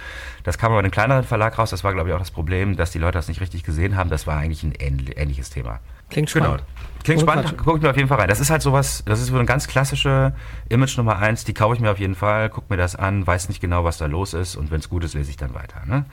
Das 0.44 0.58
kam 0.58 0.72
aber 0.72 0.80
in 0.80 0.84
einem 0.86 0.92
kleineren 0.92 1.24
Verlag 1.24 1.58
raus. 1.58 1.70
Das 1.70 1.84
war, 1.84 1.92
glaube 1.92 2.08
ich, 2.10 2.14
auch 2.14 2.18
das 2.18 2.30
Problem, 2.30 2.76
dass 2.76 2.90
die 2.90 2.98
Leute 2.98 3.18
das 3.18 3.28
nicht 3.28 3.40
richtig 3.40 3.62
gesehen 3.64 3.96
haben. 3.96 4.10
Das 4.10 4.26
war 4.26 4.36
eigentlich 4.38 4.62
ein 4.62 4.72
ähnl- 4.74 5.16
ähnliches 5.16 5.50
Thema. 5.50 5.80
Klingt 6.10 6.30
Genau. 6.32 6.44
spannend. 6.46 6.64
Klingt 7.04 7.22
Ohne 7.22 7.32
spannend, 7.32 7.54
guck 7.64 7.76
ich 7.78 7.82
mir 7.82 7.90
auf 7.90 7.96
jeden 7.96 8.08
Fall 8.08 8.18
rein. 8.20 8.28
Das 8.28 8.38
ist 8.38 8.50
halt 8.50 8.60
sowas, 8.62 9.02
das 9.06 9.20
ist 9.20 9.28
so 9.28 9.34
eine 9.36 9.46
ganz 9.46 9.66
klassische 9.66 10.34
Image 10.68 10.96
Nummer 10.98 11.18
eins, 11.18 11.44
die 11.44 11.54
kaufe 11.54 11.74
ich 11.74 11.80
mir 11.80 11.90
auf 11.90 11.98
jeden 11.98 12.14
Fall, 12.14 12.48
guck 12.50 12.68
mir 12.70 12.76
das 12.76 12.94
an, 12.94 13.26
weiß 13.26 13.48
nicht 13.48 13.60
genau, 13.60 13.82
was 13.84 13.98
da 13.98 14.06
los 14.06 14.34
ist 14.34 14.54
und 14.56 14.70
wenn 14.70 14.78
es 14.80 14.88
gut 14.88 15.02
ist, 15.02 15.14
lese 15.14 15.30
ich 15.30 15.36
dann 15.36 15.54
weiter. 15.54 15.80
Ne? 15.86 16.04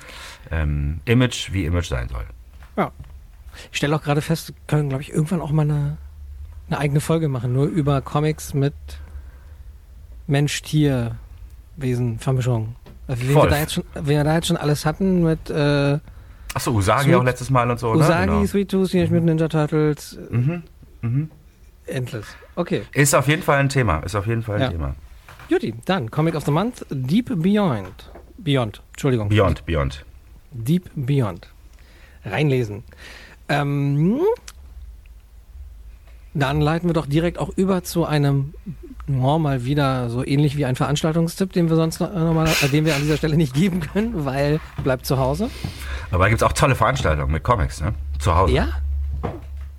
Ähm, 0.49 1.01
Image, 1.05 1.51
wie 1.51 1.65
Image 1.65 1.87
sein 1.89 2.07
soll. 2.09 2.23
Ja. 2.77 2.91
Ich 3.71 3.77
stelle 3.77 3.95
auch 3.95 4.01
gerade 4.01 4.21
fest, 4.21 4.49
wir 4.49 4.55
können, 4.67 4.89
glaube 4.89 5.01
ich, 5.03 5.11
irgendwann 5.11 5.41
auch 5.41 5.51
mal 5.51 5.63
eine, 5.63 5.97
eine 6.69 6.77
eigene 6.79 7.01
Folge 7.01 7.27
machen, 7.27 7.51
nur 7.53 7.65
über 7.67 8.01
Comics 8.01 8.53
mit 8.53 8.73
Mensch-Tier-Wesen-Vermischung. 10.29 12.75
Also, 13.07 13.23
Wie 13.23 13.29
wir, 13.35 13.47
da 13.47 13.59
jetzt 13.59 13.73
schon, 13.73 13.83
wie 13.95 14.07
wir 14.09 14.23
da 14.23 14.35
jetzt 14.35 14.47
schon 14.47 14.57
alles 14.57 14.85
hatten 14.85 15.23
mit 15.23 15.49
äh, 15.49 15.97
Achso, 16.53 16.71
Usagi 16.71 17.05
Sweet- 17.05 17.15
auch 17.15 17.23
letztes 17.23 17.49
Mal 17.49 17.69
und 17.69 17.79
so, 17.79 17.91
Usagi, 17.91 18.31
ne? 18.31 18.47
Sweet 18.47 18.71
Tooth, 18.71 18.91
Teenage 18.91 19.11
Mutant 19.11 19.25
Ninja 19.29 19.47
Turtles, 19.47 20.17
Mhm. 20.29 20.63
Mhm. 21.01 21.29
endless. 21.87 22.25
Okay, 22.55 22.83
Ist 22.93 23.15
auf 23.15 23.27
jeden 23.27 23.41
Fall 23.43 23.59
ein 23.59 23.69
Thema. 23.69 23.99
Ist 23.99 24.15
auf 24.15 24.27
jeden 24.27 24.43
Fall 24.43 24.55
ein 24.57 24.61
Ja. 24.61 24.69
Thema. 24.69 24.95
Juti, 25.49 25.73
dann 25.85 26.11
Comic 26.11 26.35
of 26.35 26.45
the 26.45 26.51
Month, 26.51 26.85
Deep 26.91 27.31
Beyond. 27.41 28.11
Beyond, 28.37 28.81
Entschuldigung. 28.93 29.29
Beyond, 29.29 29.65
Beyond. 29.65 30.05
Deep 30.51 30.89
Beyond. 30.95 31.47
Reinlesen. 32.25 32.83
Ähm, 33.47 34.19
dann 36.35 36.61
leiten 36.61 36.87
wir 36.89 36.93
doch 36.93 37.07
direkt 37.07 37.39
auch 37.39 37.49
über 37.55 37.83
zu 37.83 38.05
einem, 38.05 38.53
oh, 39.09 39.39
mal 39.39 39.65
wieder 39.65 40.09
so 40.09 40.25
ähnlich 40.25 40.55
wie 40.57 40.65
ein 40.65 40.75
Veranstaltungstipp, 40.75 41.53
den 41.53 41.69
wir 41.69 41.75
sonst 41.75 41.99
noch, 41.99 42.13
noch 42.13 42.33
mal, 42.33 42.47
äh, 42.47 42.67
den 42.69 42.85
wir 42.85 42.95
an 42.95 43.01
dieser 43.01 43.17
Stelle 43.17 43.37
nicht 43.37 43.53
geben 43.53 43.79
können, 43.81 44.25
weil 44.25 44.59
bleibt 44.83 45.05
zu 45.05 45.17
Hause. 45.17 45.49
Aber 46.11 46.23
da 46.25 46.29
gibt 46.29 46.41
es 46.41 46.47
auch 46.47 46.53
tolle 46.53 46.75
Veranstaltungen 46.75 47.31
mit 47.31 47.43
Comics, 47.43 47.81
ne? 47.81 47.93
Zu 48.19 48.35
Hause. 48.35 48.53
Ja. 48.53 48.67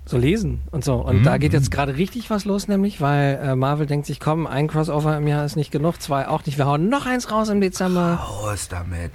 So 0.05 0.17
lesen 0.17 0.61
und 0.71 0.83
so. 0.83 0.95
Und 0.95 1.19
Mhm. 1.19 1.23
da 1.23 1.37
geht 1.37 1.53
jetzt 1.53 1.71
gerade 1.71 1.95
richtig 1.95 2.29
was 2.29 2.43
los, 2.43 2.67
nämlich, 2.67 2.99
weil 2.99 3.39
äh, 3.41 3.55
Marvel 3.55 3.85
denkt 3.85 4.05
sich, 4.07 4.19
komm, 4.19 4.45
ein 4.47 4.67
Crossover 4.67 5.15
im 5.15 5.27
Jahr 5.27 5.45
ist 5.45 5.55
nicht 5.55 5.71
genug, 5.71 6.01
zwei 6.01 6.27
auch 6.27 6.45
nicht. 6.45 6.57
Wir 6.57 6.65
hauen 6.65 6.89
noch 6.89 7.05
eins 7.05 7.31
raus 7.31 7.47
im 7.49 7.61
Dezember. 7.61 8.15
Raus 8.15 8.67
damit. 8.67 9.11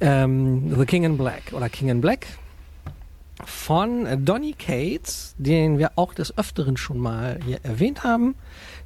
ähm, 0.00 0.74
The 0.76 0.86
King 0.86 1.04
in 1.04 1.18
Black 1.18 1.52
oder 1.52 1.68
King 1.68 1.88
in 1.88 2.00
Black 2.00 2.26
von 3.48 4.24
Donny 4.24 4.54
Cates, 4.58 5.34
den 5.38 5.78
wir 5.78 5.92
auch 5.96 6.14
des 6.14 6.36
Öfteren 6.38 6.76
schon 6.76 6.98
mal 6.98 7.38
hier 7.44 7.58
erwähnt 7.62 8.04
haben, 8.04 8.34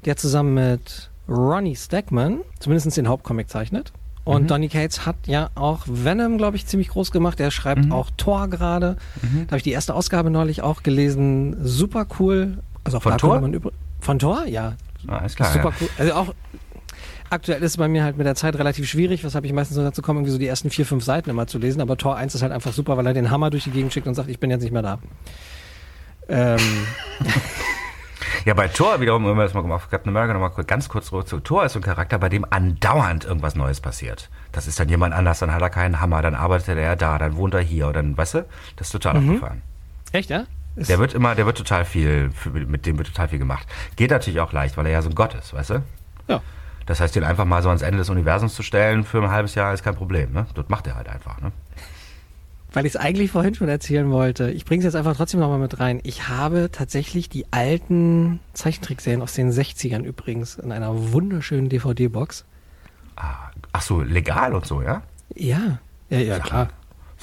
der 0.05 0.17
zusammen 0.17 0.53
mit 0.53 1.09
Ronnie 1.27 1.75
Stackman 1.75 2.39
zumindest 2.59 2.95
den 2.97 3.07
Hauptcomic 3.07 3.49
zeichnet. 3.49 3.91
Und 4.25 4.43
Mhm. 4.43 4.47
Donny 4.47 4.67
Cates 4.69 5.05
hat 5.05 5.15
ja 5.25 5.49
auch 5.55 5.83
Venom, 5.87 6.37
glaube 6.37 6.55
ich, 6.57 6.65
ziemlich 6.67 6.89
groß 6.89 7.11
gemacht. 7.11 7.39
Er 7.39 7.51
schreibt 7.51 7.85
Mhm. 7.85 7.91
auch 7.91 8.09
Thor 8.17 8.47
gerade. 8.47 8.97
Mhm. 9.21 9.41
Da 9.45 9.51
habe 9.51 9.57
ich 9.57 9.63
die 9.63 9.71
erste 9.71 9.95
Ausgabe 9.95 10.29
neulich 10.29 10.61
auch 10.61 10.83
gelesen. 10.83 11.57
Super 11.65 12.05
cool. 12.19 12.59
Also 12.83 12.97
auch 12.97 13.03
Von 13.03 13.17
Thor? 13.17 13.39
man 13.41 13.53
übr- 13.55 13.71
Von 13.99 14.19
Thor? 14.19 14.45
Ja, 14.45 14.73
alles 15.07 15.35
klar. 15.35 15.51
Super 15.53 15.69
ja. 15.69 15.75
cool. 15.81 15.89
Also 15.97 16.13
auch 16.13 16.33
aktuell 17.29 17.61
ist 17.63 17.71
es 17.71 17.77
bei 17.77 17.87
mir 17.87 18.03
halt 18.03 18.17
mit 18.17 18.25
der 18.25 18.35
Zeit 18.35 18.55
relativ 18.57 18.87
schwierig, 18.89 19.23
weshalb 19.23 19.45
ich 19.45 19.53
meistens 19.53 19.75
so 19.75 19.83
dazu 19.83 20.01
komme, 20.01 20.19
irgendwie 20.19 20.31
so 20.31 20.37
die 20.37 20.47
ersten 20.47 20.69
vier, 20.69 20.85
fünf 20.85 21.03
Seiten 21.03 21.29
immer 21.29 21.47
zu 21.47 21.57
lesen. 21.59 21.81
Aber 21.81 21.97
Tor 21.97 22.15
1 22.15 22.35
ist 22.35 22.41
halt 22.41 22.51
einfach 22.51 22.73
super, 22.73 22.97
weil 22.97 23.07
er 23.07 23.13
den 23.13 23.29
Hammer 23.31 23.49
durch 23.49 23.63
die 23.65 23.71
Gegend 23.71 23.93
schickt 23.93 24.07
und 24.07 24.15
sagt, 24.15 24.29
ich 24.29 24.39
bin 24.39 24.49
jetzt 24.49 24.61
nicht 24.63 24.71
mehr 24.73 24.81
da. 24.81 24.99
Ähm, 26.27 26.59
Ja, 28.45 28.53
bei 28.53 28.67
Thor 28.67 29.01
wiederum, 29.01 29.25
wenn 29.25 29.35
wir 29.35 29.43
das 29.43 29.53
mal 29.53 29.69
auf 29.71 29.89
Captain 29.89 30.15
America 30.15 30.33
nochmal 30.33 30.63
ganz 30.65 30.87
kurz 30.87 31.07
zurück 31.07 31.27
zu 31.27 31.39
Thor 31.39 31.65
ist 31.65 31.73
so 31.73 31.79
ein 31.79 31.83
Charakter, 31.83 32.17
bei 32.19 32.29
dem 32.29 32.45
andauernd 32.49 33.25
irgendwas 33.25 33.55
Neues 33.55 33.81
passiert. 33.81 34.29
Das 34.51 34.65
ist 34.67 34.79
dann 34.79 34.87
jemand 34.87 35.13
anders, 35.13 35.39
dann 35.39 35.53
hat 35.53 35.61
er 35.61 35.69
keinen 35.69 35.99
Hammer, 35.99 36.21
dann 36.21 36.35
arbeitet 36.35 36.77
er 36.77 36.95
da, 36.95 37.17
dann 37.17 37.35
wohnt 37.35 37.53
er 37.53 37.59
hier, 37.61 37.85
oder 37.87 38.01
dann, 38.01 38.17
weißt 38.17 38.35
du, 38.35 38.45
das 38.77 38.87
ist 38.87 38.91
total 38.91 39.19
Mhm. 39.19 39.29
abgefahren. 39.29 39.61
echt, 40.13 40.29
ja? 40.29 40.45
Ist, 40.75 40.89
Der 40.89 40.99
wird 40.99 41.13
immer, 41.13 41.35
der 41.35 41.45
wird 41.45 41.57
total 41.57 41.83
viel, 41.83 42.31
mit 42.53 42.85
dem 42.85 42.97
wird 42.97 43.07
total 43.09 43.27
viel 43.27 43.39
gemacht. 43.39 43.67
Geht 43.97 44.11
natürlich 44.11 44.39
auch 44.39 44.53
leicht, 44.53 44.77
weil 44.77 44.85
er 44.85 44.93
ja 44.93 45.01
so 45.01 45.09
ein 45.09 45.15
Gott 45.15 45.33
ist, 45.33 45.53
weißt 45.53 45.71
du? 45.71 45.83
ja. 46.27 46.41
Das 46.89 46.99
heißt, 46.99 47.15
den 47.15 47.23
einfach 47.23 47.45
mal 47.45 47.61
so 47.61 47.69
ans 47.69 47.83
Ende 47.83 47.99
des 47.99 48.09
Universums 48.09 48.55
zu 48.55 48.63
stellen 48.63 49.03
für 49.03 49.21
ein 49.21 49.29
halbes 49.29 49.53
Jahr 49.53 49.75
ist 49.75 49.83
kein 49.83 49.93
Problem, 49.93 50.33
ne? 50.33 50.47
Das 50.55 50.69
macht 50.69 50.87
er 50.87 50.95
halt 50.95 51.07
einfach, 51.07 51.39
ne? 51.39 51.51
Weil 52.73 52.87
ich 52.87 52.95
es 52.95 52.99
eigentlich 52.99 53.29
vorhin 53.29 53.53
schon 53.53 53.69
erzählen 53.69 54.09
wollte. 54.09 54.49
Ich 54.49 54.65
bringe 54.65 54.79
es 54.79 54.85
jetzt 54.85 54.95
einfach 54.95 55.15
trotzdem 55.15 55.39
nochmal 55.39 55.59
mit 55.59 55.79
rein. 55.79 55.99
Ich 56.01 56.29
habe 56.29 56.69
tatsächlich 56.71 57.29
die 57.29 57.45
alten 57.53 58.39
Zeichentrickserien 58.53 59.21
aus 59.21 59.33
den 59.33 59.51
60ern 59.51 60.01
übrigens 60.01 60.55
in 60.55 60.71
einer 60.71 61.13
wunderschönen 61.13 61.69
DVD-Box. 61.69 62.45
Ah, 63.15 63.51
ach 63.71 63.81
so, 63.83 64.01
legal 64.01 64.55
und 64.55 64.65
so, 64.65 64.81
ja? 64.81 65.03
Ja, 65.35 65.77
ja, 66.09 66.17
ja, 66.17 66.39
klar. 66.39 66.69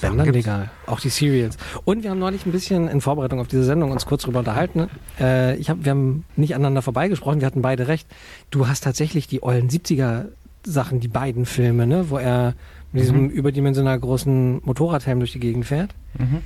Wenn 0.01 0.19
dann 0.19 0.29
legal. 0.31 0.71
Auch 0.87 1.01
die 1.01 1.09
Serials. 1.09 1.57
Und 1.85 2.03
wir 2.03 2.11
haben 2.11 2.19
neulich 2.19 2.45
ein 2.47 2.53
bisschen 2.53 2.89
in 2.89 3.01
Vorbereitung 3.01 3.41
auf 3.41 3.49
diese 3.49 3.65
Sendung 3.65 3.91
uns 3.93 4.05
kurz 4.07 4.23
drüber 4.23 4.41
unterhalten. 4.41 4.89
Äh, 5.19 5.57
ich 5.57 5.71
hab, 5.71 5.85
wir 5.85 5.91
haben 5.93 6.25
nicht 6.37 6.55
aneinander 6.55 6.83
vorbeigesprochen, 6.83 7.41
wir 7.41 7.47
hatten 7.47 7.63
beide 7.63 7.89
recht. 7.89 8.07
Du 8.51 8.69
hast 8.69 8.85
tatsächlich 8.85 9.27
die 9.27 9.43
ollen 9.43 9.69
70er 9.71 10.27
Sachen, 10.65 11.01
die 11.01 11.09
beiden 11.09 11.47
Filme, 11.47 11.87
ne? 11.87 12.11
wo 12.11 12.19
er 12.19 12.55
mit 12.93 13.03
diesem 13.03 13.31
überdimensional 13.31 13.99
großen 13.99 14.61
Motorradhelm 14.65 15.19
durch 15.21 15.33
die 15.33 15.41
Gegend 15.41 15.65
fährt. 15.67 15.95
Mhm. 16.19 16.43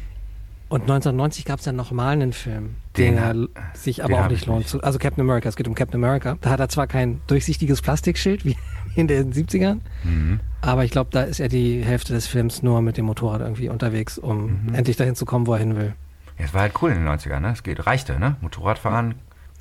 Und 0.69 0.83
1990 0.83 1.45
gab 1.45 1.59
es 1.59 1.65
dann 1.65 1.75
nochmal 1.75 2.13
einen 2.13 2.33
Film, 2.33 2.77
Den 2.97 3.17
den, 3.17 3.19
er 3.19 3.49
sich 3.75 4.05
aber 4.05 4.21
auch 4.25 4.29
nicht 4.29 4.43
ich 4.43 4.47
lohnt. 4.47 4.73
nicht. 4.73 4.85
Also 4.85 5.01
Captain 5.01 5.23
America, 5.23 5.49
es 5.49 5.57
geht 5.57 5.67
um 5.67 5.75
Captain 5.75 6.03
America. 6.03 6.39
Da 6.41 6.51
hat 6.51 6.61
er 6.61 6.69
zwar 6.69 6.87
kein 6.87 7.21
durchsichtiges 7.27 7.83
Plastikschild 7.83 8.45
wie 8.45 8.57
in 8.95 9.09
den 9.09 9.33
70ern, 9.33 9.79
Mhm. 10.05 10.39
Aber 10.63 10.85
ich 10.85 10.91
glaube, 10.91 11.11
da 11.13 11.23
ist 11.23 11.41
er 11.41 11.49
die 11.49 11.83
Hälfte 11.83 12.13
des 12.13 12.27
Films 12.27 12.63
nur 12.63 12.83
mit 12.83 12.97
dem 12.97 13.07
Motorrad 13.07 13.41
irgendwie 13.41 13.69
unterwegs, 13.69 14.19
um 14.19 14.67
Mhm. 14.67 14.75
endlich 14.75 14.97
dahin 14.97 15.15
zu 15.15 15.25
kommen, 15.25 15.47
wo 15.47 15.55
er 15.55 15.59
hin 15.61 15.77
will. 15.77 15.95
Ja, 16.39 16.45
es 16.47 16.55
war 16.55 16.63
halt 16.63 16.73
cool 16.83 16.91
in 16.91 16.97
den 16.99 17.05
90ern, 17.09 17.41
ne? 17.41 17.53
Es 17.53 17.63
geht, 17.63 17.87
reichte, 17.87 18.19
ne? 18.19 18.37
Motorradfahren, 18.41 19.15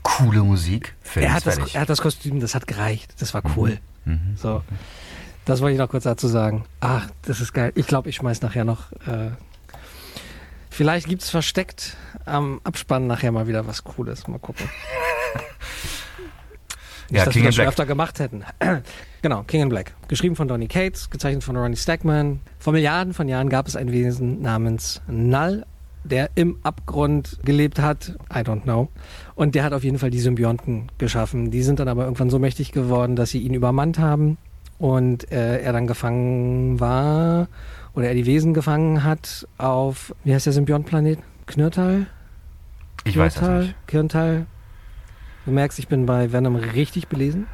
coole 0.03 0.43
Musik, 0.43 0.95
Film 1.01 1.25
Er 1.25 1.33
hat, 1.33 1.45
das, 1.45 1.57
er 1.73 1.81
hat 1.81 1.89
das 1.89 2.01
Kostüm, 2.01 2.39
das 2.39 2.55
hat 2.55 2.67
gereicht. 2.67 3.13
Das 3.19 3.33
war 3.33 3.41
cool. 3.57 3.79
Mhm. 4.05 4.35
So. 4.35 4.61
Das 5.45 5.61
wollte 5.61 5.73
ich 5.73 5.79
noch 5.79 5.89
kurz 5.89 6.03
dazu 6.03 6.27
sagen. 6.27 6.63
Ach, 6.79 7.07
das 7.23 7.41
ist 7.41 7.53
geil. 7.53 7.71
Ich 7.75 7.87
glaube, 7.87 8.09
ich 8.09 8.15
schmeiß 8.17 8.41
nachher 8.41 8.65
noch. 8.65 8.91
Äh, 9.07 9.31
vielleicht 10.69 11.07
gibt 11.07 11.23
es 11.23 11.29
versteckt 11.29 11.97
am 12.25 12.61
Abspann 12.63 13.07
nachher 13.07 13.31
mal 13.31 13.47
wieder 13.47 13.65
was 13.67 13.83
Cooles. 13.83 14.27
Mal 14.27 14.39
gucken. 14.39 14.69
Nicht, 17.11 17.19
Ja, 17.19 17.25
dass 17.25 17.33
King 17.33 17.43
wir 17.43 17.47
das 17.49 17.55
schon 17.55 17.63
Black. 17.63 17.69
öfter 17.69 17.85
gemacht 17.85 18.19
hätten. 18.19 18.43
genau, 19.21 19.43
King 19.43 19.63
in 19.63 19.69
Black. 19.69 19.93
Geschrieben 20.07 20.35
von 20.35 20.47
Donny 20.47 20.67
Cates, 20.67 21.09
gezeichnet 21.09 21.43
von 21.43 21.55
Ronnie 21.55 21.75
Stackman. 21.75 22.39
Vor 22.59 22.73
Milliarden 22.73 23.13
von 23.13 23.27
Jahren 23.27 23.49
gab 23.49 23.67
es 23.67 23.75
ein 23.75 23.91
Wesen 23.91 24.41
namens 24.41 25.01
Null 25.07 25.65
der 26.05 26.29
im 26.35 26.57
Abgrund 26.63 27.39
gelebt 27.43 27.79
hat. 27.79 28.15
I 28.33 28.39
don't 28.39 28.61
know. 28.61 28.87
Und 29.35 29.53
der 29.53 29.63
hat 29.65 29.73
auf 29.73 29.83
jeden 29.83 29.99
Fall 29.99 30.09
die 30.09 30.19
Symbionten 30.21 30.89
geschaffen. 30.97 31.51
Die 31.51 31.61
sind 31.61 31.79
dann 31.79 31.89
aber 31.89 32.05
irgendwann 32.05 32.29
so 32.29 32.39
mächtig 32.39 32.71
geworden, 32.71 33.17
dass 33.17 33.31
sie 33.31 33.39
ihn 33.39 33.53
übermannt 33.53 33.99
haben 33.99 34.37
und 34.77 35.29
äh, 35.31 35.59
er 35.59 35.73
dann 35.73 35.87
gefangen 35.87 36.79
war 36.79 37.49
oder 37.93 38.07
er 38.07 38.13
die 38.13 38.25
Wesen 38.25 38.53
gefangen 38.53 39.03
hat 39.03 39.45
auf, 39.57 40.15
wie 40.23 40.33
heißt 40.33 40.45
der 40.45 40.53
Symbiontenplanet? 40.53 41.19
Knirtal? 41.47 42.05
Ich 43.03 43.17
weiß 43.17 43.35
das 43.35 43.65
nicht. 43.65 43.75
Kirntal? 43.87 44.45
Du 45.49 45.55
merkst, 45.55 45.79
ich 45.79 45.87
bin 45.87 46.05
bei 46.05 46.31
Venom 46.31 46.55
richtig 46.57 47.07
belesen. 47.07 47.47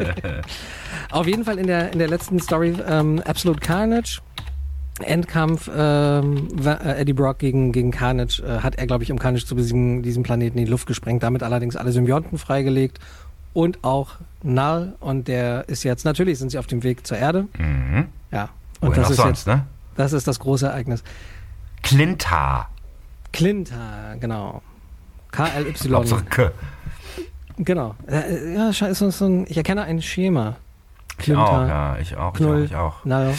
Auf 1.10 1.26
jeden 1.26 1.44
Fall 1.44 1.58
in 1.58 1.66
der, 1.66 1.92
in 1.92 1.98
der 1.98 2.08
letzten 2.08 2.40
Story 2.40 2.74
ähm, 2.88 3.20
Absolute 3.26 3.60
Carnage. 3.60 4.22
Endkampf 5.02 5.70
ähm, 5.76 6.48
äh, 6.64 7.00
Eddie 7.00 7.12
Brock 7.12 7.40
gegen, 7.40 7.72
gegen 7.72 7.90
Carnage 7.90 8.42
äh, 8.42 8.60
hat 8.60 8.76
er, 8.76 8.86
glaube 8.86 9.04
ich, 9.04 9.12
um 9.12 9.18
Carnage 9.18 9.44
zu 9.44 9.54
besiegen, 9.54 10.02
diesen 10.02 10.22
Planeten 10.22 10.56
in 10.56 10.64
die 10.64 10.70
Luft 10.70 10.86
gesprengt, 10.86 11.22
damit 11.22 11.42
allerdings 11.42 11.76
alle 11.76 11.92
Symbionten 11.92 12.38
freigelegt 12.38 13.00
und 13.52 13.84
auch 13.84 14.12
Null 14.42 14.94
und 15.00 15.28
der 15.28 15.68
ist 15.68 15.82
jetzt, 15.82 16.06
natürlich 16.06 16.38
sind 16.38 16.52
sie 16.52 16.58
auf 16.58 16.66
dem 16.66 16.82
Weg 16.84 17.06
zur 17.06 17.18
Erde. 17.18 17.48
Mhm. 17.58 18.06
Ja. 18.32 18.48
Und 18.80 18.88
Wohin 18.92 19.02
das 19.02 19.10
ist 19.10 19.16
sonst, 19.18 19.46
jetzt, 19.46 19.46
ne? 19.46 19.66
das 19.94 20.14
ist 20.14 20.26
das 20.26 20.38
große 20.40 20.68
Ereignis. 20.68 21.04
Clintar. 21.82 22.70
Clinta, 23.30 24.14
genau. 24.18 24.62
KLY. 25.34 25.74
Hauptsache 25.92 26.24
K. 26.24 26.50
Genau. 27.58 27.94
Äh, 28.06 28.54
Ja, 28.54 28.72
so 28.72 29.24
ein, 29.26 29.46
ich 29.48 29.56
erkenne 29.56 29.82
ein 29.82 30.02
Schema. 30.02 30.56
Ich 31.18 31.34
auch, 31.34 31.68
ja, 31.68 31.96
ich 31.98 32.16
auch, 32.16 32.32
Knull. 32.34 32.64
ich 32.64 32.74
auch, 32.74 33.04
ich 33.04 33.12
auch. 33.12 33.34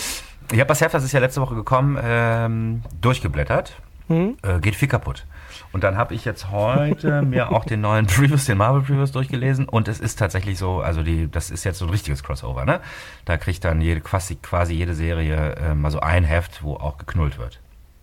Ich 0.52 0.60
habe 0.60 0.68
das 0.68 0.80
Heft, 0.80 0.94
das 0.94 1.04
ist 1.04 1.12
ja 1.12 1.20
letzte 1.20 1.42
Woche 1.42 1.56
gekommen, 1.56 1.98
ähm, 2.02 2.84
durchgeblättert. 3.02 3.74
hm? 4.08 4.38
Äh, 4.44 4.60
geht 4.60 4.76
viel 4.76 4.88
kaputt. 4.88 5.26
Und 5.72 5.84
dann 5.84 5.98
habe 5.98 6.14
ich 6.14 6.24
jetzt 6.24 6.52
heute 6.52 7.22
mir 7.24 7.52
auch 7.52 7.66
den 7.66 7.82
neuen 7.82 8.06
Previews, 8.08 8.46
den 8.46 8.58
Marvel 8.58 8.82
Previews 8.82 9.12
durchgelesen 9.12 9.68
und 9.68 9.88
es 9.88 10.00
ist 10.00 10.18
tatsächlich 10.20 10.58
so, 10.58 10.80
also 10.82 11.04
die, 11.04 11.30
das 11.30 11.50
ist 11.52 11.64
jetzt 11.66 11.80
so 11.80 11.86
ein 11.86 11.90
richtiges 11.92 12.24
Crossover, 12.24 12.64
ne? 12.64 12.80
Da 13.26 13.38
kriegt 13.38 13.64
dann 13.66 13.82
jede, 13.82 14.00
quasi, 14.02 14.36
quasi 14.36 14.74
jede 14.74 14.94
Serie 14.94 15.56
äh, 15.56 15.76
mal 15.76 15.92
so 15.92 16.00
ein 16.00 16.24
Heft, 16.24 16.64
wo 16.64 16.76
auch 16.76 16.98
geknullt 16.98 17.38
wird. 17.38 17.60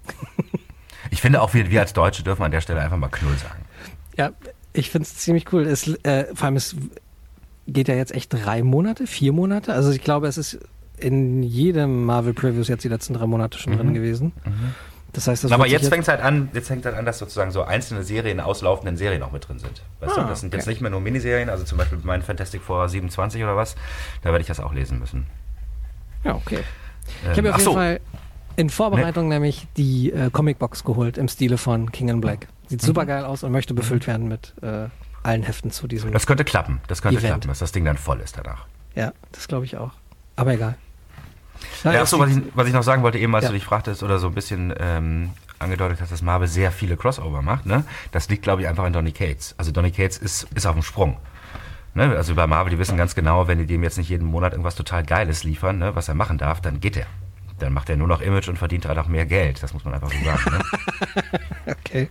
Ich 1.10 1.20
finde 1.20 1.42
auch, 1.42 1.52
wir, 1.52 1.68
wir 1.70 1.80
als 1.80 1.92
Deutsche 1.92 2.22
dürfen 2.22 2.44
an 2.44 2.52
der 2.52 2.60
Stelle 2.60 2.80
einfach 2.80 2.96
mal 2.96 3.08
Knull 3.08 3.36
sagen. 3.36 3.64
Ja, 4.16 4.32
ich 4.72 4.90
finde 4.90 5.04
es 5.06 5.16
ziemlich 5.16 5.52
cool. 5.52 5.66
Es, 5.66 5.88
äh, 6.04 6.26
vor 6.34 6.46
allem, 6.46 6.56
es 6.56 6.76
geht 7.66 7.88
ja 7.88 7.94
jetzt 7.94 8.14
echt 8.14 8.32
drei 8.32 8.62
Monate, 8.62 9.06
vier 9.06 9.32
Monate. 9.32 9.72
Also 9.74 9.90
ich 9.90 10.02
glaube, 10.02 10.26
es 10.26 10.36
ist 10.38 10.58
in 10.98 11.42
jedem 11.42 12.04
Marvel 12.04 12.32
Previews 12.32 12.68
jetzt 12.68 12.84
die 12.84 12.88
letzten 12.88 13.14
drei 13.14 13.26
Monate 13.26 13.58
schon 13.58 13.76
drin 13.76 13.94
gewesen. 13.94 14.32
Das 15.12 15.26
heißt, 15.26 15.44
das 15.44 15.50
Mhm. 15.50 15.54
Aber 15.54 15.66
jetzt 15.66 15.88
fängt 15.88 16.02
es 16.02 16.08
halt 16.08 16.20
an, 16.22 16.48
jetzt 16.54 16.68
fängt 16.68 16.84
halt 16.86 16.96
an, 16.96 17.04
dass 17.04 17.18
sozusagen 17.18 17.50
so 17.50 17.62
einzelne 17.62 18.02
Serien, 18.02 18.40
auslaufenden 18.40 18.96
Serien 18.96 19.22
auch 19.22 19.32
mit 19.32 19.46
drin 19.46 19.58
sind. 19.58 19.82
Weißt 20.00 20.16
Ah, 20.16 20.22
du, 20.22 20.28
das 20.28 20.40
sind 20.40 20.54
jetzt 20.54 20.66
nicht 20.66 20.80
mehr 20.80 20.90
nur 20.90 21.00
Miniserien, 21.00 21.50
also 21.50 21.64
zum 21.64 21.76
Beispiel 21.78 21.98
mein 22.02 22.22
Fantastic 22.22 22.62
Four 22.62 22.88
27 22.88 23.42
oder 23.42 23.56
was, 23.56 23.74
da 24.22 24.30
werde 24.30 24.40
ich 24.40 24.46
das 24.48 24.60
auch 24.60 24.72
lesen 24.72 24.98
müssen. 24.98 25.26
Ja, 26.24 26.34
okay. 26.34 26.60
Ähm, 27.24 27.32
Ich 27.32 27.38
habe 27.38 27.50
auf 27.50 27.56
jeden 27.58 27.64
so, 27.64 27.72
Fall 27.74 28.00
in 28.56 28.70
Vorbereitung 28.70 29.28
nämlich 29.28 29.66
die 29.76 30.12
äh, 30.12 30.30
Comicbox 30.30 30.84
geholt 30.84 31.18
im 31.18 31.28
Stile 31.28 31.58
von 31.58 31.90
King 31.92 32.08
in 32.08 32.20
Black. 32.20 32.48
Sieht 32.72 32.82
super 32.82 33.06
geil 33.06 33.24
aus 33.24 33.42
und 33.44 33.52
möchte 33.52 33.74
befüllt 33.74 34.06
werden 34.06 34.28
mit 34.28 34.54
äh, 34.62 34.88
allen 35.22 35.42
Heften 35.42 35.70
zu 35.70 35.86
diesem. 35.86 36.12
das 36.12 36.26
könnte 36.26 36.44
klappen, 36.44 36.80
das 36.88 37.02
könnte 37.02 37.18
Event. 37.18 37.32
klappen, 37.34 37.48
dass 37.48 37.58
das 37.60 37.72
Ding 37.72 37.84
dann 37.84 37.96
voll 37.96 38.20
ist 38.20 38.36
danach. 38.38 38.66
ja, 38.94 39.12
das 39.32 39.46
glaube 39.48 39.64
ich 39.64 39.76
auch. 39.76 39.92
Aber 40.36 40.52
egal. 40.54 40.76
Ja, 41.84 42.02
ach 42.02 42.06
so, 42.06 42.18
was 42.18 42.30
ich, 42.30 42.42
was 42.54 42.66
ich 42.66 42.72
noch 42.72 42.82
sagen 42.82 43.02
wollte, 43.02 43.18
eben 43.18 43.34
als 43.34 43.44
Ja. 43.44 43.50
du 43.50 43.54
dich 43.54 43.64
fragtest 43.64 44.02
oder 44.02 44.18
so 44.18 44.28
ein 44.28 44.34
bisschen 44.34 44.74
ähm, 44.80 45.30
angedeutet 45.60 46.00
hast, 46.00 46.10
dass 46.10 46.22
Marvel 46.22 46.48
sehr 46.48 46.72
viele 46.72 46.96
Crossover 46.96 47.40
macht, 47.42 47.66
ne? 47.66 47.84
Das 48.10 48.28
liegt, 48.28 48.42
glaube 48.42 48.62
ich, 48.62 48.68
einfach 48.68 48.82
an 48.84 48.92
Donny 48.92 49.12
Cates. 49.12 49.54
Also 49.58 49.70
Donny 49.70 49.92
Cates 49.92 50.18
ist, 50.18 50.48
ist 50.54 50.66
auf 50.66 50.74
dem 50.74 50.82
Sprung. 50.82 51.18
Ne? 51.94 52.04
Also 52.16 52.34
bei 52.34 52.46
Marvel, 52.46 52.70
die 52.70 52.78
wissen 52.78 52.96
ganz 52.96 53.14
genau, 53.14 53.46
wenn 53.48 53.58
die 53.58 53.66
dem 53.66 53.82
jetzt 53.84 53.98
nicht 53.98 54.08
jeden 54.08 54.26
Monat 54.26 54.52
irgendwas 54.54 54.74
total 54.74 55.04
Geiles 55.04 55.44
liefern, 55.44 55.78
ne, 55.78 55.94
was 55.94 56.08
er 56.08 56.14
machen 56.14 56.38
darf, 56.38 56.60
dann 56.62 56.80
geht 56.80 56.96
er. 56.96 57.06
Dann 57.58 57.72
macht 57.74 57.90
er 57.90 57.96
nur 57.96 58.08
noch 58.08 58.22
Image 58.22 58.48
und 58.48 58.56
verdient 58.58 58.86
halt 58.86 58.98
auch 58.98 59.06
mehr 59.06 59.26
Geld. 59.26 59.62
Das 59.62 59.72
muss 59.74 59.84
man 59.84 59.92
einfach 59.94 60.10
so 60.10 60.24
sagen. 60.24 60.50
Ne? 60.50 60.60
Okay. 61.84 62.08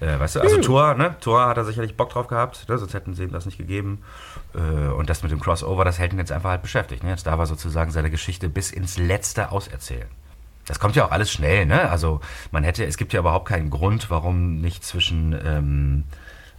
Äh, 0.00 0.18
weißt 0.18 0.36
du, 0.36 0.40
also 0.40 0.60
Thor, 0.60 0.94
ne? 0.94 1.14
Thor 1.20 1.46
hat 1.46 1.58
er 1.58 1.64
sicherlich 1.64 1.96
Bock 1.96 2.10
drauf 2.10 2.26
gehabt, 2.26 2.68
ne? 2.68 2.78
sonst 2.78 2.94
hätten 2.94 3.14
sie 3.14 3.24
ihm 3.24 3.32
das 3.32 3.44
nicht 3.44 3.58
gegeben. 3.58 4.02
Äh, 4.54 4.88
und 4.92 5.10
das 5.10 5.22
mit 5.22 5.30
dem 5.30 5.40
Crossover, 5.40 5.84
das 5.84 5.98
hält 5.98 6.12
ihn 6.12 6.18
jetzt 6.18 6.32
einfach 6.32 6.50
halt 6.50 6.62
beschäftigt. 6.62 7.04
Ne? 7.04 7.10
Jetzt 7.10 7.26
darf 7.26 7.38
er 7.38 7.46
sozusagen 7.46 7.90
seine 7.90 8.10
Geschichte 8.10 8.48
bis 8.48 8.70
ins 8.70 8.96
Letzte 8.98 9.52
auserzählen. 9.52 10.08
Das 10.66 10.78
kommt 10.78 10.96
ja 10.96 11.04
auch 11.04 11.10
alles 11.10 11.32
schnell, 11.32 11.66
ne? 11.66 11.90
Also 11.90 12.20
man 12.52 12.62
hätte, 12.62 12.84
es 12.84 12.96
gibt 12.96 13.12
ja 13.12 13.20
überhaupt 13.20 13.48
keinen 13.48 13.70
Grund, 13.70 14.08
warum 14.08 14.60
nicht 14.60 14.84
zwischen 14.84 15.36
ähm, 15.44 16.04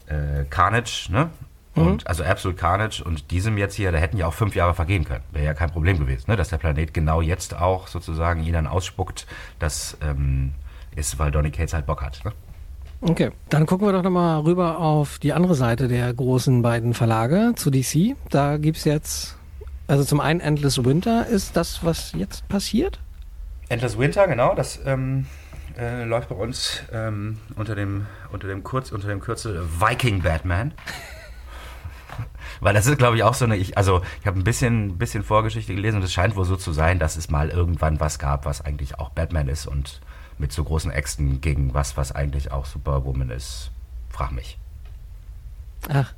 äh, 0.08 0.44
Carnage, 0.50 1.08
ne? 1.10 1.30
Und, 1.74 2.06
also 2.08 2.26
Absolute 2.26 2.60
Carnage 2.60 3.02
und 3.02 3.32
diesem 3.32 3.58
jetzt 3.58 3.76
hier, 3.76 3.94
da 3.94 3.98
hätten 3.98 4.18
ja 4.18 4.28
auch 4.28 4.34
fünf 4.34 4.56
Jahre 4.56 4.74
vergehen 4.74 5.06
können. 5.06 5.24
Wäre 5.32 5.46
ja 5.46 5.54
kein 5.54 5.72
Problem 5.72 5.98
gewesen, 5.98 6.30
ne? 6.30 6.36
Dass 6.36 6.50
der 6.50 6.58
Planet 6.58 6.94
genau 6.94 7.22
jetzt 7.22 7.56
auch 7.56 7.88
sozusagen 7.88 8.44
ihn 8.44 8.52
dann 8.52 8.68
ausspuckt, 8.68 9.26
das 9.60 9.98
ähm, 10.02 10.54
ist, 10.94 11.18
weil 11.18 11.32
Donny 11.32 11.52
Cates 11.52 11.74
halt 11.74 11.86
Bock 11.86 12.02
hat. 12.02 12.26
Ne? 12.26 12.34
Okay, 13.04 13.32
dann 13.50 13.66
gucken 13.66 13.88
wir 13.88 13.94
doch 13.94 14.04
nochmal 14.04 14.42
rüber 14.42 14.78
auf 14.78 15.18
die 15.18 15.34
andere 15.34 15.56
Seite 15.56 15.88
der 15.88 16.14
großen 16.14 16.62
beiden 16.62 16.94
Verlage 16.94 17.54
zu 17.56 17.72
DC. 17.72 18.16
Da 18.30 18.58
gibt's 18.58 18.84
jetzt, 18.84 19.38
also 19.88 20.04
zum 20.04 20.20
einen 20.20 20.40
Endless 20.40 20.86
Winter 20.86 21.26
ist 21.26 21.58
das, 21.58 21.84
was 21.84 22.14
jetzt 22.14 22.48
passiert. 22.48 23.00
Endless 23.70 23.98
Winter, 23.98 24.28
genau, 24.28 24.54
das 24.54 24.80
ähm, 24.86 25.26
äh, 25.80 26.04
läuft 26.04 26.30
bei 26.30 26.36
uns 26.36 26.84
ähm, 26.94 27.40
unter, 27.56 27.74
dem, 27.74 28.06
unter, 28.32 28.48
dem 28.48 28.64
Kurz, 28.64 28.92
unter 28.92 29.08
dem 29.08 29.20
Kürzel 29.20 29.66
Viking 29.80 30.22
Batman. 30.22 30.72
Weil 32.60 32.76
das 32.76 32.86
ist, 32.86 33.00
glaube 33.00 33.16
ich, 33.16 33.24
auch 33.24 33.34
so 33.34 33.46
eine, 33.46 33.58
ich, 33.58 33.78
also 33.78 34.04
ich 34.20 34.28
habe 34.28 34.40
ein 34.40 34.44
bisschen, 34.44 35.00
bisschen 35.00 35.24
Vorgeschichte 35.24 35.74
gelesen 35.74 35.98
und 35.98 36.04
es 36.04 36.14
scheint 36.14 36.36
wohl 36.36 36.46
so 36.46 36.56
zu 36.56 36.72
sein, 36.72 37.00
dass 37.00 37.16
es 37.16 37.32
mal 37.32 37.50
irgendwann 37.50 38.00
was 38.00 38.20
gab, 38.20 38.46
was 38.46 38.62
eigentlich 38.64 39.00
auch 39.00 39.10
Batman 39.10 39.48
ist 39.48 39.66
und 39.66 40.02
mit 40.38 40.52
so 40.52 40.64
großen 40.64 40.92
Äxten 40.92 41.42
gegen 41.42 41.74
was, 41.74 41.98
was 41.98 42.12
eigentlich 42.12 42.52
auch 42.52 42.66
Superwoman 42.66 43.30
ist. 43.30 43.72
Frag 44.10 44.32
mich. 44.32 44.58
Ach, 45.90 46.14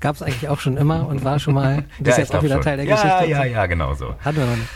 gab's 0.00 0.22
eigentlich 0.22 0.48
auch 0.48 0.60
schon 0.60 0.76
immer 0.76 1.06
und 1.06 1.24
war 1.24 1.38
schon 1.38 1.54
mal, 1.54 1.84
das 2.00 2.14
ist 2.18 2.18
jetzt 2.18 2.34
auch 2.34 2.42
wieder 2.42 2.56
schon. 2.56 2.64
Teil 2.64 2.76
der 2.76 2.86
ja, 2.86 2.96
Geschichte. 2.96 3.30
Ja, 3.30 3.44
ja, 3.44 3.66
genau 3.66 3.94
so. 3.94 4.14
Hatten 4.20 4.38
wir 4.38 4.46
noch 4.46 4.56
nicht. 4.56 4.68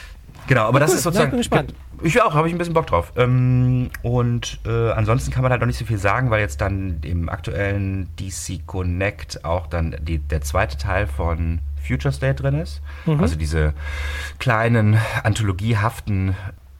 Genau, 0.46 0.62
aber 0.62 0.78
das 0.78 0.90
cool. 0.90 0.96
ist 0.96 1.02
sozusagen. 1.02 1.32
Na, 1.32 1.40
ich 1.40 1.50
bin 1.50 1.60
gespannt. 1.66 1.74
Ich 2.02 2.22
auch, 2.22 2.34
habe 2.34 2.46
ich 2.46 2.54
ein 2.54 2.58
bisschen 2.58 2.74
Bock 2.74 2.86
drauf. 2.86 3.12
Ähm, 3.16 3.90
und 4.02 4.60
äh, 4.66 4.92
ansonsten 4.92 5.30
kann 5.30 5.42
man 5.42 5.50
halt 5.50 5.60
noch 5.60 5.66
nicht 5.66 5.78
so 5.78 5.84
viel 5.84 5.98
sagen, 5.98 6.30
weil 6.30 6.40
jetzt 6.40 6.60
dann 6.60 7.00
im 7.02 7.28
aktuellen 7.28 8.08
DC 8.16 8.66
Connect 8.66 9.44
auch 9.44 9.66
dann 9.66 9.96
die, 10.00 10.18
der 10.18 10.42
zweite 10.42 10.76
Teil 10.76 11.06
von 11.06 11.60
Future 11.86 12.12
State 12.12 12.42
drin 12.42 12.60
ist. 12.60 12.80
Also 13.06 13.36
diese 13.36 13.72
kleinen 14.38 14.98
anthologiehaften 15.22 16.34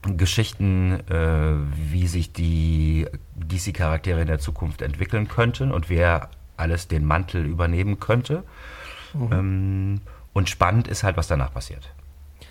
Geschichten, 0.07 1.01
äh, 1.09 1.55
wie 1.93 2.07
sich 2.07 2.33
die 2.33 3.07
DC-Charaktere 3.37 4.21
in 4.21 4.27
der 4.27 4.39
Zukunft 4.39 4.83
entwickeln 4.83 5.29
könnten 5.29 5.73
und 5.73 5.91
wer 5.91 6.31
alles 6.57 6.89
den 6.89 7.05
Mantel 7.05 7.45
übernehmen 7.45 8.01
könnte. 8.01 8.45
Ähm, 9.15 10.01
und 10.33 10.49
spannend 10.49 10.89
ist 10.89 11.03
halt, 11.03 11.17
was 11.17 11.29
danach 11.29 11.53
passiert. 11.53 11.93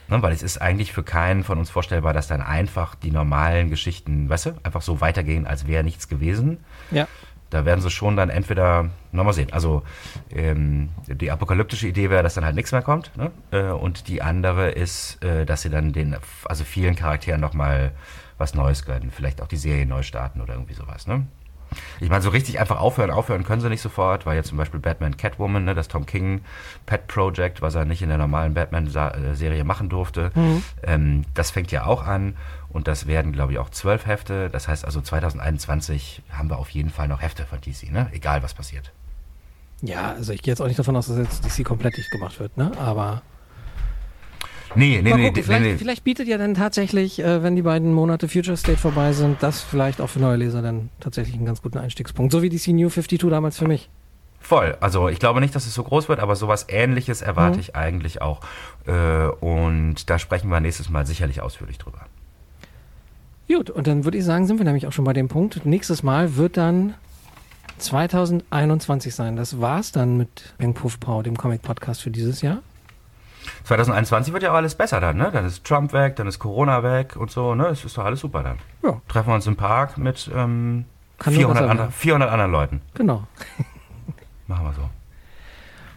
Ne, 0.07 0.21
weil 0.21 0.33
es 0.33 0.43
ist 0.43 0.59
eigentlich 0.59 0.93
für 0.93 1.03
keinen 1.03 1.43
von 1.43 1.57
uns 1.57 1.71
vorstellbar, 1.71 2.13
dass 2.13 2.27
dann 2.27 2.41
einfach 2.41 2.93
die 2.93 3.09
normalen 3.11 3.69
Geschichten, 3.69 4.29
weißt 4.29 4.45
du, 4.47 4.51
einfach 4.61 4.83
so 4.83 5.01
weitergehen, 5.01 5.47
als 5.47 5.65
wäre 5.67 5.83
nichts 5.83 6.07
gewesen. 6.07 6.63
Ja. 6.91 7.07
Da 7.49 7.65
werden 7.65 7.81
sie 7.81 7.89
schon 7.89 8.15
dann 8.15 8.29
entweder, 8.29 8.89
na 9.15 9.23
mal 9.23 9.33
sehen, 9.33 9.51
also 9.51 9.83
ähm, 10.31 10.89
die 11.07 11.31
apokalyptische 11.31 11.87
Idee 11.87 12.09
wäre, 12.09 12.23
dass 12.23 12.35
dann 12.35 12.45
halt 12.45 12.55
nichts 12.55 12.71
mehr 12.71 12.81
kommt. 12.81 13.11
Ne? 13.17 13.31
Äh, 13.51 13.71
und 13.71 14.07
die 14.07 14.21
andere 14.21 14.71
ist, 14.71 15.23
äh, 15.23 15.45
dass 15.45 15.61
sie 15.61 15.69
dann 15.69 15.93
den, 15.93 16.15
also 16.45 16.63
vielen 16.63 16.95
Charakteren 16.95 17.41
nochmal 17.41 17.91
was 18.37 18.53
Neues 18.53 18.85
gönnen. 18.85 19.11
Vielleicht 19.11 19.41
auch 19.41 19.47
die 19.47 19.57
Serie 19.57 19.85
neu 19.85 20.03
starten 20.03 20.41
oder 20.41 20.53
irgendwie 20.53 20.73
sowas. 20.73 21.07
Ne? 21.07 21.25
Ich 21.99 22.09
meine, 22.09 22.21
so 22.21 22.29
richtig 22.29 22.59
einfach 22.59 22.79
aufhören, 22.79 23.11
aufhören 23.11 23.43
können 23.43 23.61
sie 23.61 23.69
nicht 23.69 23.81
sofort, 23.81 24.25
weil 24.25 24.35
ja 24.35 24.43
zum 24.43 24.57
Beispiel 24.57 24.79
Batman 24.79 25.17
Catwoman, 25.17 25.65
ne, 25.65 25.73
das 25.73 25.87
Tom 25.87 26.05
King 26.05 26.41
Pet 26.85 27.07
Project, 27.07 27.61
was 27.61 27.75
er 27.75 27.85
nicht 27.85 28.01
in 28.01 28.09
der 28.09 28.17
normalen 28.17 28.53
Batman-Serie 28.53 29.63
machen 29.63 29.89
durfte, 29.89 30.31
ähm, 30.83 31.23
das 31.33 31.51
fängt 31.51 31.71
ja 31.71 31.85
auch 31.85 32.05
an 32.05 32.35
und 32.69 32.87
das 32.87 33.07
werden, 33.07 33.31
glaube 33.31 33.53
ich, 33.53 33.59
auch 33.59 33.69
zwölf 33.69 34.05
Hefte. 34.05 34.49
Das 34.49 34.67
heißt 34.67 34.85
also 34.85 35.01
2021 35.01 36.21
haben 36.31 36.49
wir 36.49 36.57
auf 36.57 36.69
jeden 36.69 36.89
Fall 36.89 37.07
noch 37.07 37.21
Hefte 37.21 37.45
von 37.45 37.59
DC, 37.61 37.91
ne? 37.91 38.09
egal 38.11 38.43
was 38.43 38.53
passiert. 38.53 38.91
Ja, 39.81 40.13
also 40.13 40.33
ich 40.33 40.41
gehe 40.41 40.51
jetzt 40.51 40.61
auch 40.61 40.67
nicht 40.67 40.79
davon 40.79 40.95
aus, 40.95 41.07
dass 41.07 41.17
jetzt 41.17 41.45
DC 41.45 41.65
komplett 41.65 41.97
dicht 41.97 42.09
gemacht 42.11 42.39
wird, 42.39 42.57
ne? 42.57 42.71
Aber 42.77 43.21
Nee, 44.77 44.99
nee, 45.01 45.09
gucken, 45.11 45.31
nee, 45.33 45.41
vielleicht, 45.43 45.61
nee. 45.63 45.77
vielleicht 45.77 46.03
bietet 46.03 46.27
ja 46.27 46.37
dann 46.37 46.53
tatsächlich, 46.53 47.19
äh, 47.19 47.41
wenn 47.43 47.55
die 47.55 47.61
beiden 47.61 47.93
Monate 47.93 48.27
Future 48.27 48.57
State 48.57 48.77
vorbei 48.77 49.13
sind, 49.13 49.41
das 49.41 49.61
vielleicht 49.61 50.01
auch 50.01 50.09
für 50.09 50.19
neue 50.19 50.35
Leser 50.35 50.61
dann 50.61 50.89
tatsächlich 50.99 51.35
einen 51.35 51.45
ganz 51.45 51.61
guten 51.61 51.77
Einstiegspunkt. 51.77 52.33
So 52.33 52.41
wie 52.41 52.49
DC 52.49 52.67
New 52.73 52.89
52 52.89 53.29
damals 53.29 53.57
für 53.57 53.67
mich. 53.67 53.89
Voll. 54.41 54.75
Also 54.81 55.07
ich 55.07 55.19
glaube 55.19 55.39
nicht, 55.39 55.55
dass 55.55 55.65
es 55.65 55.73
so 55.73 55.83
groß 55.83 56.09
wird, 56.09 56.19
aber 56.19 56.35
sowas 56.35 56.65
ähnliches 56.67 57.21
erwarte 57.21 57.55
Mhm. 57.55 57.59
ich 57.61 57.75
eigentlich 57.75 58.21
auch. 58.21 58.41
Äh, 58.85 59.27
und 59.39 60.09
da 60.09 60.19
sprechen 60.19 60.49
wir 60.49 60.59
nächstes 60.59 60.89
Mal 60.89 61.05
sicherlich 61.05 61.41
ausführlich 61.41 61.77
drüber. 61.77 62.01
Gut, 63.47 63.69
und 63.69 63.87
dann 63.87 64.03
würde 64.03 64.17
ich 64.17 64.25
sagen, 64.25 64.45
sind 64.45 64.57
wir 64.57 64.65
nämlich 64.65 64.87
auch 64.87 64.91
schon 64.91 65.05
bei 65.05 65.13
dem 65.13 65.29
Punkt. 65.29 65.65
Nächstes 65.65 66.03
Mal 66.03 66.35
wird 66.35 66.57
dann 66.57 66.95
2021 67.77 69.13
sein. 69.13 69.35
Das 69.35 69.59
war's 69.59 69.91
dann 69.91 70.17
mit 70.17 70.53
Bang 70.57 70.73
Puff 70.73 70.99
Pow, 70.99 71.23
dem 71.23 71.37
Comic-Podcast 71.37 72.01
für 72.01 72.11
dieses 72.11 72.41
Jahr. 72.41 72.59
2021 73.65 74.33
wird 74.33 74.43
ja 74.43 74.51
auch 74.51 74.55
alles 74.55 74.75
besser 74.75 74.99
dann, 74.99 75.17
ne? 75.17 75.29
Dann 75.31 75.45
ist 75.45 75.63
Trump 75.63 75.93
weg, 75.93 76.15
dann 76.15 76.27
ist 76.27 76.39
Corona 76.39 76.83
weg 76.83 77.15
und 77.15 77.31
so, 77.31 77.55
ne? 77.55 77.67
Es 77.67 77.85
ist 77.85 77.97
doch 77.97 78.05
alles 78.05 78.19
super 78.19 78.43
dann. 78.43 78.57
Ja. 78.83 79.01
Treffen 79.07 79.29
wir 79.29 79.35
uns 79.35 79.47
im 79.47 79.55
Park 79.55 79.97
mit 79.97 80.29
ähm, 80.33 80.85
Kann 81.19 81.33
nur 81.33 81.41
400, 81.41 81.53
besser 81.55 81.71
andre, 81.71 81.83
werden. 81.83 81.93
400 81.93 82.31
anderen 82.31 82.51
Leuten. 82.51 82.81
Genau. 82.93 83.23
Machen 84.47 84.65
wir 84.65 84.73
so. 84.73 84.89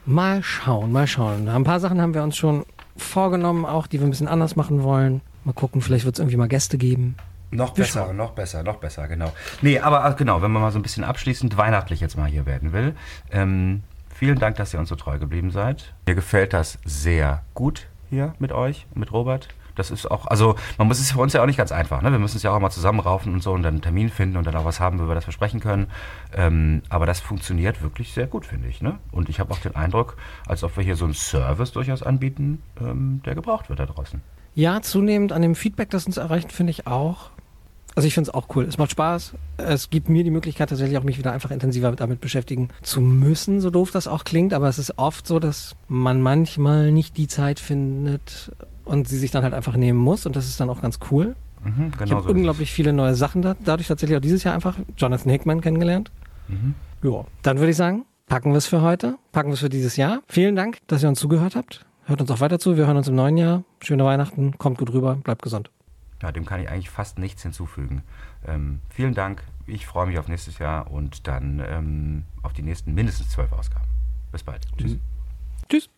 Mal 0.07 0.43
schauen, 0.43 0.91
mal 0.91 1.07
schauen. 1.07 1.49
Ein 1.49 1.65
paar 1.65 1.81
Sachen 1.81 2.01
haben 2.01 2.15
wir 2.15 2.23
uns 2.23 2.37
schon 2.37 2.65
vorgenommen, 2.97 3.67
auch 3.67 3.87
die 3.87 4.01
wir 4.01 4.07
ein 4.07 4.11
bisschen 4.11 4.29
anders 4.29 4.57
machen 4.57 4.83
wollen. 4.83 5.21
Mal 5.45 5.53
gucken, 5.53 5.83
vielleicht 5.83 6.07
wird 6.07 6.15
es 6.15 6.19
irgendwie 6.19 6.39
mal 6.39 6.49
Gäste 6.49 6.79
geben. 6.79 7.17
Noch 7.51 7.77
Wir 7.77 7.85
besser, 7.85 8.07
schauen. 8.07 8.17
noch 8.17 8.33
besser, 8.33 8.63
noch 8.63 8.77
besser, 8.77 9.09
genau. 9.09 9.33
Nee, 9.63 9.79
aber 9.79 10.09
äh, 10.09 10.15
genau, 10.15 10.43
wenn 10.43 10.51
man 10.51 10.63
mal 10.63 10.71
so 10.73 10.79
ein 10.79 10.83
bisschen 10.83 11.05
abschließend 11.05 11.57
weihnachtlich 11.57 12.01
jetzt 12.01 12.17
mal 12.17 12.29
hier 12.29 12.45
werden 12.47 12.73
will. 12.73 12.95
Ähm, 13.31 13.83
vielen 14.15 14.39
Dank, 14.39 14.57
dass 14.57 14.75
ihr 14.75 14.81
uns 14.81 14.89
so 14.91 14.97
treu 14.97 15.19
geblieben 15.19 15.51
seid. 15.51 15.95
Mir 16.07 16.15
gefällt 16.15 16.53
das 16.53 16.79
sehr 16.85 17.43
gut 17.55 17.87
hier 18.11 18.35
mit 18.39 18.53
euch, 18.53 18.87
mit 18.95 19.13
Robert. 19.13 19.49
Das 19.77 19.93
ist 19.93 20.11
auch, 20.11 20.27
also 20.27 20.57
man 20.77 20.89
muss 20.89 20.99
es 20.99 21.13
für 21.13 21.21
uns 21.21 21.33
ja 21.35 21.41
auch 21.41 21.47
nicht 21.47 21.57
ganz 21.57 21.71
einfach. 21.71 22.03
Ne? 22.03 22.11
Wir 22.11 22.19
müssen 22.19 22.37
es 22.37 22.43
ja 22.43 22.51
auch 22.51 22.59
mal 22.59 22.71
zusammenraufen 22.71 23.33
und 23.33 23.45
so 23.45 23.53
und 23.53 23.63
dann 23.63 23.75
einen 23.75 23.83
Termin 23.83 24.09
finden 24.11 24.37
und 24.37 24.45
dann 24.45 24.57
auch 24.57 24.65
was 24.65 24.81
haben, 24.81 24.99
wo 24.99 25.07
wir 25.07 25.15
das 25.15 25.23
versprechen 25.23 25.61
können. 25.61 25.87
Ähm, 26.37 26.83
aber 26.89 27.07
das 27.07 27.21
funktioniert 27.21 27.81
wirklich 27.81 28.13
sehr 28.13 28.27
gut, 28.27 28.45
finde 28.45 28.67
ich. 28.67 28.83
Ne? 28.83 28.99
Und 29.13 29.29
ich 29.29 29.39
habe 29.39 29.53
auch 29.53 29.61
den 29.61 29.77
Eindruck, 29.77 30.17
als 30.49 30.65
ob 30.65 30.77
wir 30.77 30.83
hier 30.83 30.97
so 30.97 31.05
einen 31.05 31.15
Service 31.15 31.71
durchaus 31.73 32.03
anbieten, 32.03 32.61
ähm, 32.81 33.23
der 33.25 33.37
gebraucht 33.37 33.69
wird 33.69 33.79
da 33.79 33.87
draußen. 33.87 34.21
Ja, 34.57 34.83
zunehmend 34.83 35.33
an 35.33 35.43
dem 35.43 35.55
Feedback, 35.55 35.91
das 35.91 36.07
uns 36.07 36.17
erreicht, 36.17 36.51
finde 36.51 36.73
ich 36.73 36.89
auch. 36.89 37.31
Also 37.99 38.07
ich 38.07 38.15
finde 38.15 38.31
es 38.31 38.35
auch 38.35 38.47
cool. 38.55 38.63
Es 38.65 38.79
macht 38.79 38.93
Spaß. 38.93 39.33
Es 39.57 39.91
gibt 39.91 40.09
mir 40.09 40.23
die 40.23 40.31
Möglichkeit, 40.31 40.69
tatsächlich 40.69 40.97
auch 40.99 41.03
mich 41.03 41.19
wieder 41.19 41.33
einfach 41.33 41.51
intensiver 41.51 41.91
damit 41.91 42.21
beschäftigen 42.21 42.69
zu 42.81 43.01
müssen, 43.01 43.61
so 43.61 43.71
doof 43.71 43.91
das 43.91 44.07
auch 44.07 44.23
klingt. 44.23 44.55
Aber 44.55 44.69
es 44.69 44.79
ist 44.79 44.99
oft 45.01 45.27
so, 45.27 45.41
dass 45.41 45.75
man 45.89 46.23
manchmal 46.23 46.93
nicht 46.93 47.17
die 47.17 47.27
Zeit 47.27 47.59
findet 47.59 48.53
und 48.85 49.09
sie 49.09 49.19
sich 49.19 49.33
dann 49.33 49.43
halt 49.43 49.53
einfach 49.53 49.75
nehmen 49.75 49.99
muss. 49.99 50.27
Und 50.27 50.37
das 50.37 50.47
ist 50.47 50.61
dann 50.61 50.71
auch 50.71 50.81
ganz 50.81 51.01
cool. 51.11 51.35
Mhm, 51.65 51.89
Ich 51.91 51.99
genau 51.99 52.17
habe 52.19 52.29
so 52.29 52.35
unglaublich 52.35 52.71
viele 52.71 52.93
neue 52.93 53.17
Sachen 53.17 53.43
da, 53.43 53.57
dadurch 53.65 53.89
tatsächlich 53.89 54.17
auch 54.17 54.23
dieses 54.23 54.45
Jahr 54.45 54.55
einfach 54.55 54.77
Jonathan 54.97 55.33
Hickman 55.33 55.61
kennengelernt. 55.61 56.13
Ja, 57.03 57.25
dann 57.43 57.59
würde 57.59 57.73
ich 57.73 57.77
sagen, 57.77 58.05
packen 58.29 58.53
wir 58.53 58.59
es 58.59 58.67
für 58.67 58.81
heute, 58.81 59.17
packen 59.33 59.49
wir 59.49 59.55
es 59.55 59.59
für 59.61 59.69
dieses 59.71 59.97
Jahr. 59.97 60.21
Vielen 60.29 60.55
Dank, 60.55 60.79
dass 60.87 61.03
ihr 61.03 61.09
uns 61.09 61.19
zugehört 61.19 61.57
habt. 61.57 61.85
Hört 62.05 62.21
uns 62.21 62.31
auch 62.31 62.39
weiter 62.39 62.61
zu. 62.61 62.77
Wir 62.77 62.87
hören 62.87 62.97
uns 62.97 63.09
im 63.09 63.17
neuen 63.17 63.37
Jahr. 63.39 63.65
Schöne 63.83 64.05
Weihnachten, 64.05 64.57
kommt 64.57 64.79
gut 64.79 64.93
rüber, 64.93 65.17
bleibt 65.17 65.43
gesund. 65.43 65.69
Ja, 66.23 66.33
dem 66.33 66.45
kann 66.45 66.61
ich 66.61 66.69
eigentlich 66.69 66.91
fast 66.91 67.19
nichts 67.19 67.43
hinzufügen. 67.43 68.03
Ähm, 68.47 68.81
vielen 68.91 69.15
Dank. 69.15 69.43
Ich 69.67 69.87
freue 69.87 70.07
mich 70.07 70.19
auf 70.19 70.29
nächstes 70.29 70.59
Jahr 70.59 70.91
und 70.91 71.29
dann 71.29 71.63
ähm, 71.65 72.25
auf 72.43 72.53
die 72.53 72.63
nächsten 72.63 72.95
mindestens 72.95 73.31
zwölf 73.31 73.53
Ausgaben. 73.53 73.87
Bis 74.33 74.43
bald. 74.43 74.67
Tschüss. 74.77 74.97
Tschüss. 75.69 75.89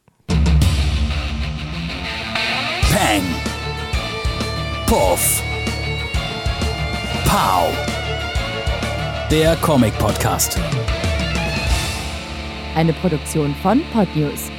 Peng. 2.91 3.23
Puff. 4.87 5.43
Pow. 7.25 7.73
Der 9.31 9.57
Comic 9.57 9.97
Podcast. 9.99 10.59
Eine 12.75 12.93
Produktion 12.95 13.55
von 13.63 13.81
Podnews. 13.93 14.51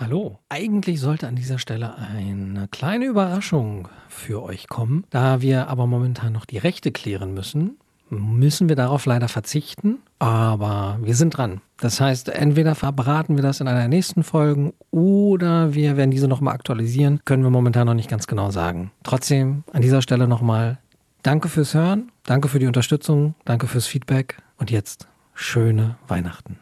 Hallo. 0.00 0.38
Eigentlich 0.48 0.98
sollte 0.98 1.28
an 1.28 1.36
dieser 1.36 1.58
Stelle 1.58 1.94
eine 1.98 2.68
kleine 2.68 3.04
Überraschung 3.04 3.86
für 4.08 4.42
euch 4.42 4.66
kommen. 4.66 5.04
Da 5.10 5.42
wir 5.42 5.68
aber 5.68 5.86
momentan 5.86 6.32
noch 6.32 6.46
die 6.46 6.56
Rechte 6.56 6.90
klären 6.90 7.34
müssen, 7.34 7.76
müssen 8.08 8.70
wir 8.70 8.76
darauf 8.76 9.04
leider 9.04 9.28
verzichten. 9.28 9.98
Aber 10.18 10.98
wir 11.02 11.14
sind 11.14 11.36
dran. 11.36 11.60
Das 11.76 12.00
heißt, 12.00 12.30
entweder 12.30 12.74
verbraten 12.74 13.36
wir 13.36 13.42
das 13.42 13.60
in 13.60 13.68
einer 13.68 13.80
der 13.80 13.88
nächsten 13.88 14.22
Folgen 14.22 14.72
oder 14.90 15.74
wir 15.74 15.98
werden 15.98 16.10
diese 16.10 16.28
nochmal 16.28 16.54
aktualisieren. 16.54 17.20
Können 17.26 17.42
wir 17.42 17.50
momentan 17.50 17.86
noch 17.86 17.92
nicht 17.92 18.08
ganz 18.08 18.26
genau 18.26 18.50
sagen. 18.50 18.92
Trotzdem 19.02 19.64
an 19.70 19.82
dieser 19.82 20.00
Stelle 20.00 20.26
nochmal 20.26 20.78
danke 21.22 21.50
fürs 21.50 21.74
Hören, 21.74 22.10
danke 22.24 22.48
für 22.48 22.58
die 22.58 22.66
Unterstützung, 22.66 23.34
danke 23.44 23.66
fürs 23.66 23.86
Feedback 23.86 24.38
und 24.56 24.70
jetzt 24.70 25.08
schöne 25.34 25.96
Weihnachten. 26.08 26.56